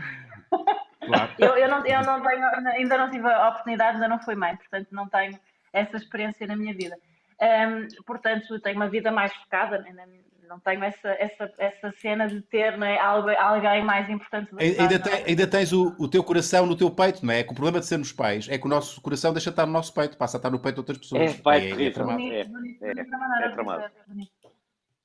Claro. 1.07 1.33
Eu, 1.41 1.57
eu, 1.57 1.69
não, 1.69 1.85
eu 1.87 2.03
não 2.05 2.23
tenho, 2.23 2.45
ainda 2.77 2.99
não 2.99 3.11
tive 3.11 3.27
a 3.27 3.49
oportunidade, 3.49 3.95
ainda 3.95 4.07
não 4.09 4.21
fui 4.21 4.35
mãe, 4.37 4.55
portanto 4.55 4.89
não 4.93 5.09
tenho 5.09 5.37
essa 5.73 5.97
experiência 5.97 6.47
na 6.47 6.55
minha 6.55 6.75
vida. 6.75 6.97
Ahm, 7.43 7.89
portanto, 8.07 8.61
tenho 8.61 8.77
uma 8.77 8.89
vida 8.89 9.11
mais 9.11 9.35
focada, 9.35 9.79
né? 9.79 10.07
não- 10.49 10.61
tenho 10.61 10.85
essa, 10.85 11.09
essa, 11.19 11.53
essa 11.59 11.91
cena 11.93 12.29
de 12.29 12.41
ter 12.43 12.77
né, 12.77 12.99
algo- 12.99 13.31
alguém 13.31 13.83
mais 13.83 14.09
importante 14.11 14.51
do 14.51 14.59
que 14.59 14.65
Ainda, 14.79 14.99
tem- 14.99 15.13
é? 15.15 15.25
ainda 15.27 15.47
tens 15.47 15.73
o, 15.73 15.97
o 15.99 16.07
teu 16.07 16.23
coração 16.23 16.67
no 16.67 16.77
teu 16.77 16.91
peito, 16.91 17.25
não 17.25 17.33
é? 17.33 17.41
É 17.41 17.43
que 17.43 17.51
o 17.51 17.55
problema 17.55 17.81
de 17.81 17.87
sermos 17.87 18.13
pais 18.13 18.49
é 18.51 18.59
que 18.59 18.67
o 18.67 18.69
nosso 18.69 19.01
coração 19.01 19.33
deixa 19.33 19.51
de 19.51 19.55
estar 19.55 19.65
no 19.67 19.73
nosso 19.73 19.93
peito, 19.95 20.17
passa 20.17 20.37
a 20.37 20.39
estar 20.39 20.51
no 20.51 20.61
peito 20.61 20.75
de 20.75 20.81
outras 20.81 20.99
pessoas. 20.99 21.39
É, 21.39 21.43
pai, 21.43 21.73
é, 21.73 21.87
é 21.87 21.91
tramado. 21.91 22.21
É, 22.21 22.41
é, 22.43 22.45
maneira 22.49 22.77
é 22.85 23.49
de 23.49 23.55
tramado. 23.55 23.85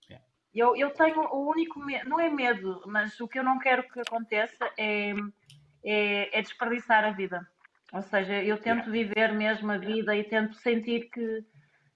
É. 0.09 0.19
Eu, 0.53 0.75
eu 0.75 0.89
tenho 0.91 1.21
o 1.21 1.49
único 1.49 1.79
medo, 1.79 2.09
não 2.09 2.19
é 2.19 2.29
medo, 2.29 2.81
mas 2.85 3.19
o 3.19 3.27
que 3.27 3.39
eu 3.39 3.43
não 3.43 3.57
quero 3.57 3.83
que 3.89 3.99
aconteça 4.01 4.69
é, 4.77 5.13
é, 5.83 6.39
é 6.39 6.41
desperdiçar 6.41 7.03
a 7.05 7.11
vida. 7.11 7.47
Ou 7.93 8.01
seja, 8.01 8.43
eu 8.43 8.57
tento 8.57 8.91
viver 8.91 9.31
mesmo 9.33 9.71
a 9.71 9.77
vida 9.77 10.13
e 10.15 10.23
tento 10.25 10.55
sentir 10.55 11.09
que, 11.09 11.43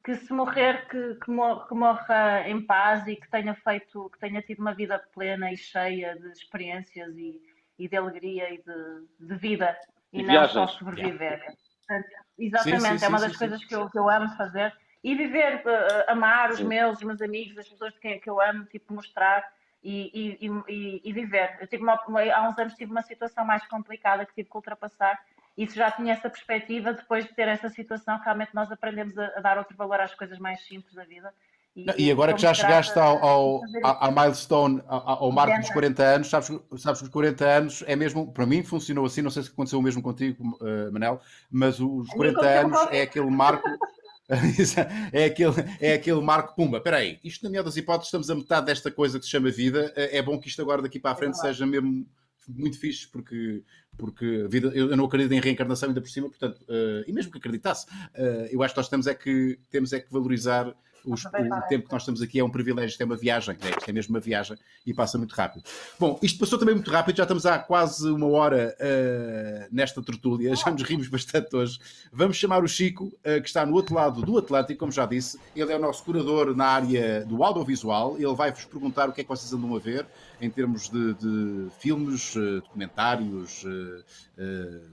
que 0.04 0.16
se 0.16 0.34
morrer, 0.34 0.88
que, 0.88 1.16
que, 1.16 1.30
mor- 1.30 1.68
que 1.68 1.74
morra 1.76 2.48
em 2.48 2.62
paz 2.66 3.06
e 3.08 3.16
que 3.16 3.30
tenha 3.30 3.54
feito, 3.54 4.10
que 4.10 4.20
tenha 4.20 4.42
tido 4.42 4.60
uma 4.60 4.74
vida 4.74 4.98
plena 5.14 5.52
e 5.52 5.58
cheia 5.58 6.16
de 6.18 6.30
experiências 6.32 7.16
e, 7.16 7.40
e 7.78 7.88
de 7.88 7.96
alegria 7.96 8.52
e 8.54 8.58
de, 8.58 9.08
de 9.28 9.36
vida 9.36 9.78
e, 10.12 10.22
E 10.22 10.24
não 10.24 10.48
só 10.48 10.68
sobreviver. 10.68 11.40
Portanto, 11.88 12.10
exatamente, 12.38 13.00
sim, 13.00 13.06
é 13.06 13.10
uma 13.10 13.20
sim, 13.20 13.24
das 13.26 13.32
sim, 13.34 13.38
coisas 13.40 13.62
sim. 13.62 13.68
que 13.68 13.76
eu, 13.76 13.90
que 13.90 14.00
eu 14.00 14.10
amo 14.10 14.30
fazer 14.36 14.74
e 15.04 15.16
viver, 15.16 15.62
eh, 15.66 16.06
amar 16.08 16.52
os 16.52 16.58
Sim. 16.60 16.66
meus, 16.68 16.98
os 17.00 17.04
meus 17.04 17.22
amigos, 17.22 17.58
as 17.58 17.68
pessoas 17.68 17.94
de 17.94 18.00
quem, 18.00 18.20
que 18.20 18.30
eu 18.30 18.40
amo, 18.40 18.66
tipo, 18.66 18.94
mostrar 18.94 19.44
e, 19.84 20.38
e, 20.40 20.48
e- 20.68 21.02
e- 21.04 21.14
viver. 21.14 21.58
Eu 21.60 21.66
tive 21.68 21.82
uma- 21.82 22.00
há 22.36 22.48
uns 22.48 22.58
anos 22.60 22.76
tive 22.76 22.92
uma 22.92 23.02
situação 23.02 23.44
mais 23.44 23.66
complicada 23.68 24.26
que 24.28 24.34
tive 24.36 24.48
que 24.50 24.56
ultrapassar 24.56 25.20
e 25.58 25.68
se 25.68 25.76
já 25.76 25.92
tinha 25.92 26.14
essa 26.14 26.30
perspectiva, 26.30 26.94
depois 26.94 27.26
de 27.26 27.34
ter 27.34 27.48
essa 27.48 27.70
situação, 27.70 28.20
realmente 28.24 28.54
nós 28.54 28.72
aprendemos 28.72 29.18
a, 29.18 29.26
a 29.38 29.42
dar 29.42 29.58
outro 29.58 29.76
valor 29.76 30.00
às 30.00 30.14
coisas 30.16 30.40
mais 30.40 30.66
simples 30.66 30.94
da 30.94 31.04
vida 31.04 31.34
Não, 31.76 31.94
e 31.98 32.12
agora 32.12 32.34
que 32.34 32.42
já 32.42 32.54
chegaste 32.54 32.98
ao, 32.98 33.24
ao, 33.24 33.62
à 33.84 34.12
milestone, 34.12 34.82
ao, 34.88 35.26
ao 35.26 35.32
marco 35.32 35.60
dos 35.60 35.70
40 35.70 36.04
anos, 36.04 36.30
sabes, 36.30 36.48
sabes 36.78 37.02
que 37.02 37.08
os 37.08 37.12
40 37.12 37.46
anos 37.46 37.84
é 37.88 37.96
mesmo, 37.96 38.32
para 38.32 38.46
mim 38.46 38.64
funcionou 38.64 39.06
assim, 39.06 39.22
não 39.22 39.32
sei 39.32 39.44
se 39.44 39.50
aconteceu 39.50 39.80
o 39.80 39.82
mesmo 39.82 40.02
contigo, 40.02 40.58
uh, 40.62 40.92
Manel, 40.92 41.22
mas 41.50 41.80
os 41.80 42.08
40 42.10 42.48
anos 42.48 42.80
é 42.92 43.04
aquele 43.04 43.30
marco. 43.30 43.68
é, 45.12 45.26
aquele, 45.26 45.54
é 45.80 45.94
aquele 45.94 46.22
marco 46.22 46.56
pumba. 46.56 46.78
Espera 46.78 46.98
aí, 46.98 47.20
isto 47.24 47.44
na 47.44 47.50
melhor 47.50 47.64
das 47.64 47.76
hipóteses, 47.76 48.08
estamos 48.08 48.30
a 48.30 48.36
metade 48.36 48.66
desta 48.66 48.90
coisa 48.90 49.20
que 49.20 49.26
se 49.26 49.32
chama 49.32 49.50
vida. 49.50 49.92
Eh, 49.96 50.20
é 50.20 50.22
bom 50.22 50.40
que 50.40 50.48
isto 50.48 50.62
agora 50.62 50.82
daqui 50.82 51.00
para 51.00 51.12
a 51.12 51.16
frente 51.16 51.34
é 51.34 51.42
seja 51.42 51.66
mesmo 51.66 52.08
muito 52.48 52.80
fixe, 52.80 53.08
porque, 53.08 53.64
porque 53.98 54.48
vida, 54.48 54.70
eu, 54.74 54.96
não 54.96 55.06
acredito 55.06 55.34
em 55.34 55.40
reencarnação 55.40 55.90
ainda 55.90 56.02
por 56.02 56.10
cima, 56.10 56.30
portanto, 56.30 56.62
uh, 56.62 57.04
e 57.08 57.12
mesmo 57.12 57.32
que 57.32 57.38
acreditasse, 57.38 57.86
uh, 57.86 58.48
eu 58.50 58.64
acho 58.64 58.74
que 58.74 58.80
nós 58.80 58.90
temos 58.90 59.08
é 59.08 59.14
que, 59.14 59.60
temos 59.70 59.94
é 59.94 60.00
que 60.00 60.12
valorizar 60.12 60.74
os, 61.06 61.26
o 61.26 61.62
tempo 61.68 61.88
que 61.88 61.92
nós 61.92 62.02
estamos 62.04 62.22
aqui 62.22 62.40
é 62.40 62.44
um 62.44 62.50
privilégio, 62.50 62.90
isto 62.90 63.02
é 63.02 63.06
uma 63.06 63.16
viagem, 63.16 63.58
né? 63.62 63.72
isto 63.78 63.90
é 63.90 63.94
mesmo 63.94 64.16
uma 64.16 64.20
viagem 64.20 64.58
e 64.86 64.94
passa 64.94 65.18
muito 65.18 65.34
rápido. 65.34 65.64
Bom, 66.00 66.20
isto 66.22 66.40
passou 66.40 66.60
também 66.60 66.76
muito 66.76 66.92
rápido, 66.92 67.18
já 67.18 67.24
estamos 67.24 67.46
há 67.46 67.60
quase 67.60 68.10
uma 68.10 68.28
hora 68.28 68.76
uh, 68.80 69.68
nesta 69.72 70.02
tertúlia, 70.02 70.54
já 70.56 70.72
nos 70.72 70.84
rimos 70.84 71.08
bastante 71.08 71.56
hoje. 71.56 71.80
Vamos 72.12 72.38
chamar 72.38 72.64
o 72.64 72.68
Chico, 72.68 73.06
uh, 73.06 73.42
que 73.42 73.48
está 73.48 73.66
no 73.66 73.74
outro 73.74 73.96
lado 73.96 74.22
do 74.22 74.38
Atlântico, 74.38 74.80
como 74.80 74.92
já 74.92 75.06
disse, 75.06 75.40
ele 75.56 75.72
é 75.72 75.76
o 75.76 75.80
nosso 75.80 76.04
curador 76.04 76.56
na 76.56 76.66
área 76.66 77.26
do 77.26 77.44
audiovisual, 77.44 78.16
ele 78.18 78.36
vai-vos 78.36 78.66
perguntar 78.66 79.10
o 79.10 79.14
que 79.14 79.22
é 79.22 79.24
que 79.24 79.30
vocês 79.30 79.52
andam 79.54 79.76
a 79.76 79.80
ver 79.80 80.06
em 80.42 80.50
termos 80.50 80.90
de, 80.90 81.14
de 81.14 81.68
filmes, 81.80 82.36
uh, 82.36 82.62
documentários, 82.62 83.64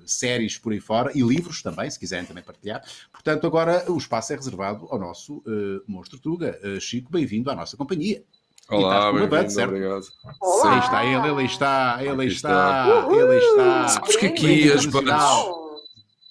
séries 0.06 0.58
por 0.58 0.72
aí 0.72 0.80
fora 0.80 1.10
e 1.14 1.22
livros 1.22 1.62
também, 1.62 1.90
se 1.90 1.98
quiserem 1.98 2.26
também 2.26 2.44
partilhar. 2.44 2.82
Portanto, 3.10 3.46
agora 3.46 3.90
o 3.90 3.96
espaço 3.96 4.32
é 4.32 4.36
reservado 4.36 4.86
ao 4.90 4.98
nosso 4.98 5.42
Monstro 5.86 6.18
Tuga. 6.18 6.58
Chico, 6.80 7.10
bem-vindo 7.10 7.50
à 7.50 7.54
nossa 7.54 7.76
companhia. 7.76 8.22
Olá, 8.70 9.10
bem-vindo, 9.10 9.62
obrigado. 9.62 10.06
Olá. 10.38 10.74
Aí 10.74 10.78
está 10.80 11.04
ele, 11.04 11.28
ele 11.28 11.44
está, 11.44 11.98
ele 12.02 12.26
está, 12.26 12.86
está. 12.86 13.08
ele 13.10 13.36
está. 13.38 13.88
Sabes 13.88 14.16
que 14.16 14.26
aqui 14.26 14.70
as 14.70 14.84
buds, 14.84 15.12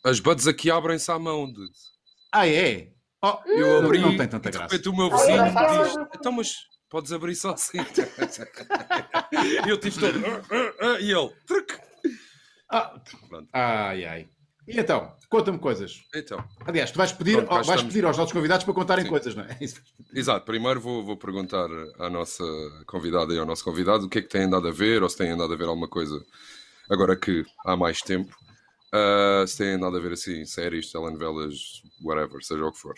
as 0.04 0.20
buds 0.20 0.48
aqui 0.48 0.70
abrem-se 0.70 1.10
à 1.10 1.18
mão, 1.18 1.52
dude. 1.52 1.74
Ah, 2.32 2.48
é? 2.48 2.90
Oh, 3.24 3.40
eu 3.48 3.80
abri, 3.80 4.00
não, 4.00 4.12
não 4.12 4.18
tem 4.18 4.28
tanta 4.28 4.52
graça. 4.52 4.90
o 4.90 4.96
meu 4.96 5.10
vizinho 5.10 5.44
diz, 5.46 5.96
então, 6.16 6.32
mas 6.32 6.68
podes 6.90 7.12
abrir 7.12 7.36
só 7.36 7.52
assim. 7.52 7.78
e 9.66 9.70
eu 9.70 9.78
tive 9.80 10.00
todo, 10.00 10.20
uh, 10.20 10.24
uh, 10.24 10.94
uh, 10.94 11.00
e 11.00 11.12
ele, 11.12 11.30
truque. 11.46 11.76
Ah, 12.70 13.02
ai, 13.54 14.06
ai. 14.06 14.30
E 14.68 14.78
então, 14.78 15.16
conta-me 15.30 15.58
coisas. 15.58 16.04
Então. 16.14 16.44
Aliás, 16.66 16.92
tu 16.92 16.98
vais 16.98 17.14
pedir, 17.14 17.46
Pronto, 17.46 17.66
vais 17.66 17.84
pedir 17.84 18.04
aos 18.04 18.18
nossos 18.18 18.34
convidados 18.34 18.66
para 18.66 18.74
contarem 18.74 19.06
Sim. 19.06 19.10
coisas, 19.10 19.34
não 19.34 19.46
é? 19.46 19.58
Exato. 20.14 20.46
Primeiro 20.46 20.82
vou, 20.82 21.06
vou 21.06 21.16
perguntar 21.16 21.70
à 22.00 22.10
nossa 22.10 22.44
convidada 22.86 23.34
e 23.34 23.40
ao 23.40 23.46
nosso 23.46 23.64
convidado 23.64 24.06
o 24.06 24.10
que 24.10 24.20
é 24.20 24.22
que 24.22 24.28
têm 24.28 24.44
andado 24.44 24.68
a 24.68 24.72
ver, 24.72 25.02
ou 25.02 25.10
se 25.10 25.18
têm 25.18 25.30
andado 25.30 25.54
a 25.54 25.56
ver 25.56 25.68
alguma 25.68 25.88
coisa 25.88 26.22
agora 26.90 27.16
que 27.16 27.46
há 27.66 27.78
mais 27.78 28.02
tempo. 28.02 28.36
Uh, 28.94 29.48
se 29.48 29.58
têm 29.58 29.74
andado 29.74 29.96
a 29.96 30.00
ver 30.02 30.14
assim 30.14 30.46
séries, 30.46 30.92
telenovelas, 30.92 31.82
whatever, 32.04 32.44
seja 32.44 32.66
o 32.66 32.72
que 32.72 32.80
for. 32.80 32.96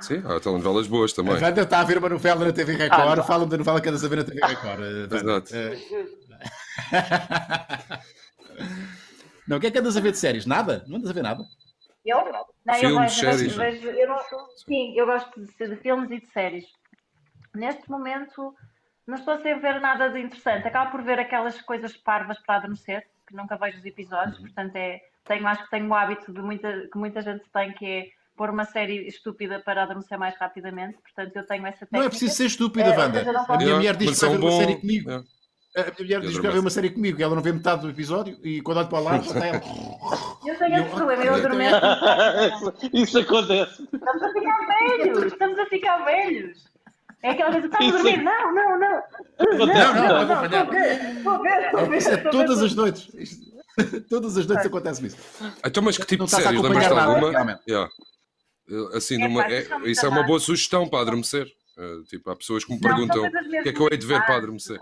Sim, 0.00 0.22
há 0.24 0.40
telenovelas 0.40 0.86
boas 0.86 1.12
também. 1.12 1.36
A 1.36 1.40
Wanda 1.40 1.62
está 1.62 1.80
a 1.80 1.84
ver 1.84 1.98
uma 1.98 2.08
novela 2.08 2.44
na 2.44 2.52
TV 2.52 2.74
Record, 2.74 3.18
ah, 3.18 3.22
falam 3.22 3.48
da 3.48 3.58
novela 3.58 3.80
que 3.80 3.88
andas 3.88 4.04
a 4.04 4.08
ver 4.08 4.16
na 4.16 4.24
TV 4.24 4.40
Record. 4.40 4.80
Exato. 5.12 5.50
Não, 9.50 9.56
o 9.56 9.60
que 9.60 9.66
é 9.66 9.70
que 9.72 9.78
andas 9.78 9.96
a 9.96 10.00
ver 10.00 10.12
de 10.12 10.18
séries? 10.18 10.46
Nada? 10.46 10.84
Não 10.86 10.98
andas 10.98 11.10
a 11.10 11.12
ver 11.12 11.22
nada? 11.22 11.44
Eu? 12.04 12.24
Não, 12.64 12.74
filmes, 12.76 13.20
eu 13.20 13.32
séries. 13.32 13.56
Vejo, 13.56 13.88
eu 13.88 14.08
não, 14.08 14.18
sim, 14.56 14.94
eu 14.96 15.06
gosto 15.06 15.40
de, 15.40 15.68
de, 15.68 15.76
filmes 15.76 16.10
e 16.10 16.20
de 16.20 16.32
séries. 16.32 16.64
Neste 17.54 17.90
momento, 17.90 18.54
não 19.06 19.16
estou 19.16 19.40
sem 19.42 19.58
ver 19.58 19.80
nada 19.80 20.08
de 20.08 20.20
interessante. 20.20 20.68
Acabo 20.68 20.92
por 20.92 21.02
ver 21.02 21.18
aquelas 21.18 21.60
coisas 21.62 21.96
parvas 21.96 22.38
para 22.46 22.56
adormecer, 22.56 23.04
que 23.26 23.34
nunca 23.34 23.56
vejo 23.56 23.78
os 23.78 23.84
episódios, 23.84 24.38
uhum. 24.38 24.44
portanto, 24.44 24.76
é, 24.76 25.00
tenho, 25.24 25.46
acho 25.46 25.64
que 25.64 25.70
tenho 25.70 25.88
o 25.88 25.94
hábito 25.94 26.32
de 26.32 26.40
muita, 26.40 26.88
que 26.88 26.98
muita 26.98 27.20
gente 27.20 27.44
tem, 27.52 27.72
que 27.72 27.86
é 27.86 28.08
pôr 28.40 28.48
uma 28.48 28.64
série 28.64 29.06
estúpida 29.06 29.60
para 29.60 29.82
adormecer 29.82 30.18
mais 30.18 30.34
rapidamente. 30.38 30.96
Portanto, 31.02 31.36
eu 31.36 31.46
tenho 31.46 31.66
essa 31.66 31.80
técnica. 31.80 31.98
Não 31.98 32.04
é 32.04 32.08
preciso 32.08 32.34
ser 32.34 32.46
estúpida, 32.46 32.88
é, 32.88 32.96
Wanda. 32.96 33.44
A 33.46 33.56
minha 33.58 33.74
mulher 33.74 33.94
diz 33.96 34.18
que 34.18 34.26
vai 34.26 34.30
ver 34.30 34.42
uma 34.42 34.52
série 34.52 34.76
comigo. 34.76 35.10
É. 35.10 35.14
A 35.14 35.84
minha 35.84 35.94
mulher 35.98 36.20
diz 36.22 36.36
que 36.36 36.40
vai 36.40 36.52
ver 36.52 36.58
uma 36.58 36.70
série 36.70 36.90
comigo, 36.90 37.22
ela 37.22 37.34
não 37.34 37.42
vê 37.42 37.52
metade 37.52 37.82
do 37.82 37.90
episódio 37.90 38.38
e 38.42 38.62
quando 38.62 38.78
olho 38.78 38.88
para 38.88 38.98
lá 38.98 39.16
está 39.18 39.46
ela. 39.46 39.60
Eu 40.46 40.58
tenho 40.58 40.80
esse 40.80 40.88
problema, 40.88 41.22
eu 41.22 41.34
adormeço. 41.34 42.74
Isso 42.94 43.18
acontece. 43.18 43.82
Estamos 43.92 44.22
a 44.22 44.32
ficar 44.32 44.66
velhos, 44.66 45.32
estamos 45.32 45.58
a 45.58 45.66
ficar 45.66 45.98
velhos. 46.06 46.70
É 47.22 47.30
aquela 47.32 47.52
coisa, 47.52 47.66
estás 47.66 47.88
a 47.88 47.90
dormir? 47.90 48.22
Não, 48.22 48.54
não, 48.54 48.78
não. 48.78 49.02
Não, 49.38 49.66
não, 49.66 50.24
não, 50.26 51.86
não. 51.86 51.94
Isso 51.94 52.08
é 52.08 52.16
todas 52.32 52.62
as 52.62 52.74
noites. 52.74 53.10
Todas 54.08 54.38
as 54.38 54.46
noites 54.46 54.64
acontece 54.64 55.06
isso. 55.06 55.18
Então, 55.62 55.82
mas 55.82 55.98
que 55.98 56.06
tipo 56.06 56.24
de 56.24 56.30
séries? 56.30 56.58
Lembras 56.58 56.88
de 56.88 56.92
alguma? 56.94 57.60
Assim, 58.94 59.18
numa, 59.18 59.44
é, 59.46 59.66
isso 59.84 60.04
é 60.04 60.08
uma 60.08 60.22
boa 60.22 60.38
sugestão 60.38 60.88
para 60.88 61.00
adormecer. 61.00 61.46
Uh, 61.76 62.04
tipo, 62.04 62.30
há 62.30 62.36
pessoas 62.36 62.64
que 62.64 62.72
me 62.72 62.80
perguntam 62.80 63.24
o 63.24 63.30
que 63.62 63.68
é 63.68 63.72
que 63.72 63.80
eu 63.80 63.88
hei 63.90 63.96
de 63.96 64.06
ver 64.06 64.24
para 64.24 64.36
adormecer. 64.36 64.78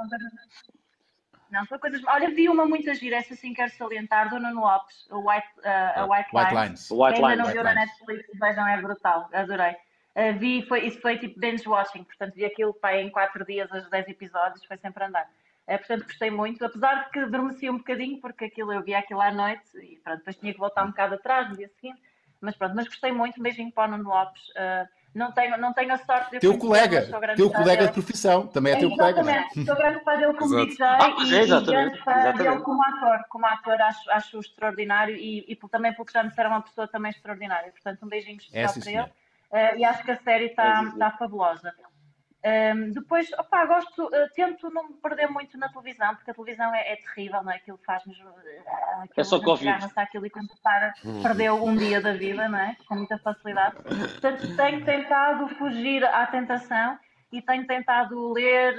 Não, 1.51 1.64
são 1.66 1.78
coisas. 1.78 2.03
Olha, 2.07 2.28
vi 2.30 2.49
uma 2.49 2.66
muito 2.66 2.93
gira, 2.95 3.16
essa 3.16 3.34
sim 3.34 3.55
quero 3.55 3.70
salientar, 3.72 4.28
do 4.28 4.39
Nuno 4.39 4.61
Lopes, 4.61 5.07
o 5.11 5.28
White, 5.28 5.49
uh, 5.59 6.01
a 6.01 6.05
White, 6.05 6.28
White 6.34 6.55
Lines. 6.55 6.55
Lines. 6.55 6.91
White 6.91 7.24
ainda 7.24 7.45
não 7.45 7.53
viu 7.53 7.64
na 7.64 7.74
Netflix, 7.74 8.28
vejam, 8.39 8.66
é 8.66 8.82
brutal, 8.82 9.28
adorei. 9.32 9.72
Uh, 10.14 10.39
vi, 10.39 10.62
foi, 10.66 10.86
isso 10.86 11.01
foi 11.01 11.16
tipo 11.18 11.39
binge 11.41 11.66
watching, 11.66 12.05
portanto 12.05 12.34
vi 12.34 12.45
aquilo 12.45 12.74
pai, 12.74 13.01
em 13.01 13.11
4 13.11 13.45
dias, 13.47 13.70
os 13.72 13.89
10 13.89 14.09
episódios, 14.09 14.64
foi 14.64 14.76
sempre 14.76 15.05
andar. 15.05 15.30
Uh, 15.66 15.78
portanto 15.78 16.05
gostei 16.05 16.30
muito, 16.30 16.64
apesar 16.64 17.05
de 17.05 17.11
que 17.11 17.18
adormeci 17.20 17.70
um 17.70 17.78
bocadinho, 17.78 18.20
porque 18.20 18.45
aquilo 18.47 18.72
eu 18.72 18.82
vi 18.82 18.95
aquilo 18.95 19.20
à 19.20 19.32
noite 19.32 19.62
e 19.76 19.97
pronto, 20.05 20.18
depois 20.18 20.36
tinha 20.36 20.53
que 20.53 20.59
voltar 20.59 20.84
um 20.84 20.89
bocado 20.89 21.14
atrás 21.14 21.49
no 21.49 21.57
dia 21.57 21.70
seguinte, 21.80 22.01
mas 22.41 22.57
pronto, 22.57 22.74
mas 22.74 22.86
gostei 22.86 23.12
muito, 23.12 23.39
um 23.39 23.43
beijinho 23.43 23.72
para 23.72 23.89
o 23.93 23.97
Nuno 23.97 24.11
Lopes. 24.11 24.43
Uh, 24.51 24.89
não 25.14 25.32
tenho, 25.32 25.57
não 25.59 25.72
tenho 25.72 25.93
a 25.93 25.99
sorte 25.99 26.32
de 26.32 26.39
Teu 26.39 26.57
colega, 26.59 27.07
teu 27.34 27.51
colega 27.51 27.86
de 27.86 27.93
profissão, 27.93 28.47
também 28.47 28.74
é, 28.74 28.76
é 28.76 28.78
teu 28.78 28.91
colega. 28.91 29.20
É? 29.30 29.64
Sou 29.64 29.74
grande 29.74 30.05
fã 30.05 30.16
dele 30.16 30.34
como 30.34 30.66
DJ 30.66 30.84
ah, 30.84 31.16
e, 31.26 31.34
é, 31.34 31.43
e 31.45 31.64
grande 31.64 31.99
fã 32.03 32.32
dele 32.32 32.61
como 32.61 32.82
ator. 32.84 33.24
Como 33.28 33.47
ator 33.47 33.80
acho, 33.80 34.11
acho 34.11 34.39
extraordinário 34.39 35.16
e, 35.16 35.45
e 35.49 35.57
também 35.68 35.93
porque 35.95 36.12
já 36.12 36.22
me 36.22 36.28
disseram 36.28 36.51
uma 36.51 36.62
pessoa 36.62 36.86
também 36.86 37.11
extraordinária. 37.11 37.72
Portanto, 37.72 38.05
um 38.05 38.09
beijinho 38.09 38.36
especial 38.36 38.70
é, 38.70 38.80
para 38.80 38.93
ele. 38.93 39.76
Uh, 39.76 39.78
e 39.78 39.84
acho 39.84 40.05
que 40.05 40.11
a 40.11 40.16
série 40.16 40.47
está 40.47 40.84
é, 40.95 40.99
tá 40.99 41.11
fabulosa. 41.12 41.74
Um, 42.45 42.93
depois, 42.93 43.28
opa, 43.32 43.64
gosto, 43.66 44.05
uh, 44.05 44.28
tento 44.34 44.70
não 44.70 44.89
me 44.89 44.95
perder 44.95 45.28
muito 45.28 45.59
na 45.59 45.68
televisão, 45.68 46.14
porque 46.14 46.30
a 46.30 46.34
televisão 46.34 46.72
é, 46.72 46.93
é 46.93 46.97
terrível, 46.97 47.43
não 47.43 47.51
é? 47.51 47.57
Aquilo 47.57 47.78
faz-nos. 47.84 48.16
Uh, 48.20 49.09
é 49.16 49.24
só 49.24 49.41
Covid. 49.41 49.68
aquilo 49.97 50.26
e 50.26 50.30
quando 50.30 50.51
para, 50.62 50.95
perdeu 51.20 51.62
um 51.64 51.76
dia 51.76 52.01
da 52.01 52.12
vida, 52.12 52.49
não 52.49 52.59
é? 52.59 52.76
Com 52.86 52.95
muita 52.95 53.18
facilidade. 53.18 53.76
Portanto, 53.82 54.57
tenho 54.57 54.84
tentado 54.84 55.49
fugir 55.57 56.05
à 56.05 56.26
tentação 56.26 56.99
e 57.32 57.43
tenho 57.43 57.66
tentado 57.66 58.32
ler, 58.32 58.74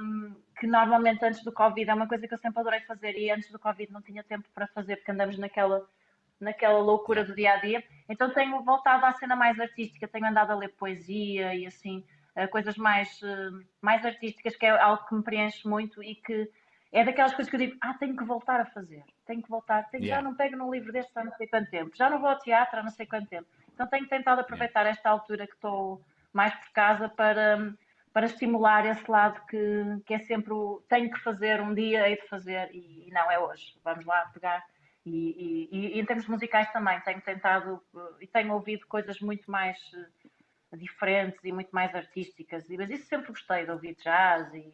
um, 0.00 0.34
que 0.58 0.66
normalmente 0.66 1.22
antes 1.24 1.44
do 1.44 1.52
Covid 1.52 1.90
é 1.90 1.94
uma 1.94 2.08
coisa 2.08 2.26
que 2.26 2.32
eu 2.32 2.38
sempre 2.38 2.60
adorei 2.60 2.80
fazer 2.80 3.18
e 3.18 3.30
antes 3.30 3.50
do 3.50 3.58
Covid 3.58 3.92
não 3.92 4.00
tinha 4.00 4.24
tempo 4.24 4.48
para 4.54 4.66
fazer, 4.68 4.96
porque 4.96 5.10
andamos 5.10 5.36
naquela 5.36 5.86
naquela 6.40 6.78
loucura 6.80 7.24
do 7.24 7.34
dia 7.34 7.54
a 7.54 7.56
dia. 7.56 7.82
Então 8.08 8.28
tenho 8.30 8.62
voltado 8.62 9.06
à 9.06 9.12
cena 9.12 9.36
mais 9.36 9.58
artística, 9.58 10.08
tenho 10.08 10.26
andado 10.26 10.50
a 10.50 10.56
ler 10.56 10.68
poesia 10.68 11.54
e 11.54 11.66
assim, 11.66 12.04
coisas 12.50 12.76
mais, 12.76 13.20
uh, 13.22 13.64
mais 13.80 14.04
artísticas, 14.04 14.56
que 14.56 14.66
é 14.66 14.70
algo 14.70 15.06
que 15.06 15.14
me 15.14 15.22
preenche 15.22 15.66
muito 15.68 16.02
e 16.02 16.16
que 16.16 16.50
é 16.92 17.04
daquelas 17.04 17.34
coisas 17.34 17.50
que 17.50 17.56
eu 17.56 17.60
digo, 17.60 17.76
ah, 17.80 17.94
tenho 17.94 18.16
que 18.16 18.24
voltar 18.24 18.60
a 18.60 18.66
fazer, 18.66 19.02
tenho 19.26 19.42
que 19.42 19.48
voltar, 19.48 19.88
tenho, 19.90 20.04
yeah. 20.04 20.22
já 20.22 20.28
não 20.28 20.36
pego 20.36 20.56
num 20.56 20.70
livro 20.70 20.92
deste 20.92 21.10
há 21.16 21.24
não 21.24 21.32
sei 21.32 21.48
quanto 21.48 21.70
tempo, 21.70 21.96
já 21.96 22.08
não 22.08 22.20
vou 22.20 22.28
ao 22.28 22.38
teatro 22.38 22.78
há 22.78 22.82
não 22.82 22.90
sei 22.90 23.06
quanto 23.06 23.28
tempo. 23.28 23.48
Então 23.72 23.86
tenho 23.88 24.06
tentado 24.06 24.40
aproveitar 24.40 24.80
yeah. 24.80 24.96
esta 24.96 25.10
altura 25.10 25.46
que 25.46 25.54
estou 25.54 26.00
mais 26.32 26.54
por 26.54 26.70
casa 26.72 27.08
para, 27.08 27.74
para 28.12 28.26
estimular 28.26 28.86
esse 28.86 29.10
lado 29.10 29.44
que, 29.46 30.02
que 30.06 30.14
é 30.14 30.18
sempre 30.20 30.52
o 30.52 30.82
tenho 30.88 31.10
que 31.10 31.18
fazer, 31.20 31.60
um 31.60 31.74
dia 31.74 32.08
hei 32.08 32.16
de 32.16 32.28
fazer 32.28 32.70
e, 32.72 33.08
e 33.08 33.10
não 33.10 33.30
é 33.30 33.38
hoje. 33.38 33.76
Vamos 33.82 34.04
lá 34.04 34.30
pegar. 34.32 34.64
E, 35.04 35.68
e, 35.70 35.96
e, 35.96 36.00
em 36.00 36.04
termos 36.04 36.26
musicais 36.28 36.72
também 36.72 36.98
tenho 37.00 37.20
tentado 37.20 37.82
e 38.20 38.26
tenho 38.26 38.54
ouvido 38.54 38.86
coisas 38.86 39.20
muito 39.20 39.50
mais 39.50 39.76
diferentes 40.78 41.38
e 41.44 41.52
muito 41.52 41.70
mais 41.72 41.94
artísticas. 41.94 42.64
Mas 42.70 42.90
isso 42.90 43.06
sempre 43.06 43.28
gostei 43.28 43.64
de 43.64 43.70
ouvir 43.70 43.96
jazz 44.02 44.52
e. 44.54 44.72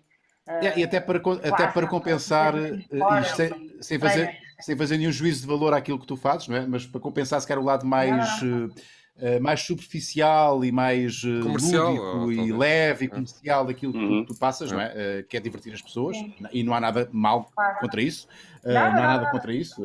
Uh, 0.48 0.78
e 0.78 0.82
até 0.82 0.98
para, 0.98 1.18
até 1.18 1.66
para 1.68 1.86
compensar, 1.86 2.54
uh, 2.54 3.20
isto 3.20 3.36
sem, 3.36 3.76
sem, 3.80 3.98
fazer, 3.98 4.36
sem 4.58 4.76
fazer 4.76 4.96
nenhum 4.96 5.12
juízo 5.12 5.42
de 5.42 5.46
valor 5.46 5.74
àquilo 5.74 5.98
que 5.98 6.06
tu 6.06 6.16
fazes, 6.16 6.48
não 6.48 6.56
é? 6.56 6.66
mas 6.66 6.86
para 6.86 7.00
compensar 7.00 7.40
se 7.40 7.46
quer 7.46 7.58
o 7.58 7.62
lado 7.62 7.86
mais, 7.86 8.42
uh, 8.42 9.40
mais 9.40 9.60
superficial 9.60 10.64
e 10.64 10.72
mais 10.72 11.22
comercial, 11.42 11.92
lúdico 11.92 12.46
e 12.46 12.52
leve 12.52 13.04
e 13.04 13.08
comercial 13.08 13.66
daquilo 13.66 13.94
uhum. 13.94 14.24
que 14.24 14.32
tu, 14.32 14.38
passas, 14.40 14.72
não 14.72 14.80
é? 14.80 15.22
que 15.28 15.36
é 15.36 15.40
divertir 15.40 15.74
as 15.74 15.82
pessoas, 15.82 16.16
Sim. 16.16 16.34
e 16.50 16.64
não 16.64 16.72
há 16.74 16.80
nada 16.80 17.08
mal 17.12 17.48
contra 17.78 18.02
isso, 18.02 18.26
não, 18.64 18.76
há 18.76 18.90
nada 18.90 19.30
contra 19.30 19.52
isso 19.52 19.82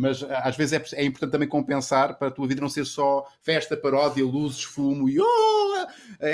mas 0.00 0.22
ah, 0.22 0.40
às 0.44 0.56
vezes 0.56 0.94
é, 0.94 1.00
é, 1.00 1.04
importante 1.04 1.32
também 1.32 1.46
compensar 1.46 2.18
para 2.18 2.28
a 2.28 2.30
tua 2.30 2.48
vida 2.48 2.60
não 2.60 2.68
ser 2.68 2.86
só 2.86 3.26
festa, 3.42 3.76
paródia, 3.76 4.24
luzes, 4.24 4.64
fumo 4.64 5.08
e 5.08 5.20
oh, 5.20 5.86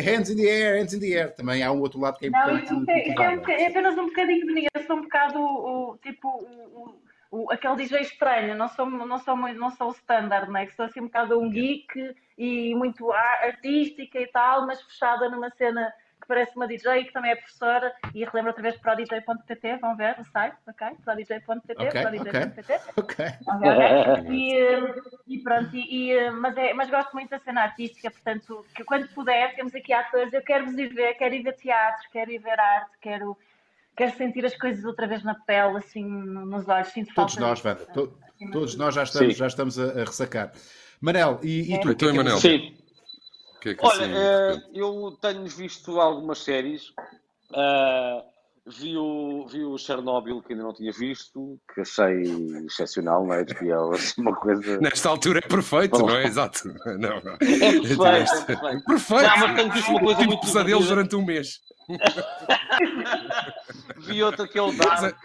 hands 0.04 0.30
in 0.30 0.36
the 0.36 0.48
air, 0.48 0.80
hands 0.80 0.94
in 0.94 1.00
the 1.00 1.06
air. 1.06 1.34
Também 1.34 1.62
há 1.62 1.72
um 1.72 1.80
outro 1.80 1.98
lado 1.98 2.16
que 2.18 2.26
é 2.26 2.28
importante. 2.28 2.72
Não, 2.72 2.84
é, 2.88 3.00
é, 3.00 3.62
é, 3.64 3.66
apenas 3.66 3.98
um 3.98 4.06
bocadinho 4.06 4.46
de 4.46 4.86
sou 4.86 4.96
um 4.96 5.02
bocado 5.02 5.40
o, 5.40 5.98
tipo 6.00 6.28
o, 6.28 6.94
o, 7.30 7.52
aquele 7.52 7.76
DJ 7.76 8.02
estranho, 8.02 8.54
não 8.54 8.68
sou, 8.68 8.86
não 8.88 9.18
sou, 9.18 9.36
não 9.36 9.70
sou 9.70 9.88
o 9.88 9.92
standard, 9.92 10.50
né? 10.50 10.66
que 10.66 10.74
sou 10.76 10.84
assim 10.84 11.00
um 11.00 11.06
bocado 11.06 11.38
um 11.38 11.50
geek 11.50 12.14
e 12.38 12.72
muito 12.76 13.12
artística 13.12 14.20
e 14.20 14.26
tal, 14.28 14.64
mas 14.64 14.80
fechada 14.80 15.28
numa 15.28 15.50
cena 15.50 15.92
que 16.26 16.28
parece 16.28 16.56
uma 16.56 16.66
DJ 16.66 17.04
que 17.04 17.12
também 17.12 17.30
é 17.30 17.36
professora 17.36 17.92
e 18.12 18.24
relembro 18.24 18.48
outra 18.48 18.62
vez 18.62 18.76
para 18.76 18.94
o 18.94 18.96
DJ.pt, 18.96 19.76
vão 19.76 19.96
ver 19.96 20.16
o 20.18 20.24
site, 20.24 20.56
ok? 20.66 20.88
Para 21.04 21.14
o 21.14 21.16
DJ.pt, 21.16 21.72
okay, 21.72 22.02
para 22.02 22.08
o 22.08 22.12
DJ.pt. 22.12 22.80
Ok. 22.96 23.24
okay. 23.24 24.26
E, 24.36 24.54
eh, 24.56 24.94
e 25.28 25.38
pronto, 25.38 25.74
e, 25.74 26.12
eh, 26.12 26.30
mas, 26.30 26.56
é, 26.56 26.72
mas 26.74 26.90
gosto 26.90 27.12
muito 27.12 27.30
da 27.30 27.38
cena 27.38 27.62
artística, 27.62 28.10
portanto, 28.10 28.64
que 28.74 28.82
quando 28.84 29.08
puder, 29.08 29.54
temos 29.54 29.74
aqui 29.74 29.92
atores, 29.92 30.32
eu 30.32 30.42
quero 30.42 30.64
vos 30.66 30.76
ir 30.76 30.92
ver, 30.92 31.14
quero 31.14 31.34
ir 31.34 31.42
ver 31.42 31.54
teatro, 31.54 32.08
quero 32.12 32.30
ir 32.30 32.38
ver 32.38 32.58
arte, 32.58 32.90
quero, 33.00 33.36
quero 33.96 34.16
sentir 34.16 34.44
as 34.44 34.56
coisas 34.56 34.84
outra 34.84 35.06
vez 35.06 35.22
na 35.22 35.34
pele, 35.34 35.78
assim, 35.78 36.04
nos 36.04 36.68
olhos. 36.68 36.88
Sinto 36.88 37.14
todos 37.14 37.36
nós, 37.36 37.64
Wanda, 37.64 37.86
to, 37.86 38.18
todos 38.52 38.76
nós 38.76 38.94
já 38.94 39.04
estamos, 39.04 39.36
já 39.36 39.46
estamos 39.46 39.78
a, 39.78 40.00
a 40.00 40.04
ressacar. 40.04 40.52
Manel, 41.00 41.38
e, 41.42 41.74
e 41.74 41.80
tu? 41.80 41.90
É. 41.90 41.92
Então, 41.92 42.14
Manel. 42.14 42.38
Sim. 42.38 42.76
Que 43.66 43.70
é 43.70 43.74
que 43.74 43.84
Olha, 43.84 44.52
assim, 44.52 44.60
uh, 44.60 44.62
eu 44.72 45.18
tenho 45.20 45.44
visto 45.46 45.98
algumas 45.98 46.38
séries. 46.38 46.90
Uh, 47.50 48.22
vi, 48.64 48.96
o, 48.96 49.44
vi 49.48 49.64
o 49.64 49.76
Chernobyl, 49.76 50.40
que 50.40 50.52
ainda 50.52 50.62
não 50.62 50.72
tinha 50.72 50.92
visto, 50.92 51.58
que 51.74 51.80
achei 51.80 52.22
excepcional, 52.64 53.26
não 53.26 53.34
é? 53.34 53.42
HBO, 53.42 53.92
assim, 53.92 54.20
uma 54.22 54.36
coisa. 54.36 54.78
Nesta 54.78 55.08
altura 55.08 55.40
é 55.40 55.48
perfeito, 55.48 55.98
Bom. 55.98 56.06
não 56.06 56.14
é? 56.14 56.26
Exato. 56.26 56.68
Não, 56.86 57.20
não. 57.20 57.32
É 57.32 57.38
perfeito, 57.38 58.02
é 58.02 58.44
perfeito. 58.44 58.84
perfeito. 58.84 59.24
Não, 59.24 59.38
mas 59.38 59.56
tenho 59.56 59.72
visto 59.72 59.90
uma 59.90 60.00
coisa 60.00 60.22
muito. 60.22 60.40
pesadelos 60.42 60.86
durante 60.86 61.16
um 61.16 61.24
mês. 61.24 61.60
vi 63.98 64.22
outra 64.22 64.46
que 64.46 64.58
é 64.58 64.62
o 64.62 64.70
Dark. 64.70 65.16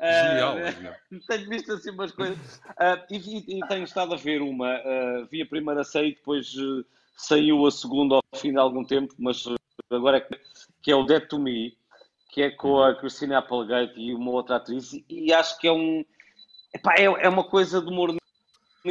Genial. 0.00 0.56
Uh, 0.56 1.20
tenho 1.28 1.48
visto 1.48 1.72
assim 1.72 1.90
umas 1.90 2.10
coisas. 2.10 2.56
Uh, 2.70 2.98
e, 3.10 3.58
e, 3.58 3.60
tenho 3.68 3.84
estado 3.84 4.12
a 4.12 4.16
ver 4.16 4.42
uma. 4.42 4.76
Uh, 4.80 5.28
vi 5.30 5.40
a 5.40 5.46
primeira 5.46 5.84
série, 5.84 6.16
depois 6.16 6.52
saiu 7.16 7.66
a 7.66 7.70
segunda 7.70 8.16
ao 8.16 8.22
fim 8.34 8.52
de 8.52 8.58
algum 8.58 8.84
tempo, 8.84 9.14
mas 9.18 9.44
agora 9.90 10.18
é 10.18 10.20
que, 10.20 10.38
que 10.82 10.90
é 10.90 10.96
o 10.96 11.04
Dead 11.04 11.26
to 11.26 11.38
Me, 11.38 11.76
que 12.30 12.42
é 12.42 12.50
com 12.50 12.82
a 12.82 12.94
Christina 12.94 13.38
Applegate 13.38 13.98
e 13.98 14.14
uma 14.14 14.30
outra 14.30 14.56
atriz, 14.56 14.92
e 15.08 15.32
acho 15.32 15.58
que 15.58 15.66
é 15.66 15.72
um. 15.72 16.04
Epá, 16.74 16.94
é, 16.98 17.04
é 17.04 17.28
uma 17.28 17.44
coisa 17.44 17.80
de 17.80 17.88
humor 17.88 18.14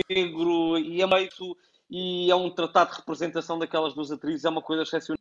negro 0.10 0.78
e 0.80 1.02
é 1.02 1.08
meio. 1.08 1.30
E 1.88 2.32
é 2.32 2.36
um 2.36 2.50
tratado 2.50 2.92
de 2.92 2.98
representação 2.98 3.60
daquelas 3.60 3.94
duas 3.94 4.12
atrizes, 4.12 4.44
é 4.44 4.50
uma 4.50 4.62
coisa 4.62 4.82
excepcional. 4.82 5.20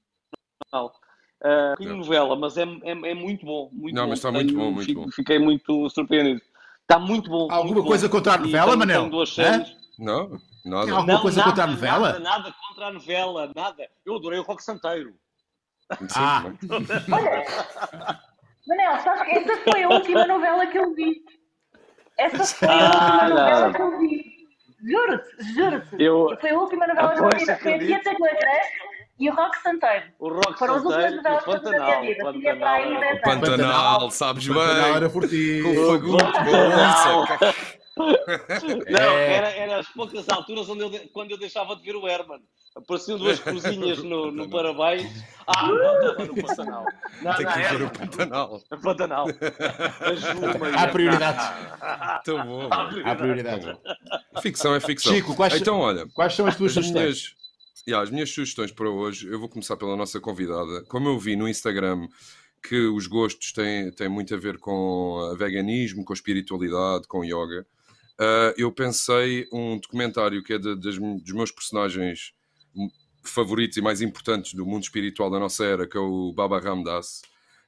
Uh, 1.42 1.84
novela, 1.84 2.34
mas 2.36 2.56
é, 2.56 2.62
é, 2.62 2.90
é, 2.92 3.14
muito 3.14 3.44
bom. 3.44 3.68
Muito 3.70 3.94
não, 3.94 4.04
bom. 4.04 4.08
mas 4.08 4.18
está 4.18 4.32
muito 4.32 4.54
bom, 4.54 4.72
muito 4.72 4.86
fico, 4.86 5.02
bom. 5.02 5.10
Fiquei 5.10 5.38
muito 5.38 5.90
surpreendido. 5.90 6.40
Está 6.80 6.98
muito 6.98 7.28
bom. 7.28 7.50
Alguma 7.50 7.74
muito 7.74 7.86
coisa 7.86 8.08
bom. 8.08 8.16
contra 8.16 8.34
a 8.34 8.38
novela, 8.38 8.74
Manel? 8.74 9.10
Não, 9.98 10.40
nada. 10.64 10.86
Tem 10.86 10.94
alguma 10.94 11.12
não, 11.12 11.22
coisa 11.22 11.38
nada, 11.38 11.50
contra 11.50 11.64
a 11.64 11.66
novela? 11.66 12.12
Nada, 12.12 12.20
nada 12.20 12.54
contra 12.68 12.86
a 12.86 12.92
novela, 12.92 13.52
nada. 13.54 13.88
Eu 14.04 14.16
adorei 14.16 14.38
o 14.38 14.42
Rock 14.42 14.62
Santeiro. 14.62 15.14
Ah. 16.14 16.44
Olha, 17.12 17.44
Manel, 18.66 19.00
sabes 19.00 19.22
que 19.24 19.30
essa 19.30 19.70
foi 19.70 19.82
a 19.82 19.88
última 19.88 20.26
novela 20.26 20.66
que 20.66 20.78
eu 20.78 20.94
vi. 20.94 21.22
Essa 22.18 22.44
foi 22.44 22.68
a 22.68 22.86
última 22.86 23.22
ah, 23.22 23.28
novela 23.28 23.72
que 23.72 23.82
eu 23.82 23.98
vi. 23.98 24.34
Juro-te, 24.82 25.54
juro-te. 25.54 26.02
Eu... 26.02 26.36
Foi 26.40 26.50
a 26.50 26.58
última 26.58 26.86
novela 26.86 27.14
que 27.14 27.20
eu 27.20 27.28
vi. 27.28 27.44
Foi 27.62 27.74
a 27.74 27.78
Tia 27.78 28.02
Tecla 28.02 28.28
e 29.18 29.30
o 29.30 29.34
Rock 29.34 29.58
Santeiro. 29.62 30.06
O 30.18 30.28
Rock 30.28 30.58
Foram 30.58 30.82
Santeiro 30.82 31.16
e 31.16 31.18
o 31.18 31.22
Pantanal. 31.22 32.02
Pantanal, 32.22 33.22
Pantanal, 33.22 34.10
sabes 34.10 34.46
bem. 34.46 34.56
Pantanal 34.56 34.96
era 34.96 35.10
fortinho. 35.10 35.64
Com 35.64 35.86
Fagunto, 35.86 36.24
Não, 37.96 38.10
é. 39.16 39.34
era, 39.34 39.50
era 39.50 39.78
as 39.78 39.88
poucas 39.88 40.28
alturas 40.28 40.68
onde 40.68 40.82
eu, 40.82 41.08
quando 41.12 41.30
eu 41.30 41.38
deixava 41.38 41.76
de 41.76 41.82
ver 41.82 41.94
o 41.94 42.08
Herman. 42.08 42.40
Apareciam 42.74 43.16
duas 43.18 43.38
cozinhas 43.38 44.02
no, 44.02 44.32
no 44.32 44.50
Parabéns. 44.50 45.24
Ah, 45.46 45.68
não, 45.68 46.00
estava 46.00 46.24
no 46.24 46.34
Pantanal. 46.42 46.86
Não, 47.22 47.34
Tem 47.36 47.46
que 47.46 47.58
ver 47.58 47.82
o 47.82 47.90
Pantanal. 47.90 48.60
O 48.72 48.78
Pantanal. 48.80 49.26
Há 50.76 50.88
prioridades. 50.88 51.44
Tão 52.24 52.44
bom. 52.44 52.68
Há 52.70 53.14
prioridades. 53.14 53.78
Ficção 54.42 54.74
é 54.74 54.80
ficção. 54.80 55.12
Chico, 55.12 55.36
quais, 55.36 55.54
então, 55.54 55.78
olha, 55.78 56.06
quais 56.14 56.34
são 56.34 56.46
as 56.46 56.56
tuas 56.56 56.72
sugestões? 56.72 57.36
Yeah, 57.86 58.02
as 58.02 58.10
minhas 58.10 58.30
sugestões 58.30 58.72
para 58.72 58.88
hoje, 58.90 59.28
eu 59.28 59.38
vou 59.38 59.48
começar 59.48 59.76
pela 59.76 59.94
nossa 59.94 60.18
convidada. 60.18 60.82
Como 60.86 61.08
eu 61.08 61.18
vi 61.18 61.36
no 61.36 61.46
Instagram 61.46 62.08
que 62.66 62.86
os 62.88 63.06
gostos 63.06 63.52
têm, 63.52 63.92
têm 63.92 64.08
muito 64.08 64.34
a 64.34 64.38
ver 64.38 64.58
com 64.58 65.36
veganismo, 65.38 66.04
com 66.04 66.14
espiritualidade, 66.14 67.06
com 67.06 67.22
yoga, 67.22 67.66
uh, 68.20 68.54
eu 68.56 68.70
pensei 68.72 69.48
um 69.52 69.78
documentário 69.78 70.42
que 70.42 70.52
é 70.52 70.58
de, 70.58 70.76
de, 70.76 70.98
dos 70.98 71.32
meus 71.32 71.50
personagens 71.50 72.32
favoritos 73.22 73.76
e 73.76 73.80
mais 73.82 74.00
importantes 74.00 74.54
do 74.54 74.66
mundo 74.66 74.82
espiritual 74.82 75.30
da 75.30 75.38
nossa 75.38 75.64
era, 75.64 75.86
que 75.86 75.96
é 75.96 76.00
o 76.00 76.32
Baba 76.32 76.60
Ramdas, 76.60 77.22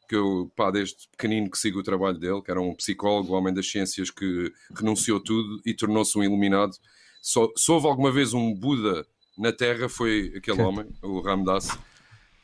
que 0.09 0.15
eu, 0.15 0.51
pá, 0.55 0.71
desde 0.71 1.09
pequenino 1.11 1.51
que 1.51 1.59
sigo 1.59 1.81
o 1.81 1.83
trabalho 1.83 2.19
dele, 2.19 2.43
que 2.43 2.51
era 2.51 2.61
um 2.61 2.75
psicólogo, 2.75 3.35
homem 3.35 3.53
das 3.53 3.69
ciências 3.69 4.11
que 4.11 4.53
renunciou 4.77 5.21
tudo 5.21 5.61
e 5.65 5.75
tornou-se 5.75 6.17
um 6.17 6.23
iluminado. 6.23 6.77
Só, 7.21 7.51
se 7.57 7.71
houve 7.71 7.87
alguma 7.87 8.13
vez 8.13 8.33
um 8.33 8.55
Buda 8.55 9.07
na 9.37 9.53
Terra 9.53 9.89
foi 9.89 10.33
aquele 10.37 10.63
homem, 10.63 10.87
o 11.03 11.21
Ramdas. 11.21 11.69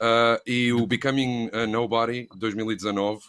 Uh, 0.03 0.37
e 0.45 0.73
o 0.73 0.85
Becoming 0.85 1.49
a 1.53 1.67
Nobody, 1.67 2.29
2019, 2.37 3.21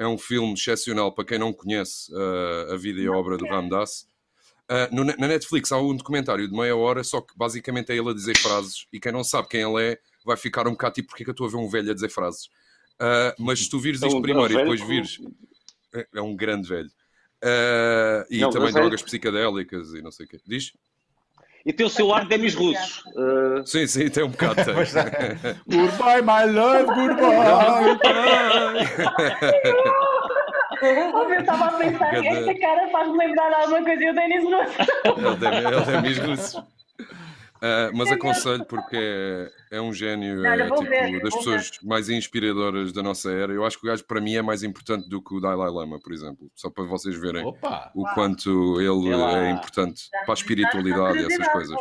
é 0.00 0.06
um 0.06 0.16
filme 0.16 0.54
excepcional 0.54 1.12
para 1.12 1.26
quem 1.26 1.38
não 1.38 1.52
conhece 1.52 2.10
uh, 2.10 2.72
a 2.72 2.76
vida 2.78 3.02
e 3.02 3.06
a 3.06 3.12
obra 3.12 3.36
do 3.36 3.46
Ramdas. 3.46 4.08
Uh, 4.70 4.94
no, 4.94 5.04
na 5.04 5.28
Netflix 5.28 5.70
há 5.70 5.78
um 5.78 5.94
documentário 5.94 6.48
de 6.48 6.56
meia 6.56 6.74
hora, 6.74 7.04
só 7.04 7.20
que 7.20 7.36
basicamente 7.36 7.92
é 7.92 7.96
ele 7.96 8.08
a 8.08 8.14
dizer 8.14 8.38
frases 8.38 8.86
e 8.90 8.98
quem 8.98 9.12
não 9.12 9.22
sabe 9.22 9.48
quem 9.48 9.60
ele 9.60 9.92
é 9.92 9.98
vai 10.24 10.38
ficar 10.38 10.66
um 10.66 10.70
bocado 10.70 10.94
tipo 10.94 11.08
porque 11.08 11.22
é 11.22 11.24
que 11.24 11.30
eu 11.30 11.32
estou 11.32 11.46
a 11.46 11.50
ver 11.50 11.56
um 11.58 11.68
velho 11.68 11.90
a 11.90 11.94
dizer 11.94 12.08
frases. 12.08 12.46
Uh, 12.96 13.36
mas 13.38 13.60
se 13.60 13.68
tu 13.68 13.78
vires 13.78 14.02
é 14.02 14.06
isto 14.06 14.22
primeiro 14.22 14.50
e 14.50 14.56
depois 14.56 14.80
vires. 14.80 15.18
É, 15.92 16.06
é 16.14 16.22
um 16.22 16.34
grande 16.34 16.66
velho. 16.66 16.90
Uh, 17.44 18.24
e 18.30 18.38
não, 18.38 18.48
também 18.48 18.72
drogas 18.72 19.02
psicadélicas 19.02 19.92
e 19.92 20.00
não 20.00 20.10
sei 20.10 20.24
o 20.24 20.28
quê. 20.30 20.40
Diz? 20.46 20.72
E 21.64 21.72
tem 21.72 21.86
o 21.86 21.90
seu 21.90 22.12
ar 22.12 22.22
de 22.22 22.28
demis 22.30 22.54
russos. 22.54 23.04
Uh... 23.14 23.66
Sim, 23.66 23.86
sim, 23.86 24.08
tem 24.08 24.24
um 24.24 24.28
bocado. 24.28 24.56
Tem. 24.64 24.74
goodbye, 25.68 26.22
my 26.22 26.50
love, 26.50 26.86
goodbye. 26.86 27.98
eu 30.82 31.40
estava 31.40 31.66
a 31.66 31.72
pensar 31.72 32.10
que 32.10 32.28
esta 32.28 32.54
cara 32.58 32.88
faz-me 32.88 33.18
lembrar 33.18 33.52
alguma 33.52 33.82
coisa 33.82 34.02
e 34.02 34.10
o 34.10 34.14
Denis 34.14 34.44
Russo. 34.44 34.74
Ele 35.46 35.66
é 35.76 36.00
Demis 36.00 36.18
Russo. 36.18 36.79
Uh, 37.62 37.94
mas 37.94 38.10
aconselho 38.10 38.64
porque 38.64 38.96
é, 38.96 39.76
é 39.76 39.80
um 39.82 39.92
gênio 39.92 40.36
Não, 40.36 40.46
é, 40.46 40.64
tipo, 40.64 40.82
ver, 40.82 41.20
das 41.20 41.34
pessoas 41.34 41.70
ver. 41.70 41.86
mais 41.86 42.08
inspiradoras 42.08 42.90
da 42.90 43.02
nossa 43.02 43.30
era. 43.30 43.52
Eu 43.52 43.66
acho 43.66 43.78
que 43.78 43.86
o 43.86 43.90
gajo 43.90 44.02
para 44.04 44.18
mim 44.18 44.34
é 44.34 44.40
mais 44.40 44.62
importante 44.62 45.06
do 45.10 45.22
que 45.22 45.34
o 45.34 45.40
Dalai 45.40 45.70
Lama, 45.70 46.00
por 46.00 46.10
exemplo. 46.10 46.50
Só 46.54 46.70
para 46.70 46.84
vocês 46.84 47.14
verem 47.20 47.44
Opa. 47.44 47.92
o 47.94 48.04
quanto 48.14 48.80
ele 48.80 49.12
é 49.12 49.50
importante 49.50 50.08
para 50.10 50.32
a 50.32 50.34
espiritualidade 50.34 51.18
e 51.18 51.26
essas 51.26 51.48
coisas. 51.48 51.76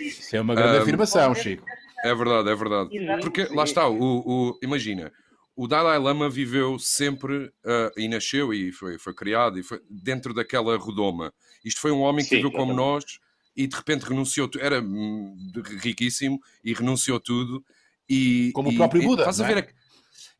Isso 0.00 0.34
é 0.34 0.40
uma 0.40 0.54
grande 0.56 0.78
um, 0.78 0.82
afirmação, 0.82 1.34
Chico. 1.34 1.64
É 2.04 2.12
verdade, 2.12 2.50
é 2.50 2.54
verdade. 2.54 2.90
Porque 3.22 3.44
lá 3.54 3.62
está, 3.62 3.88
o, 3.88 4.18
o, 4.26 4.58
imagina, 4.62 5.12
o 5.54 5.68
Dalai 5.68 5.98
Lama 5.98 6.28
viveu 6.28 6.76
sempre 6.80 7.46
uh, 7.46 7.92
e 7.96 8.08
nasceu 8.08 8.52
e 8.52 8.72
foi, 8.72 8.98
foi 8.98 9.14
criado 9.14 9.60
e 9.60 9.62
foi 9.62 9.80
dentro 9.88 10.34
daquela 10.34 10.76
redoma. 10.76 11.32
Isto 11.64 11.80
foi 11.80 11.92
um 11.92 12.00
homem 12.00 12.24
que 12.24 12.30
Sim, 12.30 12.36
viveu 12.36 12.50
como 12.50 12.72
nós 12.72 13.20
e 13.56 13.66
de 13.66 13.76
repente 13.76 14.02
renunciou, 14.02 14.50
era 14.58 14.80
hum, 14.80 15.36
riquíssimo 15.80 16.40
e 16.64 16.72
renunciou 16.72 17.20
tudo. 17.20 17.64
E, 18.08 18.50
Como 18.52 18.70
e, 18.70 18.74
o 18.74 18.76
próprio 18.76 19.02
Buda. 19.02 19.22
Estás 19.22 19.40
a 19.40 19.46
ver 19.46 19.58
é? 19.58 19.60
a... 19.60 19.66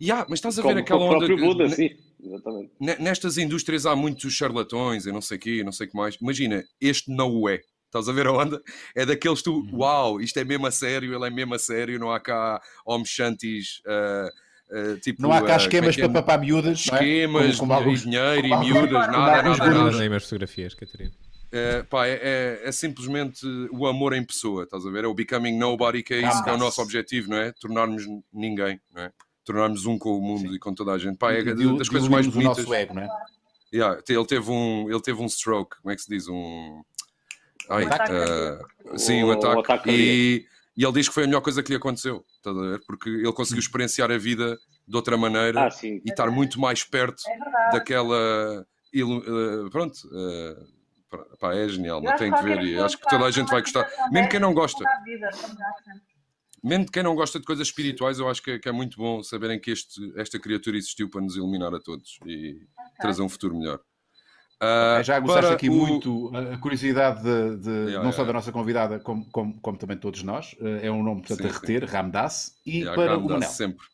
yeah, 0.00 0.26
mas 0.28 0.38
estás 0.38 0.58
a 0.58 0.62
Como 0.62 0.74
ver 0.74 0.80
aquela 0.80 1.04
onda. 1.04 1.32
O 1.32 1.36
Buda, 1.36 1.68
sim. 1.68 1.90
Exatamente. 2.22 2.72
Nestas 2.80 3.38
indústrias 3.38 3.86
há 3.86 3.94
muitos 3.94 4.32
charlatões 4.32 5.06
e 5.06 5.12
não 5.12 5.20
sei 5.20 5.36
o 5.36 5.40
quê, 5.40 5.62
não 5.64 5.72
sei 5.72 5.86
o 5.86 5.90
que 5.90 5.96
mais. 5.96 6.16
Imagina, 6.20 6.64
este 6.80 7.10
não 7.10 7.30
o 7.30 7.48
é. 7.48 7.60
Estás 7.86 8.08
a 8.08 8.12
ver 8.12 8.26
a 8.26 8.32
onda? 8.32 8.60
É 8.94 9.06
daqueles 9.06 9.40
tu, 9.42 9.58
uhum. 9.58 9.78
uau, 9.78 10.20
isto 10.20 10.36
é 10.38 10.44
mesmo 10.44 10.66
a 10.66 10.70
sério, 10.70 11.14
ele 11.14 11.26
é 11.26 11.30
mesmo 11.30 11.54
a 11.54 11.58
sério, 11.58 11.98
não 11.98 12.10
há 12.10 12.18
cá 12.18 12.60
homens 12.84 13.08
shantis. 13.08 13.80
Uh, 13.86 14.44
Uh, 14.70 14.98
tipo, 14.98 15.20
não 15.20 15.30
há 15.30 15.42
cá 15.42 15.54
uh, 15.54 15.56
esquemas 15.58 15.96
é 15.96 16.00
para 16.00 16.12
papar 16.14 16.40
miúdas, 16.40 16.80
esquemas, 16.80 17.42
é? 17.42 17.46
como, 17.48 17.58
como 17.58 17.72
alguns, 17.74 18.02
dinheiro 18.02 18.48
como 18.48 18.64
e 18.64 18.66
miúdas, 18.66 18.92
nada, 18.92 19.10
nada, 19.10 19.42
nada, 19.42 19.70
nada. 19.70 19.98
Nem 19.98 20.08
mais 20.08 20.24
fotografias, 20.24 20.74
Catarina. 20.74 21.12
É, 21.56 21.82
pá, 21.84 22.04
é, 22.08 22.18
é, 22.20 22.60
é, 22.68 22.72
simplesmente 22.72 23.46
o 23.70 23.86
amor 23.86 24.12
em 24.12 24.24
pessoa, 24.24 24.64
estás 24.64 24.84
a 24.84 24.90
ver? 24.90 25.04
É 25.04 25.06
o 25.06 25.14
becoming 25.14 25.56
nobody, 25.56 26.02
que 26.02 26.12
é 26.12 26.18
isso 26.20 26.42
que 26.42 26.50
é 26.50 26.52
o 26.52 26.58
nosso 26.58 26.82
objetivo, 26.82 27.30
não 27.30 27.36
é? 27.36 27.52
Tornarmos 27.52 28.02
ninguém, 28.32 28.80
não 28.92 29.02
é? 29.02 29.12
Tornarmos 29.44 29.86
um 29.86 29.96
com 29.96 30.18
o 30.18 30.20
mundo 30.20 30.48
Sim. 30.48 30.54
e 30.56 30.58
com 30.58 30.74
toda 30.74 30.90
a 30.90 30.98
gente. 30.98 31.16
Pá, 31.16 31.32
é 31.32 31.44
das 31.44 31.88
coisas 31.88 32.08
mais 32.08 32.26
bonitas. 32.26 32.58
nosso 32.58 32.74
ego, 32.74 32.94
não 32.94 33.02
é? 33.02 33.08
Yeah, 33.72 34.02
ele, 34.08 34.26
teve 34.26 34.50
um, 34.50 34.90
ele 34.90 35.00
teve 35.00 35.22
um 35.22 35.26
stroke, 35.28 35.76
como 35.80 35.92
é 35.92 35.96
que 35.96 36.02
se 36.02 36.08
diz? 36.08 36.26
Um. 36.28 36.82
Ai, 37.70 37.84
Um 37.84 37.86
ataque 37.86 38.10
eh, 38.12 38.16
cardíaco. 38.16 38.98
sim, 38.98 39.22
um 39.22 39.26
O- 39.26 39.28
o 39.28 39.32
ataque. 39.32 39.60
ataque 39.72 39.90
e, 39.90 40.46
e 40.76 40.84
ele 40.84 40.92
diz 40.92 41.06
que 41.08 41.14
foi 41.14 41.22
a 41.22 41.26
melhor 41.26 41.40
coisa 41.40 41.62
que 41.62 41.70
lhe 41.70 41.76
aconteceu, 41.76 42.24
estás 42.36 42.56
a 42.56 42.60
ver? 42.60 42.80
Porque 42.84 43.08
ele 43.08 43.32
conseguiu 43.32 43.60
experienciar 43.60 44.10
a 44.10 44.18
vida 44.18 44.58
de 44.88 44.96
outra 44.96 45.16
maneira 45.16 45.68
Ah, 45.68 45.68
e 45.84 46.02
estar 46.08 46.30
muito 46.32 46.58
mais 46.60 46.82
perto 46.82 47.22
É 47.28 47.70
daquela. 47.72 48.66
eh, 48.92 49.68
pronto, 49.70 49.96
eh, 50.12 50.56
pá, 51.38 51.54
é 51.54 51.68
genial, 51.68 52.00
não 52.00 52.14
tem 52.16 52.32
que 52.32 52.42
ver 52.42 52.62
e 52.62 52.78
acho 52.78 52.98
que 52.98 53.06
toda 53.08 53.24
a 53.24 53.30
gente 53.30 53.48
vai 53.50 53.60
gostar, 53.60 53.86
mesmo 54.10 54.28
quem 54.28 54.40
não 54.40 54.52
gosta. 54.54 54.84
Mesmo 56.62 56.86
quem 56.90 57.02
não 57.02 57.14
gosta 57.14 57.38
de 57.38 57.44
coisas 57.44 57.66
espirituais, 57.68 58.18
eu 58.18 58.28
acho 58.28 58.42
que, 58.42 58.52
é- 58.52 58.58
que 58.58 58.68
é 58.68 58.72
muito 58.72 58.96
bom 58.96 59.22
saberem 59.22 59.60
que 59.60 59.70
este, 59.70 60.00
esta 60.16 60.38
criatura 60.38 60.76
existiu 60.78 61.10
para 61.10 61.20
nos 61.20 61.36
iluminar 61.36 61.74
a 61.74 61.78
todos 61.78 62.18
e 62.24 62.58
trazer 62.98 63.20
um 63.22 63.28
futuro 63.28 63.54
melhor. 63.58 63.80
Ah, 64.60 65.02
já 65.02 65.20
gostaste 65.20 65.52
aqui 65.52 65.68
o- 65.68 65.72
muito 65.72 66.30
a 66.34 66.56
curiosidade 66.56 67.22
de, 67.22 67.56
de- 67.58 67.70
Yeah, 67.70 68.02
não 68.02 68.12
só 68.12 68.18
yeah. 68.22 68.26
da 68.28 68.32
nossa 68.32 68.50
convidada, 68.50 68.98
como, 68.98 69.28
como, 69.30 69.60
como 69.60 69.76
também 69.76 69.98
todos 69.98 70.22
nós. 70.22 70.56
Eh, 70.58 70.86
É 70.86 70.90
um 70.90 71.02
nome, 71.02 71.20
portanto, 71.20 71.42
Sim, 71.42 71.48
a 71.48 71.52
sim. 71.52 71.58
reter, 71.60 71.84
Ramdas, 71.84 72.54
e 72.64 72.78
Yeah, 72.78 72.94
para 72.94 73.18
o 73.18 73.28
Manel. 73.28 73.50
sempre. 73.50 73.84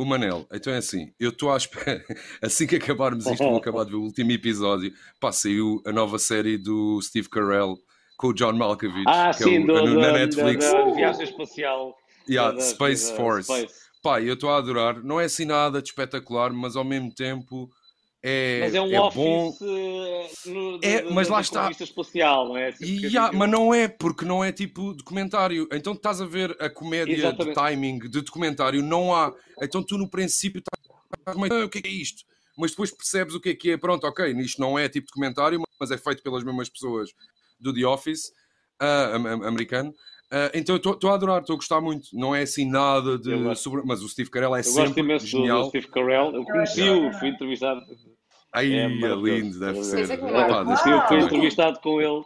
O 0.00 0.04
Manel, 0.06 0.46
então 0.50 0.72
é 0.72 0.78
assim, 0.78 1.12
eu 1.20 1.28
estou 1.28 1.52
à 1.52 1.58
espera, 1.58 2.02
assim 2.40 2.66
que 2.66 2.76
acabarmos 2.76 3.26
isto, 3.26 3.44
vou 3.44 3.58
acabar 3.58 3.84
de 3.84 3.90
ver 3.90 3.96
o 3.98 4.02
último 4.02 4.30
episódio, 4.32 4.90
pá, 5.20 5.30
saiu 5.30 5.82
a 5.84 5.92
nova 5.92 6.18
série 6.18 6.56
do 6.56 6.98
Steve 7.02 7.28
Carell 7.28 7.76
com 8.16 8.28
o 8.28 8.32
John 8.32 8.54
Malkovich, 8.54 9.04
Ah, 9.06 9.30
que 9.36 9.44
sim, 9.44 9.56
é 9.56 9.60
o, 9.60 9.66
do, 9.66 9.94
na 10.00 10.06
da- 10.06 10.12
Netflix, 10.12 10.64
Da, 10.72 10.84
da 10.84 10.90
viagem 10.94 11.24
espacial. 11.24 11.94
Yeah, 12.26 12.56
da- 12.56 12.62
Space 12.62 13.10
da- 13.10 13.16
Force. 13.16 13.52
Space. 13.52 13.74
Pá, 14.02 14.22
eu 14.22 14.32
estou 14.32 14.48
a 14.48 14.56
adorar, 14.56 15.04
não 15.04 15.20
é 15.20 15.24
assim 15.26 15.44
nada 15.44 15.82
de 15.82 15.88
espetacular, 15.90 16.50
mas 16.50 16.76
ao 16.76 16.84
mesmo 16.84 17.14
tempo 17.14 17.70
é, 18.22 18.60
Mas 18.60 18.74
é 18.74 18.80
um 18.82 18.90
é 18.92 19.00
office 19.00 19.16
bom. 19.16 19.56
eh, 19.62 20.30
no, 20.46 20.78
É, 20.82 21.02
da- 21.02 21.10
mas 21.10 21.28
lá 21.28 21.40
está. 21.40 21.70
espacial, 21.70 22.48
não 22.48 22.56
é? 22.56 22.68
Assim, 22.68 22.84
E, 22.84 23.10
mas 23.34 23.50
não 23.50 23.72
é, 23.72 23.88
porque 23.88 24.24
não 24.24 24.44
é 24.44 24.52
tipo 24.52 24.92
documentário. 24.94 25.66
Então 25.72 25.94
estás 25.94 26.20
a 26.20 26.26
ver 26.26 26.54
a 26.60 26.68
comédia 26.68 27.14
de 27.14 27.20
Exatamente. 27.22 27.54
timing 27.54 27.98
de 27.98 28.20
documentário, 28.20 28.82
não 28.82 29.14
há. 29.14 29.32
Então 29.62 29.82
tu 29.82 29.96
no 29.96 30.08
princípio 30.08 30.60
estás 30.60 31.36
meio, 31.36 31.62
"Ah, 31.62 31.64
o 31.64 31.68
que 31.68 31.78
é 31.78 31.82
que 31.82 31.88
é 31.88 31.92
isto? 31.92 32.22
Mas 32.58 32.72
depois 32.72 32.90
percebes 32.90 33.34
o 33.34 33.40
que 33.40 33.50
é 33.50 33.54
que 33.54 33.70
é. 33.70 33.76
Pronto, 33.78 34.06
ok, 34.06 34.30
isto 34.40 34.60
não 34.60 34.78
é 34.78 34.86
tipo 34.88 35.06
documentário, 35.06 35.60
mas 35.80 35.90
é 35.90 35.96
feito 35.96 36.22
pelas 36.22 36.44
mesmas 36.44 36.68
pessoas 36.68 37.08
do 37.58 37.72
The 37.72 37.86
Office 37.86 38.30
am- 38.78 39.46
americano. 39.46 39.94
Ah, 40.32 40.50
então 40.54 40.76
eu 40.76 40.92
estou 40.92 41.10
a 41.10 41.14
adorar, 41.14 41.40
estou 41.40 41.54
a 41.54 41.56
gostar 41.56 41.80
muito. 41.80 42.06
Não 42.12 42.34
é 42.34 42.42
assim 42.42 42.64
nada 42.68 43.18
de. 43.18 43.32
Eu 43.32 43.42
gosto. 43.44 43.62
sobre- 43.62 43.82
Mas 43.84 44.02
o 44.02 44.08
Steve 44.08 44.30
Carell 44.30 44.54
é 44.54 44.60
Eu 44.60 44.64
gosto 44.64 44.86
sempre 44.86 45.00
imenso 45.00 45.24
do, 45.24 45.30
do 45.30 45.36
genial. 45.38 45.68
Steve 45.70 45.88
Carell. 45.88 46.34
Eu 46.34 46.44
conheci-o, 46.44 47.12
fui 47.14 47.28
entrevistado. 47.30 47.80
Ai, 48.52 48.72
É 48.72 48.84
é, 48.84 48.88
lindo, 48.88 49.60
deve 49.60 49.78
É 49.78 49.82
ser. 49.82 50.06
Deixa- 50.08 50.14
Eu 50.14 51.06
fui 51.06 51.18
Ah. 51.18 51.22
entrevistado 51.22 51.80
com 51.80 52.00
ele. 52.00 52.24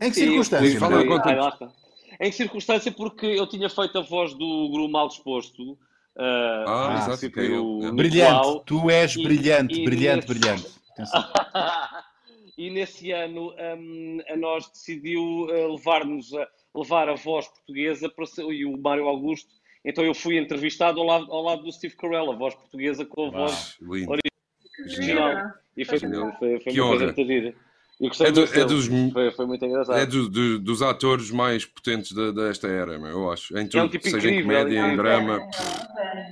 Em 0.00 0.10
que 0.10 0.26
fui- 0.58 0.76
Fala, 0.78 1.06
conta. 1.06 1.30
Ah. 1.64 1.72
Em 2.20 2.30
que 2.30 2.36
circunstância? 2.36 2.90
Porque 2.92 3.26
eu 3.26 3.46
tinha 3.46 3.68
feito 3.70 3.98
a 3.98 4.02
voz 4.02 4.34
do 4.34 4.68
Guru 4.68 4.88
Mal 4.88 5.08
Disposto. 5.08 5.78
ah, 6.18 6.64
Ah, 6.66 6.90
no 7.06 7.12
exato, 7.14 7.40
é 7.40 7.48
no- 7.48 7.84
é. 7.86 7.92
Brilhante, 7.92 8.62
tu 8.66 8.90
és 8.90 9.14
E- 9.16 9.22
brilhante, 9.22 9.80
e 9.80 9.84
brilhante, 9.84 10.26
nesse- 10.28 10.38
brilhante. 10.40 10.70
E 12.58 12.68
nesse 12.68 13.10
ano 13.12 13.54
hum, 13.78 14.18
a 14.28 14.36
nós 14.36 14.68
decidiu 14.70 15.48
eh, 15.50 15.66
levar-nos 15.68 16.34
a 16.34 16.46
levar 16.76 17.08
a 17.08 17.14
voz 17.14 17.48
portuguesa 17.48 18.10
para 18.10 18.26
ser- 18.26 18.44
e 18.44 18.66
o 18.66 18.76
Mário 18.76 19.08
Augusto. 19.08 19.48
Então 19.84 20.04
eu 20.04 20.14
fui 20.14 20.36
entrevistado 20.38 21.00
ao 21.00 21.06
lado, 21.06 21.32
ao 21.32 21.42
lado 21.42 21.62
do 21.62 21.72
Steve 21.72 21.96
Carell, 21.96 22.30
a 22.30 22.34
voz 22.36 22.54
portuguesa 22.54 23.06
com 23.06 23.28
a 23.28 23.30
voz 23.30 23.76
Lindo. 23.80 24.12
Original. 24.84 25.50
E 25.76 25.84
foi, 25.84 25.98
Genial. 25.98 26.36
foi, 26.38 26.60
foi 26.60 26.72
Que 26.72 26.80
uma 26.80 26.88
coisa 26.90 27.04
honra. 27.04 27.14
muito 27.14 27.26
gira. 27.32 27.54
Gostei 28.00 28.26
É 28.26 28.32
do- 28.32 28.42
é 28.42 28.64
dos- 28.64 28.86
Foi, 29.12 29.30
foi 29.30 29.46
muito 29.46 29.64
engraçado. 29.64 29.96
É 29.98 30.04
do- 30.04 30.28
do- 30.28 30.58
dos 30.58 30.82
atores 30.82 31.30
mais 31.30 31.64
potentes 31.64 32.10
da- 32.12 32.32
desta 32.32 32.66
era, 32.66 32.98
meu, 32.98 33.10
eu 33.10 33.30
acho. 33.30 33.56
Em 33.56 33.66
tudo, 33.66 33.84
um 33.84 33.88
tipo 33.88 34.04
seja 34.10 34.28
em 34.28 34.40
incrível, 34.40 34.58
comédia, 34.58 34.78
em 34.80 34.92
é. 34.92 34.96
drama. 34.96 35.38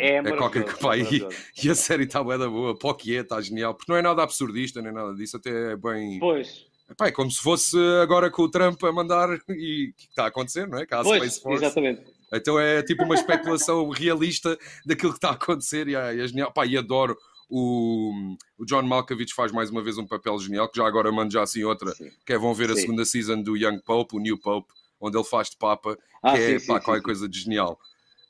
É, 0.00 0.16
É 0.16 0.22
qualquer 0.36 0.64
maravilhoso, 0.66 0.78
pá, 0.80 0.96
e, 0.96 1.28
e 1.64 1.70
a 1.70 1.74
série 1.74 2.04
está 2.04 2.22
bué 2.24 2.36
da 2.36 2.48
boa, 2.48 2.76
para 2.76 2.90
o 2.90 2.94
que 2.94 3.16
é, 3.16 3.20
está 3.20 3.40
genial, 3.40 3.74
porque 3.74 3.90
não 3.92 3.96
é 3.98 4.02
nada 4.02 4.22
absurdista 4.22 4.82
nem 4.82 4.92
nada 4.92 5.14
disso, 5.14 5.36
até 5.36 5.72
é 5.72 5.76
bem. 5.76 6.18
Pois, 6.18 6.66
Epá, 6.90 7.06
é 7.06 7.12
como 7.12 7.30
se 7.30 7.40
fosse 7.40 7.76
agora 8.02 8.28
com 8.32 8.42
o 8.42 8.50
Trump 8.50 8.82
a 8.82 8.90
mandar 8.90 9.28
e 9.50 9.92
que 9.96 10.06
está 10.08 10.24
a 10.24 10.26
acontecer, 10.26 10.66
não 10.66 10.76
é? 10.78 10.84
Que 10.86 10.92
a 10.94 11.02
pois, 11.04 11.18
Space 11.22 11.40
Force. 11.40 11.64
exatamente. 11.64 12.02
Então 12.32 12.58
é 12.58 12.82
tipo 12.82 13.04
uma 13.04 13.14
especulação 13.14 13.88
realista 13.90 14.58
daquilo 14.84 15.12
que 15.12 15.18
está 15.18 15.28
a 15.28 15.34
acontecer 15.34 15.86
e 15.86 15.94
é, 15.94 16.18
é 16.20 16.26
genial. 16.26 16.50
Pá, 16.52 16.66
e 16.66 16.76
adoro. 16.76 17.16
O, 17.50 18.36
o 18.56 18.64
John 18.64 18.82
Malkovich 18.82 19.34
faz 19.34 19.50
mais 19.50 19.70
uma 19.70 19.82
vez 19.82 19.98
um 19.98 20.06
papel 20.06 20.38
genial, 20.38 20.68
que 20.68 20.78
já 20.78 20.86
agora 20.86 21.10
mando 21.10 21.32
já 21.32 21.42
assim 21.42 21.64
outra, 21.64 21.92
Sim. 21.92 22.08
que 22.24 22.32
é 22.32 22.38
vão 22.38 22.54
ver 22.54 22.70
a 22.70 22.74
Sim. 22.76 22.82
segunda 22.82 23.04
season 23.04 23.42
do 23.42 23.56
Young 23.56 23.80
Pope, 23.80 24.16
o 24.16 24.20
New 24.20 24.38
Pope, 24.38 24.72
onde 25.00 25.16
ele 25.16 25.24
faz 25.24 25.50
de 25.50 25.56
Papa, 25.56 25.98
Ah, 26.22 26.32
que 26.32 26.38
é 26.38 26.52
sim, 26.52 26.58
sim, 26.60 26.66
pá, 26.68 26.78
sim, 26.78 26.84
qualquer 26.84 27.00
sim. 27.00 27.04
coisa 27.04 27.28
de 27.28 27.40
genial. 27.40 27.78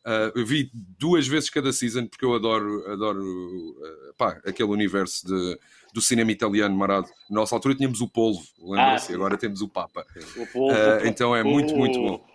Uh, 0.06 0.32
eu 0.34 0.46
vi 0.46 0.70
duas 0.72 1.28
vezes 1.28 1.50
cada 1.50 1.70
season 1.74 2.06
porque 2.06 2.24
eu 2.24 2.34
adoro, 2.34 2.90
adoro 2.90 3.20
uh, 3.22 4.14
pá, 4.16 4.40
aquele 4.46 4.70
universo 4.70 5.26
de, 5.26 5.58
do 5.92 6.00
cinema 6.00 6.32
italiano 6.32 6.74
marado. 6.74 7.06
Na 7.28 7.40
nossa 7.40 7.54
altura 7.54 7.74
tínhamos 7.74 8.00
o 8.00 8.08
polvo, 8.08 8.42
lembra-se? 8.58 9.04
Ah, 9.04 9.08
sim. 9.08 9.14
Agora 9.14 9.36
temos 9.36 9.60
o 9.60 9.68
Papa. 9.68 10.06
O 10.36 10.46
povo, 10.46 10.72
Uh, 10.72 11.06
então 11.06 11.36
é 11.36 11.42
muito, 11.44 11.76
muito 11.76 12.00
bom. 12.00 12.26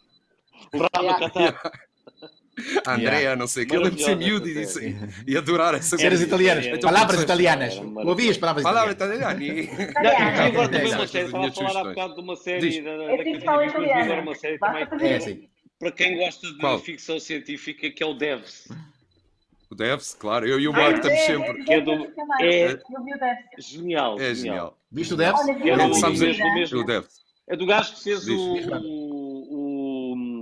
O 0.71 0.77
Bravo 0.77 1.31
Yeah. 1.39 1.71
A 2.85 2.93
Andrea, 2.95 3.19
yeah. 3.19 3.35
não 3.35 3.47
sei, 3.47 3.65
que 3.65 3.75
eu 3.75 3.81
lembro 3.81 3.97
de 3.97 4.03
ser 4.03 4.15
miúdo 4.15 4.47
e, 4.47 4.63
e, 4.63 5.33
e 5.33 5.37
adorar 5.37 5.75
essas 5.75 5.99
coisas. 5.99 6.21
italianas, 6.21 6.65
então, 6.65 6.89
palavras 6.89 7.21
italianas. 7.21 7.75
Ouvias 7.75 8.37
palavras 8.37 8.63
italianas? 8.63 8.95
Palavras 8.95 8.95
italianas. 8.95 9.41
E 9.41 10.41
agora 10.41 10.69
também 10.69 10.93
uma 10.93 11.07
série, 11.07 11.25
estava 11.25 11.47
a 11.47 11.51
falar 11.51 11.81
há 11.81 11.83
bocado 11.83 12.15
de 12.15 12.21
uma 12.21 12.35
série 12.35 12.81
da 12.81 13.13
Academia 13.13 14.21
uma 14.21 14.35
série 14.35 14.57
também. 14.57 14.83
É, 14.83 15.37
para 15.77 15.91
quem 15.91 16.17
gosta 16.17 16.47
de 16.47 16.79
ficção 16.83 17.19
científica, 17.19 17.89
que 17.91 18.01
é 18.01 18.05
o 18.05 18.13
Devs. 18.13 18.69
O 19.69 19.75
Devs, 19.75 20.13
claro. 20.13 20.47
Eu 20.47 20.59
e 20.59 20.67
o 20.67 20.71
Marco 20.71 20.99
estamos 20.99 21.19
sempre. 21.21 21.65
É 21.69 21.81
Genial. 23.59 24.19
É 24.19 24.33
genial. 24.33 24.77
Viste 24.91 25.13
o 25.13 25.17
Devs? 25.17 25.39
É 25.41 25.75
do, 25.75 26.53
mesmo. 26.53 26.79
O 26.79 26.83
Devs. 26.85 27.25
É 27.47 27.55
do 27.55 27.65
gajo 27.65 27.93
que 27.95 28.03
fez 28.03 28.27
o 28.27 29.24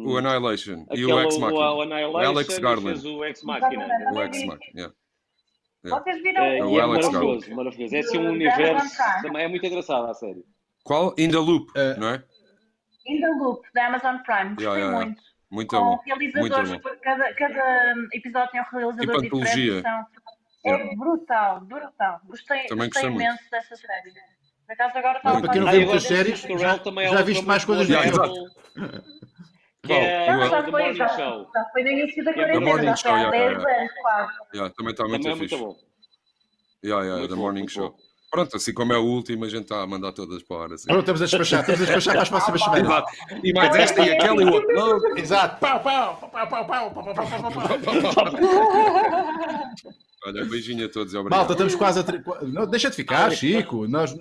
o, 0.05 0.13
o 0.13 0.17
Annihilation 0.17 0.85
e 0.91 1.05
o 1.05 1.19
Ex 1.21 1.35
o, 1.35 1.39
Machina. 1.41 1.71
o 1.73 1.81
Annihilation 1.81 2.11
O 2.13 2.17
Alex 2.37 2.59
Garland. 2.59 2.89
fez 3.01 3.05
o 3.05 3.25
Ex 3.25 3.43
Machina. 3.43 3.85
O 4.13 4.21
Ex 4.21 4.45
Machina, 4.45 4.59
yeah. 4.75 4.93
Vocês 5.83 6.21
viram 6.23 6.43
É, 6.43 6.63
o 6.63 6.69
e 6.69 6.77
é 6.77 6.81
Alex 6.81 7.07
maravilhoso, 7.09 7.55
maravilhoso. 7.55 7.95
É 7.95 7.99
assim 7.99 8.17
um 8.17 8.29
universo. 8.31 8.97
Também 9.21 9.43
é 9.43 9.47
muito 9.47 9.65
engraçado 9.65 10.05
a 10.09 10.13
série. 10.13 10.43
Qual? 10.85 11.13
In 11.17 11.29
the 11.29 11.37
Loop, 11.37 11.69
Uh, 11.71 11.99
não 11.99 12.09
é? 12.09 12.23
In 13.05 13.19
the 13.19 13.27
Loop, 13.27 13.61
da 13.73 13.87
Amazon 13.87 14.17
Prime. 14.25 14.49
Gostei 14.55 14.65
Yeah, 14.65 14.79
yeah, 14.79 14.91
yeah. 14.97 15.05
muito. 15.05 15.21
Muito 15.51 15.69
com 15.69 15.83
bom. 15.83 15.99
realizadores, 16.05 16.69
muito 16.69 16.83
bom. 16.83 16.95
cada, 17.03 17.33
cada 17.35 17.93
episódio 18.13 18.51
tem 18.51 18.61
um 18.61 18.63
realizador 18.71 19.21
Tipo 19.21 19.39
diferente. 19.39 19.81
São, 19.81 20.05
Yeah. 20.65 20.85
É 20.91 20.95
brutal, 20.95 21.59
brutal. 21.65 22.21
Gostei, 22.25 22.65
Também 22.67 22.87
gostei 22.87 22.87
gostei 22.87 23.09
muito. 23.09 23.21
imenso 23.21 23.51
dessa 23.51 23.75
série. 23.75 24.11
Por 24.65 24.71
acaso 24.71 24.97
agora 24.97 25.17
está. 25.17 25.41
Para 25.41 25.49
quem 25.51 25.61
não 25.61 25.71
vê 25.71 25.79
muitas 25.79 26.03
séries, 26.03 26.39
já, 26.39 26.75
é 27.01 27.07
já 27.09 27.21
viste 27.21 27.45
mais 27.45 27.65
coisas 27.65 27.85
do 27.85 27.93
que 27.93 27.99
é 27.99 28.09
eu. 28.09 28.93
Que 29.85 29.91
é 29.91 30.31
Não, 30.31 30.39
O- 30.39 30.49
já 30.49 30.61
foi, 30.63 30.71
Morning 30.71 30.93
já, 30.93 31.07
Show. 31.09 31.49
já 31.53 31.65
foi 31.65 31.83
no 31.83 31.89
início 31.89 32.23
da 32.23 32.33
quarentena, 32.33 32.95
já 32.95 32.97
foi 32.97 33.11
há 33.11 33.17
yeah, 33.17 33.31
10 33.31 33.51
yeah, 33.51 33.79
anos 33.81 33.93
quase. 34.01 34.33
Yeah, 34.53 34.73
também 34.77 34.91
está 34.91 35.03
muito 35.07 35.21
Também 35.23 35.37
é 35.37 35.39
fixe. 35.41 35.55
muito 35.57 35.73
bom. 35.75 35.79
Yeah, 36.83 37.03
yeah, 37.03 37.17
Muito 37.19 37.29
The 37.29 37.35
bom, 37.35 37.41
Morning 37.41 37.67
Show. 37.67 37.89
bom. 37.89 37.97
Pronto, 38.33 38.57
assim 38.57 38.73
como 38.73 38.91
é 38.91 38.97
o 38.97 39.03
último, 39.03 39.45
a 39.45 39.47
gente 39.47 39.61
está 39.61 39.83
a 39.83 39.85
mandar 39.85 40.11
todas 40.11 40.41
para 40.41 40.57
a 40.57 40.59
hora. 40.61 40.73
Assim. 40.73 40.87
Pronto, 40.87 41.01
estamos 41.01 41.21
a 41.21 41.25
despachar, 41.25 41.59
estamos 41.59 41.81
a 41.81 41.85
despachar 41.85 42.13
para 42.13 42.23
as 42.23 42.29
próximas 42.29 42.61
semanas. 42.65 42.87
Exato. 42.87 43.11
E 43.43 43.53
mais 43.53 43.75
esta 43.75 44.01
e 44.03 44.09
aquela 44.09 44.41
e 44.41 44.45
o 44.45 44.53
outro. 44.53 45.17
Exato. 45.19 45.59
Pau, 45.59 45.79
pau, 45.81 46.17
pau, 46.31 46.47
pau, 46.47 46.65
pau, 46.65 46.93
pau, 46.93 47.13
pau, 47.13 47.13
pau, 47.13 48.25
Olha, 50.25 50.43
um 50.43 50.49
beijinho 50.49 50.83
a 50.83 50.89
todos 50.89 51.13
obrigado. 51.13 51.37
Malta, 51.37 51.51
estamos 51.53 51.75
quase 51.75 51.99
a. 51.99 52.03
Tri... 52.03 52.23
Não, 52.41 52.65
deixa 52.65 52.89
de 52.89 52.95
ficar, 52.95 53.29
Chico. 53.31 53.87
Nós, 53.87 54.17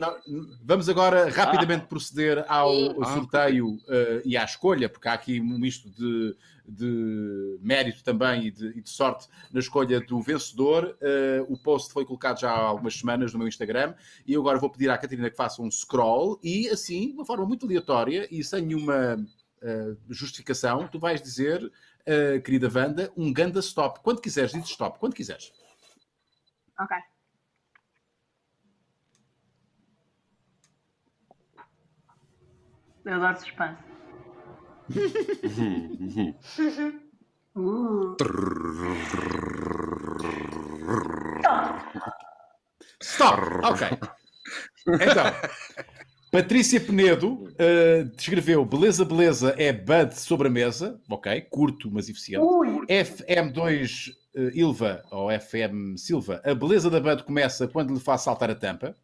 vamos 0.62 0.90
agora 0.90 1.30
rapidamente 1.30 1.86
proceder 1.86 2.44
ao, 2.48 2.70
ao 3.02 3.14
sorteio 3.14 3.68
uh, 3.68 4.20
e 4.26 4.36
à 4.36 4.44
escolha, 4.44 4.90
porque 4.90 5.08
há 5.08 5.14
aqui 5.14 5.40
um 5.40 5.58
misto 5.58 5.88
de 5.88 6.36
de 6.66 7.58
mérito 7.60 8.02
também 8.04 8.46
e 8.46 8.50
de, 8.50 8.66
e 8.68 8.80
de 8.80 8.90
sorte 8.90 9.28
na 9.52 9.60
escolha 9.60 10.00
do 10.00 10.20
vencedor. 10.20 10.96
Eh, 11.00 11.44
o 11.48 11.56
post 11.56 11.92
foi 11.92 12.04
colocado 12.04 12.40
já 12.40 12.50
há 12.50 12.58
algumas 12.58 12.94
semanas 12.98 13.32
no 13.32 13.38
meu 13.38 13.48
Instagram 13.48 13.94
e 14.26 14.34
agora 14.34 14.58
vou 14.58 14.70
pedir 14.70 14.90
à 14.90 14.98
Catarina 14.98 15.30
que 15.30 15.36
faça 15.36 15.62
um 15.62 15.70
scroll 15.70 16.38
e, 16.42 16.68
assim, 16.68 17.08
de 17.08 17.14
uma 17.14 17.24
forma 17.24 17.44
muito 17.44 17.66
aleatória 17.66 18.26
e 18.30 18.42
sem 18.44 18.62
nenhuma 18.62 19.16
eh, 19.62 19.96
justificação, 20.10 20.88
tu 20.88 20.98
vais 20.98 21.22
dizer, 21.22 21.70
eh, 22.04 22.40
querida 22.40 22.68
Wanda, 22.72 23.12
um 23.16 23.32
ganda 23.32 23.60
stop. 23.60 24.00
Quando 24.00 24.20
quiseres, 24.20 24.52
dizes 24.52 24.70
stop. 24.70 24.98
Quando 24.98 25.14
quiseres. 25.14 25.52
Ok. 26.78 26.96
Eu 33.04 33.14
adoro 33.14 33.38
suspense. 33.38 33.91
Stop! 43.00 43.40
Ok. 43.64 43.88
Então, 44.86 45.24
Patrícia 46.30 46.80
Penedo 46.80 47.44
uh, 47.44 48.04
descreveu 48.16 48.64
Beleza, 48.64 49.04
beleza 49.04 49.54
é 49.58 49.72
Bud 49.72 50.18
sobre 50.18 50.48
a 50.48 50.50
mesa. 50.50 50.98
Ok, 51.10 51.42
curto, 51.42 51.90
mas 51.90 52.08
eficiente. 52.08 52.42
Ui, 52.42 52.86
FM2 52.86 54.12
uh, 54.34 54.50
Ilva, 54.54 55.02
ou 55.10 55.28
FM 55.30 55.96
Silva, 55.96 56.40
a 56.44 56.54
beleza 56.54 56.88
da 56.88 57.00
Bud 57.00 57.24
começa 57.24 57.68
quando 57.68 57.92
lhe 57.92 58.00
faz 58.00 58.22
saltar 58.22 58.50
a 58.50 58.54
tampa. 58.54 58.96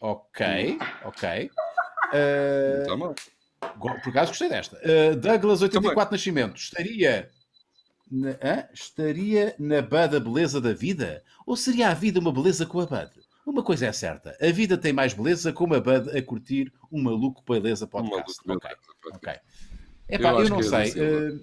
Ok, 0.00 0.78
ok. 1.04 1.50
Uh, 2.12 3.14
Não 3.62 4.00
Por 4.00 4.08
acaso 4.10 4.30
gostei 4.30 4.48
desta. 4.48 4.76
Uh, 4.78 5.16
Douglas 5.16 5.62
84 5.62 6.12
Nascimento 6.12 6.56
estaria 6.56 7.30
na, 8.10 8.30
hã? 8.42 8.68
estaria 8.72 9.54
na 9.58 9.82
Bud 9.82 10.16
a 10.16 10.20
beleza 10.20 10.60
da 10.60 10.72
vida? 10.72 11.22
Ou 11.46 11.56
seria 11.56 11.88
a 11.90 11.94
vida 11.94 12.18
uma 12.20 12.32
beleza 12.32 12.64
com 12.66 12.80
a 12.80 12.86
Bud? 12.86 13.10
Uma 13.46 13.62
coisa 13.62 13.86
é 13.86 13.92
certa, 13.92 14.36
a 14.40 14.50
vida 14.52 14.76
tem 14.78 14.92
mais 14.92 15.12
beleza 15.12 15.52
com 15.52 15.64
uma 15.64 15.80
Bud 15.80 16.16
a 16.16 16.22
curtir 16.22 16.72
um 16.90 17.02
maluco 17.02 17.42
beleza 17.46 17.86
podcast. 17.86 18.40
Um 18.46 18.52
ok, 18.52 18.70
maluco, 18.70 19.16
ok. 19.16 19.32
Epá, 20.08 20.30
eu, 20.30 20.38
acho 20.38 20.50
não 20.50 20.58
que 20.60 20.66
é 20.66 20.68
sei. 20.68 20.84
do 20.84 20.90
Silva. 20.92 21.34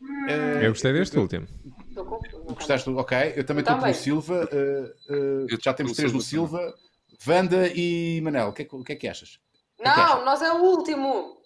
uh, 0.00 0.04
uh, 0.04 0.62
Eu 0.62 0.70
gostei 0.70 0.92
deste 0.92 1.18
último. 1.18 1.48
Estou 1.88 2.04
confusa. 2.04 2.42
Gostaste? 2.54 2.90
do- 2.90 2.98
Ok, 2.98 3.16
eu 3.36 3.44
também 3.44 3.64
Eu 3.64 3.72
estou 3.72 3.80
pelo. 3.80 3.94
Silva. 3.94 4.44
uh, 4.52 5.12
uh, 5.14 5.46
Eu 5.48 5.58
já 5.62 5.72
temos 5.72 5.92
três 5.92 6.12
do 6.12 6.20
Silva. 6.20 6.74
Wanda 7.26 7.66
e 7.74 8.20
Manel, 8.22 8.48
o 8.48 8.52
que, 8.52 8.62
é 8.62 8.64
que 8.64 8.92
é 8.92 8.96
que 8.96 9.08
achas? 9.08 9.40
Não, 9.78 10.24
nós 10.24 10.42
é 10.42 10.52
o 10.52 10.62
último. 10.62 11.40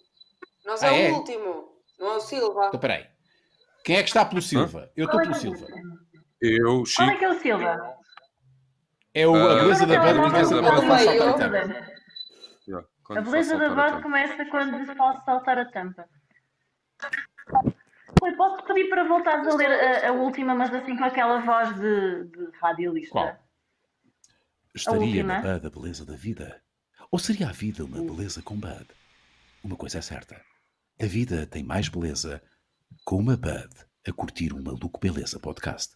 Nós 0.65 0.81
é, 0.83 0.87
Ah, 0.87 0.93
é? 0.95 1.11
o 1.11 1.15
último. 1.17 1.73
Não 1.99 2.07
é 2.13 2.15
o 2.17 2.19
Silva. 2.21 2.67
Então, 2.67 2.79
peraí. 2.79 3.07
Quem 3.83 3.97
é 3.97 4.03
que 4.03 4.09
está 4.09 4.25
pelo 4.25 4.41
Silva? 4.41 4.91
Eu 4.95 5.05
estou 5.05 5.19
é 5.19 5.23
pelo 5.23 5.39
que 5.39 5.45
é 5.47 5.49
o- 5.49 5.55
Silva. 5.55 5.67
Eu, 6.41 6.63
Qual 6.65 6.77
é 6.79 6.85
Chico, 6.85 7.19
que 7.19 7.25
é 7.25 7.29
o 7.29 7.39
Silva? 7.39 7.97
É 9.13 9.27
o, 9.27 9.35
a 9.35 9.51
Ah, 9.51 9.55
beleza 9.55 9.85
da 9.85 9.93
é 9.93 9.97
é 9.97 9.99
o 10.13 10.15
começa 10.15 10.49
quando 10.49 10.63
da 10.63 10.81
lhe 10.81 10.87
faz 10.87 11.03
saltar 11.03 11.27
a 11.29 11.33
tampa. 11.37 11.57
A 13.15 13.21
beleza 13.21 13.57
da 13.57 13.69
tampa. 13.69 14.01
começa 14.01 14.45
quando 14.45 14.77
lhe 14.77 14.95
posso 14.95 15.25
saltar 15.25 15.59
a 15.59 15.65
tampa. 15.65 16.09
Oi, 18.21 18.31
posso 18.35 18.63
pedir 18.65 18.89
para 18.89 19.03
voltares 19.03 19.47
a 19.47 19.55
ler 19.55 19.71
a, 19.71 20.09
a 20.09 20.11
última, 20.13 20.55
mas 20.55 20.73
assim 20.73 20.97
com 20.97 21.03
aquela 21.03 21.39
voz 21.41 21.75
de, 21.75 22.23
de 22.25 22.49
radialista? 22.59 23.11
Qual? 23.11 23.37
Estaria 24.73 25.23
na 25.23 25.41
Bud 25.41 25.67
a 25.67 25.69
beleza 25.69 26.05
da 26.05 26.15
vida? 26.15 26.61
Ou 27.13 27.19
seria 27.19 27.47
a 27.49 27.51
vida 27.51 27.85
uma 27.85 28.01
beleza 28.01 28.41
com 28.41 28.55
Bud? 28.59 28.87
Uma 29.63 29.75
coisa 29.75 29.99
é 29.99 30.01
certa. 30.01 30.41
A 30.99 31.05
vida 31.05 31.45
tem 31.45 31.63
mais 31.63 31.87
beleza 31.87 32.41
com 33.05 33.17
uma 33.17 33.37
Bud 33.37 33.69
a 34.07 34.11
curtir 34.11 34.51
um 34.51 34.63
maluco 34.63 34.99
beleza 34.99 35.39
podcast. 35.39 35.93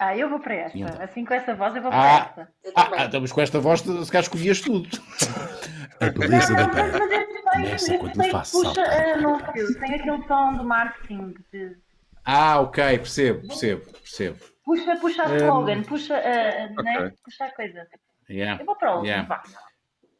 Ah, 0.00 0.16
eu 0.16 0.28
vou 0.28 0.40
para 0.40 0.54
esta. 0.56 0.76
Então? 0.76 1.00
Assim 1.00 1.24
com 1.24 1.34
essa 1.34 1.54
voz 1.54 1.76
eu 1.76 1.82
vou 1.82 1.92
Ah. 1.92 2.24
para 2.32 2.42
esta. 2.42 2.54
Ah, 2.74 2.90
ah, 2.98 3.04
estamos 3.04 3.30
com 3.30 3.40
esta 3.40 3.60
voz, 3.60 3.80
se 3.82 4.10
calhar 4.10 4.22
escolhias 4.24 4.60
tudo. 4.60 4.88
A 6.02 6.10
beleza 6.10 6.52
da 6.56 6.66
Bud. 6.66 6.98
tem, 6.98 7.62
Começa 7.62 7.98
quando 7.98 8.12
tem, 8.20 8.30
faço 8.32 8.60
puxa 8.60 8.82
a 8.82 9.12
anúncio, 9.14 9.78
tem 9.78 9.94
aquele 9.94 10.24
tom 10.26 10.56
de 10.58 10.64
marketing. 10.64 11.34
De, 11.52 11.76
Ah, 12.24 12.58
ok, 12.58 12.98
percebo, 12.98 13.46
percebo, 13.46 13.84
percebo. 13.92 14.38
puxa, 14.64 14.96
puxa 14.96 15.22
a 15.22 15.28
Um, 15.28 15.36
slogan, 15.36 15.82
puxa, 15.84 16.16
a 16.16 16.22
né? 16.82 16.98
ok. 16.98 17.10
puxa 17.24 17.44
a 17.44 17.50
coisa. 17.54 17.86
Yeah. 18.32 18.62
Eu 18.62 18.66
vou 18.66 18.76
para 18.76 18.90
o 18.92 18.94
último, 18.98 19.06
Yeah. 19.08 19.28
vá. 19.28 19.42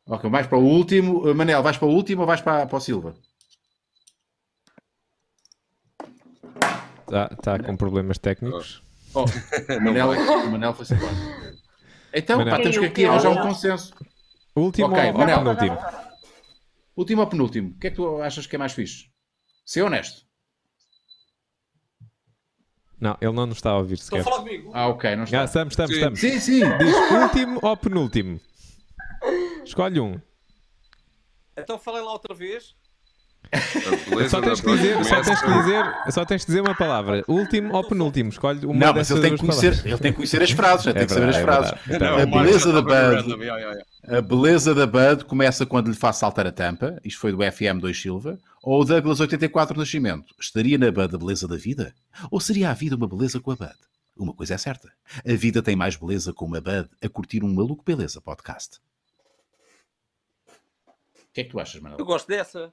Ok, 0.07 0.29
vais 0.31 0.47
para 0.47 0.59
o 0.59 0.65
último. 0.65 1.23
Uh, 1.31 1.35
Manel, 1.35 1.63
vais 1.63 1.77
para 1.79 1.89
o 1.89 1.91
último 1.91 2.23
ou 2.23 2.27
vais 2.27 2.41
para, 2.41 2.67
para 2.67 2.77
o 2.77 2.81
Silva? 2.81 3.15
Está 7.01 7.29
tá 7.29 7.59
com 7.59 7.77
problemas 7.77 8.19
técnicos. 8.19 8.83
Oh, 9.15 9.25
Manel, 9.83 10.11
o 10.11 10.51
Manel 10.51 10.75
foi-se 10.75 10.95
embora. 10.95 11.13
Então, 12.15 12.39
Manel. 12.39 12.57
pá, 12.57 12.63
temos 12.63 12.79
que 12.79 12.85
aqui 12.87 13.05
arranjar 13.05 13.31
um 13.31 13.43
consenso. 13.43 13.95
Último 14.57 14.89
Ok, 14.89 15.07
ou 15.13 15.19
Manel. 15.19 15.39
penúltimo? 15.39 15.79
Último 16.97 17.21
ou 17.23 17.27
penúltimo? 17.27 17.71
O 17.71 17.79
que 17.79 17.87
é 17.87 17.91
que 17.91 17.97
tu 17.97 18.21
achas 18.23 18.47
que 18.47 18.57
é 18.57 18.59
mais 18.59 18.73
fixe? 18.73 19.07
Ser 19.65 19.83
honesto. 19.83 20.27
Não, 23.03 23.19
ele 23.21 23.33
não 23.33 23.47
nos 23.47 23.57
está 23.59 23.71
a 23.71 23.79
ouvir 23.79 23.95
Estão 23.95 24.17
sequer. 24.17 24.21
a 24.21 24.25
falar 24.25 24.37
comigo? 24.45 24.71
Ah, 24.73 24.87
ok, 24.87 25.17
não 25.17 25.25
está. 25.25 25.41
Ah, 25.41 25.45
estamos, 25.45 25.73
estamos, 25.73 25.91
Sim. 25.91 25.97
estamos. 25.99 26.21
Sim, 26.21 26.39
sim. 26.39 26.61
Diz 26.79 26.97
último 27.21 27.59
ou 27.61 27.77
penúltimo? 27.77 28.41
Escolhe 29.65 29.99
um. 29.99 30.21
Então 31.57 31.81
falei 31.81 32.01
lá 32.01 32.13
outra 32.13 32.33
vez. 32.33 32.77
Só 34.31 34.41
tens, 34.41 34.61
que 34.63 34.71
dizer, 34.77 35.05
só, 35.05 35.21
tens 35.23 35.41
que 35.43 35.53
dizer, 35.53 35.85
só 36.11 36.25
tens 36.25 36.41
de 36.41 36.47
dizer 36.47 36.61
uma 36.63 36.75
palavra. 36.75 37.23
Último 37.29 37.75
ou 37.75 37.85
penúltimo? 37.87 38.31
Escolhe 38.31 38.65
uma 38.65 38.73
Não, 38.75 38.87
mas 38.95 39.09
dessas 39.09 39.11
ele 39.19 39.21
tem, 39.29 39.37
que 39.37 39.45
duas 39.45 39.57
conhecer, 39.57 39.71
palavras. 39.71 39.93
ele 39.93 39.99
tem 40.03 40.13
que 40.13 40.17
conhecer 40.17 40.43
as 40.43 40.51
frases, 40.53 40.87
ele 40.87 40.95
tem 40.95 41.03
É 41.03 41.07
que 41.07 41.13
saber 41.13 41.29
as 41.29 41.37
é 41.37 41.43
frases. 41.43 41.73
verdade. 41.87 42.15
Não, 42.15 42.23
A 42.23 42.43
beleza 42.43 42.73
da 42.73 42.83
Bud. 42.83 43.35
A 44.09 44.21
beleza 44.23 44.75
da 44.75 44.87
Bud 44.87 45.25
começa 45.27 45.67
quando 45.67 45.89
lhe 45.89 45.97
faz 45.97 46.17
saltar 46.17 46.47
a 46.47 46.53
tampa. 46.53 46.99
Isto 47.05 47.21
foi 47.21 47.33
do 47.33 47.39
FM2 47.39 47.95
Silva. 47.95 48.39
Ou 48.63 48.81
o 48.81 48.85
Douglas 48.85 49.21
84 49.21 49.79
Nascimento. 49.79 50.35
Estaria 50.41 50.79
na 50.79 50.91
Bud 50.91 51.15
a 51.15 51.19
beleza 51.19 51.47
da 51.47 51.57
vida? 51.57 51.95
Ou 52.31 52.41
seria 52.41 52.71
a 52.71 52.75
vida 52.75 52.97
uma 52.97 53.07
beleza 53.09 53.39
com 53.39 53.51
a 53.51 53.57
Bud? 53.57 53.75
Uma 54.17 54.33
coisa 54.33 54.55
é 54.55 54.59
certa. 54.59 54.89
A 55.27 55.35
vida 55.35 55.63
tem 55.63 55.77
mais 55.77 55.97
beleza 55.97 56.33
com 56.33 56.47
uma 56.47 56.61
Bud 56.61 56.89
a 57.03 57.09
curtir 57.09 57.45
um 57.45 57.53
maluco 57.53 57.85
beleza 57.85 58.21
podcast. 58.21 58.79
O 60.49 61.33
que 61.35 61.41
é 61.41 61.45
que 61.45 61.51
tu 61.51 61.61
achas, 61.61 61.77
Eu 61.77 61.83
Manuel? 61.83 62.05
gosto 62.05 62.29
dessa. 62.29 62.71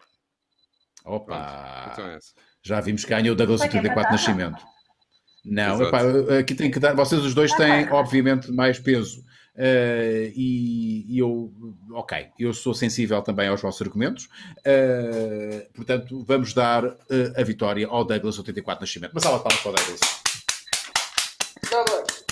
Opa! 1.10 1.90
Então 1.94 2.07
é 2.07 2.15
essa. 2.15 2.34
Já 2.64 2.80
vimos 2.81 3.03
que 3.03 3.10
ganhou 3.10 3.34
o 3.34 3.36
Douglas 3.36 3.60
Vai 3.61 3.69
que 3.69 3.77
é 3.77 3.80
84 3.80 4.11
batata? 4.11 4.30
Nascimento. 4.30 4.64
Não, 5.45 5.81
epá, 5.81 6.02
aqui 6.40 6.53
tem 6.53 6.69
que 6.69 6.80
dar. 6.80 6.94
Vocês 6.94 7.23
os 7.23 7.34
dois 7.34 7.52
têm, 7.53 7.90
obviamente, 7.91 8.52
mais 8.52 8.77
peso. 8.77 9.23
Eh, 9.56 10.31
e, 10.36 11.15
e 11.15 11.19
eu, 11.19 11.52
ok, 11.94 12.27
eu 12.38 12.53
sou 12.53 12.73
sensível 12.73 13.22
também 13.22 13.48
aos 13.48 13.61
vossos 13.61 13.81
argumentos. 13.81 14.27
Eh, 14.65 15.68
portanto, 15.73 16.23
vamos 16.27 16.53
dar 16.53 16.84
eh, 17.10 17.34
a 17.36 17.44
vitória 17.44 17.88
ao 17.88 18.03
Douglas 18.06 18.38
84 18.38 18.81
Nascimento. 18.81 19.11
Mas 19.14 19.23
salva 19.23 19.38
de 19.38 19.44
palmas 19.44 19.61
para 19.61 19.72
o 19.72 19.76
Douglas. 19.76 19.99
Douglas. 21.72 22.26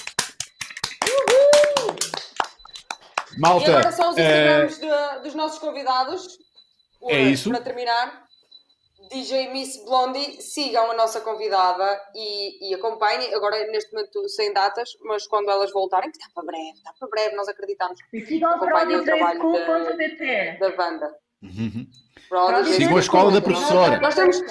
E 3.35 3.39
Malta, 3.39 3.69
agora 3.69 3.91
são 3.91 4.11
os 4.11 4.17
Instagrams 4.17 4.79
de- 4.79 5.23
dos 5.23 5.35
nossos 5.35 5.59
convidados. 5.59 6.37
É 7.09 7.21
isso. 7.21 7.49
Para 7.49 7.61
terminar, 7.61 8.23
DJ 9.09 9.51
Miss 9.51 9.83
Blondie, 9.85 10.41
sigam 10.41 10.91
a 10.91 10.93
nossa 10.95 11.21
convidada 11.21 11.99
e, 12.15 12.69
e 12.69 12.73
acompanhem. 12.75 13.33
Agora, 13.33 13.57
neste 13.67 13.93
momento, 13.93 14.27
sem 14.29 14.53
datas, 14.53 14.89
mas 15.03 15.25
quando 15.27 15.49
elas 15.49 15.71
voltarem, 15.71 16.11
que 16.11 16.17
está 16.17 16.29
para 16.33 16.43
breve, 16.45 16.71
está 16.77 16.93
para 16.99 17.07
breve, 17.09 17.35
nós 17.35 17.47
acreditamos, 17.47 17.99
E 18.13 18.21
sigam 18.21 18.49
a 18.51 18.55
Acompanhem 18.55 18.97
o 18.97 19.03
trabalho 19.03 19.39
prodigycool.pt. 19.39 20.57
da 20.59 20.69
banda. 20.75 21.15
uhum. 21.43 21.87
Sigam 22.75 22.97
a 22.97 22.99
escola 22.99 23.31
da 23.31 23.41
professora. 23.41 23.99
Nós 23.99 24.15
temos, 24.15 24.41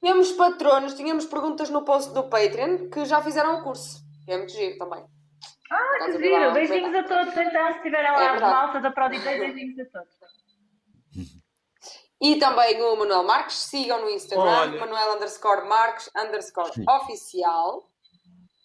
temos 0.00 0.32
patronos, 0.32 0.94
tínhamos 0.94 1.26
perguntas 1.26 1.70
no 1.70 1.84
post 1.84 2.12
do 2.12 2.24
Patreon 2.28 2.88
que 2.90 3.04
já 3.04 3.20
fizeram 3.22 3.60
o 3.60 3.62
curso. 3.64 4.00
É 4.28 4.36
muito 4.36 4.52
giro 4.52 4.78
também. 4.78 5.04
Ah, 5.70 6.04
que 6.04 6.12
giro. 6.18 6.36
a 6.36 6.50
Beijinhos 6.50 6.94
a 6.94 7.02
todos, 7.02 7.36
então, 7.36 7.66
se 7.72 7.76
estiverem 7.78 8.06
É 8.08 8.12
lá, 8.12 8.32
verdade. 8.32 8.52
malta 8.52 8.80
da 8.80 8.90
Prodigy, 8.90 9.24
beijinhos 9.24 9.78
a 9.80 9.84
todos. 9.86 11.41
E 12.22 12.36
também 12.36 12.80
o 12.80 12.94
Manuel 12.94 13.24
Marques, 13.24 13.56
sigam 13.56 14.00
no 14.00 14.08
Instagram, 14.08 14.44
Olha. 14.44 14.78
Manuel 14.78 15.16
underscore 15.16 15.68
Marques 15.68 16.08
underscore 16.16 16.70
oficial. 16.88 17.88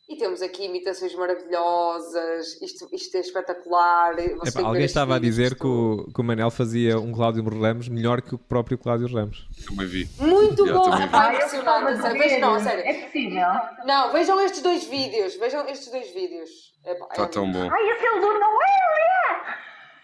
E 0.08 0.16
temos 0.16 0.42
aqui 0.42 0.66
imitações 0.66 1.14
maravilhosas, 1.16 2.62
isto, 2.62 2.88
isto 2.94 3.18
é 3.18 3.20
espetacular. 3.20 4.16
Ver 4.16 4.38
alguém 4.64 4.86
estava 4.86 5.16
a 5.16 5.20
dizer 5.20 5.56
que 5.56 5.66
o, 5.68 6.08
que 6.14 6.22
o 6.22 6.24
Manel 6.24 6.50
fazia 6.50 6.98
um 6.98 7.12
Cláudio 7.12 7.44
Ramos 7.44 7.90
melhor 7.90 8.22
que 8.22 8.36
o 8.36 8.38
próprio 8.38 8.78
Cláudio 8.78 9.08
Ramos. 9.14 9.50
Também 9.68 9.88
vi. 9.88 10.10
Muito 10.18 10.66
Já, 10.66 10.74
bom, 10.74 10.84
também 10.92 11.08
epá, 11.08 11.30
Ah, 11.30 11.34
eu 11.34 12.40
não, 12.40 12.60
sério. 12.60 12.86
É 12.86 12.94
possível. 12.94 13.48
Não, 13.86 14.14
vejam 14.14 14.40
estes 14.40 14.62
dois 14.62 14.86
vídeos, 14.86 15.36
vejam 15.36 15.68
estes 15.68 15.92
dois 15.92 16.10
vídeos. 16.14 16.50
Está 16.86 17.24
é 17.24 17.26
tão 17.26 17.52
bom. 17.52 17.70
Ai, 17.70 17.90
esse 17.90 18.06
é 18.06 18.12
o 18.12 18.22
do 18.22 18.28
Noélia! 18.40 19.18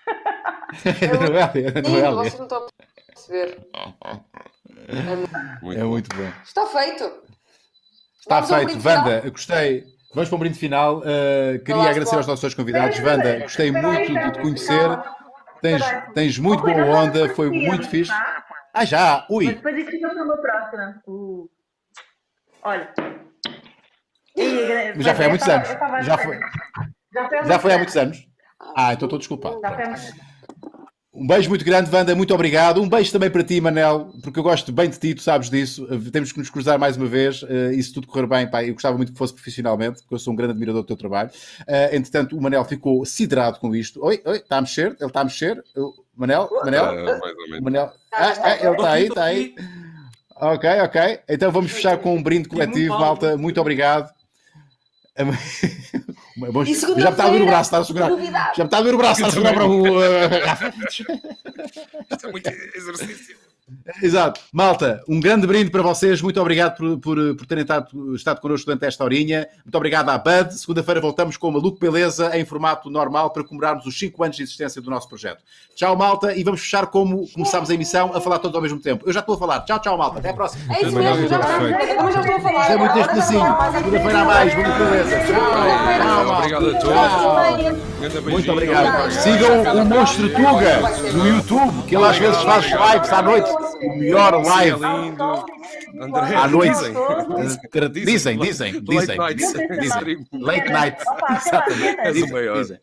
Noélia, 1.30 1.70
lindo, 1.70 1.90
Noélia. 1.90 2.12
vocês 2.12 2.38
não 2.40 2.46
estão 2.46 2.68
perceber. 3.14 3.68
Muito 5.62 5.80
É 5.80 5.84
bom. 5.84 5.90
muito 5.90 6.16
bom. 6.16 6.32
Está 6.44 6.66
feito. 6.68 7.04
Está 8.20 8.42
Vamos 8.42 8.50
feito. 8.50 8.66
brinde 8.66 8.82
final? 8.82 9.06
Wanda, 9.06 9.30
gostei. 9.30 9.84
Vamos 10.14 10.30
para 10.30 10.36
um 10.36 10.40
brinde 10.40 10.60
final. 10.60 10.98
Uh, 11.00 11.60
queria 11.60 11.76
Olá, 11.76 11.90
agradecer 11.90 12.16
aos 12.16 12.28
nossos 12.28 12.54
convidados. 12.54 13.00
Wanda, 13.00 13.40
gostei 13.40 13.72
muito 13.72 14.14
de 14.14 14.32
te 14.32 14.40
conhecer. 14.42 15.00
Tens, 15.62 15.82
tens 16.14 16.38
muito 16.40 16.62
boa 16.64 16.86
onda, 16.86 17.30
foi 17.36 17.50
muito 17.50 17.88
fixe. 17.90 18.12
Ah, 18.74 18.84
já! 18.86 19.20
Mas 19.20 19.30
Ui! 19.30 19.54
depois 19.54 19.78
isto 19.78 19.92
fica 19.92 20.10
para 20.10 20.24
uma 20.24 20.38
próxima. 20.38 21.02
Uh. 21.08 21.50
Olha. 22.64 22.94
Mas 24.96 25.06
já 25.06 25.16
foi 25.16 25.26
há 25.26 25.30
muitos 25.30 25.48
anos. 25.48 25.70
Já 26.06 26.18
foi, 26.18 26.40
Já 27.46 27.60
foi 27.60 27.74
há 27.74 27.78
muitos 27.78 27.96
anos. 27.98 28.28
Ah, 28.76 28.94
então 28.94 29.06
estou 29.06 29.20
desculpado. 29.20 29.60
Já 29.62 29.72
foi 29.74 29.84
há 29.84 29.88
muitos 29.90 30.10
anos. 30.10 30.33
Um 31.16 31.28
beijo 31.28 31.48
muito 31.48 31.64
grande, 31.64 31.96
Wanda, 31.96 32.16
muito 32.16 32.34
obrigado. 32.34 32.82
Um 32.82 32.90
beijo 32.90 33.12
também 33.12 33.30
para 33.30 33.44
ti, 33.44 33.62
Manel, 33.62 34.12
porque 34.24 34.40
eu 34.40 34.44
gosto 34.44 34.72
bem 34.72 34.90
de 34.90 34.98
ti, 34.98 35.14
tu 35.14 35.22
sabes 35.22 35.48
disso. 35.48 35.86
Temos 36.12 36.32
que 36.32 36.40
nos 36.40 36.50
cruzar 36.50 36.80
mais 36.80 36.98
uma 36.98 37.06
vez. 37.06 37.44
Uh, 37.44 37.72
e 37.72 37.84
se 37.84 37.94
tudo 37.94 38.08
correr 38.08 38.26
bem, 38.26 38.50
pá, 38.50 38.64
eu 38.64 38.74
gostava 38.74 38.98
muito 38.98 39.12
que 39.12 39.18
fosse 39.18 39.32
profissionalmente, 39.32 40.02
porque 40.02 40.16
eu 40.16 40.18
sou 40.18 40.34
um 40.34 40.36
grande 40.36 40.54
admirador 40.54 40.82
do 40.82 40.88
teu 40.88 40.98
trabalho. 40.98 41.30
Uh, 41.62 41.96
entretanto, 41.96 42.36
o 42.36 42.42
Manel 42.42 42.66
ficou 42.66 43.06
siderado 43.06 43.60
com 43.60 43.76
isto. 43.76 44.04
Oi, 44.04 44.24
oi, 44.26 44.38
está 44.38 44.58
a 44.58 44.62
mexer? 44.62 44.88
Ele 45.00 45.06
está 45.06 45.22
a 45.22 45.24
mexer? 45.24 45.64
Manel? 46.16 46.50
Manel? 46.66 46.86
Ah, 46.86 47.20
mais 47.20 47.36
ou 47.36 47.48
menos. 47.48 47.62
Manel? 47.62 47.94
Ah, 48.12 48.34
ah, 48.42 48.58
ele 48.58 48.72
está 48.72 48.92
aí, 48.92 49.06
está 49.06 49.24
aí. 49.26 49.56
Ok, 50.36 50.70
ok. 50.82 51.20
Então 51.30 51.52
vamos 51.52 51.72
fechar 51.72 51.98
com 52.00 52.16
um 52.16 52.24
brinde 52.24 52.50
coletivo, 52.50 52.98
malta. 52.98 53.38
Muito 53.38 53.62
obrigado. 53.62 54.12
Bom, 56.36 56.66
já 56.66 56.88
me 56.88 57.04
está 57.10 57.26
a 57.26 57.30
doer 57.30 57.42
o 57.44 57.46
braço, 57.46 57.68
está 57.68 57.78
a 57.78 57.84
segurar. 57.84 58.10
Novidade. 58.10 58.58
Já 58.58 58.64
me 58.64 58.68
está 58.68 58.78
a 58.78 58.82
doer 58.82 58.96
o 58.96 58.98
braço, 58.98 59.22
está 59.22 59.28
a 59.28 59.32
segurar 59.32 59.54
para 59.54 59.66
o. 59.66 59.84
uh, 59.84 60.04
Isto 62.12 62.28
é 62.28 62.32
muito 62.32 62.50
exercício. 62.76 63.38
Exato. 64.02 64.42
Malta, 64.52 65.02
um 65.08 65.20
grande 65.20 65.48
brinde 65.48 65.70
para 65.70 65.82
vocês. 65.82 66.22
Muito 66.22 66.40
obrigado 66.40 66.76
por, 66.78 67.00
por, 67.00 67.36
por 67.36 67.46
terem 67.46 67.62
estado, 67.62 68.16
estado 68.16 68.42
connosco 68.42 68.66
durante 68.66 68.86
esta 68.86 69.04
horinha. 69.04 69.48
Muito 69.64 69.76
obrigado 69.76 70.10
à 70.10 70.18
Bud. 70.18 70.54
Segunda-feira 70.54 71.00
voltamos 71.00 71.38
com 71.38 71.50
o 71.50 71.52
Maluco 71.52 71.80
Beleza 71.80 72.38
em 72.38 72.46
formato 72.46 72.90
normal 72.90 73.32
para 73.32 73.44
comemorarmos 73.44 73.86
os 73.86 73.98
5 73.98 74.24
anos 74.24 74.38
de 74.38 74.44
existência 74.44 74.82
do 74.82 74.90
nosso 74.90 75.08
projeto. 75.08 75.44
Tchau, 75.76 75.96
malta. 75.96 76.36
E 76.36 76.44
vamos 76.44 76.62
fechar 76.62 76.88
como 76.88 77.28
começámos 77.32 77.70
a 77.70 77.74
emissão, 77.74 78.12
a 78.14 78.22
falar 78.22 78.40
todos 78.40 78.56
ao 78.56 78.62
mesmo 78.62 78.80
tempo. 78.80 79.04
Eu 79.06 79.14
já 79.14 79.22
estou 79.22 79.36
a 79.36 79.38
falar. 79.38 79.62
Tchau, 79.62 79.80
tchau, 79.80 79.98
malta. 79.98 80.20
Até 80.20 80.30
à 80.30 80.34
próxima. 80.34 80.74
É 80.74 80.82
isso 80.82 80.92
mesmo, 80.92 81.28
já 81.28 81.40
estou 81.40 82.36
a 82.36 82.40
falar. 82.40 82.72
É 82.72 82.78
muito 82.78 83.00
este 83.00 83.24
Segunda-feira 83.24 84.20
a 84.20 84.26
mais. 84.26 84.56
Maluco 84.56 84.78
Beleza. 84.78 85.20
Tchau. 85.20 85.36
Tchau, 86.02 86.26
malta. 86.26 86.38
Obrigado 86.38 86.70
a 86.70 86.80
todos. 86.80 88.24
Muito 88.24 88.52
obrigado. 88.52 89.12
Sigam 89.12 89.62
o 89.62 89.86
Monstro 89.86 90.30
Tuga 90.30 90.80
no 91.14 91.28
YouTube, 91.28 91.84
que 91.88 91.96
ele 91.96 92.06
às 92.06 92.18
vezes 92.18 92.42
faz 92.42 92.66
lives 92.66 93.14
à 93.14 93.22
noite. 93.22 93.53
O 93.56 93.98
melhor 93.98 94.44
Sim, 94.44 94.50
live 94.50 94.84
é 94.86 94.98
lindo. 95.02 95.46
André, 96.00 96.36
à 96.36 96.48
noite. 96.48 96.74
dizem. 96.74 96.94
Dizem, 98.06 98.38
dizem, 98.40 98.82
dizem. 98.82 99.18
Late 99.18 99.44
night. 99.44 100.28
Late 100.34 100.70
night. 100.72 100.98
Exatamente. 101.38 102.32
maior. 102.32 102.58
Dizem. 102.58 102.80